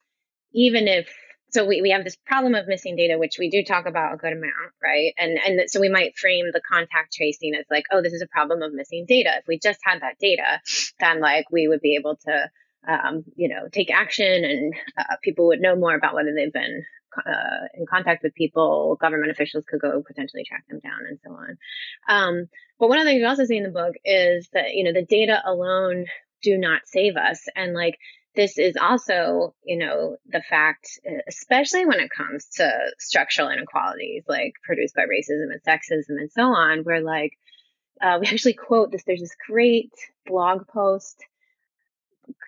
even 0.55 0.89
if 0.89 1.09
so, 1.53 1.67
we, 1.67 1.83
we 1.83 1.91
have 1.91 2.05
this 2.05 2.17
problem 2.27 2.55
of 2.55 2.67
missing 2.67 2.97
data, 2.97 3.19
which 3.19 3.37
we 3.39 3.51
do 3.51 3.63
talk 3.63 3.87
about 3.87 4.15
a 4.15 4.17
good 4.17 4.33
amount, 4.33 4.73
right? 4.83 5.13
And 5.19 5.39
and 5.39 5.71
so 5.71 5.81
we 5.81 5.89
might 5.89 6.19
frame 6.19 6.47
the 6.53 6.61
contact 6.67 7.15
tracing 7.15 7.55
as 7.55 7.67
like, 7.71 7.85
oh, 7.93 8.03
this 8.03 8.13
is 8.13 8.23
a 8.23 8.29
problem 8.29 8.63
of 8.63 8.73
missing 8.73 9.05
data. 9.07 9.31
If 9.39 9.45
we 9.47 9.59
just 9.59 9.81
had 9.85 10.01
that 10.01 10.19
data, 10.21 10.61
then 11.01 11.21
like 11.21 11.47
we 11.51 11.69
would 11.69 11.81
be 11.81 11.97
able 11.97 12.17
to, 12.27 12.51
um, 12.89 13.25
you 13.37 13.49
know, 13.49 13.69
take 13.71 13.91
action, 13.91 14.45
and 14.45 14.75
uh, 14.99 15.17
people 15.23 15.49
would 15.49 15.61
know 15.61 15.77
more 15.77 15.95
about 15.95 16.15
whether 16.15 16.35
they've 16.35 16.53
been 16.53 16.85
uh, 17.17 17.67
in 17.75 17.87
contact 17.87 18.23
with 18.23 18.35
people, 18.35 18.97
government 19.01 19.31
officials 19.31 19.65
could 19.69 19.81
go 19.81 20.03
potentially 20.07 20.45
track 20.45 20.65
them 20.69 20.81
down 20.81 21.01
and 21.09 21.19
so 21.25 21.31
on. 21.33 21.59
Um, 22.09 22.49
but 22.79 22.89
one 22.89 22.99
of 22.99 23.05
the 23.05 23.11
things 23.11 23.21
we 23.21 23.27
also 23.27 23.45
see 23.45 23.57
in 23.57 23.65
the 23.65 23.71
book 23.71 23.95
is 24.05 24.49
that, 24.53 24.73
you 24.73 24.85
know, 24.85 24.93
the 24.93 25.05
data 25.05 25.43
alone 25.45 26.07
do 26.43 26.59
not 26.59 26.83
save 26.87 27.17
us. 27.17 27.47
And 27.55 27.75
like, 27.75 27.99
this 28.35 28.59
is 28.59 28.77
also, 28.81 29.55
you 29.65 29.77
know, 29.77 30.17
the 30.27 30.43
fact, 30.49 31.01
especially 31.29 31.85
when 31.85 32.01
it 32.01 32.11
comes 32.11 32.47
to 32.57 32.71
structural 32.99 33.51
inequalities 33.51 34.25
like 34.27 34.55
produced 34.65 34.95
by 34.95 35.03
racism 35.03 35.53
and 35.53 35.63
sexism 35.63 36.19
and 36.19 36.31
so 36.31 36.43
on, 36.43 36.85
where 36.85 37.03
like, 37.03 37.33
uh, 38.01 38.19
we 38.21 38.27
actually 38.27 38.55
quote 38.55 38.91
this, 38.91 39.05
there's 39.05 39.21
this 39.21 39.37
great 39.49 39.93
blog 40.27 40.67
post 40.67 41.25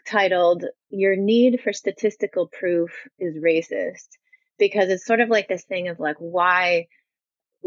titled, 0.06 0.64
Your 0.90 1.16
Need 1.16 1.60
for 1.62 1.72
Statistical 1.72 2.48
Proof 2.48 2.90
is 3.18 3.36
Racist. 3.36 4.08
Because 4.58 4.88
it's 4.88 5.04
sort 5.04 5.20
of 5.20 5.28
like 5.28 5.48
this 5.48 5.64
thing 5.64 5.88
of 5.88 5.98
like, 5.98 6.16
why 6.18 6.86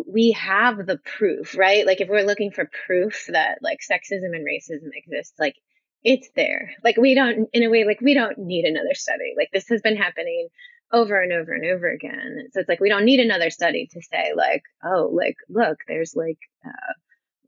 we 0.07 0.32
have 0.32 0.86
the 0.86 0.99
proof, 1.18 1.57
right? 1.57 1.86
Like 1.86 2.01
if 2.01 2.07
we're 2.07 2.26
looking 2.26 2.51
for 2.51 2.70
proof 2.86 3.26
that 3.30 3.59
like 3.61 3.80
sexism 3.80 4.34
and 4.34 4.45
racism 4.45 4.89
exist, 4.93 5.34
like 5.39 5.55
it's 6.03 6.29
there. 6.35 6.71
Like 6.83 6.97
we 6.97 7.13
don't, 7.13 7.49
in 7.53 7.63
a 7.63 7.69
way, 7.69 7.85
like 7.85 8.01
we 8.01 8.13
don't 8.13 8.37
need 8.37 8.65
another 8.65 8.93
study. 8.93 9.33
Like 9.35 9.49
this 9.51 9.67
has 9.69 9.81
been 9.81 9.97
happening 9.97 10.49
over 10.91 11.21
and 11.21 11.33
over 11.33 11.53
and 11.53 11.65
over 11.65 11.89
again. 11.89 12.47
So 12.51 12.59
it's 12.59 12.69
like 12.69 12.79
we 12.79 12.89
don't 12.89 13.05
need 13.05 13.19
another 13.19 13.49
study 13.49 13.89
to 13.91 14.01
say 14.01 14.33
like, 14.35 14.63
oh, 14.83 15.09
like 15.11 15.35
look, 15.49 15.77
there's 15.87 16.15
like 16.15 16.39
uh, 16.65 16.93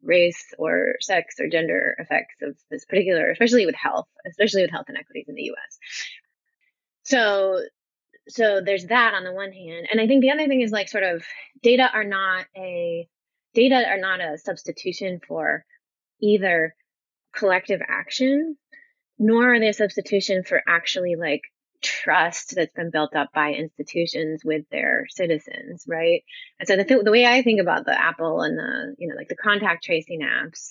race 0.03 0.53
or 0.57 0.95
sex 0.99 1.35
or 1.39 1.47
gender 1.47 1.95
effects 1.99 2.35
of 2.41 2.57
this 2.69 2.85
particular, 2.85 3.29
especially 3.31 3.65
with 3.65 3.75
health, 3.75 4.07
especially 4.27 4.61
with 4.63 4.71
health 4.71 4.87
inequities 4.89 5.25
in 5.27 5.35
the 5.35 5.43
U.S. 5.43 5.77
So, 7.03 7.61
so 8.27 8.61
there's 8.61 8.85
that 8.87 9.13
on 9.13 9.23
the 9.23 9.33
one 9.33 9.51
hand, 9.51 9.87
and 9.91 9.99
I 9.99 10.07
think 10.07 10.21
the 10.21 10.31
other 10.31 10.47
thing 10.47 10.61
is 10.61 10.71
like 10.71 10.89
sort 10.89 11.03
of 11.03 11.23
data 11.63 11.89
are 11.91 12.03
not 12.03 12.45
a 12.55 13.07
data 13.53 13.83
are 13.87 13.97
not 13.97 14.21
a 14.21 14.37
substitution 14.37 15.19
for 15.27 15.65
either 16.21 16.75
collective 17.39 17.81
action, 17.87 18.57
nor 19.17 19.53
are 19.53 19.59
they 19.59 19.69
a 19.69 19.73
substitution 19.73 20.43
for 20.43 20.61
actually 20.67 21.15
like 21.15 21.41
trust 21.81 22.55
that's 22.55 22.73
been 22.73 22.91
built 22.91 23.15
up 23.15 23.29
by 23.33 23.51
institutions 23.51 24.41
with 24.43 24.63
their 24.69 25.05
citizens, 25.09 25.85
right? 25.87 26.23
And 26.59 26.67
so 26.67 26.75
the, 26.75 26.83
th- 26.83 27.03
the 27.03 27.11
way 27.11 27.25
I 27.25 27.41
think 27.41 27.61
about 27.61 27.85
the 27.85 27.99
Apple 27.99 28.41
and 28.41 28.57
the, 28.57 28.95
you 28.97 29.07
know, 29.07 29.15
like 29.15 29.29
the 29.29 29.35
contact 29.35 29.83
tracing 29.83 30.21
apps, 30.21 30.69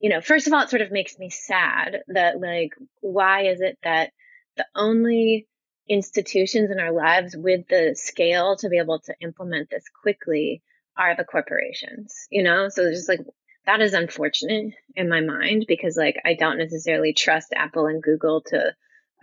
you 0.00 0.08
know, 0.08 0.20
first 0.20 0.46
of 0.46 0.52
all, 0.52 0.62
it 0.62 0.70
sort 0.70 0.82
of 0.82 0.90
makes 0.90 1.18
me 1.18 1.28
sad 1.28 1.98
that 2.08 2.40
like, 2.40 2.72
why 3.00 3.48
is 3.48 3.60
it 3.60 3.78
that 3.82 4.12
the 4.56 4.66
only 4.74 5.46
institutions 5.88 6.70
in 6.70 6.80
our 6.80 6.92
lives 6.92 7.36
with 7.36 7.66
the 7.68 7.94
scale 7.94 8.56
to 8.56 8.68
be 8.68 8.78
able 8.78 9.00
to 9.00 9.14
implement 9.20 9.68
this 9.68 9.84
quickly 10.02 10.62
are 10.96 11.16
the 11.16 11.24
corporations, 11.24 12.14
you 12.30 12.42
know? 12.42 12.68
So 12.68 12.84
it's 12.84 12.98
just 12.98 13.08
like, 13.08 13.20
that 13.66 13.80
is 13.80 13.94
unfortunate 13.94 14.74
in 14.96 15.08
my 15.08 15.20
mind 15.20 15.66
because 15.68 15.96
like 15.96 16.16
I 16.24 16.34
don't 16.34 16.58
necessarily 16.58 17.12
trust 17.12 17.52
Apple 17.54 17.86
and 17.86 18.02
Google 18.02 18.42
to 18.46 18.74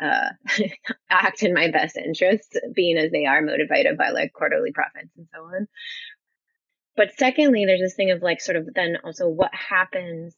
uh, 0.01 0.29
act 1.09 1.43
in 1.43 1.53
my 1.53 1.71
best 1.71 1.97
interest, 1.97 2.57
being 2.73 2.97
as 2.97 3.11
they 3.11 3.25
are 3.25 3.41
motivated 3.41 3.97
by 3.97 4.09
like 4.09 4.33
quarterly 4.33 4.71
profits 4.71 5.09
and 5.17 5.27
so 5.33 5.41
on. 5.41 5.67
But 6.95 7.13
secondly, 7.17 7.65
there's 7.65 7.81
this 7.81 7.95
thing 7.95 8.11
of 8.11 8.21
like 8.21 8.41
sort 8.41 8.57
of 8.57 8.73
then 8.73 8.97
also 9.03 9.27
what 9.27 9.53
happens 9.53 10.35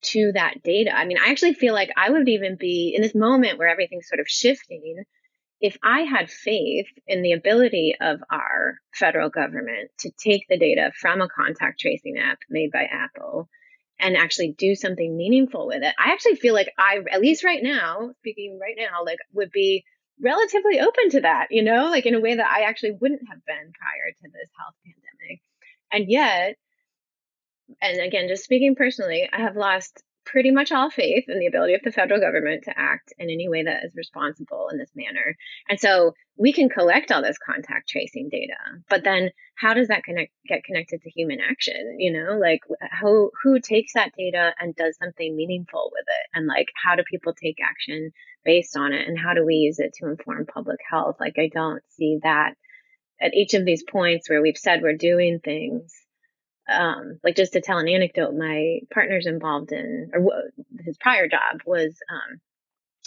to 0.00 0.32
that 0.32 0.62
data. 0.62 0.96
I 0.96 1.04
mean, 1.04 1.18
I 1.18 1.30
actually 1.30 1.54
feel 1.54 1.74
like 1.74 1.90
I 1.96 2.10
would 2.10 2.28
even 2.28 2.56
be 2.56 2.94
in 2.94 3.02
this 3.02 3.14
moment 3.14 3.58
where 3.58 3.68
everything's 3.68 4.08
sort 4.08 4.20
of 4.20 4.28
shifting 4.28 5.04
if 5.60 5.76
I 5.82 6.02
had 6.02 6.30
faith 6.30 6.86
in 7.06 7.22
the 7.22 7.32
ability 7.32 7.94
of 8.00 8.20
our 8.30 8.78
federal 8.94 9.28
government 9.28 9.90
to 10.00 10.10
take 10.12 10.46
the 10.48 10.58
data 10.58 10.92
from 10.98 11.20
a 11.20 11.28
contact 11.28 11.80
tracing 11.80 12.16
app 12.18 12.38
made 12.48 12.70
by 12.70 12.84
Apple 12.84 13.48
and 13.98 14.16
actually 14.16 14.54
do 14.56 14.76
something 14.76 15.16
meaningful 15.16 15.66
with 15.66 15.82
it, 15.82 15.94
I 15.98 16.12
actually 16.12 16.36
feel 16.36 16.54
like 16.54 16.72
I, 16.78 16.98
at 17.10 17.20
least 17.20 17.44
right 17.44 17.62
now, 17.62 18.12
speaking 18.18 18.58
right 18.60 18.76
now, 18.76 19.04
like 19.04 19.18
would 19.32 19.50
be 19.50 19.84
relatively 20.22 20.80
open 20.80 21.10
to 21.10 21.20
that, 21.22 21.48
you 21.50 21.62
know, 21.62 21.86
like 21.90 22.06
in 22.06 22.14
a 22.14 22.20
way 22.20 22.36
that 22.36 22.46
I 22.46 22.62
actually 22.62 22.92
wouldn't 23.00 23.28
have 23.28 23.44
been 23.44 23.72
prior 23.72 24.12
to 24.12 24.28
this 24.32 24.50
health 24.56 24.74
pandemic. 24.84 25.40
And 25.92 26.04
yet, 26.08 26.56
and 27.82 28.00
again, 28.00 28.28
just 28.28 28.44
speaking 28.44 28.76
personally, 28.76 29.28
I 29.32 29.40
have 29.40 29.56
lost 29.56 30.02
pretty 30.30 30.50
much 30.50 30.70
all 30.70 30.90
faith 30.90 31.24
in 31.28 31.38
the 31.38 31.46
ability 31.46 31.74
of 31.74 31.80
the 31.82 31.92
federal 31.92 32.20
government 32.20 32.64
to 32.64 32.78
act 32.78 33.12
in 33.18 33.30
any 33.30 33.48
way 33.48 33.62
that 33.62 33.84
is 33.84 33.92
responsible 33.96 34.68
in 34.70 34.78
this 34.78 34.90
manner. 34.94 35.36
And 35.68 35.80
so 35.80 36.14
we 36.36 36.52
can 36.52 36.68
collect 36.68 37.10
all 37.10 37.22
this 37.22 37.38
contact 37.38 37.88
tracing 37.88 38.28
data, 38.30 38.54
but 38.88 39.04
then 39.04 39.30
how 39.56 39.74
does 39.74 39.88
that 39.88 40.04
connect 40.04 40.32
get 40.46 40.64
connected 40.64 41.02
to 41.02 41.10
human 41.10 41.40
action? 41.40 41.96
You 41.98 42.12
know, 42.12 42.38
like 42.38 42.60
who 43.00 43.30
who 43.42 43.58
takes 43.58 43.94
that 43.94 44.12
data 44.16 44.52
and 44.60 44.76
does 44.76 44.96
something 44.98 45.34
meaningful 45.34 45.90
with 45.92 46.04
it, 46.06 46.38
and 46.38 46.46
like 46.46 46.68
how 46.76 46.94
do 46.94 47.02
people 47.10 47.32
take 47.32 47.56
action 47.62 48.10
based 48.44 48.76
on 48.76 48.92
it, 48.92 49.08
and 49.08 49.18
how 49.18 49.34
do 49.34 49.44
we 49.44 49.54
use 49.54 49.78
it 49.78 49.94
to 49.94 50.08
inform 50.08 50.46
public 50.46 50.78
health? 50.88 51.16
Like 51.18 51.36
I 51.38 51.50
don't 51.52 51.82
see 51.88 52.18
that 52.22 52.54
at 53.20 53.34
each 53.34 53.54
of 53.54 53.64
these 53.64 53.82
points 53.82 54.28
where 54.30 54.42
we've 54.42 54.56
said 54.58 54.82
we're 54.82 54.96
doing 54.96 55.40
things 55.42 55.92
um, 56.68 57.18
like 57.24 57.36
just 57.36 57.52
to 57.54 57.60
tell 57.60 57.78
an 57.78 57.88
anecdote, 57.88 58.34
my 58.34 58.80
partner's 58.92 59.26
involved 59.26 59.72
in, 59.72 60.10
or 60.12 60.50
his 60.84 60.96
prior 60.98 61.28
job 61.28 61.62
was 61.66 61.96
um, 62.10 62.40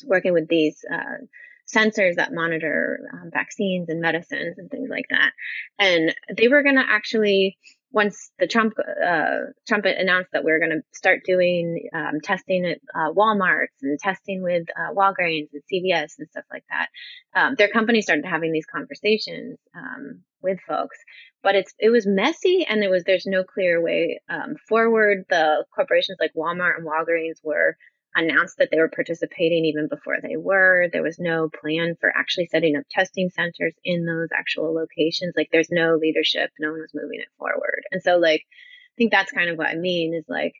working 0.05 0.33
with 0.33 0.47
these 0.47 0.83
uh, 0.91 1.25
sensors 1.73 2.15
that 2.15 2.33
monitor 2.33 2.99
um, 3.13 3.29
vaccines 3.31 3.89
and 3.89 4.01
medicines 4.01 4.57
and 4.57 4.69
things 4.69 4.89
like 4.89 5.05
that. 5.09 5.31
And 5.79 6.15
they 6.35 6.47
were 6.47 6.63
going 6.63 6.75
to 6.75 6.85
actually, 6.85 7.57
once 7.91 8.31
the 8.39 8.47
Trump 8.47 8.73
uh, 8.79 9.37
Trump 9.67 9.85
announced 9.85 10.29
that 10.33 10.43
we 10.43 10.51
are 10.51 10.59
going 10.59 10.71
to 10.71 10.81
start 10.93 11.21
doing 11.25 11.89
um, 11.93 12.21
testing 12.23 12.65
at 12.65 12.79
uh, 12.95 13.11
Walmart's 13.11 13.81
and 13.81 13.99
testing 13.99 14.41
with 14.43 14.67
uh, 14.77 14.93
Walgreens 14.93 15.49
and 15.53 15.61
CVS 15.71 16.13
and 16.19 16.29
stuff 16.29 16.45
like 16.51 16.63
that, 16.69 16.87
um, 17.35 17.55
their 17.57 17.69
company 17.69 18.01
started 18.01 18.25
having 18.25 18.51
these 18.51 18.65
conversations 18.65 19.57
um, 19.75 20.21
with 20.41 20.59
folks 20.67 20.97
but 21.43 21.55
it's 21.55 21.73
it 21.79 21.89
was 21.89 22.05
messy 22.05 22.65
and 22.67 22.81
there 22.81 22.89
was 22.89 23.03
there's 23.03 23.25
no 23.25 23.43
clear 23.43 23.81
way 23.81 24.21
um, 24.29 24.55
forward. 24.67 25.25
The 25.29 25.65
corporations 25.73 26.17
like 26.19 26.33
Walmart 26.35 26.77
and 26.77 26.87
Walgreens 26.87 27.39
were 27.43 27.77
announced 28.15 28.57
that 28.57 28.69
they 28.71 28.77
were 28.77 28.89
participating 28.89 29.65
even 29.65 29.87
before 29.87 30.17
they 30.21 30.35
were. 30.35 30.87
There 30.91 31.03
was 31.03 31.19
no 31.19 31.49
plan 31.49 31.95
for 31.99 32.11
actually 32.15 32.47
setting 32.47 32.75
up 32.75 32.83
testing 32.89 33.29
centers 33.29 33.73
in 33.83 34.05
those 34.05 34.29
actual 34.33 34.73
locations. 34.73 35.33
Like 35.35 35.49
there's 35.51 35.71
no 35.71 35.95
leadership. 35.95 36.51
No 36.59 36.71
one 36.71 36.81
was 36.81 36.93
moving 36.93 37.19
it 37.19 37.27
forward. 37.37 37.83
And 37.91 38.01
so 38.01 38.17
like 38.17 38.41
I 38.41 38.95
think 38.97 39.11
that's 39.11 39.31
kind 39.31 39.49
of 39.49 39.57
what 39.57 39.67
I 39.67 39.75
mean 39.75 40.13
is 40.13 40.25
like, 40.27 40.53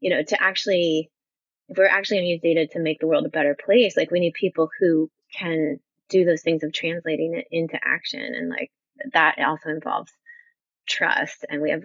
you 0.00 0.10
know, 0.10 0.22
to 0.22 0.42
actually 0.42 1.10
if 1.68 1.76
we're 1.76 1.86
actually 1.86 2.18
gonna 2.18 2.28
use 2.28 2.40
data 2.42 2.66
to 2.72 2.78
make 2.78 3.00
the 3.00 3.06
world 3.06 3.26
a 3.26 3.30
better 3.30 3.56
place, 3.62 3.96
like 3.96 4.10
we 4.10 4.20
need 4.20 4.34
people 4.34 4.70
who 4.78 5.10
can 5.34 5.80
do 6.08 6.24
those 6.24 6.42
things 6.42 6.62
of 6.62 6.72
translating 6.72 7.34
it 7.34 7.46
into 7.50 7.78
action 7.82 8.20
and 8.20 8.48
like 8.48 8.70
that 9.12 9.38
also 9.38 9.68
involves 9.68 10.10
trust 10.86 11.44
and 11.48 11.60
we 11.60 11.70
have 11.70 11.82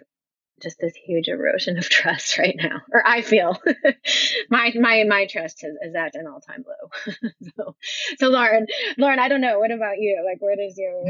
just 0.64 0.80
this 0.80 0.95
huge 0.95 1.28
erosion 1.28 1.78
of 1.78 1.89
trust 1.97 2.38
right 2.38 2.55
now 2.57 2.82
or 2.91 3.05
i 3.05 3.22
feel. 3.22 3.61
My 4.49 4.72
my 4.76 5.03
my 5.03 5.26
trust 5.26 5.64
is, 5.64 5.76
is 5.82 5.95
at 5.95 6.16
an 6.16 6.28
all-time 6.28 6.64
low. 6.68 7.14
So 7.57 7.76
so 8.18 8.30
lauren 8.30 8.68
lauren 8.97 9.20
i 9.20 9.28
don't 9.28 9.41
know. 9.41 9.59
What 9.59 9.72
about 9.72 9.97
you? 9.99 10.24
Like 10.26 10.41
where 10.41 10.55
does 10.55 10.78
your 10.78 11.03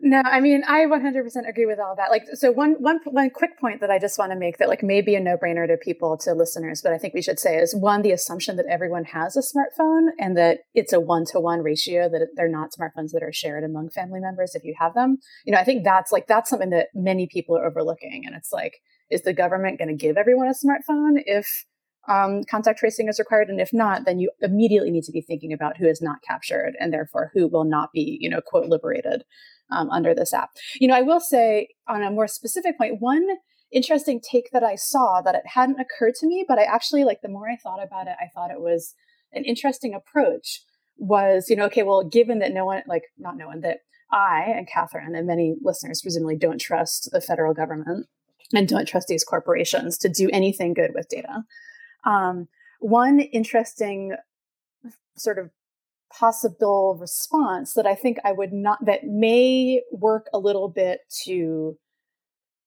No, 0.00 0.20
I 0.24 0.40
mean 0.40 0.62
I 0.66 0.84
100% 0.84 1.48
agree 1.48 1.66
with 1.66 1.78
all 1.78 1.94
that. 1.96 2.10
Like, 2.10 2.24
so 2.34 2.50
one 2.50 2.72
one 2.78 3.00
one 3.04 3.30
quick 3.30 3.58
point 3.58 3.80
that 3.80 3.90
I 3.90 3.98
just 3.98 4.18
want 4.18 4.32
to 4.32 4.38
make 4.38 4.58
that 4.58 4.68
like 4.68 4.82
may 4.82 5.00
be 5.00 5.14
a 5.14 5.20
no 5.20 5.36
brainer 5.36 5.66
to 5.66 5.76
people 5.76 6.16
to 6.18 6.34
listeners, 6.34 6.82
but 6.82 6.92
I 6.92 6.98
think 6.98 7.14
we 7.14 7.22
should 7.22 7.38
say 7.38 7.56
is 7.56 7.74
one 7.74 8.02
the 8.02 8.12
assumption 8.12 8.56
that 8.56 8.66
everyone 8.66 9.04
has 9.04 9.36
a 9.36 9.40
smartphone 9.40 10.08
and 10.18 10.36
that 10.36 10.60
it's 10.74 10.92
a 10.92 11.00
one 11.00 11.24
to 11.26 11.40
one 11.40 11.62
ratio 11.62 12.08
that 12.08 12.28
they're 12.36 12.48
not 12.48 12.70
smartphones 12.78 13.12
that 13.12 13.22
are 13.22 13.32
shared 13.32 13.64
among 13.64 13.90
family 13.90 14.20
members 14.20 14.54
if 14.54 14.64
you 14.64 14.74
have 14.78 14.94
them. 14.94 15.18
You 15.44 15.52
know, 15.52 15.58
I 15.58 15.64
think 15.64 15.84
that's 15.84 16.12
like 16.12 16.26
that's 16.26 16.50
something 16.50 16.70
that 16.70 16.88
many 16.94 17.26
people 17.26 17.56
are 17.56 17.66
overlooking, 17.66 18.24
and 18.26 18.34
it's 18.36 18.52
like, 18.52 18.80
is 19.10 19.22
the 19.22 19.32
government 19.32 19.78
going 19.78 19.88
to 19.88 19.94
give 19.94 20.16
everyone 20.16 20.48
a 20.48 20.50
smartphone 20.50 21.22
if 21.24 21.64
um, 22.08 22.44
contact 22.44 22.78
tracing 22.78 23.08
is 23.08 23.18
required, 23.18 23.48
and 23.48 23.60
if 23.60 23.72
not, 23.72 24.04
then 24.04 24.18
you 24.18 24.30
immediately 24.40 24.90
need 24.90 25.04
to 25.04 25.12
be 25.12 25.20
thinking 25.20 25.52
about 25.52 25.76
who 25.76 25.86
is 25.86 26.00
not 26.00 26.22
captured 26.22 26.74
and 26.78 26.92
therefore 26.92 27.30
who 27.34 27.48
will 27.48 27.64
not 27.64 27.92
be, 27.92 28.18
you 28.20 28.30
know, 28.30 28.40
quote 28.40 28.66
liberated 28.66 29.24
um, 29.70 29.90
under 29.90 30.14
this 30.14 30.32
app. 30.32 30.50
You 30.80 30.88
know, 30.88 30.94
I 30.94 31.02
will 31.02 31.20
say 31.20 31.68
on 31.88 32.02
a 32.02 32.10
more 32.10 32.28
specific 32.28 32.78
point, 32.78 33.00
one 33.00 33.26
interesting 33.72 34.20
take 34.20 34.50
that 34.52 34.62
I 34.62 34.76
saw 34.76 35.20
that 35.22 35.34
it 35.34 35.46
hadn't 35.46 35.80
occurred 35.80 36.14
to 36.16 36.26
me, 36.26 36.44
but 36.46 36.58
I 36.58 36.64
actually 36.64 37.04
like 37.04 37.20
the 37.22 37.28
more 37.28 37.48
I 37.48 37.56
thought 37.56 37.82
about 37.82 38.06
it, 38.06 38.16
I 38.20 38.28
thought 38.34 38.50
it 38.50 38.60
was 38.60 38.94
an 39.32 39.44
interesting 39.44 39.94
approach. 39.94 40.62
Was 40.98 41.50
you 41.50 41.56
know 41.56 41.66
okay, 41.66 41.82
well, 41.82 42.04
given 42.04 42.38
that 42.38 42.54
no 42.54 42.64
one 42.64 42.82
like 42.86 43.02
not 43.18 43.36
no 43.36 43.48
one 43.48 43.60
that 43.60 43.80
I 44.10 44.44
and 44.56 44.66
Catherine 44.66 45.14
and 45.14 45.26
many 45.26 45.56
listeners 45.62 46.00
presumably 46.00 46.36
don't 46.36 46.60
trust 46.60 47.10
the 47.12 47.20
federal 47.20 47.52
government 47.52 48.06
and 48.54 48.68
don't 48.68 48.86
trust 48.88 49.08
these 49.08 49.24
corporations 49.24 49.98
to 49.98 50.08
do 50.08 50.30
anything 50.32 50.72
good 50.72 50.92
with 50.94 51.08
data. 51.08 51.44
Um, 52.06 52.48
one 52.80 53.20
interesting 53.20 54.14
sort 55.16 55.38
of 55.38 55.50
possible 56.12 56.96
response 56.98 57.74
that 57.74 57.86
I 57.86 57.94
think 57.94 58.18
I 58.24 58.32
would 58.32 58.52
not, 58.52 58.84
that 58.86 59.04
may 59.04 59.82
work 59.90 60.28
a 60.32 60.38
little 60.38 60.68
bit 60.68 61.00
to 61.24 61.76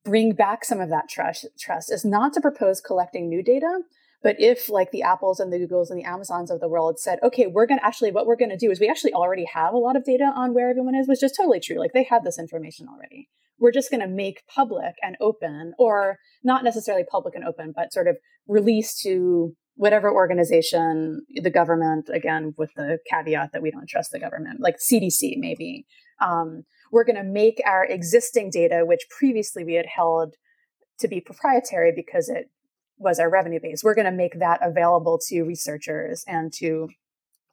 bring 0.04 0.34
back 0.34 0.66
some 0.66 0.82
of 0.82 0.90
that 0.90 1.10
trust, 1.10 1.48
trust 1.58 1.92
is 1.92 2.06
not 2.06 2.34
to 2.34 2.42
propose 2.42 2.82
collecting 2.82 3.30
new 3.30 3.42
data. 3.42 3.80
But 4.22 4.36
if, 4.40 4.70
like 4.70 4.92
the 4.92 5.02
Apples 5.02 5.40
and 5.40 5.52
the 5.52 5.58
Googles 5.58 5.90
and 5.90 5.98
the 5.98 6.08
Amazons 6.08 6.52
of 6.52 6.60
the 6.60 6.68
world 6.68 7.00
said, 7.00 7.20
okay, 7.24 7.48
we're 7.48 7.66
going 7.66 7.80
to 7.80 7.86
actually, 7.86 8.12
what 8.12 8.26
we're 8.26 8.36
going 8.36 8.50
to 8.50 8.58
do 8.58 8.70
is 8.70 8.80
we 8.80 8.90
actually 8.90 9.14
already 9.14 9.46
have 9.46 9.74
a 9.74 9.78
lot 9.78 9.96
of 9.96 10.04
data 10.04 10.32
on 10.36 10.54
where 10.54 10.70
everyone 10.70 10.96
is, 10.96 11.08
which 11.08 11.24
is 11.24 11.32
totally 11.32 11.60
true. 11.60 11.80
Like 11.80 11.94
they 11.94 12.04
had 12.04 12.24
this 12.24 12.38
information 12.38 12.88
already. 12.90 13.30
We're 13.60 13.72
just 13.72 13.90
going 13.90 14.02
to 14.02 14.08
make 14.08 14.44
public 14.54 14.96
and 15.02 15.16
open, 15.22 15.74
or 15.78 16.18
not 16.44 16.64
necessarily 16.64 17.06
public 17.10 17.36
and 17.36 17.46
open, 17.46 17.74
but 17.76 17.94
sort 17.94 18.08
of 18.08 18.18
release 18.48 19.00
to 19.02 19.54
whatever 19.76 20.12
organization, 20.14 21.22
the 21.36 21.50
government, 21.50 22.10
again, 22.14 22.54
with 22.58 22.72
the 22.76 23.00
caveat 23.10 23.52
that 23.54 23.62
we 23.62 23.72
don't 23.72 23.88
trust 23.88 24.12
the 24.12 24.20
government, 24.20 24.60
like 24.60 24.76
CDC 24.78 25.36
maybe, 25.38 25.86
um, 26.22 26.64
we're 26.92 27.06
going 27.06 27.16
to 27.16 27.24
make 27.24 27.62
our 27.66 27.86
existing 27.86 28.50
data, 28.52 28.82
which 28.84 29.08
previously 29.10 29.64
we 29.64 29.76
had 29.76 29.86
held 29.86 30.36
to 31.00 31.08
be 31.08 31.22
proprietary 31.22 31.94
because 31.96 32.28
it 32.28 32.50
was 33.00 33.20
our 33.20 33.30
revenue 33.30 33.60
base, 33.62 33.84
we're 33.84 33.96
going 33.96 34.06
to 34.06 34.12
make 34.12 34.40
that 34.40 34.60
available 34.62 35.20
to 35.30 35.44
researchers 35.44 36.24
and 36.28 36.54
to 36.54 36.90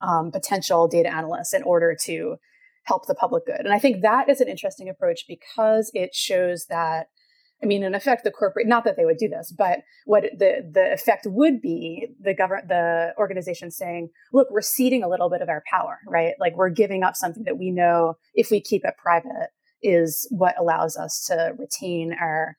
um, 0.01 0.30
potential 0.30 0.88
data 0.88 1.12
analysts 1.12 1.55
in 1.55 1.62
order 1.62 1.97
to 2.05 2.36
help 2.84 3.07
the 3.07 3.14
public 3.14 3.47
good. 3.47 3.61
And 3.61 3.72
I 3.72 3.78
think 3.78 4.03
that 4.03 4.28
is 4.28 4.40
an 4.40 4.49
interesting 4.49 4.88
approach 4.88 5.24
because 5.26 5.90
it 5.94 6.14
shows 6.14 6.66
that 6.66 7.07
I 7.62 7.66
mean, 7.66 7.82
in 7.82 7.94
effect, 7.94 8.22
the 8.24 8.30
corporate, 8.30 8.66
not 8.66 8.84
that 8.84 8.97
they 8.97 9.07
would 9.07 9.16
do 9.16 9.28
this, 9.28 9.51
but 9.57 9.80
what 10.05 10.24
the, 10.38 10.68
the 10.70 10.92
effect 10.92 11.26
would 11.26 11.62
be 11.62 12.09
the 12.20 12.34
government, 12.34 12.68
the 12.68 13.14
organization 13.16 13.70
saying, 13.70 14.11
look, 14.32 14.49
we're 14.51 14.61
ceding 14.61 15.03
a 15.03 15.09
little 15.09 15.30
bit 15.30 15.40
of 15.40 15.49
our 15.49 15.62
power, 15.70 15.99
right? 16.07 16.34
Like 16.38 16.55
we're 16.57 16.68
giving 16.68 17.03
up 17.03 17.16
something 17.16 17.44
that 17.44 17.59
we 17.59 17.70
know 17.70 18.14
if 18.34 18.51
we 18.51 18.61
keep 18.61 18.84
it 18.84 18.94
private 19.03 19.49
is 19.82 20.26
what 20.30 20.59
allows 20.59 20.97
us 20.97 21.24
to 21.28 21.55
retain 21.59 22.14
our, 22.20 22.57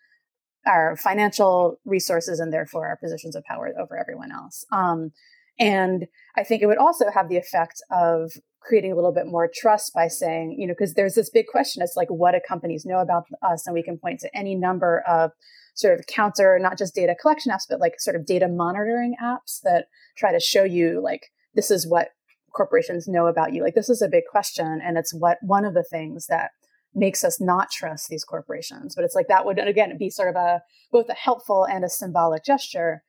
our 0.68 0.96
financial 0.98 1.80
resources 1.86 2.40
and 2.40 2.52
therefore 2.52 2.88
our 2.88 2.98
positions 2.98 3.36
of 3.36 3.44
power 3.46 3.74
over 3.80 3.98
everyone 3.98 4.32
else. 4.32 4.66
Um, 4.72 5.12
and 5.60 6.06
I 6.38 6.44
think 6.44 6.62
it 6.62 6.68
would 6.68 6.78
also 6.78 7.06
have 7.12 7.30
the 7.30 7.38
effect 7.38 7.82
of 7.90 8.32
creating 8.62 8.92
a 8.92 8.96
little 8.96 9.14
bit 9.14 9.26
more 9.26 9.50
trust 9.54 9.94
by 9.94 10.08
saying, 10.08 10.56
you 10.60 10.68
know, 10.68 10.74
because 10.74 10.94
there's 10.94 11.16
this 11.16 11.30
big 11.30 11.48
question. 11.48 11.82
It's 11.82 11.96
like, 11.96 12.10
what 12.10 12.34
do 12.34 12.40
companies 12.48 12.86
know 12.86 13.00
about 13.00 13.24
us? 13.42 13.66
And 13.66 13.74
we 13.74 13.82
can 13.82 13.98
point 13.98 14.20
to 14.20 14.38
any 14.38 14.56
number 14.56 15.04
of 15.08 15.32
sort 15.74 15.98
of 15.98 16.06
counter, 16.08 16.60
not 16.60 16.78
just 16.78 16.94
data 16.94 17.16
collection 17.20 17.52
apps, 17.52 17.66
but 17.70 17.80
like 17.80 17.94
sort 18.00 18.16
of 18.16 18.26
data 18.26 18.48
monitoring 18.48 19.16
apps 19.24 19.62
that 19.64 19.86
try 20.18 20.32
to 20.32 20.40
show 20.40 20.64
you, 20.64 21.02
like, 21.02 21.28
this 21.56 21.72
is 21.72 21.88
what 21.88 22.10
corporations 22.54 23.08
know 23.08 23.28
about 23.28 23.54
you. 23.54 23.64
Like, 23.64 23.76
this 23.76 23.90
is 23.90 24.02
a 24.02 24.10
big 24.10 24.24
question. 24.30 24.82
And 24.84 24.98
it's 24.98 25.14
what 25.14 25.38
one 25.42 25.66
of 25.66 25.74
the 25.74 25.84
things 25.84 26.28
that 26.28 26.52
makes 26.94 27.24
us 27.24 27.40
not 27.40 27.70
trust 27.72 28.10
these 28.10 28.24
corporations. 28.24 28.96
But 28.96 29.06
it's 29.06 29.16
like 29.16 29.28
that 29.28 29.46
would, 29.46 29.60
again, 29.60 29.96
be 29.98 30.10
sort 30.10 30.30
of 30.30 30.36
a 30.36 30.62
both 30.92 31.10
a 31.10 31.14
helpful 31.14 31.66
and 31.66 31.84
a 31.84 31.90
symbolic 31.90 32.44
gesture 32.44 33.04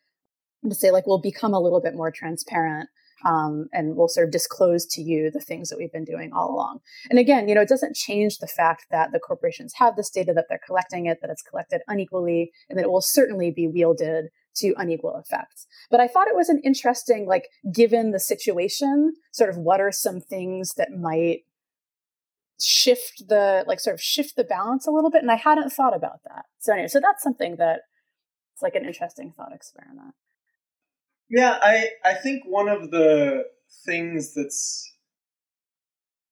to 0.68 0.74
say, 0.74 0.90
like, 0.90 1.06
we'll 1.06 1.20
become 1.20 1.54
a 1.54 1.60
little 1.60 1.80
bit 1.80 1.94
more 1.94 2.10
transparent 2.10 2.88
um, 3.24 3.68
and 3.72 3.96
we'll 3.96 4.08
sort 4.08 4.26
of 4.26 4.32
disclose 4.32 4.86
to 4.86 5.02
you 5.02 5.30
the 5.30 5.40
things 5.40 5.68
that 5.68 5.78
we've 5.78 5.92
been 5.92 6.04
doing 6.04 6.32
all 6.32 6.52
along. 6.52 6.80
And 7.10 7.18
again, 7.18 7.48
you 7.48 7.54
know, 7.54 7.62
it 7.62 7.68
doesn't 7.68 7.96
change 7.96 8.38
the 8.38 8.46
fact 8.46 8.86
that 8.90 9.12
the 9.12 9.20
corporations 9.20 9.74
have 9.76 9.96
this 9.96 10.10
data, 10.10 10.32
that 10.34 10.46
they're 10.48 10.60
collecting 10.64 11.06
it, 11.06 11.18
that 11.20 11.30
it's 11.30 11.42
collected 11.42 11.82
unequally, 11.88 12.52
and 12.68 12.78
that 12.78 12.84
it 12.84 12.90
will 12.90 13.00
certainly 13.00 13.50
be 13.50 13.68
wielded 13.68 14.26
to 14.56 14.74
unequal 14.76 15.16
effects. 15.16 15.66
But 15.90 16.00
I 16.00 16.08
thought 16.08 16.28
it 16.28 16.36
was 16.36 16.48
an 16.48 16.60
interesting, 16.64 17.26
like, 17.26 17.48
given 17.72 18.10
the 18.10 18.20
situation, 18.20 19.14
sort 19.32 19.50
of 19.50 19.56
what 19.56 19.80
are 19.80 19.92
some 19.92 20.20
things 20.20 20.74
that 20.74 20.92
might 20.92 21.42
shift 22.60 23.28
the 23.28 23.64
like 23.66 23.80
sort 23.80 23.94
of 23.94 24.00
shift 24.00 24.36
the 24.36 24.44
balance 24.44 24.86
a 24.86 24.90
little 24.90 25.10
bit 25.10 25.22
and 25.22 25.30
i 25.30 25.36
hadn't 25.36 25.70
thought 25.70 25.94
about 25.94 26.20
that 26.24 26.44
so 26.58 26.72
anyway 26.72 26.88
so 26.88 27.00
that's 27.00 27.22
something 27.22 27.56
that 27.56 27.82
it's 28.52 28.62
like 28.62 28.74
an 28.74 28.84
interesting 28.84 29.32
thought 29.36 29.52
experiment 29.54 30.14
yeah, 31.30 31.58
I 31.60 31.88
I 32.04 32.14
think 32.14 32.44
one 32.46 32.68
of 32.68 32.90
the 32.90 33.44
things 33.84 34.34
that's 34.34 34.90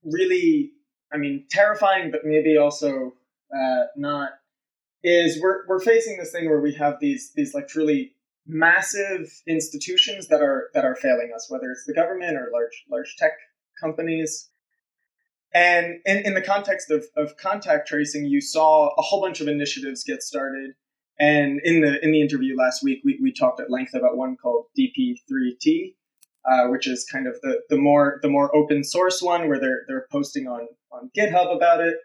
really, 0.03 0.73
I 1.13 1.19
mean, 1.19 1.47
terrifying, 1.51 2.11
but 2.11 2.23
maybe 2.25 2.57
also 2.57 3.15
uh, 3.55 3.85
not, 3.97 4.31
is 5.03 5.41
we're 5.41 5.67
we're 5.69 5.81
facing 5.81 6.17
this 6.17 6.33
thing 6.33 6.49
where 6.49 6.61
we 6.61 6.75
have 6.75 6.99
these 7.01 7.33
these 7.35 7.53
like 7.53 7.69
truly 7.69 8.13
massive 8.47 9.43
institutions 9.47 10.29
that 10.29 10.41
are 10.41 10.71
that 10.73 10.85
are 10.85 10.97
failing 10.97 11.31
us, 11.35 11.51
whether 11.51 11.71
it's 11.71 11.85
the 11.87 11.95
government 11.95 12.37
or 12.37 12.49
large 12.53 12.85
large 12.91 13.17
tech 13.19 13.33
companies. 13.79 14.49
And 15.57 16.01
in, 16.05 16.19
in 16.19 16.35
the 16.35 16.43
context 16.43 16.91
of, 16.91 17.07
of 17.17 17.39
contact 17.39 17.89
tracing, 17.89 18.27
you 18.27 18.43
saw 18.43 18.91
a 18.99 19.01
whole 19.01 19.23
bunch 19.23 19.41
of 19.41 19.49
initiatives 19.49 20.05
get 20.05 20.23
started. 20.23 20.73
And 21.19 21.63
in 21.65 21.81
the 21.81 21.99
in 22.05 22.13
the 22.13 22.21
interview 22.21 22.55
last 22.55 22.85
week, 22.85 23.01
we, 23.07 23.19
we 23.23 23.33
talked 23.33 23.59
at 23.59 23.71
length 23.71 23.95
about 23.95 24.19
one 24.19 24.37
called 24.37 24.67
DP3T, 24.79 25.95
uh, 26.45 26.67
which 26.67 26.87
is 26.87 27.07
kind 27.11 27.27
of 27.27 27.41
the, 27.41 27.63
the 27.71 27.79
more 27.79 28.19
the 28.21 28.29
more 28.29 28.55
open 28.55 28.85
source 28.85 29.23
one 29.23 29.49
where 29.49 29.59
they're 29.59 29.81
they're 29.89 30.07
posting 30.13 30.47
on 30.47 30.69
on 30.93 31.11
GitHub 31.17 31.57
about 31.57 31.81
it. 31.81 31.97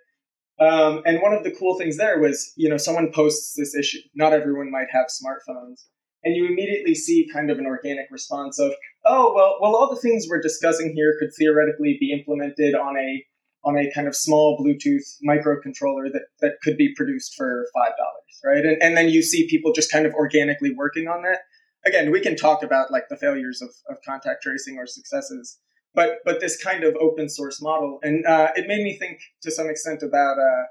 Um, 0.62 1.02
and 1.06 1.22
one 1.22 1.34
of 1.34 1.44
the 1.44 1.52
cool 1.52 1.78
things 1.78 1.98
there 1.98 2.20
was, 2.20 2.54
you 2.56 2.70
know, 2.70 2.78
someone 2.78 3.12
posts 3.12 3.56
this 3.58 3.76
issue. 3.76 4.00
Not 4.16 4.32
everyone 4.32 4.72
might 4.72 4.88
have 4.92 5.08
smartphones, 5.08 5.88
and 6.24 6.38
you 6.38 6.46
immediately 6.46 6.96
see 6.96 7.28
kind 7.34 7.52
of 7.52 7.60
an 7.60 7.66
organic 7.66 8.06
response 8.12 8.60
of, 8.60 8.72
oh 9.04 9.34
well, 9.36 9.58
well, 9.60 9.76
all 9.76 9.94
the 9.94 10.00
things 10.00 10.28
we're 10.30 10.42
discussing 10.42 10.94
here 10.96 11.18
could 11.20 11.32
theoretically 11.38 11.98
be 12.00 12.14
implemented 12.14 12.76
on 12.76 12.96
a 12.98 13.26
on 13.64 13.78
a 13.78 13.92
kind 13.92 14.08
of 14.08 14.16
small 14.16 14.58
Bluetooth 14.58 15.04
microcontroller 15.28 16.12
that 16.12 16.24
that 16.40 16.54
could 16.64 16.78
be 16.78 16.94
produced 16.96 17.36
for 17.36 17.68
five 17.74 17.92
dollars, 17.98 18.42
right? 18.44 18.66
And 18.66 18.82
and 18.82 18.98
then 18.98 19.10
you 19.10 19.22
see 19.22 19.48
people 19.48 19.72
just 19.74 19.92
kind 19.92 20.06
of 20.06 20.14
organically 20.14 20.74
working 20.76 21.08
on 21.08 21.24
that. 21.24 21.40
Again, 21.86 22.12
we 22.12 22.22
can 22.22 22.36
talk 22.36 22.64
about 22.64 22.92
like 22.92 23.10
the 23.10 23.18
failures 23.18 23.62
of, 23.62 23.70
of 23.90 23.98
contact 24.06 24.44
tracing 24.44 24.78
or 24.78 24.86
successes, 24.86 25.60
but 25.94 26.20
but 26.26 26.40
this 26.40 26.62
kind 26.62 26.84
of 26.84 26.96
open 27.00 27.30
source 27.30 27.62
model, 27.62 28.00
and 28.02 28.26
uh, 28.26 28.50
it 28.56 28.68
made 28.68 28.84
me 28.84 28.98
think 28.98 29.20
to 29.42 29.52
some 29.52 29.70
extent 29.70 30.04
about 30.04 30.38
uh, 30.38 30.66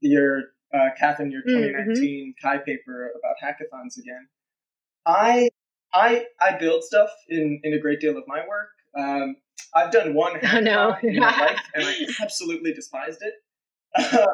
your 0.00 0.42
uh, 0.74 0.90
Catherine, 0.98 1.30
your 1.30 1.42
2019 1.42 2.34
mm-hmm. 2.42 2.48
CHI 2.48 2.58
paper 2.58 3.10
about 3.18 3.36
hackathons 3.42 3.98
again. 3.98 4.28
I 5.06 5.48
I 5.92 6.26
I 6.40 6.56
build 6.58 6.84
stuff 6.84 7.10
in 7.28 7.60
in 7.62 7.72
a 7.72 7.78
great 7.78 8.00
deal 8.00 8.16
of 8.16 8.24
my 8.26 8.42
work. 8.46 8.68
Um, 8.98 9.36
I've 9.74 9.90
done 9.90 10.14
one 10.14 10.34
hackathon 10.40 10.64
no. 10.64 10.96
in 11.02 11.16
my 11.16 11.30
life, 11.30 11.60
and 11.74 11.84
I 11.84 11.94
absolutely 12.22 12.72
despised 12.72 13.22
it. 13.22 13.34
Uh, 13.94 14.26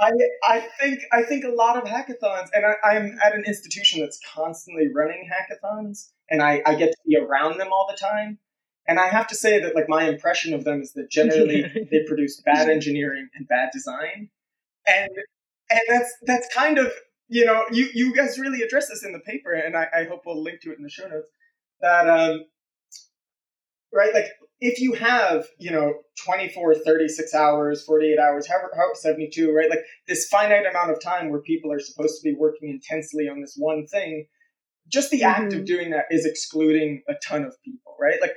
I 0.00 0.10
I 0.42 0.68
think 0.80 1.00
I 1.12 1.22
think 1.22 1.44
a 1.44 1.50
lot 1.50 1.76
of 1.76 1.84
hackathons, 1.84 2.48
and 2.52 2.64
I, 2.84 2.96
am 2.96 3.18
at 3.24 3.34
an 3.34 3.44
institution 3.46 4.00
that's 4.00 4.20
constantly 4.34 4.88
running 4.92 5.28
hackathons, 5.30 6.10
and 6.30 6.42
I, 6.42 6.62
I 6.66 6.74
get 6.74 6.90
to 6.90 6.98
be 7.06 7.16
around 7.16 7.58
them 7.58 7.68
all 7.72 7.86
the 7.88 7.96
time. 7.96 8.38
And 8.86 8.98
I 8.98 9.06
have 9.06 9.26
to 9.28 9.34
say 9.34 9.60
that 9.60 9.74
like 9.74 9.88
my 9.88 10.04
impression 10.04 10.52
of 10.52 10.64
them 10.64 10.82
is 10.82 10.92
that 10.92 11.10
generally 11.10 11.62
they 11.90 12.04
produce 12.06 12.42
bad 12.42 12.68
engineering 12.68 13.28
and 13.34 13.48
bad 13.48 13.70
design. 13.72 14.28
And 14.86 15.10
and 15.70 15.80
that's 15.88 16.12
that's 16.26 16.54
kind 16.54 16.78
of 16.78 16.92
you 17.28 17.44
know, 17.44 17.64
you, 17.72 17.88
you 17.94 18.14
guys 18.14 18.38
really 18.38 18.62
address 18.62 18.88
this 18.88 19.04
in 19.04 19.12
the 19.12 19.18
paper, 19.20 19.52
and 19.52 19.76
I, 19.76 19.86
I 19.96 20.04
hope 20.04 20.22
we'll 20.26 20.42
link 20.42 20.60
to 20.62 20.72
it 20.72 20.78
in 20.78 20.84
the 20.84 20.90
show 20.90 21.08
notes. 21.08 21.30
That 21.80 22.08
um 22.08 22.44
right, 23.94 24.12
like 24.12 24.26
if 24.60 24.80
you 24.80 24.92
have, 24.94 25.46
you 25.58 25.70
know, 25.70 25.94
24, 26.24 26.74
36 26.74 27.34
hours, 27.34 27.84
48 27.84 28.18
hours, 28.18 28.48
however, 28.48 28.70
however 28.74 28.94
72, 28.94 29.52
right? 29.52 29.70
Like 29.70 29.84
this 30.08 30.26
finite 30.28 30.66
amount 30.66 30.90
of 30.90 31.00
time 31.00 31.30
where 31.30 31.40
people 31.40 31.72
are 31.72 31.80
supposed 31.80 32.20
to 32.20 32.28
be 32.28 32.36
working 32.36 32.70
intensely 32.70 33.28
on 33.28 33.40
this 33.40 33.54
one 33.56 33.86
thing, 33.86 34.26
just 34.88 35.10
the 35.10 35.20
mm-hmm. 35.20 35.42
act 35.42 35.52
of 35.52 35.60
mm-hmm. 35.60 35.64
doing 35.64 35.90
that 35.90 36.06
is 36.10 36.26
excluding 36.26 37.02
a 37.08 37.14
ton 37.26 37.44
of 37.44 37.54
people, 37.64 37.96
right? 38.00 38.20
Like 38.20 38.34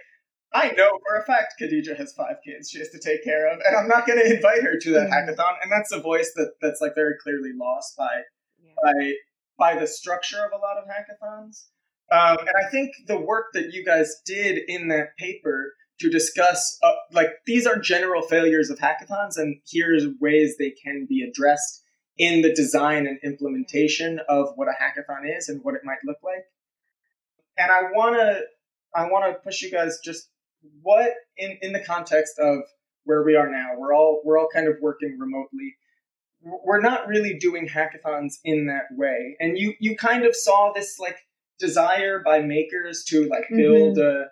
I 0.54 0.72
know 0.72 1.00
for 1.06 1.18
a 1.18 1.26
fact 1.26 1.56
Khadija 1.62 1.98
has 1.98 2.14
five 2.14 2.38
kids 2.46 2.70
she 2.70 2.80
has 2.80 2.90
to 2.90 3.00
take 3.00 3.24
care 3.24 3.52
of, 3.52 3.60
and 3.66 3.76
I'm 3.76 3.88
not 3.88 4.08
going 4.08 4.20
to 4.24 4.36
invite 4.36 4.64
her 4.64 4.78
to 4.78 4.92
that 4.92 5.10
mm-hmm. 5.10 5.14
hackathon. 5.14 5.56
And 5.62 5.72
that's 5.72 5.92
a 5.92 6.00
voice 6.00 6.32
that 6.36 6.54
that's 6.62 6.82
like 6.82 6.96
very 6.96 7.16
clearly 7.22 7.52
lost 7.56 7.96
by 7.98 8.22
yeah. 8.64 8.72
by 8.84 9.14
by 9.58 9.80
the 9.80 9.88
structure 9.88 10.44
of 10.46 10.52
a 10.52 10.58
lot 10.58 10.78
of 10.78 10.86
hackathons. 10.86 11.66
Um, 12.12 12.38
and 12.40 12.50
I 12.50 12.70
think 12.70 12.92
the 13.08 13.20
work 13.20 13.48
that 13.54 13.74
you 13.74 13.84
guys 13.84 14.16
did 14.26 14.60
in 14.68 14.88
that 14.90 15.18
paper 15.18 15.74
to 16.00 16.10
discuss, 16.10 16.78
uh, 16.84 16.94
like, 17.12 17.30
these 17.46 17.66
are 17.66 17.78
general 17.78 18.22
failures 18.22 18.70
of 18.70 18.80
hackathons, 18.80 19.38
and 19.38 19.60
here's 19.70 20.06
ways 20.22 20.56
they 20.58 20.74
can 20.84 21.06
be 21.10 21.22
addressed 21.22 21.84
in 22.18 22.42
the 22.42 22.54
design 22.54 23.08
and 23.08 23.20
implementation 23.24 24.20
of 24.30 24.50
what 24.56 24.68
a 24.68 24.72
hackathon 24.72 25.38
is 25.38 25.50
and 25.50 25.62
what 25.64 25.76
it 25.76 25.82
might 25.84 25.98
look 26.06 26.18
like. 26.24 26.46
And 27.58 27.72
I 27.72 27.92
wanna, 27.94 28.42
I 28.96 29.10
wanna 29.10 29.34
push 29.44 29.62
you 29.62 29.72
guys 29.72 30.00
just 30.04 30.30
what 30.82 31.12
in 31.38 31.58
in 31.62 31.74
the 31.74 31.84
context 31.84 32.40
of 32.40 32.60
where 33.04 33.24
we 33.24 33.36
are 33.36 33.50
now. 33.50 33.72
We're 33.78 33.94
all 33.94 34.22
we're 34.24 34.40
all 34.40 34.50
kind 34.52 34.68
of 34.68 34.76
working 34.82 35.18
remotely 35.20 35.76
we're 36.42 36.82
not 36.82 37.08
really 37.08 37.38
doing 37.38 37.68
hackathons 37.68 38.36
in 38.44 38.68
that 38.68 38.86
way. 38.92 39.36
And 39.40 39.58
you 39.58 39.74
you 39.80 39.96
kind 39.96 40.26
of 40.26 40.36
saw 40.36 40.72
this 40.74 41.00
like 41.00 41.18
desire 41.60 42.22
by 42.24 42.40
makers 42.40 43.04
to 43.06 43.28
like 43.28 43.46
build 43.56 43.98
mm-hmm. 43.98 44.24
a 44.24 44.26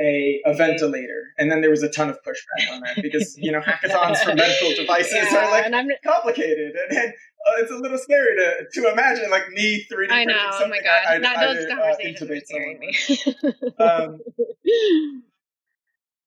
a, 0.00 0.40
a 0.46 0.54
ventilator, 0.54 1.32
and 1.38 1.50
then 1.50 1.60
there 1.60 1.70
was 1.70 1.82
a 1.82 1.88
ton 1.88 2.08
of 2.08 2.18
pushback 2.22 2.72
on 2.72 2.80
that 2.80 3.02
because 3.02 3.36
you 3.36 3.52
know 3.52 3.60
hackathons 3.60 4.18
for 4.18 4.34
medical 4.34 4.70
devices 4.74 5.12
yeah, 5.12 5.46
are 5.46 5.50
like 5.50 5.86
complicated, 6.04 6.74
and, 6.74 6.98
and 6.98 7.08
uh, 7.10 7.62
it's 7.62 7.70
a 7.70 7.76
little 7.76 7.98
scary 7.98 8.36
to 8.36 8.64
to 8.72 8.90
imagine 8.90 9.30
like 9.30 9.48
me 9.50 9.84
three 9.90 10.06
D 10.06 10.12
printing 10.12 10.36
something. 10.52 10.66
Oh 10.66 10.68
my 10.68 10.80
god, 10.82 11.06
I, 11.08 11.18
not 11.18 11.40
those 11.40 11.64
uh, 11.64 11.68
conversations 11.68 12.30
uh, 12.30 12.34
are 12.34 12.40
scaring 12.46 12.78
me. 12.78 12.96
um, 13.78 14.20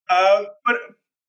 uh, 0.09 0.43
but 0.65 0.75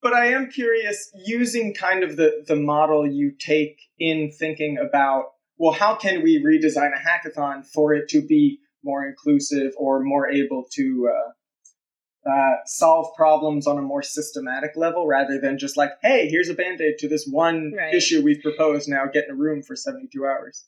but 0.03 0.13
I 0.13 0.27
am 0.27 0.51
curious 0.51 1.11
using 1.25 1.75
kind 1.75 2.05
of 2.05 2.17
the 2.17 2.45
the 2.47 2.57
model 2.57 3.07
you 3.07 3.33
take 3.39 3.81
in 3.99 4.31
thinking 4.31 4.77
about 4.79 5.27
well, 5.59 5.73
how 5.73 5.95
can 5.95 6.23
we 6.23 6.43
redesign 6.43 6.91
a 6.95 7.01
hackathon 7.01 7.65
for 7.67 7.95
it 7.95 8.09
to 8.11 8.21
be 8.21 8.59
more 8.83 9.07
inclusive 9.07 9.73
or 9.77 10.01
more 10.03 10.29
able 10.29 10.65
to 10.73 11.11
uh, 11.13 12.31
uh, 12.31 12.57
solve 12.65 13.15
problems 13.15 13.67
on 13.67 13.79
a 13.79 13.83
more 13.83 14.03
systematic 14.03 14.73
level 14.77 15.07
rather 15.07 15.39
than 15.41 15.59
just 15.59 15.77
like, 15.77 15.93
hey, 16.03 16.29
here's 16.29 16.49
a 16.49 16.55
band 16.55 16.81
aid 16.81 16.99
to 16.99 17.09
this 17.09 17.27
one 17.27 17.73
right. 17.77 17.95
issue 17.95 18.23
we've 18.23 18.43
proposed. 18.43 18.89
Now 18.89 19.07
get 19.07 19.25
in 19.25 19.31
a 19.31 19.35
room 19.35 19.63
for 19.63 19.77
72 19.77 20.25
hours. 20.25 20.65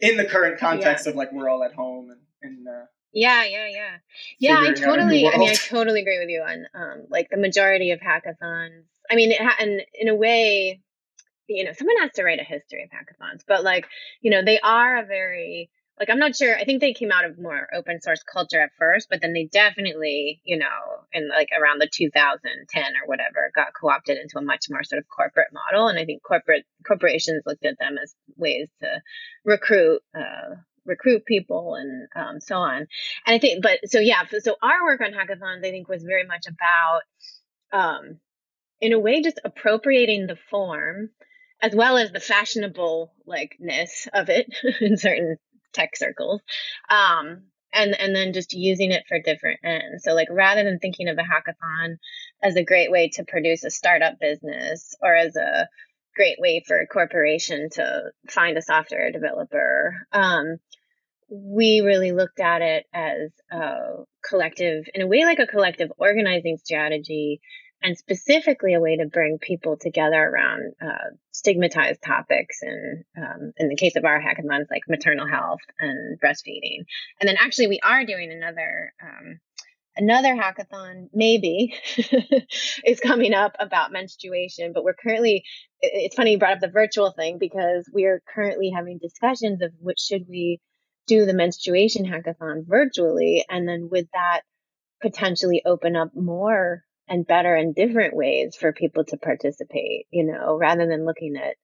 In 0.00 0.16
the 0.16 0.24
current 0.24 0.58
context 0.58 1.06
yeah. 1.06 1.10
of 1.10 1.16
like 1.16 1.32
we're 1.32 1.48
all 1.48 1.62
at 1.62 1.74
home 1.74 2.10
and, 2.10 2.20
and 2.42 2.66
uh, 2.66 2.86
yeah, 3.12 3.44
yeah, 3.44 3.68
yeah. 3.68 3.96
Yeah, 4.38 4.58
I 4.60 4.72
totally 4.72 5.28
I 5.28 5.36
mean 5.36 5.50
I 5.50 5.54
totally 5.68 6.00
agree 6.00 6.18
with 6.18 6.28
you 6.28 6.42
on 6.42 6.66
um 6.74 7.06
like 7.08 7.28
the 7.30 7.36
majority 7.36 7.90
of 7.90 8.00
hackathons. 8.00 8.84
I 9.10 9.14
mean, 9.14 9.32
ha- 9.36 9.56
and 9.60 9.82
in 9.94 10.08
a 10.08 10.14
way, 10.14 10.80
you 11.46 11.64
know, 11.64 11.72
someone 11.72 11.98
has 12.00 12.12
to 12.12 12.24
write 12.24 12.40
a 12.40 12.44
history 12.44 12.82
of 12.82 12.90
hackathons, 12.90 13.42
but 13.46 13.62
like, 13.62 13.86
you 14.22 14.30
know, 14.30 14.42
they 14.42 14.58
are 14.60 14.98
a 14.98 15.04
very 15.04 15.70
like 15.98 16.10
I'm 16.10 16.18
not 16.18 16.34
sure. 16.34 16.56
I 16.56 16.64
think 16.64 16.80
they 16.80 16.94
came 16.94 17.12
out 17.12 17.24
of 17.24 17.38
more 17.38 17.68
open 17.74 18.00
source 18.00 18.22
culture 18.22 18.60
at 18.60 18.70
first, 18.78 19.08
but 19.10 19.20
then 19.20 19.32
they 19.32 19.44
definitely, 19.44 20.40
you 20.44 20.58
know, 20.58 20.66
in 21.12 21.28
like 21.28 21.48
around 21.58 21.80
the 21.80 21.88
2010 21.92 22.82
or 22.82 23.06
whatever, 23.06 23.50
got 23.54 23.74
co-opted 23.78 24.18
into 24.18 24.38
a 24.38 24.42
much 24.42 24.66
more 24.70 24.82
sort 24.84 25.00
of 25.00 25.08
corporate 25.08 25.52
model. 25.52 25.88
And 25.88 25.98
I 25.98 26.04
think 26.04 26.22
corporate 26.22 26.64
corporations 26.86 27.42
looked 27.46 27.64
at 27.64 27.78
them 27.78 27.96
as 28.02 28.14
ways 28.36 28.68
to 28.80 29.00
recruit 29.44 30.00
uh, 30.16 30.56
recruit 30.84 31.24
people 31.26 31.76
and 31.76 32.08
um, 32.16 32.40
so 32.40 32.56
on. 32.56 32.78
And 32.78 32.88
I 33.26 33.38
think, 33.38 33.62
but 33.62 33.80
so 33.86 34.00
yeah, 34.00 34.22
so 34.40 34.56
our 34.62 34.84
work 34.84 35.00
on 35.00 35.12
hackathons, 35.12 35.64
I 35.64 35.70
think, 35.70 35.88
was 35.88 36.02
very 36.02 36.26
much 36.26 36.46
about, 36.48 37.02
um, 37.72 38.18
in 38.80 38.92
a 38.92 38.98
way, 38.98 39.22
just 39.22 39.40
appropriating 39.44 40.26
the 40.26 40.36
form 40.50 41.10
as 41.62 41.74
well 41.74 41.96
as 41.96 42.10
the 42.10 42.18
fashionable 42.18 43.12
likeness 43.24 44.08
of 44.12 44.28
it 44.28 44.52
in 44.80 44.96
certain 44.96 45.36
tech 45.72 45.96
circles. 45.96 46.40
Um, 46.88 47.44
and 47.74 47.98
and 47.98 48.14
then 48.14 48.32
just 48.32 48.52
using 48.52 48.92
it 48.92 49.04
for 49.08 49.18
different 49.18 49.60
ends. 49.64 50.04
So 50.04 50.12
like 50.12 50.28
rather 50.30 50.62
than 50.62 50.78
thinking 50.78 51.08
of 51.08 51.16
a 51.18 51.22
hackathon 51.22 51.96
as 52.42 52.56
a 52.56 52.64
great 52.64 52.90
way 52.90 53.08
to 53.14 53.24
produce 53.24 53.64
a 53.64 53.70
startup 53.70 54.18
business 54.20 54.94
or 55.02 55.14
as 55.14 55.36
a 55.36 55.68
great 56.14 56.38
way 56.38 56.62
for 56.66 56.78
a 56.78 56.86
corporation 56.86 57.68
to 57.72 58.10
find 58.28 58.56
a 58.56 58.62
software 58.62 59.10
developer. 59.10 60.06
Um, 60.12 60.58
we 61.30 61.80
really 61.80 62.12
looked 62.12 62.40
at 62.40 62.60
it 62.60 62.84
as 62.92 63.30
a 63.50 64.04
collective, 64.28 64.84
in 64.94 65.00
a 65.00 65.06
way, 65.06 65.24
like 65.24 65.38
a 65.38 65.46
collective 65.46 65.90
organizing 65.96 66.58
strategy, 66.58 67.40
and 67.82 67.96
specifically 67.96 68.74
a 68.74 68.80
way 68.80 68.96
to 68.96 69.06
bring 69.06 69.38
people 69.38 69.76
together 69.76 70.22
around 70.22 70.74
uh, 70.80 71.10
stigmatized 71.32 72.02
topics. 72.02 72.60
And 72.62 73.04
um, 73.16 73.52
in 73.56 73.68
the 73.68 73.76
case 73.76 73.96
of 73.96 74.04
our 74.04 74.20
hackathons, 74.20 74.70
like 74.70 74.82
maternal 74.88 75.26
health 75.26 75.60
and 75.80 76.20
breastfeeding. 76.20 76.84
And 77.20 77.28
then 77.28 77.36
actually, 77.40 77.68
we 77.68 77.80
are 77.82 78.04
doing 78.04 78.30
another. 78.30 78.92
Um, 79.02 79.40
another 79.96 80.34
hackathon 80.34 81.08
maybe 81.12 81.74
is 82.84 82.98
coming 83.00 83.34
up 83.34 83.54
about 83.60 83.92
menstruation 83.92 84.72
but 84.72 84.84
we're 84.84 84.94
currently 84.94 85.44
it's 85.80 86.16
funny 86.16 86.32
you 86.32 86.38
brought 86.38 86.54
up 86.54 86.60
the 86.60 86.68
virtual 86.68 87.12
thing 87.12 87.36
because 87.38 87.86
we're 87.92 88.22
currently 88.34 88.72
having 88.74 88.98
discussions 88.98 89.60
of 89.60 89.70
which 89.80 89.98
should 90.00 90.24
we 90.28 90.60
do 91.06 91.26
the 91.26 91.34
menstruation 91.34 92.06
hackathon 92.06 92.64
virtually 92.66 93.44
and 93.50 93.68
then 93.68 93.88
with 93.90 94.06
that 94.14 94.40
potentially 95.02 95.62
open 95.66 95.94
up 95.94 96.10
more 96.14 96.84
and 97.12 97.26
better 97.26 97.54
and 97.54 97.74
different 97.74 98.16
ways 98.16 98.56
for 98.56 98.72
people 98.72 99.04
to 99.04 99.16
participate 99.16 100.06
you 100.10 100.24
know 100.24 100.56
rather 100.56 100.86
than 100.86 101.04
looking 101.04 101.36
at 101.36 101.56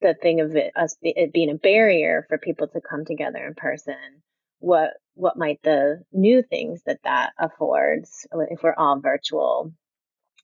the 0.00 0.14
thing 0.14 0.40
of 0.40 0.54
it 0.56 0.72
us 0.76 0.96
it 1.02 1.32
being 1.32 1.50
a 1.50 1.54
barrier 1.54 2.24
for 2.28 2.38
people 2.38 2.68
to 2.68 2.80
come 2.80 3.04
together 3.04 3.44
in 3.46 3.54
person. 3.54 4.22
What 4.60 4.90
what 5.14 5.36
might 5.36 5.60
the 5.62 6.02
new 6.12 6.42
things 6.42 6.82
that 6.86 7.00
that 7.04 7.32
affords 7.38 8.26
if 8.50 8.62
we're 8.62 8.74
all 8.76 9.00
virtual 9.00 9.72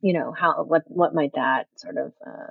you 0.01 0.13
know 0.13 0.33
how 0.33 0.65
what 0.65 0.83
what 0.87 1.15
might 1.15 1.35
that 1.35 1.67
sort 1.77 1.97
of 1.97 2.13
uh, 2.27 2.51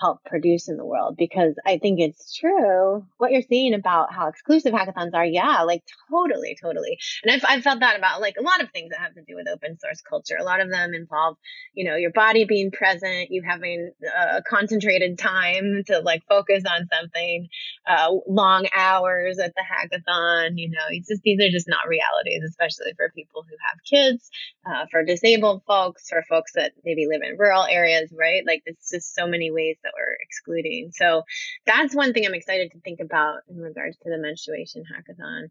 help 0.00 0.24
produce 0.24 0.68
in 0.68 0.76
the 0.76 0.84
world 0.84 1.16
because 1.18 1.54
I 1.66 1.78
think 1.78 2.00
it's 2.00 2.34
true 2.34 3.04
what 3.18 3.32
you're 3.32 3.42
saying 3.42 3.74
about 3.74 4.12
how 4.12 4.28
exclusive 4.28 4.72
hackathons 4.72 5.14
are. 5.14 5.24
Yeah, 5.24 5.62
like 5.62 5.82
totally, 6.10 6.56
totally. 6.60 6.98
And 7.22 7.32
I've, 7.32 7.44
I've 7.46 7.62
felt 7.62 7.80
that 7.80 7.98
about 7.98 8.20
like 8.20 8.36
a 8.38 8.42
lot 8.42 8.62
of 8.62 8.70
things 8.70 8.90
that 8.90 9.00
have 9.00 9.14
to 9.14 9.22
do 9.22 9.36
with 9.36 9.46
open 9.48 9.78
source 9.78 10.00
culture. 10.00 10.36
A 10.40 10.44
lot 10.44 10.60
of 10.60 10.70
them 10.70 10.94
involve, 10.94 11.36
you 11.74 11.84
know, 11.84 11.96
your 11.96 12.12
body 12.12 12.44
being 12.44 12.70
present, 12.70 13.30
you 13.30 13.42
having 13.46 13.90
a 14.16 14.42
concentrated 14.42 15.18
time 15.18 15.82
to 15.86 16.00
like 16.00 16.22
focus 16.28 16.64
on 16.68 16.88
something, 16.92 17.48
uh, 17.86 18.10
long 18.26 18.66
hours 18.74 19.38
at 19.38 19.52
the 19.54 19.62
hackathon. 19.62 20.52
You 20.56 20.70
know, 20.70 20.86
it's 20.90 21.08
just, 21.08 21.22
these 21.22 21.40
are 21.40 21.50
just 21.50 21.68
not 21.68 21.88
realities, 21.88 22.42
especially 22.48 22.94
for 22.96 23.12
people 23.14 23.42
who 23.42 23.56
have 23.68 23.84
kids, 23.84 24.30
uh, 24.66 24.86
for 24.90 25.04
disabled 25.04 25.62
folks, 25.66 26.08
for 26.08 26.24
folks 26.28 26.52
that 26.54 26.72
maybe 26.84 27.06
live 27.06 27.20
in 27.22 27.36
rural 27.38 27.64
areas, 27.64 28.12
right? 28.18 28.42
Like, 28.46 28.62
it's 28.64 28.90
just 28.90 29.14
so 29.14 29.26
many 29.26 29.50
ways 29.50 29.76
that 29.82 29.89
we're 29.96 30.16
excluding. 30.20 30.90
So 30.92 31.22
that's 31.66 31.94
one 31.94 32.12
thing 32.12 32.26
I'm 32.26 32.34
excited 32.34 32.72
to 32.72 32.80
think 32.80 33.00
about 33.00 33.40
in 33.48 33.56
regards 33.58 33.96
to 33.98 34.10
the 34.10 34.18
menstruation 34.18 34.84
hackathon. 34.84 35.50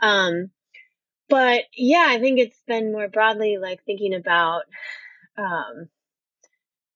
Um, 0.00 0.50
but 1.28 1.64
yeah, 1.76 2.06
I 2.08 2.18
think 2.18 2.38
it's 2.38 2.60
been 2.66 2.92
more 2.92 3.08
broadly 3.08 3.58
like 3.58 3.84
thinking 3.84 4.14
about, 4.14 4.62
um, 5.36 5.88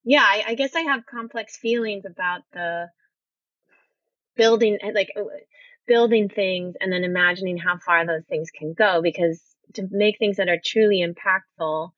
yeah, 0.04 0.22
I, 0.22 0.44
I 0.48 0.54
guess 0.54 0.74
I 0.74 0.80
have 0.80 1.06
complex 1.06 1.56
feelings 1.56 2.04
about 2.06 2.42
the 2.52 2.88
building, 4.36 4.78
like 4.94 5.10
uh, 5.16 5.22
building 5.86 6.28
things 6.28 6.74
and 6.80 6.92
then 6.92 7.04
imagining 7.04 7.58
how 7.58 7.78
far 7.78 8.06
those 8.06 8.24
things 8.28 8.50
can 8.56 8.72
go 8.72 9.02
because 9.02 9.40
to 9.74 9.86
make 9.90 10.18
things 10.18 10.36
that 10.38 10.48
are 10.48 10.60
truly 10.64 11.04
impactful, 11.04 11.90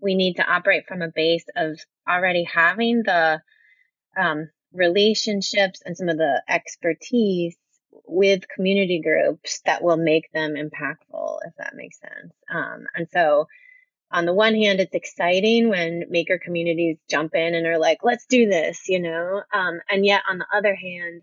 we 0.00 0.14
need 0.14 0.34
to 0.34 0.50
operate 0.50 0.84
from 0.86 1.02
a 1.02 1.08
base 1.08 1.44
of 1.56 1.78
already 2.08 2.44
having 2.44 3.02
the 3.04 3.40
um, 4.18 4.50
relationships 4.72 5.80
and 5.84 5.96
some 5.96 6.08
of 6.08 6.18
the 6.18 6.42
expertise 6.48 7.56
with 8.06 8.48
community 8.48 9.00
groups 9.02 9.60
that 9.64 9.82
will 9.82 9.96
make 9.96 10.30
them 10.32 10.54
impactful, 10.54 11.38
if 11.46 11.54
that 11.58 11.74
makes 11.74 11.98
sense. 12.00 12.32
Um, 12.50 12.84
and 12.94 13.08
so, 13.10 13.46
on 14.10 14.24
the 14.24 14.32
one 14.34 14.54
hand, 14.54 14.80
it's 14.80 14.94
exciting 14.94 15.68
when 15.68 16.04
maker 16.08 16.38
communities 16.42 16.96
jump 17.10 17.34
in 17.34 17.54
and 17.54 17.66
are 17.66 17.78
like, 17.78 17.98
let's 18.02 18.24
do 18.26 18.48
this, 18.48 18.88
you 18.88 19.00
know? 19.00 19.42
Um, 19.52 19.80
and 19.90 20.04
yet, 20.04 20.22
on 20.28 20.38
the 20.38 20.46
other 20.52 20.74
hand, 20.74 21.22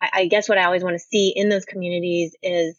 I, 0.00 0.10
I 0.12 0.26
guess 0.26 0.48
what 0.48 0.58
I 0.58 0.64
always 0.64 0.82
want 0.82 0.94
to 0.94 1.06
see 1.08 1.32
in 1.34 1.48
those 1.48 1.64
communities 1.64 2.34
is 2.42 2.76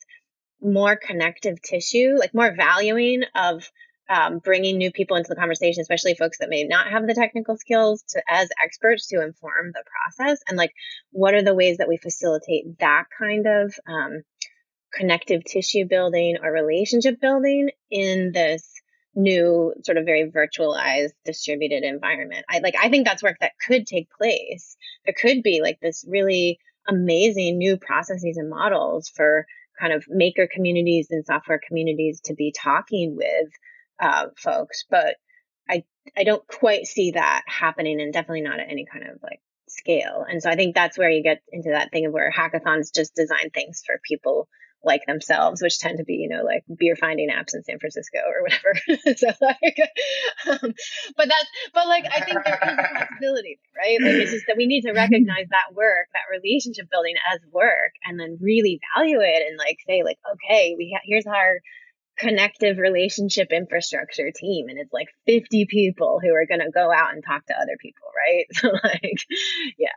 more 0.62 0.97
connective 0.97 1.62
tissue, 1.62 2.16
like 2.18 2.34
more 2.34 2.53
valuing 2.55 3.24
of 3.36 3.70
um, 4.10 4.39
bringing 4.39 4.78
new 4.78 4.91
people 4.91 5.18
into 5.18 5.30
the 5.30 5.36
conversation, 5.36 5.82
especially 5.82 6.16
folks 6.16 6.38
that 6.39 6.49
may 6.49 6.64
not 6.64 6.88
have 6.88 7.05
the 7.05 7.14
technical 7.14 7.58
skills 7.58 8.03
to 8.10 8.22
as 8.28 8.49
experts 8.64 9.08
to 9.08 9.22
inform 9.22 9.72
the 9.74 9.84
process. 9.86 10.39
And 10.47 10.58
like, 10.58 10.74
what 11.12 11.34
are 11.34 11.43
the 11.43 11.55
ways 11.55 11.78
that 11.78 11.88
we 11.88 11.97
facilitate 11.97 12.80
that 12.80 13.05
kind 13.18 13.45
of 13.47 13.74
um, 13.88 14.24
connective 14.93 15.43
tissue 15.43 15.86
building 15.86 16.38
or 16.41 16.51
relationship 16.51 17.20
building 17.20 17.70
in 17.91 18.32
this 18.34 18.74
new 19.14 19.74
sort 19.84 19.97
of 19.97 20.05
very 20.05 20.32
virtualized 20.32 21.14
distributed 21.26 21.84
environment? 21.84 22.45
I 22.49 22.60
like, 22.60 22.76
I 22.82 22.89
think 22.89 23.05
that's 23.05 23.24
work 23.24 23.38
that 23.41 23.53
could 23.66 23.86
take 23.86 24.10
place. 24.12 24.78
There 25.05 25.16
could 25.20 25.43
be 25.43 25.60
like 25.62 25.80
this 25.82 26.05
really 26.08 26.60
amazing 26.88 27.58
new 27.58 27.78
processes 27.78 28.38
and 28.38 28.49
models 28.49 29.10
for 29.10 29.45
kind 29.80 29.93
of 29.93 30.05
maker 30.08 30.47
communities 30.51 31.08
and 31.12 31.26
software 31.26 31.60
communities 31.66 32.22
to 32.26 32.34
be 32.34 32.53
talking 32.58 33.16
with 33.16 33.49
uh, 34.00 34.28
folks, 34.38 34.86
but 34.89 35.16
I 35.70 35.84
I 36.16 36.24
don't 36.24 36.45
quite 36.48 36.86
see 36.86 37.12
that 37.12 37.43
happening, 37.48 38.02
and 38.02 38.14
definitely 38.14 38.41
not 38.41 38.60
at 38.60 38.70
any 38.70 38.86
kind 38.91 39.06
of 39.08 39.18
like 39.22 39.41
scale. 39.68 40.26
And 40.28 40.41
so 40.41 40.50
I 40.50 40.56
think 40.56 40.76
that's 40.76 40.98
where 40.98 41.10
you 41.10 41.24
get 41.24 41.41
into 41.52 41.70
that 41.72 41.91
thing 41.91 42.06
of 42.06 42.14
where 42.14 42.32
hackathons 42.32 42.93
just 42.93 43.16
design 43.16 43.50
things 43.54 43.84
for 43.86 44.00
people 44.08 44.48
like 44.84 45.06
themselves, 45.06 45.62
which 45.62 45.80
tend 45.80 45.98
to 45.98 46.04
be, 46.04 46.14
you 46.14 46.30
know, 46.30 46.43
like 46.43 46.64
beer 46.78 46.95
finding 46.95 47.30
apps 47.30 47.54
in 47.54 47.64
San 47.64 47.80
Francisco 47.80 48.20
or 48.20 48.43
whatever. 48.43 49.16
so 49.18 49.28
like, 49.41 49.78
um, 50.48 50.74
but 51.18 51.28
that's, 51.28 51.50
but 51.74 51.88
like, 51.88 52.06
I 52.06 52.22
think 52.22 52.43
there 52.43 52.60
is 52.62 52.78
a 52.80 53.06
possibility, 53.06 53.60
right? 53.76 53.98
Like, 54.00 54.22
it's 54.22 54.32
just 54.32 54.45
that 54.48 54.58
we 54.58 54.68
need 54.68 54.82
to 54.82 54.93
recognize 54.93 55.48
that 55.50 55.76
work, 55.76 56.08
that 56.14 56.32
relationship 56.32 56.89
building 56.89 57.16
as 57.34 57.39
work, 57.52 57.93
and 58.06 58.20
then 58.20 58.38
really 58.39 58.80
value 58.95 59.20
it 59.20 59.43
and 59.48 59.58
like 59.58 59.78
say, 59.86 60.04
like, 60.04 60.18
okay, 60.34 60.76
we 60.78 60.95
ha- 60.95 61.06
here's 61.06 61.28
our 61.28 61.60
connective 62.18 62.78
relationship 62.78 63.51
infrastructure 63.51 64.32
team 64.36 64.70
and 64.70 64.80
it's 64.80 64.93
like 64.93 65.07
50 65.26 65.68
people 65.70 66.20
who 66.22 66.34
are 66.34 66.45
going 66.45 66.61
to 66.61 66.72
go 66.72 66.91
out 66.91 67.13
and 67.13 67.24
talk 67.24 67.45
to 67.45 67.53
other 67.53 67.78
people 67.80 68.07
right? 68.15 68.45
So 68.53 68.70
like 68.84 69.20
yeah. 69.78 69.89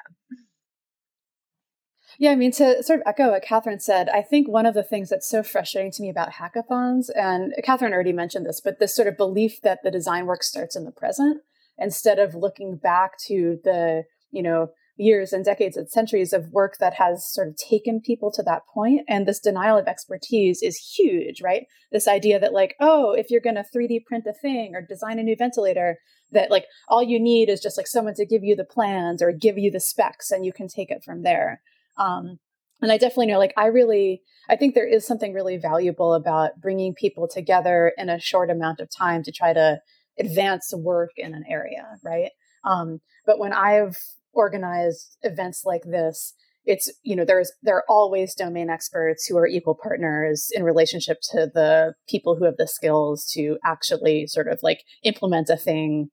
Yeah, 2.18 2.32
I 2.32 2.34
mean, 2.36 2.52
to 2.52 2.82
sort 2.82 3.00
of 3.00 3.06
echo 3.06 3.30
what 3.30 3.42
Catherine 3.42 3.80
said, 3.80 4.10
I 4.10 4.20
think 4.20 4.46
one 4.46 4.66
of 4.66 4.74
the 4.74 4.82
things 4.82 5.08
that's 5.08 5.28
so 5.28 5.42
frustrating 5.42 5.90
to 5.92 6.02
me 6.02 6.10
about 6.10 6.34
hackathons, 6.34 7.06
and 7.14 7.54
Catherine 7.64 7.94
already 7.94 8.12
mentioned 8.12 8.44
this, 8.44 8.60
but 8.60 8.78
this 8.78 8.94
sort 8.94 9.08
of 9.08 9.16
belief 9.16 9.62
that 9.62 9.78
the 9.82 9.90
design 9.90 10.26
work 10.26 10.42
starts 10.42 10.76
in 10.76 10.84
the 10.84 10.90
present 10.90 11.40
instead 11.78 12.18
of 12.18 12.34
looking 12.34 12.76
back 12.76 13.12
to 13.26 13.58
the, 13.64 14.02
you 14.30 14.42
know, 14.42 14.68
years 15.00 15.32
and 15.32 15.44
decades 15.44 15.76
and 15.76 15.90
centuries 15.90 16.32
of 16.32 16.52
work 16.52 16.76
that 16.78 16.94
has 16.94 17.32
sort 17.32 17.48
of 17.48 17.56
taken 17.56 18.00
people 18.00 18.30
to 18.30 18.42
that 18.42 18.62
point 18.66 19.00
and 19.08 19.26
this 19.26 19.40
denial 19.40 19.78
of 19.78 19.86
expertise 19.86 20.62
is 20.62 20.76
huge 20.76 21.40
right? 21.42 21.66
This 21.90 22.06
idea 22.06 22.38
that 22.38 22.52
like 22.52 22.76
oh 22.80 23.12
if 23.12 23.30
you're 23.30 23.40
going 23.40 23.56
to 23.56 23.64
3d 23.74 24.04
print 24.04 24.26
a 24.28 24.32
thing 24.32 24.74
or 24.74 24.82
design 24.82 25.18
a 25.18 25.22
new 25.22 25.36
ventilator 25.36 25.98
that 26.32 26.50
like 26.50 26.66
all 26.88 27.02
you 27.02 27.18
need 27.18 27.48
is 27.48 27.60
just 27.60 27.76
like 27.76 27.86
someone 27.86 28.14
to 28.14 28.26
give 28.26 28.44
you 28.44 28.54
the 28.54 28.64
plans 28.64 29.22
or 29.22 29.32
give 29.32 29.58
you 29.58 29.70
the 29.70 29.80
specs 29.80 30.30
and 30.30 30.44
you 30.44 30.52
can 30.52 30.68
take 30.68 30.90
it 30.90 31.02
from 31.02 31.22
there. 31.22 31.60
Um, 31.96 32.38
and 32.82 32.90
i 32.90 32.96
definitely 32.96 33.26
know 33.26 33.38
like 33.38 33.52
i 33.56 33.66
really 33.66 34.22
i 34.48 34.56
think 34.56 34.74
there 34.74 34.88
is 34.88 35.06
something 35.06 35.32
really 35.32 35.56
valuable 35.56 36.14
about 36.14 36.60
bringing 36.60 36.94
people 36.94 37.28
together 37.28 37.92
in 37.98 38.08
a 38.08 38.20
short 38.20 38.50
amount 38.50 38.80
of 38.80 38.88
time 38.90 39.22
to 39.22 39.32
try 39.32 39.52
to 39.52 39.78
advance 40.18 40.72
work 40.74 41.10
in 41.16 41.34
an 41.34 41.44
area 41.48 41.86
right? 42.02 42.30
Um, 42.64 43.00
but 43.26 43.38
when 43.38 43.52
i've 43.52 43.98
organized 44.32 45.16
events 45.22 45.62
like 45.64 45.82
this 45.84 46.34
it's 46.66 46.92
you 47.02 47.16
know 47.16 47.24
there's 47.24 47.52
there 47.62 47.76
are 47.76 47.84
always 47.88 48.34
domain 48.34 48.68
experts 48.68 49.26
who 49.26 49.36
are 49.36 49.46
equal 49.46 49.74
partners 49.74 50.48
in 50.52 50.62
relationship 50.62 51.18
to 51.22 51.50
the 51.52 51.94
people 52.08 52.36
who 52.36 52.44
have 52.44 52.56
the 52.58 52.68
skills 52.68 53.26
to 53.32 53.56
actually 53.64 54.26
sort 54.26 54.46
of 54.46 54.58
like 54.62 54.80
implement 55.02 55.48
a 55.48 55.56
thing 55.56 56.10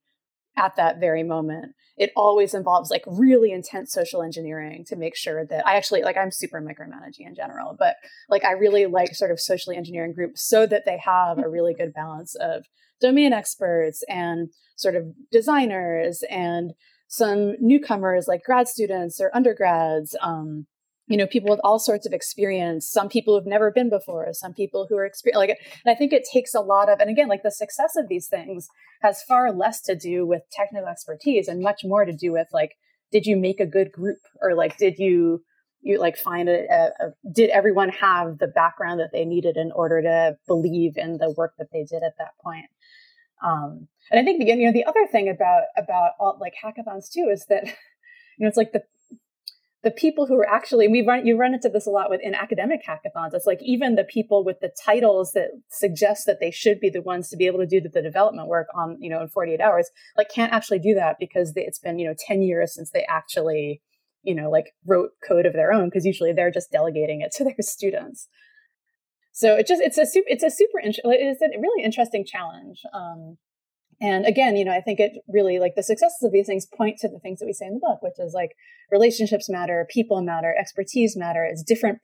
at 0.56 0.76
that 0.76 1.00
very 1.00 1.24
moment. 1.24 1.74
It 1.98 2.12
always 2.16 2.54
involves 2.54 2.90
like 2.90 3.04
really 3.06 3.52
intense 3.52 3.92
social 3.92 4.24
engineering 4.24 4.86
to 4.88 4.96
make 4.96 5.16
sure 5.16 5.46
that 5.46 5.66
i 5.68 5.76
actually 5.76 6.04
like 6.04 6.16
i'm 6.16 6.32
super 6.32 6.62
micromanaging 6.62 7.26
in 7.26 7.36
general 7.36 7.76
but 7.78 7.96
like 8.30 8.46
i 8.46 8.52
really 8.52 8.86
like 8.86 9.16
sort 9.16 9.32
of 9.32 9.40
socially 9.40 9.76
engineering 9.76 10.14
groups 10.14 10.48
so 10.48 10.68
that 10.68 10.86
they 10.86 11.00
have 11.04 11.40
a 11.40 11.50
really 11.50 11.74
good 11.74 11.94
balance 11.94 12.36
of 12.36 12.66
domain 13.02 13.34
experts 13.34 14.04
and 14.08 14.50
sort 14.76 14.96
of 14.96 15.06
designers 15.32 16.24
and 16.30 16.74
some 17.08 17.56
newcomers 17.60 18.28
like 18.28 18.44
grad 18.44 18.68
students 18.68 19.20
or 19.20 19.36
undergrads 19.36 20.16
um, 20.22 20.68
you 21.08 21.18
know 21.18 21.26
people 21.26 21.50
with 21.50 21.62
all 21.64 21.80
sorts 21.80 22.06
of 22.06 22.14
experience 22.14 22.90
some 22.90 23.10
people 23.10 23.36
who've 23.36 23.48
never 23.48 23.72
been 23.72 23.90
before 23.90 24.28
some 24.32 24.54
people 24.54 24.86
who 24.90 24.98
are 24.98 25.06
experienced. 25.06 25.38
like 25.38 25.50
and 25.50 25.94
i 25.94 25.98
think 25.98 26.14
it 26.14 26.28
takes 26.32 26.54
a 26.54 26.60
lot 26.60 26.90
of 26.90 27.00
and 27.00 27.10
again 27.10 27.28
like 27.28 27.44
the 27.44 27.52
success 27.52 27.96
of 27.98 28.08
these 28.10 28.28
things 28.28 28.68
has 29.02 29.24
far 29.24 29.52
less 29.52 29.82
to 29.82 29.96
do 29.96 30.26
with 30.26 30.42
technical 30.52 30.88
expertise 30.88 31.48
and 31.48 31.62
much 31.62 31.82
more 31.84 32.06
to 32.06 32.14
do 32.14 32.32
with 32.32 32.48
like 32.52 32.74
did 33.12 33.26
you 33.26 33.38
make 33.38 33.60
a 33.60 33.66
good 33.66 33.92
group 33.92 34.20
or 34.42 34.54
like 34.56 34.78
did 34.78 34.98
you 34.98 35.42
you 35.82 36.00
like 36.00 36.18
find 36.18 36.50
a, 36.50 36.66
a, 36.70 37.08
a 37.08 37.32
did 37.32 37.50
everyone 37.52 37.90
have 37.90 38.40
the 38.40 38.48
background 38.48 39.00
that 39.00 39.12
they 39.14 39.24
needed 39.24 39.56
in 39.56 39.72
order 39.72 40.02
to 40.02 40.36
believe 40.48 40.98
in 40.98 41.18
the 41.18 41.34
work 41.38 41.54
that 41.58 41.68
they 41.72 41.84
did 41.84 42.04
at 42.04 42.18
that 42.18 42.32
point 42.44 42.66
um, 43.44 43.88
and 44.12 44.20
I 44.20 44.24
think 44.24 44.40
the, 44.40 44.48
you 44.48 44.66
know 44.66 44.74
the 44.74 44.86
other 44.86 45.06
thing 45.12 45.30
about 45.30 45.64
about 45.78 46.12
all, 46.20 46.38
like 46.40 46.54
hackathons 46.64 47.12
too 47.12 47.30
is 47.32 47.46
that 47.50 47.66
you 47.66 47.74
know 48.40 48.48
it's 48.48 48.58
like 48.58 48.72
the 48.72 48.84
the 49.84 49.92
people 49.92 50.26
who 50.26 50.36
are 50.36 50.50
actually 50.50 50.88
we 50.88 51.02
run 51.06 51.26
you 51.26 51.38
run 51.38 51.54
into 51.54 51.70
this 51.70 51.86
a 51.86 51.90
lot 51.90 52.10
with 52.10 52.20
in 52.24 52.34
academic 52.34 52.82
hackathons. 52.86 53.34
It's 53.34 53.46
like 53.46 53.60
even 53.62 53.96
the 53.96 54.04
people 54.04 54.44
with 54.44 54.60
the 54.60 54.72
titles 54.84 55.32
that 55.34 55.50
suggest 55.70 56.26
that 56.26 56.40
they 56.40 56.52
should 56.52 56.80
be 56.80 56.90
the 56.90 57.02
ones 57.02 57.30
to 57.30 57.38
be 57.38 57.46
able 57.46 57.60
to 57.60 57.68
do 57.68 57.80
the, 57.80 58.02
development 58.02 58.48
work 58.48 58.68
on 58.76 58.98
you 59.00 59.10
know 59.10 59.22
in 59.22 59.28
48 59.28 59.60
hours 59.60 59.90
like 60.18 60.30
can't 60.30 60.54
actually 60.54 60.80
do 60.80 60.94
that 60.96 61.18
because 61.20 61.52
it's 61.56 61.80
been 61.80 62.00
you 62.00 62.08
know 62.08 62.16
10 62.28 62.42
years 62.42 62.74
since 62.74 62.92
they 62.92 63.06
actually 63.10 63.82
you 64.24 64.34
know 64.36 64.50
like 64.50 64.74
wrote 64.86 65.12
code 65.28 65.46
of 65.46 65.54
their 65.54 65.72
own 65.72 65.88
because 65.88 66.06
usually 66.06 66.32
they're 66.32 66.52
just 66.52 66.72
delegating 66.72 67.22
it 67.22 67.32
to 67.34 67.44
their 67.44 67.56
students 67.62 68.28
so 69.38 69.56
it 69.56 69.68
just 69.68 69.82
it's 69.82 69.98
a 69.98 70.06
super 70.06 70.28
it's 70.30 70.44
a 70.44 70.50
super 70.50 70.80
it's 70.84 71.42
a 71.42 71.60
really 71.60 71.84
interesting 71.84 72.26
challenge 72.26 72.82
um, 72.94 73.38
and 74.02 74.26
again 74.26 74.56
you 74.56 74.66
know 74.66 74.72
i 74.72 74.82
think 74.82 75.00
it 75.00 75.14
really 75.28 75.60
like 75.60 75.76
the 75.76 75.84
successes 75.84 76.24
of 76.24 76.32
these 76.32 76.48
things 76.48 76.66
point 76.66 76.98
to 76.98 77.08
the 77.08 77.20
things 77.20 77.40
that 77.40 77.46
we 77.46 77.54
say 77.54 77.66
in 77.66 77.74
the 77.76 77.80
book 77.80 78.02
which 78.02 78.20
is 78.20 78.34
like 78.34 78.52
relationships 78.92 79.50
matter 79.50 79.88
people 79.90 80.22
matter 80.22 80.56
expertise 80.60 81.16
matter 81.16 81.44
it's 81.44 81.64
different 81.64 82.00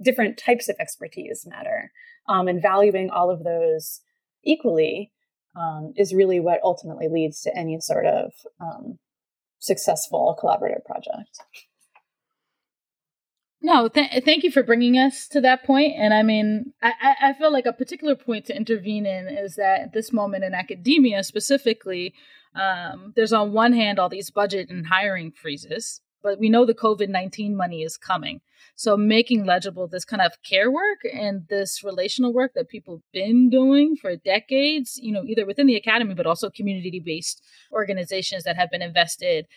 different 0.00 0.38
types 0.38 0.68
of 0.68 0.76
expertise 0.78 1.46
matter. 1.48 1.92
Um, 2.28 2.48
and 2.48 2.60
valuing 2.60 3.10
all 3.10 3.30
of 3.30 3.44
those 3.44 4.00
equally 4.44 5.12
um, 5.54 5.92
is 5.96 6.14
really 6.14 6.40
what 6.40 6.60
ultimately 6.62 7.08
leads 7.08 7.40
to 7.42 7.56
any 7.56 7.78
sort 7.80 8.06
of 8.06 8.32
um, 8.60 8.98
successful 9.58 10.38
collaborative 10.42 10.84
project. 10.84 11.40
No, 13.66 13.88
th- 13.88 14.22
thank 14.24 14.44
you 14.44 14.52
for 14.52 14.62
bringing 14.62 14.96
us 14.96 15.26
to 15.26 15.40
that 15.40 15.64
point. 15.64 15.94
And 15.98 16.14
I 16.14 16.22
mean, 16.22 16.72
I, 16.80 17.16
I 17.20 17.32
feel 17.32 17.52
like 17.52 17.66
a 17.66 17.72
particular 17.72 18.14
point 18.14 18.44
to 18.46 18.56
intervene 18.56 19.06
in 19.06 19.26
is 19.26 19.56
that 19.56 19.80
at 19.80 19.92
this 19.92 20.12
moment 20.12 20.44
in 20.44 20.54
academia 20.54 21.24
specifically, 21.24 22.14
um, 22.54 23.12
there's 23.16 23.32
on 23.32 23.52
one 23.52 23.72
hand 23.72 23.98
all 23.98 24.08
these 24.08 24.30
budget 24.30 24.70
and 24.70 24.86
hiring 24.86 25.32
freezes, 25.32 26.00
but 26.22 26.38
we 26.38 26.48
know 26.48 26.64
the 26.64 26.74
COVID 26.74 27.08
19 27.08 27.56
money 27.56 27.82
is 27.82 27.96
coming. 27.96 28.40
So 28.76 28.96
making 28.96 29.46
legible 29.46 29.88
this 29.88 30.04
kind 30.04 30.22
of 30.22 30.34
care 30.48 30.70
work 30.70 30.98
and 31.12 31.48
this 31.48 31.82
relational 31.82 32.32
work 32.32 32.52
that 32.54 32.68
people 32.68 32.94
have 32.98 33.12
been 33.12 33.50
doing 33.50 33.96
for 34.00 34.14
decades, 34.14 34.96
you 35.02 35.10
know, 35.10 35.24
either 35.24 35.44
within 35.44 35.66
the 35.66 35.74
academy, 35.74 36.14
but 36.14 36.26
also 36.26 36.50
community 36.50 37.02
based 37.04 37.42
organizations 37.72 38.44
that 38.44 38.54
have 38.54 38.70
been 38.70 38.82
invested 38.82 39.48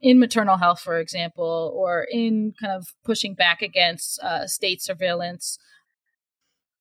in 0.00 0.18
maternal 0.18 0.56
health, 0.56 0.80
for 0.80 0.98
example, 0.98 1.72
or 1.74 2.06
in 2.10 2.54
kind 2.60 2.72
of 2.72 2.88
pushing 3.04 3.34
back 3.34 3.62
against 3.62 4.20
uh, 4.22 4.46
state 4.46 4.82
surveillance. 4.82 5.58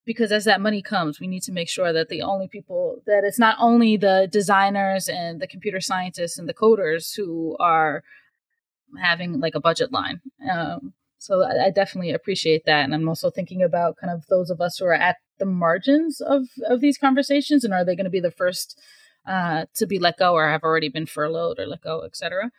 Because 0.05 0.31
as 0.31 0.45
that 0.45 0.61
money 0.61 0.81
comes, 0.81 1.19
we 1.19 1.27
need 1.27 1.43
to 1.43 1.51
make 1.51 1.69
sure 1.69 1.93
that 1.93 2.09
the 2.09 2.21
only 2.21 2.47
people, 2.47 3.01
that 3.05 3.23
it's 3.23 3.37
not 3.37 3.57
only 3.59 3.97
the 3.97 4.27
designers 4.31 5.07
and 5.07 5.39
the 5.39 5.47
computer 5.47 5.81
scientists 5.81 6.39
and 6.39 6.47
the 6.47 6.53
coders 6.53 7.15
who 7.15 7.55
are 7.59 8.03
having 8.97 9.39
like 9.39 9.53
a 9.53 9.59
budget 9.59 9.91
line. 9.91 10.21
Um, 10.49 10.93
so 11.19 11.43
I, 11.43 11.65
I, 11.65 11.69
definitely 11.69 12.11
appreciate 12.11 12.63
that, 12.65 12.85
and 12.85 12.95
I'm 12.95 13.07
also 13.07 13.29
thinking 13.29 13.61
about 13.61 13.97
kind 13.97 14.11
of 14.11 14.25
those 14.29 14.49
of 14.49 14.61
us 14.61 14.77
who 14.77 14.85
are 14.85 14.93
at 14.93 15.17
the 15.37 15.45
margins 15.45 16.21
of 16.21 16.47
of 16.65 16.79
these 16.79 16.97
conversations, 16.97 17.63
and 17.63 17.73
are 17.73 17.83
they 17.83 17.95
going 17.95 18.05
to 18.05 18.09
be 18.09 18.21
the 18.21 18.31
first 18.31 18.79
uh, 19.27 19.65
to 19.75 19.85
be 19.85 19.99
let 19.99 20.17
go, 20.17 20.33
or 20.33 20.49
have 20.49 20.63
already 20.63 20.89
been 20.89 21.05
furloughed 21.05 21.59
or 21.59 21.67
let 21.67 21.81
go, 21.81 22.03
etc. 22.03 22.51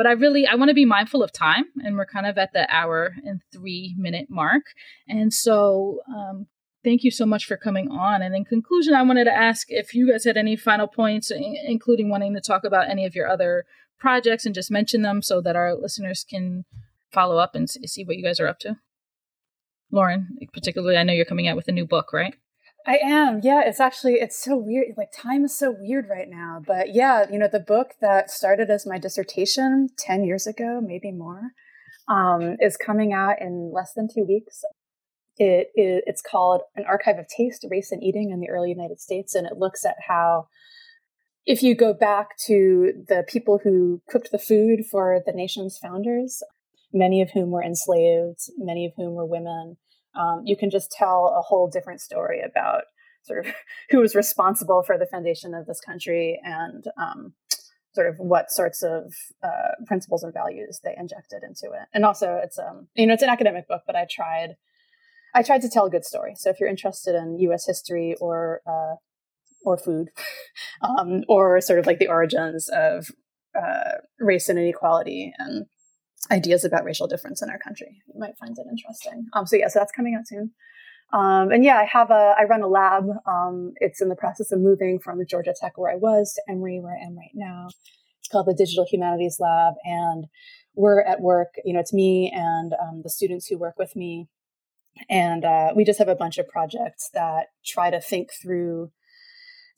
But 0.00 0.06
I 0.06 0.12
really 0.12 0.46
I 0.46 0.54
want 0.54 0.70
to 0.70 0.74
be 0.74 0.86
mindful 0.86 1.22
of 1.22 1.30
time, 1.30 1.66
and 1.84 1.94
we're 1.94 2.06
kind 2.06 2.24
of 2.24 2.38
at 2.38 2.54
the 2.54 2.66
hour 2.74 3.16
and 3.22 3.42
three 3.52 3.94
minute 3.98 4.28
mark, 4.30 4.62
and 5.06 5.30
so 5.30 6.00
um, 6.08 6.46
thank 6.82 7.04
you 7.04 7.10
so 7.10 7.26
much 7.26 7.44
for 7.44 7.58
coming 7.58 7.90
on. 7.90 8.22
And 8.22 8.34
in 8.34 8.46
conclusion, 8.46 8.94
I 8.94 9.02
wanted 9.02 9.24
to 9.24 9.36
ask 9.36 9.66
if 9.68 9.92
you 9.92 10.10
guys 10.10 10.24
had 10.24 10.38
any 10.38 10.56
final 10.56 10.86
points, 10.86 11.30
including 11.30 12.08
wanting 12.08 12.32
to 12.32 12.40
talk 12.40 12.64
about 12.64 12.88
any 12.88 13.04
of 13.04 13.14
your 13.14 13.28
other 13.28 13.66
projects 13.98 14.46
and 14.46 14.54
just 14.54 14.70
mention 14.70 15.02
them 15.02 15.20
so 15.20 15.42
that 15.42 15.54
our 15.54 15.74
listeners 15.74 16.24
can 16.26 16.64
follow 17.12 17.36
up 17.36 17.54
and 17.54 17.68
see 17.68 18.02
what 18.02 18.16
you 18.16 18.24
guys 18.24 18.40
are 18.40 18.48
up 18.48 18.58
to? 18.60 18.78
Lauren, 19.92 20.28
particularly, 20.54 20.96
I 20.96 21.02
know 21.02 21.12
you're 21.12 21.26
coming 21.26 21.46
out 21.46 21.56
with 21.56 21.68
a 21.68 21.72
new 21.72 21.84
book, 21.84 22.14
right? 22.14 22.34
I 22.86 22.98
am. 23.04 23.40
Yeah, 23.42 23.62
it's 23.64 23.80
actually 23.80 24.14
it's 24.14 24.42
so 24.42 24.56
weird. 24.56 24.88
Like 24.96 25.12
time 25.14 25.44
is 25.44 25.56
so 25.56 25.74
weird 25.78 26.06
right 26.08 26.28
now. 26.28 26.62
But 26.66 26.94
yeah, 26.94 27.26
you 27.30 27.38
know, 27.38 27.48
the 27.50 27.60
book 27.60 27.92
that 28.00 28.30
started 28.30 28.70
as 28.70 28.86
my 28.86 28.98
dissertation 28.98 29.88
10 29.98 30.24
years 30.24 30.46
ago, 30.46 30.80
maybe 30.82 31.12
more, 31.12 31.50
um, 32.08 32.56
is 32.60 32.76
coming 32.76 33.12
out 33.12 33.40
in 33.40 33.70
less 33.74 33.92
than 33.94 34.08
2 34.12 34.24
weeks. 34.24 34.62
It, 35.36 35.68
it 35.74 36.04
it's 36.06 36.22
called 36.22 36.62
An 36.74 36.84
Archive 36.88 37.18
of 37.18 37.26
Taste, 37.28 37.66
Race 37.70 37.92
and 37.92 38.02
Eating 38.02 38.30
in 38.30 38.40
the 38.40 38.50
Early 38.50 38.70
United 38.70 39.00
States 39.00 39.34
and 39.34 39.46
it 39.46 39.58
looks 39.58 39.84
at 39.84 39.96
how 40.08 40.48
if 41.46 41.62
you 41.62 41.74
go 41.74 41.94
back 41.94 42.36
to 42.46 42.92
the 43.08 43.24
people 43.26 43.60
who 43.62 44.02
cooked 44.08 44.30
the 44.30 44.38
food 44.38 44.80
for 44.90 45.20
the 45.24 45.32
nation's 45.32 45.78
founders, 45.78 46.42
many 46.92 47.22
of 47.22 47.30
whom 47.30 47.50
were 47.50 47.62
enslaved, 47.62 48.40
many 48.58 48.86
of 48.86 48.92
whom 48.96 49.14
were 49.14 49.26
women, 49.26 49.76
um, 50.14 50.42
you 50.44 50.56
can 50.56 50.70
just 50.70 50.90
tell 50.90 51.34
a 51.36 51.42
whole 51.42 51.68
different 51.68 52.00
story 52.00 52.40
about 52.40 52.82
sort 53.22 53.46
of 53.46 53.54
who 53.90 53.98
was 53.98 54.14
responsible 54.14 54.82
for 54.82 54.98
the 54.98 55.06
foundation 55.06 55.54
of 55.54 55.66
this 55.66 55.80
country 55.80 56.40
and 56.44 56.84
um, 57.00 57.34
sort 57.94 58.06
of 58.06 58.16
what 58.18 58.50
sorts 58.50 58.82
of 58.82 59.14
uh, 59.42 59.72
principles 59.86 60.22
and 60.22 60.32
values 60.32 60.80
they 60.82 60.94
injected 60.96 61.42
into 61.42 61.66
it. 61.74 61.88
And 61.92 62.04
also, 62.04 62.40
it's 62.42 62.58
um, 62.58 62.88
you 62.94 63.06
know, 63.06 63.14
it's 63.14 63.22
an 63.22 63.30
academic 63.30 63.68
book, 63.68 63.82
but 63.86 63.96
I 63.96 64.06
tried. 64.10 64.56
I 65.32 65.44
tried 65.44 65.62
to 65.62 65.68
tell 65.68 65.86
a 65.86 65.90
good 65.90 66.04
story. 66.04 66.32
So 66.34 66.50
if 66.50 66.58
you're 66.58 66.68
interested 66.68 67.14
in 67.14 67.38
U.S. 67.38 67.64
history 67.64 68.16
or 68.20 68.62
uh, 68.66 68.96
or 69.64 69.76
food, 69.76 70.08
um, 70.82 71.22
or 71.28 71.60
sort 71.60 71.78
of 71.78 71.86
like 71.86 72.00
the 72.00 72.08
origins 72.08 72.68
of 72.68 73.08
uh, 73.54 73.98
race 74.18 74.48
and 74.48 74.58
inequality 74.58 75.32
and 75.38 75.66
ideas 76.30 76.64
about 76.64 76.84
racial 76.84 77.06
difference 77.06 77.42
in 77.42 77.50
our 77.50 77.58
country. 77.58 78.02
You 78.12 78.20
might 78.20 78.36
find 78.38 78.56
it 78.56 78.66
interesting. 78.70 79.26
Um, 79.32 79.46
so 79.46 79.56
yeah, 79.56 79.68
so 79.68 79.78
that's 79.78 79.92
coming 79.92 80.14
out 80.14 80.26
soon. 80.26 80.52
Um, 81.12 81.50
and 81.50 81.64
yeah, 81.64 81.78
I 81.78 81.84
have 81.84 82.10
a, 82.10 82.34
I 82.38 82.44
run 82.44 82.62
a 82.62 82.68
lab. 82.68 83.04
Um, 83.26 83.72
it's 83.76 84.00
in 84.00 84.08
the 84.08 84.16
process 84.16 84.52
of 84.52 84.60
moving 84.60 84.98
from 84.98 85.18
Georgia 85.26 85.54
Tech 85.58 85.76
where 85.76 85.90
I 85.90 85.96
was 85.96 86.32
to 86.34 86.52
Emory 86.52 86.78
where 86.80 86.96
I 86.96 87.04
am 87.04 87.16
right 87.16 87.32
now. 87.34 87.68
It's 88.20 88.28
called 88.28 88.46
the 88.46 88.54
Digital 88.54 88.86
Humanities 88.88 89.38
Lab. 89.40 89.74
And 89.84 90.26
we're 90.74 91.02
at 91.02 91.20
work, 91.20 91.54
you 91.64 91.72
know, 91.72 91.80
it's 91.80 91.92
me 91.92 92.30
and 92.32 92.74
um, 92.74 93.00
the 93.02 93.10
students 93.10 93.46
who 93.46 93.58
work 93.58 93.78
with 93.78 93.96
me. 93.96 94.28
And 95.08 95.44
uh, 95.44 95.72
we 95.74 95.84
just 95.84 95.98
have 95.98 96.08
a 96.08 96.14
bunch 96.14 96.38
of 96.38 96.48
projects 96.48 97.10
that 97.14 97.46
try 97.64 97.90
to 97.90 98.00
think 98.00 98.30
through 98.40 98.90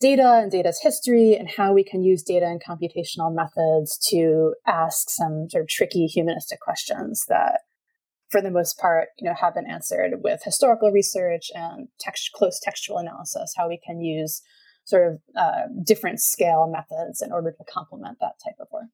data 0.02 0.40
and 0.42 0.50
data's 0.50 0.80
history 0.82 1.36
and 1.36 1.48
how 1.48 1.72
we 1.72 1.84
can 1.84 2.02
use 2.02 2.24
data 2.24 2.44
and 2.44 2.60
computational 2.60 3.32
methods 3.32 3.96
to 3.96 4.52
ask 4.66 5.08
some 5.08 5.48
sort 5.48 5.62
of 5.62 5.68
tricky 5.68 6.06
humanistic 6.06 6.58
questions 6.60 7.24
that 7.28 7.60
for 8.28 8.42
the 8.42 8.50
most 8.50 8.78
part 8.78 9.08
you 9.18 9.28
know 9.28 9.34
have 9.40 9.54
been 9.54 9.70
answered 9.70 10.14
with 10.24 10.42
historical 10.42 10.90
research 10.90 11.50
and 11.54 11.86
text, 12.00 12.30
close 12.34 12.58
textual 12.60 12.98
analysis 12.98 13.54
how 13.56 13.68
we 13.68 13.78
can 13.86 14.00
use 14.00 14.42
sort 14.84 15.06
of 15.06 15.20
uh, 15.38 15.68
different 15.86 16.20
scale 16.20 16.68
methods 16.68 17.22
in 17.22 17.30
order 17.30 17.52
to 17.52 17.64
complement 17.72 18.18
that 18.20 18.34
type 18.44 18.56
of 18.58 18.66
work 18.72 18.90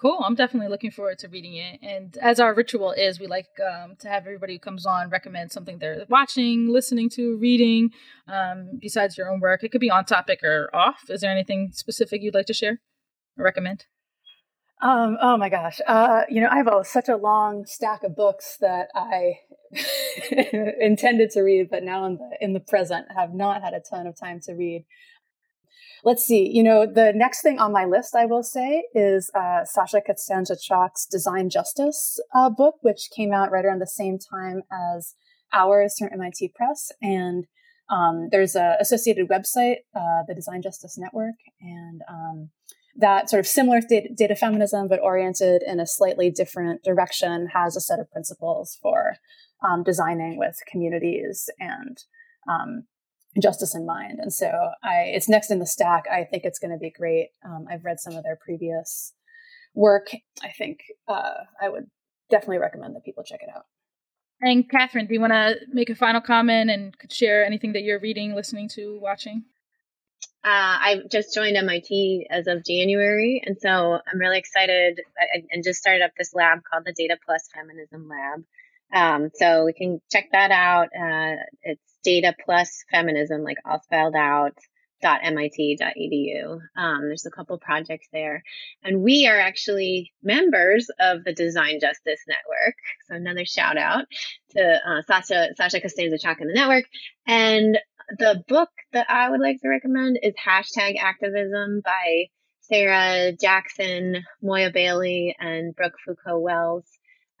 Cool. 0.00 0.22
I'm 0.24 0.34
definitely 0.34 0.70
looking 0.70 0.90
forward 0.90 1.18
to 1.18 1.28
reading 1.28 1.56
it. 1.56 1.78
And 1.82 2.16
as 2.22 2.40
our 2.40 2.54
ritual 2.54 2.92
is, 2.92 3.20
we 3.20 3.26
like 3.26 3.48
um, 3.60 3.96
to 3.98 4.08
have 4.08 4.24
everybody 4.24 4.54
who 4.54 4.58
comes 4.58 4.86
on 4.86 5.10
recommend 5.10 5.52
something 5.52 5.78
they're 5.78 6.06
watching, 6.08 6.70
listening 6.70 7.10
to, 7.10 7.36
reading, 7.36 7.90
um, 8.26 8.78
besides 8.80 9.18
your 9.18 9.30
own 9.30 9.40
work. 9.40 9.62
It 9.62 9.70
could 9.70 9.80
be 9.80 9.90
on 9.90 10.06
topic 10.06 10.42
or 10.42 10.74
off. 10.74 11.10
Is 11.10 11.20
there 11.20 11.30
anything 11.30 11.72
specific 11.74 12.22
you'd 12.22 12.32
like 12.32 12.46
to 12.46 12.54
share 12.54 12.80
or 13.36 13.44
recommend? 13.44 13.84
Um, 14.80 15.18
oh 15.20 15.36
my 15.36 15.50
gosh. 15.50 15.80
Uh, 15.86 16.22
you 16.30 16.40
know, 16.40 16.48
I 16.50 16.56
have 16.56 16.68
a, 16.68 16.82
such 16.82 17.10
a 17.10 17.16
long 17.16 17.66
stack 17.66 18.02
of 18.02 18.16
books 18.16 18.56
that 18.62 18.88
I 18.94 19.40
intended 20.80 21.28
to 21.32 21.42
read, 21.42 21.68
but 21.70 21.82
now 21.82 22.06
in 22.06 22.16
the, 22.16 22.30
in 22.40 22.52
the 22.54 22.60
present 22.60 23.06
have 23.14 23.34
not 23.34 23.62
had 23.62 23.74
a 23.74 23.80
ton 23.80 24.06
of 24.06 24.18
time 24.18 24.40
to 24.46 24.54
read 24.54 24.86
let's 26.04 26.24
see, 26.24 26.48
you 26.48 26.62
know, 26.62 26.86
the 26.86 27.12
next 27.14 27.42
thing 27.42 27.58
on 27.58 27.72
my 27.72 27.84
list, 27.84 28.14
I 28.14 28.26
will 28.26 28.42
say, 28.42 28.84
is 28.94 29.30
uh, 29.34 29.64
Sasha 29.64 30.00
Costanza-Chock's 30.00 31.06
Design 31.06 31.50
Justice 31.50 32.18
uh, 32.34 32.50
book, 32.50 32.76
which 32.82 33.10
came 33.14 33.32
out 33.32 33.50
right 33.50 33.64
around 33.64 33.80
the 33.80 33.86
same 33.86 34.18
time 34.18 34.62
as 34.72 35.14
ours 35.52 35.96
from 35.98 36.08
MIT 36.12 36.52
Press. 36.54 36.90
And 37.02 37.46
um, 37.90 38.28
there's 38.30 38.54
a 38.54 38.76
associated 38.80 39.28
website, 39.28 39.78
uh, 39.94 40.22
the 40.26 40.34
Design 40.34 40.62
Justice 40.62 40.96
Network, 40.96 41.34
and 41.60 42.02
um, 42.08 42.50
that 42.96 43.28
sort 43.28 43.40
of 43.40 43.46
similar 43.46 43.80
data, 43.80 44.08
data, 44.16 44.36
feminism, 44.36 44.88
but 44.88 45.00
oriented 45.00 45.62
in 45.66 45.80
a 45.80 45.86
slightly 45.86 46.30
different 46.30 46.82
direction, 46.82 47.48
has 47.52 47.76
a 47.76 47.80
set 47.80 47.98
of 47.98 48.10
principles 48.10 48.78
for 48.80 49.16
um, 49.68 49.82
designing 49.82 50.38
with 50.38 50.56
communities 50.70 51.48
and 51.58 51.98
um, 52.48 52.84
justice 53.40 53.74
in 53.74 53.86
mind. 53.86 54.18
And 54.18 54.32
so 54.32 54.46
I, 54.82 55.12
it's 55.14 55.28
next 55.28 55.50
in 55.50 55.58
the 55.58 55.66
stack. 55.66 56.04
I 56.10 56.24
think 56.24 56.44
it's 56.44 56.58
going 56.58 56.72
to 56.72 56.78
be 56.78 56.90
great. 56.90 57.28
Um, 57.44 57.66
I've 57.70 57.84
read 57.84 58.00
some 58.00 58.16
of 58.16 58.24
their 58.24 58.36
previous 58.36 59.12
work. 59.74 60.10
I 60.42 60.50
think 60.50 60.80
uh, 61.06 61.34
I 61.60 61.68
would 61.68 61.86
definitely 62.30 62.58
recommend 62.58 62.96
that 62.96 63.04
people 63.04 63.22
check 63.22 63.40
it 63.42 63.50
out. 63.54 63.66
And 64.40 64.68
Catherine, 64.68 65.06
do 65.06 65.14
you 65.14 65.20
want 65.20 65.34
to 65.34 65.56
make 65.70 65.90
a 65.90 65.94
final 65.94 66.20
comment 66.20 66.70
and 66.70 66.94
share 67.10 67.44
anything 67.44 67.74
that 67.74 67.82
you're 67.82 68.00
reading, 68.00 68.34
listening 68.34 68.68
to, 68.70 68.98
watching? 69.00 69.44
Uh, 70.42 70.48
I 70.80 70.96
just 71.10 71.34
joined 71.34 71.56
MIT 71.58 72.26
as 72.30 72.46
of 72.46 72.64
January, 72.64 73.42
and 73.44 73.58
so 73.60 73.98
I'm 74.10 74.18
really 74.18 74.38
excited 74.38 74.98
I, 75.18 75.42
and 75.50 75.62
just 75.62 75.78
started 75.78 76.02
up 76.02 76.12
this 76.16 76.32
lab 76.34 76.60
called 76.64 76.84
the 76.86 76.94
Data 76.96 77.18
Plus 77.26 77.46
Feminism 77.54 78.08
Lab. 78.08 78.42
Um, 78.92 79.30
so 79.34 79.64
we 79.64 79.72
can 79.72 80.00
check 80.10 80.26
that 80.32 80.50
out. 80.50 80.86
Uh, 80.86 81.36
it's 81.62 81.82
data 82.02 82.34
plus 82.44 82.84
feminism, 82.90 83.42
like 83.42 83.58
all 83.64 83.80
spelled 83.82 84.14
out 84.14 84.58
mit.edu. 85.02 86.60
Um, 86.76 87.00
there's 87.02 87.26
a 87.26 87.30
couple 87.30 87.58
projects 87.58 88.08
there. 88.12 88.42
And 88.82 89.02
we 89.02 89.26
are 89.26 89.38
actually 89.38 90.12
members 90.22 90.88
of 91.00 91.24
the 91.24 91.32
Design 91.32 91.78
Justice 91.80 92.20
Network. 92.28 92.74
So 93.08 93.14
another 93.14 93.44
shout 93.44 93.76
out 93.78 94.04
to 94.50 94.62
uh, 94.62 95.02
Sasha, 95.06 95.48
Sasha 95.56 95.80
Costanza-Chock 95.80 96.40
in 96.40 96.48
the 96.48 96.54
network. 96.54 96.84
And 97.26 97.78
the 98.18 98.42
book 98.48 98.70
that 98.92 99.06
I 99.08 99.30
would 99.30 99.40
like 99.40 99.60
to 99.62 99.68
recommend 99.68 100.18
is 100.22 100.34
Hashtag 100.34 100.98
Activism 100.98 101.80
by 101.84 102.26
Sarah 102.60 103.32
Jackson, 103.32 104.24
Moya 104.42 104.70
Bailey, 104.72 105.34
and 105.38 105.74
Brooke 105.74 105.96
Foucault 106.04 106.38
Welles. 106.38 106.86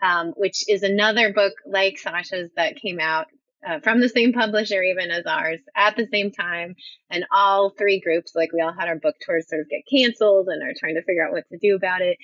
Um, 0.02 0.32
which 0.36 0.68
is 0.68 0.82
another 0.82 1.32
book 1.32 1.52
like 1.66 1.98
Sasha's 1.98 2.50
that 2.56 2.76
came 2.76 3.00
out 3.00 3.26
uh, 3.66 3.80
from 3.80 4.00
the 4.00 4.08
same 4.08 4.32
publisher 4.32 4.82
even 4.82 5.10
as 5.10 5.26
ours 5.26 5.60
at 5.76 5.96
the 5.96 6.08
same 6.12 6.30
time. 6.30 6.74
And 7.10 7.24
all 7.32 7.70
three 7.70 8.00
groups 8.00 8.32
like 8.34 8.52
we 8.52 8.60
all 8.60 8.72
had 8.72 8.88
our 8.88 8.98
book 8.98 9.16
tours 9.24 9.48
sort 9.48 9.62
of 9.62 9.68
get 9.68 9.82
canceled 9.90 10.48
and 10.48 10.62
are 10.62 10.74
trying 10.78 10.94
to 10.94 11.02
figure 11.02 11.26
out 11.26 11.32
what 11.32 11.44
to 11.50 11.58
do 11.58 11.76
about 11.76 12.00
it. 12.02 12.16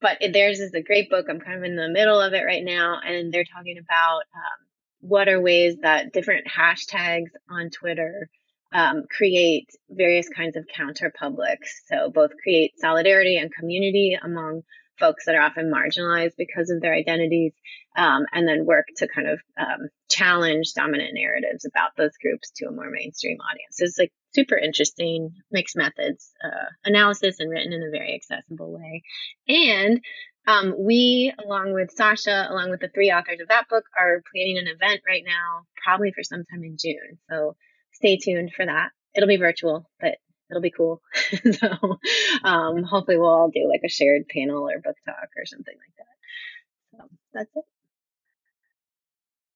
But 0.00 0.18
theirs 0.32 0.60
is 0.60 0.74
a 0.74 0.82
great 0.82 1.10
book. 1.10 1.26
I'm 1.28 1.40
kind 1.40 1.58
of 1.58 1.64
in 1.64 1.76
the 1.76 1.88
middle 1.88 2.20
of 2.20 2.34
it 2.34 2.44
right 2.44 2.64
now. 2.64 3.00
And 3.04 3.32
they're 3.32 3.44
talking 3.44 3.78
about 3.78 4.22
um, 4.34 4.66
what 5.00 5.28
are 5.28 5.40
ways 5.40 5.76
that 5.82 6.12
different 6.12 6.46
hashtags 6.46 7.30
on 7.50 7.70
twitter 7.70 8.28
um, 8.72 9.04
create 9.08 9.68
various 9.88 10.28
kinds 10.28 10.56
of 10.56 10.66
counter 10.74 11.12
publics. 11.16 11.82
So 11.88 12.10
both 12.10 12.32
create 12.42 12.72
solidarity 12.78 13.36
and 13.36 13.54
community 13.54 14.18
among 14.20 14.62
folks 14.98 15.26
that 15.26 15.34
are 15.34 15.42
often 15.42 15.72
marginalized 15.72 16.34
because 16.36 16.70
of 16.70 16.80
their 16.80 16.94
identities, 16.94 17.52
um, 17.96 18.26
and 18.32 18.46
then 18.46 18.66
work 18.66 18.86
to 18.96 19.08
kind 19.08 19.28
of 19.28 19.40
um, 19.58 19.88
challenge 20.08 20.72
dominant 20.74 21.10
narratives 21.14 21.64
about 21.64 21.90
those 21.96 22.16
groups 22.22 22.50
to 22.56 22.66
a 22.66 22.72
more 22.72 22.90
mainstream 22.90 23.38
audience. 23.40 23.80
It's 23.80 23.98
like 23.98 24.12
super 24.34 24.56
interesting 24.56 25.30
mixed 25.50 25.76
methods 25.76 26.32
uh, 26.44 26.68
analysis 26.84 27.40
and 27.40 27.50
written 27.50 27.72
in 27.72 27.82
a 27.82 27.90
very 27.90 28.14
accessible 28.14 28.72
way. 28.72 29.02
And 29.48 30.00
um, 30.46 30.74
we, 30.78 31.32
along 31.42 31.72
with 31.72 31.90
Sasha, 31.90 32.48
along 32.50 32.70
with 32.70 32.80
the 32.80 32.88
three 32.88 33.10
authors 33.10 33.40
of 33.40 33.48
that 33.48 33.68
book, 33.68 33.84
are 33.98 34.22
planning 34.32 34.58
an 34.58 34.66
event 34.66 35.00
right 35.08 35.22
now, 35.26 35.62
probably 35.82 36.12
for 36.12 36.22
sometime 36.22 36.62
in 36.62 36.76
June. 36.78 37.18
So 37.30 37.56
stay 37.92 38.18
tuned 38.18 38.52
for 38.54 38.66
that. 38.66 38.90
It'll 39.14 39.28
be 39.28 39.36
virtual, 39.36 39.88
but 40.00 40.16
it'll 40.54 40.62
be 40.62 40.70
cool. 40.70 41.02
so 41.52 41.98
um, 42.44 42.84
hopefully 42.84 43.18
we'll 43.18 43.28
all 43.28 43.50
do 43.50 43.68
like 43.68 43.82
a 43.84 43.88
shared 43.88 44.28
panel 44.28 44.68
or 44.68 44.78
book 44.78 44.96
talk 45.04 45.28
or 45.36 45.44
something 45.46 45.74
like 45.76 45.96
that. 45.98 46.96
So 46.96 47.08
that's 47.32 47.50
it. 47.56 47.64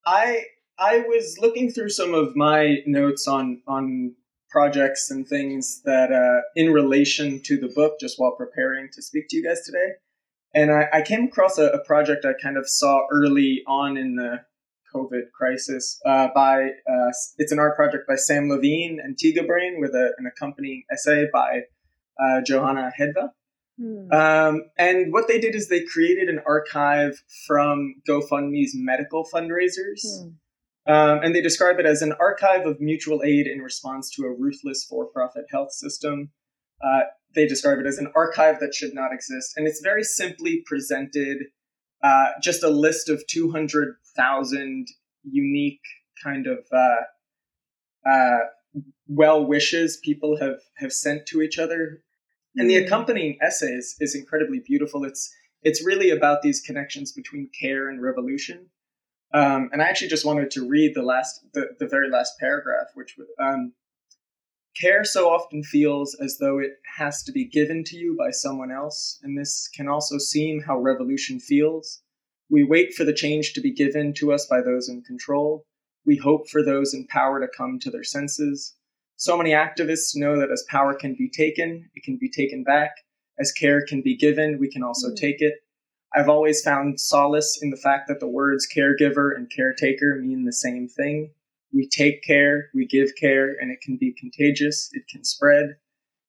I 0.04 0.44
I 0.78 0.98
was 1.00 1.38
looking 1.40 1.70
through 1.70 1.90
some 1.90 2.14
of 2.14 2.34
my 2.34 2.78
notes 2.86 3.28
on 3.28 3.62
on 3.68 4.14
projects 4.50 5.10
and 5.10 5.28
things 5.28 5.82
that 5.84 6.10
uh, 6.10 6.40
in 6.56 6.72
relation 6.72 7.40
to 7.44 7.58
the 7.58 7.68
book 7.68 8.00
just 8.00 8.18
while 8.18 8.34
preparing 8.34 8.88
to 8.94 9.02
speak 9.02 9.28
to 9.28 9.36
you 9.36 9.44
guys 9.44 9.60
today. 9.64 9.92
And 10.54 10.72
I, 10.72 10.88
I 10.92 11.02
came 11.02 11.24
across 11.24 11.58
a, 11.58 11.66
a 11.66 11.84
project 11.84 12.24
I 12.24 12.32
kind 12.42 12.56
of 12.56 12.66
saw 12.66 13.06
early 13.12 13.62
on 13.66 13.98
in 13.98 14.16
the 14.16 14.40
COVID 14.94 15.30
crisis 15.36 16.00
uh, 16.06 16.28
by 16.34 16.62
uh, 16.62 17.10
it's 17.38 17.52
an 17.52 17.58
art 17.58 17.76
project 17.76 18.06
by 18.08 18.16
Sam 18.16 18.48
Lavigne 18.48 18.98
and 19.02 19.16
Tega 19.18 19.42
Brain 19.42 19.80
with 19.80 19.94
a, 19.94 20.12
an 20.18 20.26
accompanying 20.26 20.84
essay 20.92 21.26
by 21.32 21.62
uh, 22.18 22.40
Johanna 22.44 22.90
Hedva. 22.98 23.30
Hmm. 23.80 24.12
Um, 24.12 24.62
and 24.76 25.12
what 25.12 25.28
they 25.28 25.38
did 25.38 25.54
is 25.54 25.68
they 25.68 25.84
created 25.84 26.28
an 26.28 26.40
archive 26.46 27.22
from 27.46 27.96
GoFundMe's 28.08 28.72
medical 28.74 29.24
fundraisers. 29.32 30.02
Hmm. 30.04 30.28
Um, 30.92 31.20
and 31.22 31.34
they 31.34 31.42
describe 31.42 31.78
it 31.78 31.84
as 31.84 32.00
an 32.00 32.14
archive 32.18 32.66
of 32.66 32.80
mutual 32.80 33.22
aid 33.22 33.46
in 33.46 33.60
response 33.60 34.10
to 34.12 34.22
a 34.22 34.32
ruthless 34.32 34.86
for 34.88 35.04
profit 35.04 35.44
health 35.50 35.70
system. 35.70 36.30
Uh, 36.82 37.00
they 37.34 37.46
describe 37.46 37.78
it 37.78 37.86
as 37.86 37.98
an 37.98 38.10
archive 38.16 38.58
that 38.60 38.74
should 38.74 38.94
not 38.94 39.12
exist. 39.12 39.52
And 39.56 39.66
it's 39.66 39.80
very 39.82 40.02
simply 40.02 40.62
presented 40.64 41.38
uh, 42.02 42.28
just 42.42 42.62
a 42.62 42.70
list 42.70 43.10
of 43.10 43.22
200,000 44.18 44.86
unique 45.24 45.80
kind 46.22 46.46
of 46.46 46.58
uh, 46.72 48.08
uh, 48.08 48.38
well 49.06 49.44
wishes 49.44 49.98
people 50.02 50.38
have, 50.38 50.60
have 50.76 50.92
sent 50.92 51.26
to 51.26 51.42
each 51.42 51.58
other. 51.58 52.02
And 52.56 52.68
the 52.68 52.78
hmm. 52.78 52.86
accompanying 52.86 53.38
essay 53.40 53.72
is, 53.72 53.96
is 54.00 54.14
incredibly 54.14 54.60
beautiful. 54.64 55.04
It's 55.04 55.32
it's 55.62 55.84
really 55.84 56.10
about 56.10 56.42
these 56.42 56.60
connections 56.60 57.10
between 57.10 57.50
care 57.60 57.88
and 57.88 58.00
revolution. 58.00 58.66
Um, 59.34 59.70
and 59.72 59.82
I 59.82 59.86
actually 59.86 60.08
just 60.08 60.24
wanted 60.24 60.52
to 60.52 60.66
read 60.66 60.94
the 60.94 61.02
last, 61.02 61.40
the, 61.52 61.70
the 61.80 61.88
very 61.88 62.08
last 62.08 62.34
paragraph, 62.38 62.86
which 62.94 63.16
um, 63.40 63.72
Care 64.80 65.04
so 65.04 65.28
often 65.28 65.64
feels 65.64 66.14
as 66.14 66.38
though 66.38 66.58
it 66.58 66.78
has 66.98 67.24
to 67.24 67.32
be 67.32 67.44
given 67.44 67.82
to 67.84 67.96
you 67.96 68.14
by 68.16 68.30
someone 68.30 68.70
else, 68.70 69.18
and 69.24 69.36
this 69.36 69.68
can 69.74 69.88
also 69.88 70.18
seem 70.18 70.60
how 70.60 70.78
revolution 70.78 71.40
feels. 71.40 72.00
We 72.50 72.64
wait 72.64 72.94
for 72.94 73.04
the 73.04 73.12
change 73.12 73.52
to 73.52 73.60
be 73.60 73.72
given 73.72 74.14
to 74.14 74.32
us 74.32 74.46
by 74.46 74.62
those 74.62 74.88
in 74.88 75.02
control. 75.02 75.66
We 76.06 76.16
hope 76.16 76.48
for 76.48 76.62
those 76.62 76.94
in 76.94 77.06
power 77.06 77.40
to 77.40 77.48
come 77.56 77.78
to 77.80 77.90
their 77.90 78.04
senses. 78.04 78.74
So 79.16 79.36
many 79.36 79.50
activists 79.50 80.14
know 80.14 80.38
that 80.38 80.50
as 80.50 80.64
power 80.68 80.94
can 80.94 81.14
be 81.14 81.28
taken, 81.28 81.90
it 81.94 82.04
can 82.04 82.16
be 82.16 82.30
taken 82.30 82.64
back. 82.64 82.92
As 83.38 83.52
care 83.52 83.84
can 83.84 84.00
be 84.00 84.16
given, 84.16 84.58
we 84.58 84.70
can 84.70 84.82
also 84.82 85.10
mm. 85.10 85.16
take 85.16 85.40
it. 85.40 85.54
I've 86.14 86.28
always 86.28 86.62
found 86.62 87.00
solace 87.00 87.58
in 87.60 87.70
the 87.70 87.76
fact 87.76 88.08
that 88.08 88.20
the 88.20 88.28
words 88.28 88.66
caregiver 88.66 89.36
and 89.36 89.50
caretaker 89.50 90.16
mean 90.16 90.44
the 90.44 90.52
same 90.52 90.88
thing. 90.88 91.32
We 91.72 91.86
take 91.86 92.22
care, 92.22 92.70
we 92.74 92.86
give 92.86 93.10
care, 93.20 93.54
and 93.60 93.70
it 93.70 93.82
can 93.82 93.98
be 93.98 94.14
contagious, 94.18 94.88
it 94.92 95.06
can 95.06 95.24
spread. 95.24 95.76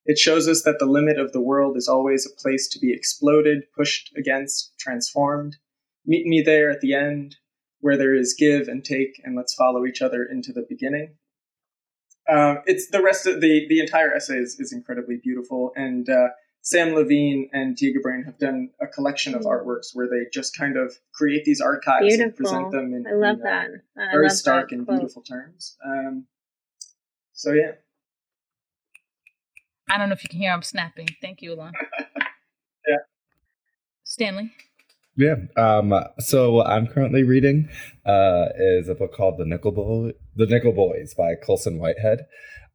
It 0.05 0.17
shows 0.17 0.47
us 0.47 0.63
that 0.63 0.79
the 0.79 0.85
limit 0.85 1.17
of 1.17 1.31
the 1.31 1.41
world 1.41 1.77
is 1.77 1.87
always 1.87 2.25
a 2.25 2.41
place 2.41 2.67
to 2.69 2.79
be 2.79 2.91
exploded, 2.91 3.63
pushed 3.73 4.11
against, 4.17 4.73
transformed. 4.77 5.57
Meet 6.05 6.25
me 6.25 6.41
there 6.41 6.69
at 6.69 6.81
the 6.81 6.93
end, 6.93 7.37
where 7.81 7.97
there 7.97 8.15
is 8.15 8.35
give 8.37 8.67
and 8.67 8.83
take, 8.83 9.21
and 9.23 9.35
let's 9.35 9.53
follow 9.53 9.85
each 9.85 10.01
other 10.01 10.23
into 10.23 10.51
the 10.51 10.65
beginning. 10.67 11.15
Um, 12.29 12.59
it's 12.65 12.89
the 12.89 13.01
rest 13.01 13.25
of 13.25 13.41
the 13.41 13.65
the 13.67 13.79
entire 13.79 14.13
essay 14.13 14.37
is, 14.37 14.59
is 14.59 14.71
incredibly 14.71 15.19
beautiful, 15.21 15.71
and 15.75 16.09
uh, 16.09 16.29
Sam 16.61 16.93
Lavigne 16.93 17.45
and 17.53 17.77
Tega 17.77 17.99
Brain 17.99 18.23
have 18.25 18.37
done 18.37 18.69
a 18.81 18.87
collection 18.87 19.33
of 19.33 19.41
mm. 19.41 19.45
artworks 19.45 19.87
where 19.93 20.07
they 20.07 20.25
just 20.31 20.57
kind 20.57 20.77
of 20.77 20.93
create 21.13 21.45
these 21.45 21.61
archives 21.61 22.05
beautiful. 22.07 22.25
and 22.25 22.35
present 22.35 22.71
them 22.71 22.93
in, 22.93 23.07
I 23.07 23.15
love 23.15 23.37
in, 23.37 23.43
that. 23.43 23.69
I 23.97 24.11
very 24.11 24.27
love 24.27 24.37
stark 24.37 24.69
that 24.69 24.75
and 24.75 24.87
beautiful 24.87 25.21
terms. 25.21 25.77
Um, 25.83 26.25
so 27.33 27.53
yeah. 27.53 27.71
I 29.89 29.97
don't 29.97 30.09
know 30.09 30.13
if 30.13 30.23
you 30.23 30.29
can 30.29 30.39
hear 30.39 30.51
I'm 30.51 30.61
snapping. 30.61 31.07
Thank 31.21 31.41
you, 31.41 31.53
Alon. 31.53 31.73
yeah. 32.87 32.97
Stanley. 34.03 34.51
Yeah. 35.19 35.35
Um, 35.57 35.93
so 36.19 36.53
what 36.53 36.67
I'm 36.67 36.87
currently 36.87 37.23
reading 37.23 37.67
uh, 38.05 38.45
is 38.57 38.87
a 38.87 38.95
book 38.95 39.13
called 39.13 39.37
The 39.37 39.43
Nickel 39.43 39.73
Boy, 39.73 40.13
The 40.37 40.45
Nickel 40.45 40.71
Boys 40.71 41.13
by 41.13 41.35
Colson 41.35 41.77
Whitehead. 41.77 42.25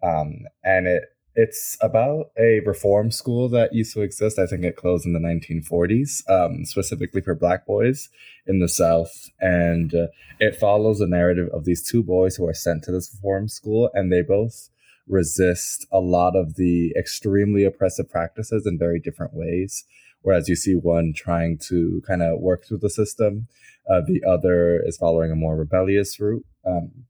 Um, 0.03 0.41
and 0.63 0.87
it 0.87 1.05
it's 1.35 1.77
about 1.81 2.27
a 2.39 2.61
reform 2.61 3.11
school 3.11 3.49
that 3.49 3.73
used 3.73 3.95
to 3.95 4.03
exist. 4.03 4.39
I 4.39 4.47
think 4.47 4.63
it 4.63 4.77
closed 4.77 5.07
in 5.07 5.15
the 5.15 5.19
1940s, 5.19 6.23
um, 6.31 6.67
specifically 6.67 7.23
for 7.23 7.35
black 7.35 7.67
boys 7.67 8.11
in 8.47 8.61
the 8.61 8.69
South. 8.69 9.31
And 9.41 9.95
uh, 9.95 10.07
it 10.39 10.55
follows 10.55 10.99
the 10.99 11.09
narrative 11.09 11.49
of 11.53 11.65
these 11.65 11.83
two 11.83 12.05
boys 12.05 12.37
who 12.37 12.47
are 12.47 12.55
sent 12.55 12.85
to 12.85 12.93
this 12.93 13.11
reform 13.15 13.49
school, 13.49 13.91
and 13.95 14.13
they 14.13 14.23
both 14.23 14.69
resist 15.09 15.87
a 15.91 15.99
lot 15.99 16.37
of 16.37 16.55
the 16.55 16.93
extremely 16.97 17.65
oppressive 17.65 18.09
practices 18.09 18.67
in 18.67 18.79
very 18.79 19.01
different 19.01 19.33
ways. 19.35 19.85
Whereas 20.25 20.49
you 20.49 20.57
see 20.57 20.75
one 20.75 21.13
trying 21.15 21.59
to 21.69 22.03
kind 22.07 22.23
of 22.23 22.41
work 22.41 22.65
through 22.65 22.79
the 22.79 22.91
system, 22.91 23.47
uh, 23.89 24.01
the 24.07 24.23
other 24.27 24.83
is 24.85 24.97
following 24.97 25.31
a 25.31 25.37
more 25.37 25.55
rebellious 25.55 26.19
route. 26.19 26.45
Um, 26.67 27.05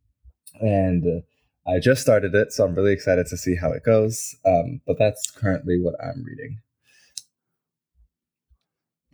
and 0.60 1.22
I 1.66 1.78
just 1.78 2.02
started 2.02 2.34
it, 2.34 2.52
so 2.52 2.64
I'm 2.64 2.74
really 2.74 2.92
excited 2.92 3.26
to 3.28 3.36
see 3.36 3.54
how 3.54 3.70
it 3.70 3.84
goes. 3.84 4.34
Um, 4.44 4.80
but 4.84 4.98
that's 4.98 5.30
currently 5.30 5.80
what 5.80 5.94
I'm 6.02 6.24
reading. 6.24 6.58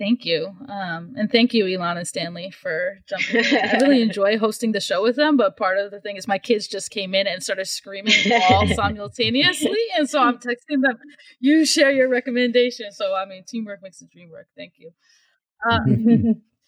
Thank 0.00 0.24
you. 0.24 0.56
Um, 0.66 1.12
and 1.14 1.30
thank 1.30 1.52
you, 1.52 1.66
Elon 1.66 1.98
and 1.98 2.08
Stanley, 2.08 2.50
for 2.50 3.00
jumping 3.06 3.44
in. 3.44 3.54
I 3.54 3.72
really 3.82 4.00
enjoy 4.08 4.38
hosting 4.38 4.72
the 4.72 4.80
show 4.80 5.02
with 5.02 5.14
them, 5.16 5.36
but 5.36 5.58
part 5.58 5.76
of 5.76 5.90
the 5.90 6.00
thing 6.00 6.16
is 6.16 6.26
my 6.26 6.38
kids 6.38 6.66
just 6.66 6.90
came 6.90 7.14
in 7.14 7.26
and 7.26 7.42
started 7.42 7.66
screaming 7.66 8.14
all 8.50 8.66
simultaneously. 8.74 9.76
And 9.98 10.08
so 10.08 10.18
I'm 10.22 10.38
texting 10.38 10.80
them, 10.80 10.96
you 11.38 11.66
share 11.66 11.90
your 11.90 12.08
recommendation. 12.08 12.92
So, 12.92 13.14
I 13.14 13.26
mean, 13.26 13.44
teamwork 13.46 13.82
makes 13.82 13.98
the 13.98 14.06
dream 14.06 14.30
work. 14.30 14.46
Thank 14.56 14.72
you. 14.78 14.90
Um, 15.70 16.42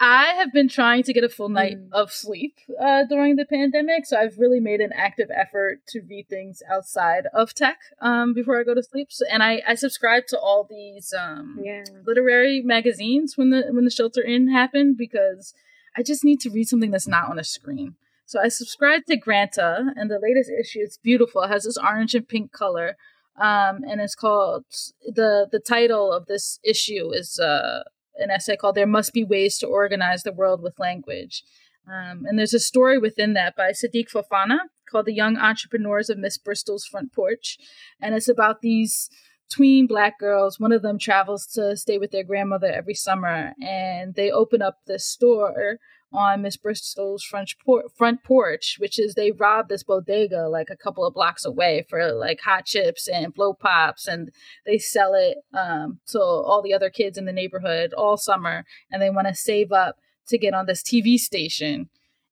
I 0.00 0.34
have 0.34 0.52
been 0.52 0.68
trying 0.68 1.02
to 1.04 1.12
get 1.12 1.24
a 1.24 1.28
full 1.28 1.48
night 1.48 1.76
mm. 1.76 1.88
of 1.92 2.12
sleep 2.12 2.56
uh, 2.80 3.04
during 3.08 3.36
the 3.36 3.44
pandemic, 3.44 4.06
so 4.06 4.16
I've 4.16 4.38
really 4.38 4.60
made 4.60 4.80
an 4.80 4.92
active 4.94 5.28
effort 5.34 5.86
to 5.88 6.00
read 6.08 6.28
things 6.28 6.62
outside 6.70 7.24
of 7.34 7.52
tech 7.52 7.78
um, 8.00 8.32
before 8.32 8.60
I 8.60 8.64
go 8.64 8.74
to 8.74 8.82
sleep. 8.82 9.08
So, 9.10 9.24
and 9.30 9.42
I, 9.42 9.60
I 9.66 9.74
subscribe 9.74 10.26
to 10.28 10.38
all 10.38 10.66
these 10.68 11.12
um, 11.12 11.58
yeah. 11.62 11.84
literary 12.06 12.62
magazines 12.62 13.36
when 13.36 13.50
the 13.50 13.64
when 13.70 13.84
the 13.84 13.90
shelter 13.90 14.20
in 14.20 14.48
happened 14.48 14.96
because 14.96 15.52
I 15.96 16.02
just 16.04 16.24
need 16.24 16.40
to 16.40 16.50
read 16.50 16.68
something 16.68 16.92
that's 16.92 17.08
not 17.08 17.28
on 17.28 17.38
a 17.38 17.44
screen. 17.44 17.96
So 18.24 18.40
I 18.40 18.48
subscribed 18.48 19.08
to 19.08 19.16
Granta, 19.16 19.94
and 19.96 20.08
the 20.10 20.20
latest 20.20 20.50
issue 20.50 20.80
it's 20.80 20.98
beautiful. 20.98 21.42
It 21.42 21.48
has 21.48 21.64
this 21.64 21.78
orange 21.78 22.14
and 22.14 22.28
pink 22.28 22.52
color, 22.52 22.96
um, 23.36 23.80
and 23.88 24.00
it's 24.00 24.14
called 24.14 24.64
the 25.04 25.48
the 25.50 25.58
title 25.58 26.12
of 26.12 26.26
this 26.26 26.60
issue 26.62 27.10
is 27.10 27.40
uh, 27.40 27.82
an 28.18 28.30
essay 28.30 28.56
called 28.56 28.74
There 28.74 28.86
Must 28.86 29.12
Be 29.12 29.24
Ways 29.24 29.58
to 29.58 29.66
Organize 29.66 30.22
the 30.22 30.32
World 30.32 30.62
with 30.62 30.78
Language. 30.78 31.42
Um, 31.86 32.24
and 32.26 32.38
there's 32.38 32.54
a 32.54 32.60
story 32.60 32.98
within 32.98 33.32
that 33.34 33.56
by 33.56 33.70
Sidik 33.70 34.10
Fofana 34.10 34.58
called 34.90 35.06
The 35.06 35.14
Young 35.14 35.36
Entrepreneurs 35.36 36.10
of 36.10 36.18
Miss 36.18 36.36
Bristol's 36.36 36.84
Front 36.84 37.12
Porch. 37.12 37.56
And 38.00 38.14
it's 38.14 38.28
about 38.28 38.60
these 38.60 39.08
tween 39.50 39.86
black 39.86 40.18
girls. 40.18 40.60
One 40.60 40.72
of 40.72 40.82
them 40.82 40.98
travels 40.98 41.46
to 41.54 41.76
stay 41.76 41.98
with 41.98 42.10
their 42.10 42.24
grandmother 42.24 42.70
every 42.70 42.94
summer, 42.94 43.54
and 43.62 44.14
they 44.14 44.30
open 44.30 44.62
up 44.62 44.78
this 44.86 45.06
store 45.06 45.78
on 46.12 46.42
Miss 46.42 46.56
Bristol's 46.56 47.22
front 47.22 47.54
por- 47.64 47.88
front 47.96 48.24
porch, 48.24 48.76
which 48.78 48.98
is 48.98 49.14
they 49.14 49.30
robbed 49.30 49.68
this 49.68 49.82
bodega 49.82 50.48
like 50.48 50.68
a 50.70 50.76
couple 50.76 51.04
of 51.04 51.14
blocks 51.14 51.44
away 51.44 51.84
for 51.88 52.12
like 52.12 52.40
hot 52.40 52.64
chips 52.64 53.08
and 53.08 53.34
blow 53.34 53.54
pops, 53.54 54.06
and 54.06 54.30
they 54.64 54.78
sell 54.78 55.14
it 55.14 55.38
um, 55.54 56.00
to 56.08 56.20
all 56.20 56.62
the 56.62 56.74
other 56.74 56.90
kids 56.90 57.18
in 57.18 57.26
the 57.26 57.32
neighborhood 57.32 57.92
all 57.92 58.16
summer, 58.16 58.64
and 58.90 59.02
they 59.02 59.10
want 59.10 59.28
to 59.28 59.34
save 59.34 59.72
up 59.72 59.96
to 60.28 60.38
get 60.38 60.54
on 60.54 60.66
this 60.66 60.82
TV 60.82 61.18
station. 61.18 61.88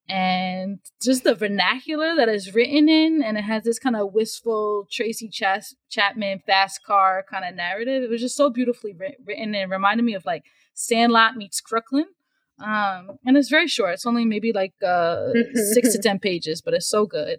And 0.08 0.78
just 1.02 1.24
the 1.24 1.34
vernacular 1.34 2.14
that 2.14 2.28
is 2.28 2.54
written 2.54 2.88
in, 2.88 3.24
and 3.24 3.36
it 3.36 3.42
has 3.42 3.64
this 3.64 3.80
kind 3.80 3.96
of 3.96 4.12
wistful 4.12 4.86
Tracy 4.90 5.28
Chas- 5.28 5.74
Chapman 5.90 6.42
fast 6.46 6.84
car 6.84 7.24
kind 7.28 7.44
of 7.44 7.56
narrative. 7.56 8.04
It 8.04 8.10
was 8.10 8.20
just 8.20 8.36
so 8.36 8.48
beautifully 8.48 8.94
written 8.94 9.54
and 9.54 9.70
reminded 9.70 10.04
me 10.04 10.14
of 10.14 10.24
like 10.24 10.44
Sandlot 10.74 11.36
meets 11.36 11.60
Crooklyn 11.60 12.06
um, 12.58 13.18
and 13.24 13.36
it's 13.36 13.50
very 13.50 13.68
short. 13.68 13.94
It's 13.94 14.06
only 14.06 14.24
maybe 14.24 14.52
like 14.52 14.74
uh, 14.84 15.28
six 15.72 15.92
to 15.92 16.00
ten 16.00 16.18
pages, 16.18 16.62
but 16.62 16.74
it's 16.74 16.88
so 16.88 17.06
good. 17.06 17.38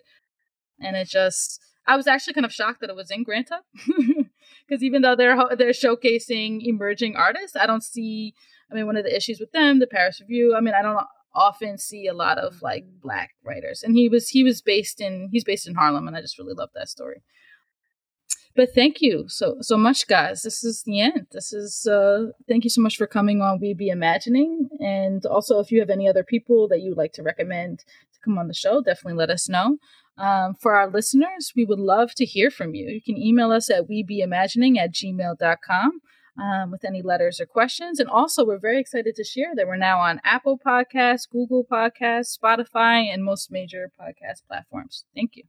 And 0.80 0.96
it 0.96 1.08
just, 1.08 1.60
I 1.88 1.96
was 1.96 2.06
actually 2.06 2.34
kind 2.34 2.46
of 2.46 2.54
shocked 2.54 2.82
that 2.82 2.90
it 2.90 2.96
was 2.96 3.10
in 3.10 3.24
Granta, 3.24 3.62
because 4.68 4.84
even 4.84 5.02
though 5.02 5.16
they're 5.16 5.38
they're 5.58 5.72
showcasing 5.72 6.60
emerging 6.64 7.16
artists, 7.16 7.56
I 7.56 7.66
don't 7.66 7.84
see. 7.84 8.34
I 8.72 8.76
mean, 8.76 8.86
one 8.86 8.98
of 8.98 9.06
the 9.06 9.16
issues 9.16 9.40
with 9.40 9.52
them, 9.54 9.80
the 9.80 9.88
Paris 9.88 10.20
Review. 10.22 10.56
I 10.56 10.62
mean, 10.62 10.74
I 10.76 10.82
don't 10.82 11.00
often 11.34 11.78
see 11.78 12.06
a 12.08 12.14
lot 12.14 12.38
of 12.38 12.62
like 12.62 12.86
black 13.02 13.32
writers, 13.44 13.82
and 13.82 13.96
he 13.96 14.10
was 14.10 14.30
he 14.30 14.44
was 14.44 14.62
based 14.62 15.02
in 15.02 15.30
he's 15.32 15.44
based 15.44 15.68
in 15.68 15.76
Harlem, 15.76 16.08
and 16.08 16.16
I 16.16 16.22
just 16.22 16.38
really 16.38 16.54
love 16.54 16.70
that 16.76 16.90
story 16.90 17.24
but 18.58 18.74
thank 18.74 19.02
you 19.02 19.24
so 19.28 19.56
so 19.62 19.78
much 19.78 20.08
guys 20.08 20.42
this 20.42 20.64
is 20.64 20.84
the 20.84 21.00
end 21.00 21.28
this 21.32 21.54
is 21.54 21.86
uh 21.86 22.26
thank 22.50 22.66
you 22.66 22.70
so 22.70 22.82
much 22.82 22.98
for 22.98 23.08
coming 23.08 23.42
on 23.42 23.60
we 23.62 23.74
be 23.74 23.88
imagining 23.88 24.68
and 24.80 25.26
also 25.26 25.60
if 25.60 25.72
you 25.72 25.80
have 25.80 25.92
any 25.92 26.10
other 26.10 26.24
people 26.24 26.68
that 26.68 26.82
you 26.82 26.90
would 26.90 26.98
like 26.98 27.14
to 27.14 27.24
recommend 27.24 27.80
to 27.80 28.20
come 28.26 28.38
on 28.38 28.48
the 28.48 28.54
show 28.54 28.82
definitely 28.82 29.18
let 29.18 29.30
us 29.30 29.48
know 29.48 29.78
um, 30.18 30.56
for 30.56 30.74
our 30.74 30.90
listeners 30.90 31.54
we 31.56 31.64
would 31.64 31.80
love 31.80 32.14
to 32.16 32.26
hear 32.26 32.50
from 32.50 32.74
you 32.74 32.90
you 32.90 33.02
can 33.02 33.16
email 33.16 33.52
us 33.52 33.70
at 33.70 33.88
we 33.88 34.04
be 34.04 34.20
imagining 34.20 34.78
at 34.78 34.92
gmail.com 34.92 36.02
um, 36.40 36.70
with 36.70 36.86
any 36.86 37.02
letters 37.02 37.42
or 37.42 37.48
questions. 37.48 38.00
And 38.00 38.08
also, 38.08 38.46
we're 38.46 38.60
very 38.60 38.80
excited 38.80 39.16
to 39.16 39.24
share 39.24 39.56
that 39.56 39.66
we're 39.66 39.76
now 39.76 39.98
on 40.00 40.22
Apple 40.24 40.60
Podcasts, 40.64 41.28
Google 41.28 41.66
Podcasts, 41.66 42.38
Spotify, 42.38 43.12
and 43.12 43.24
most 43.24 43.52
major 43.52 43.92
podcast 44.00 44.46
platforms. 44.48 45.06
Thank 45.16 45.36
you. 45.36 45.46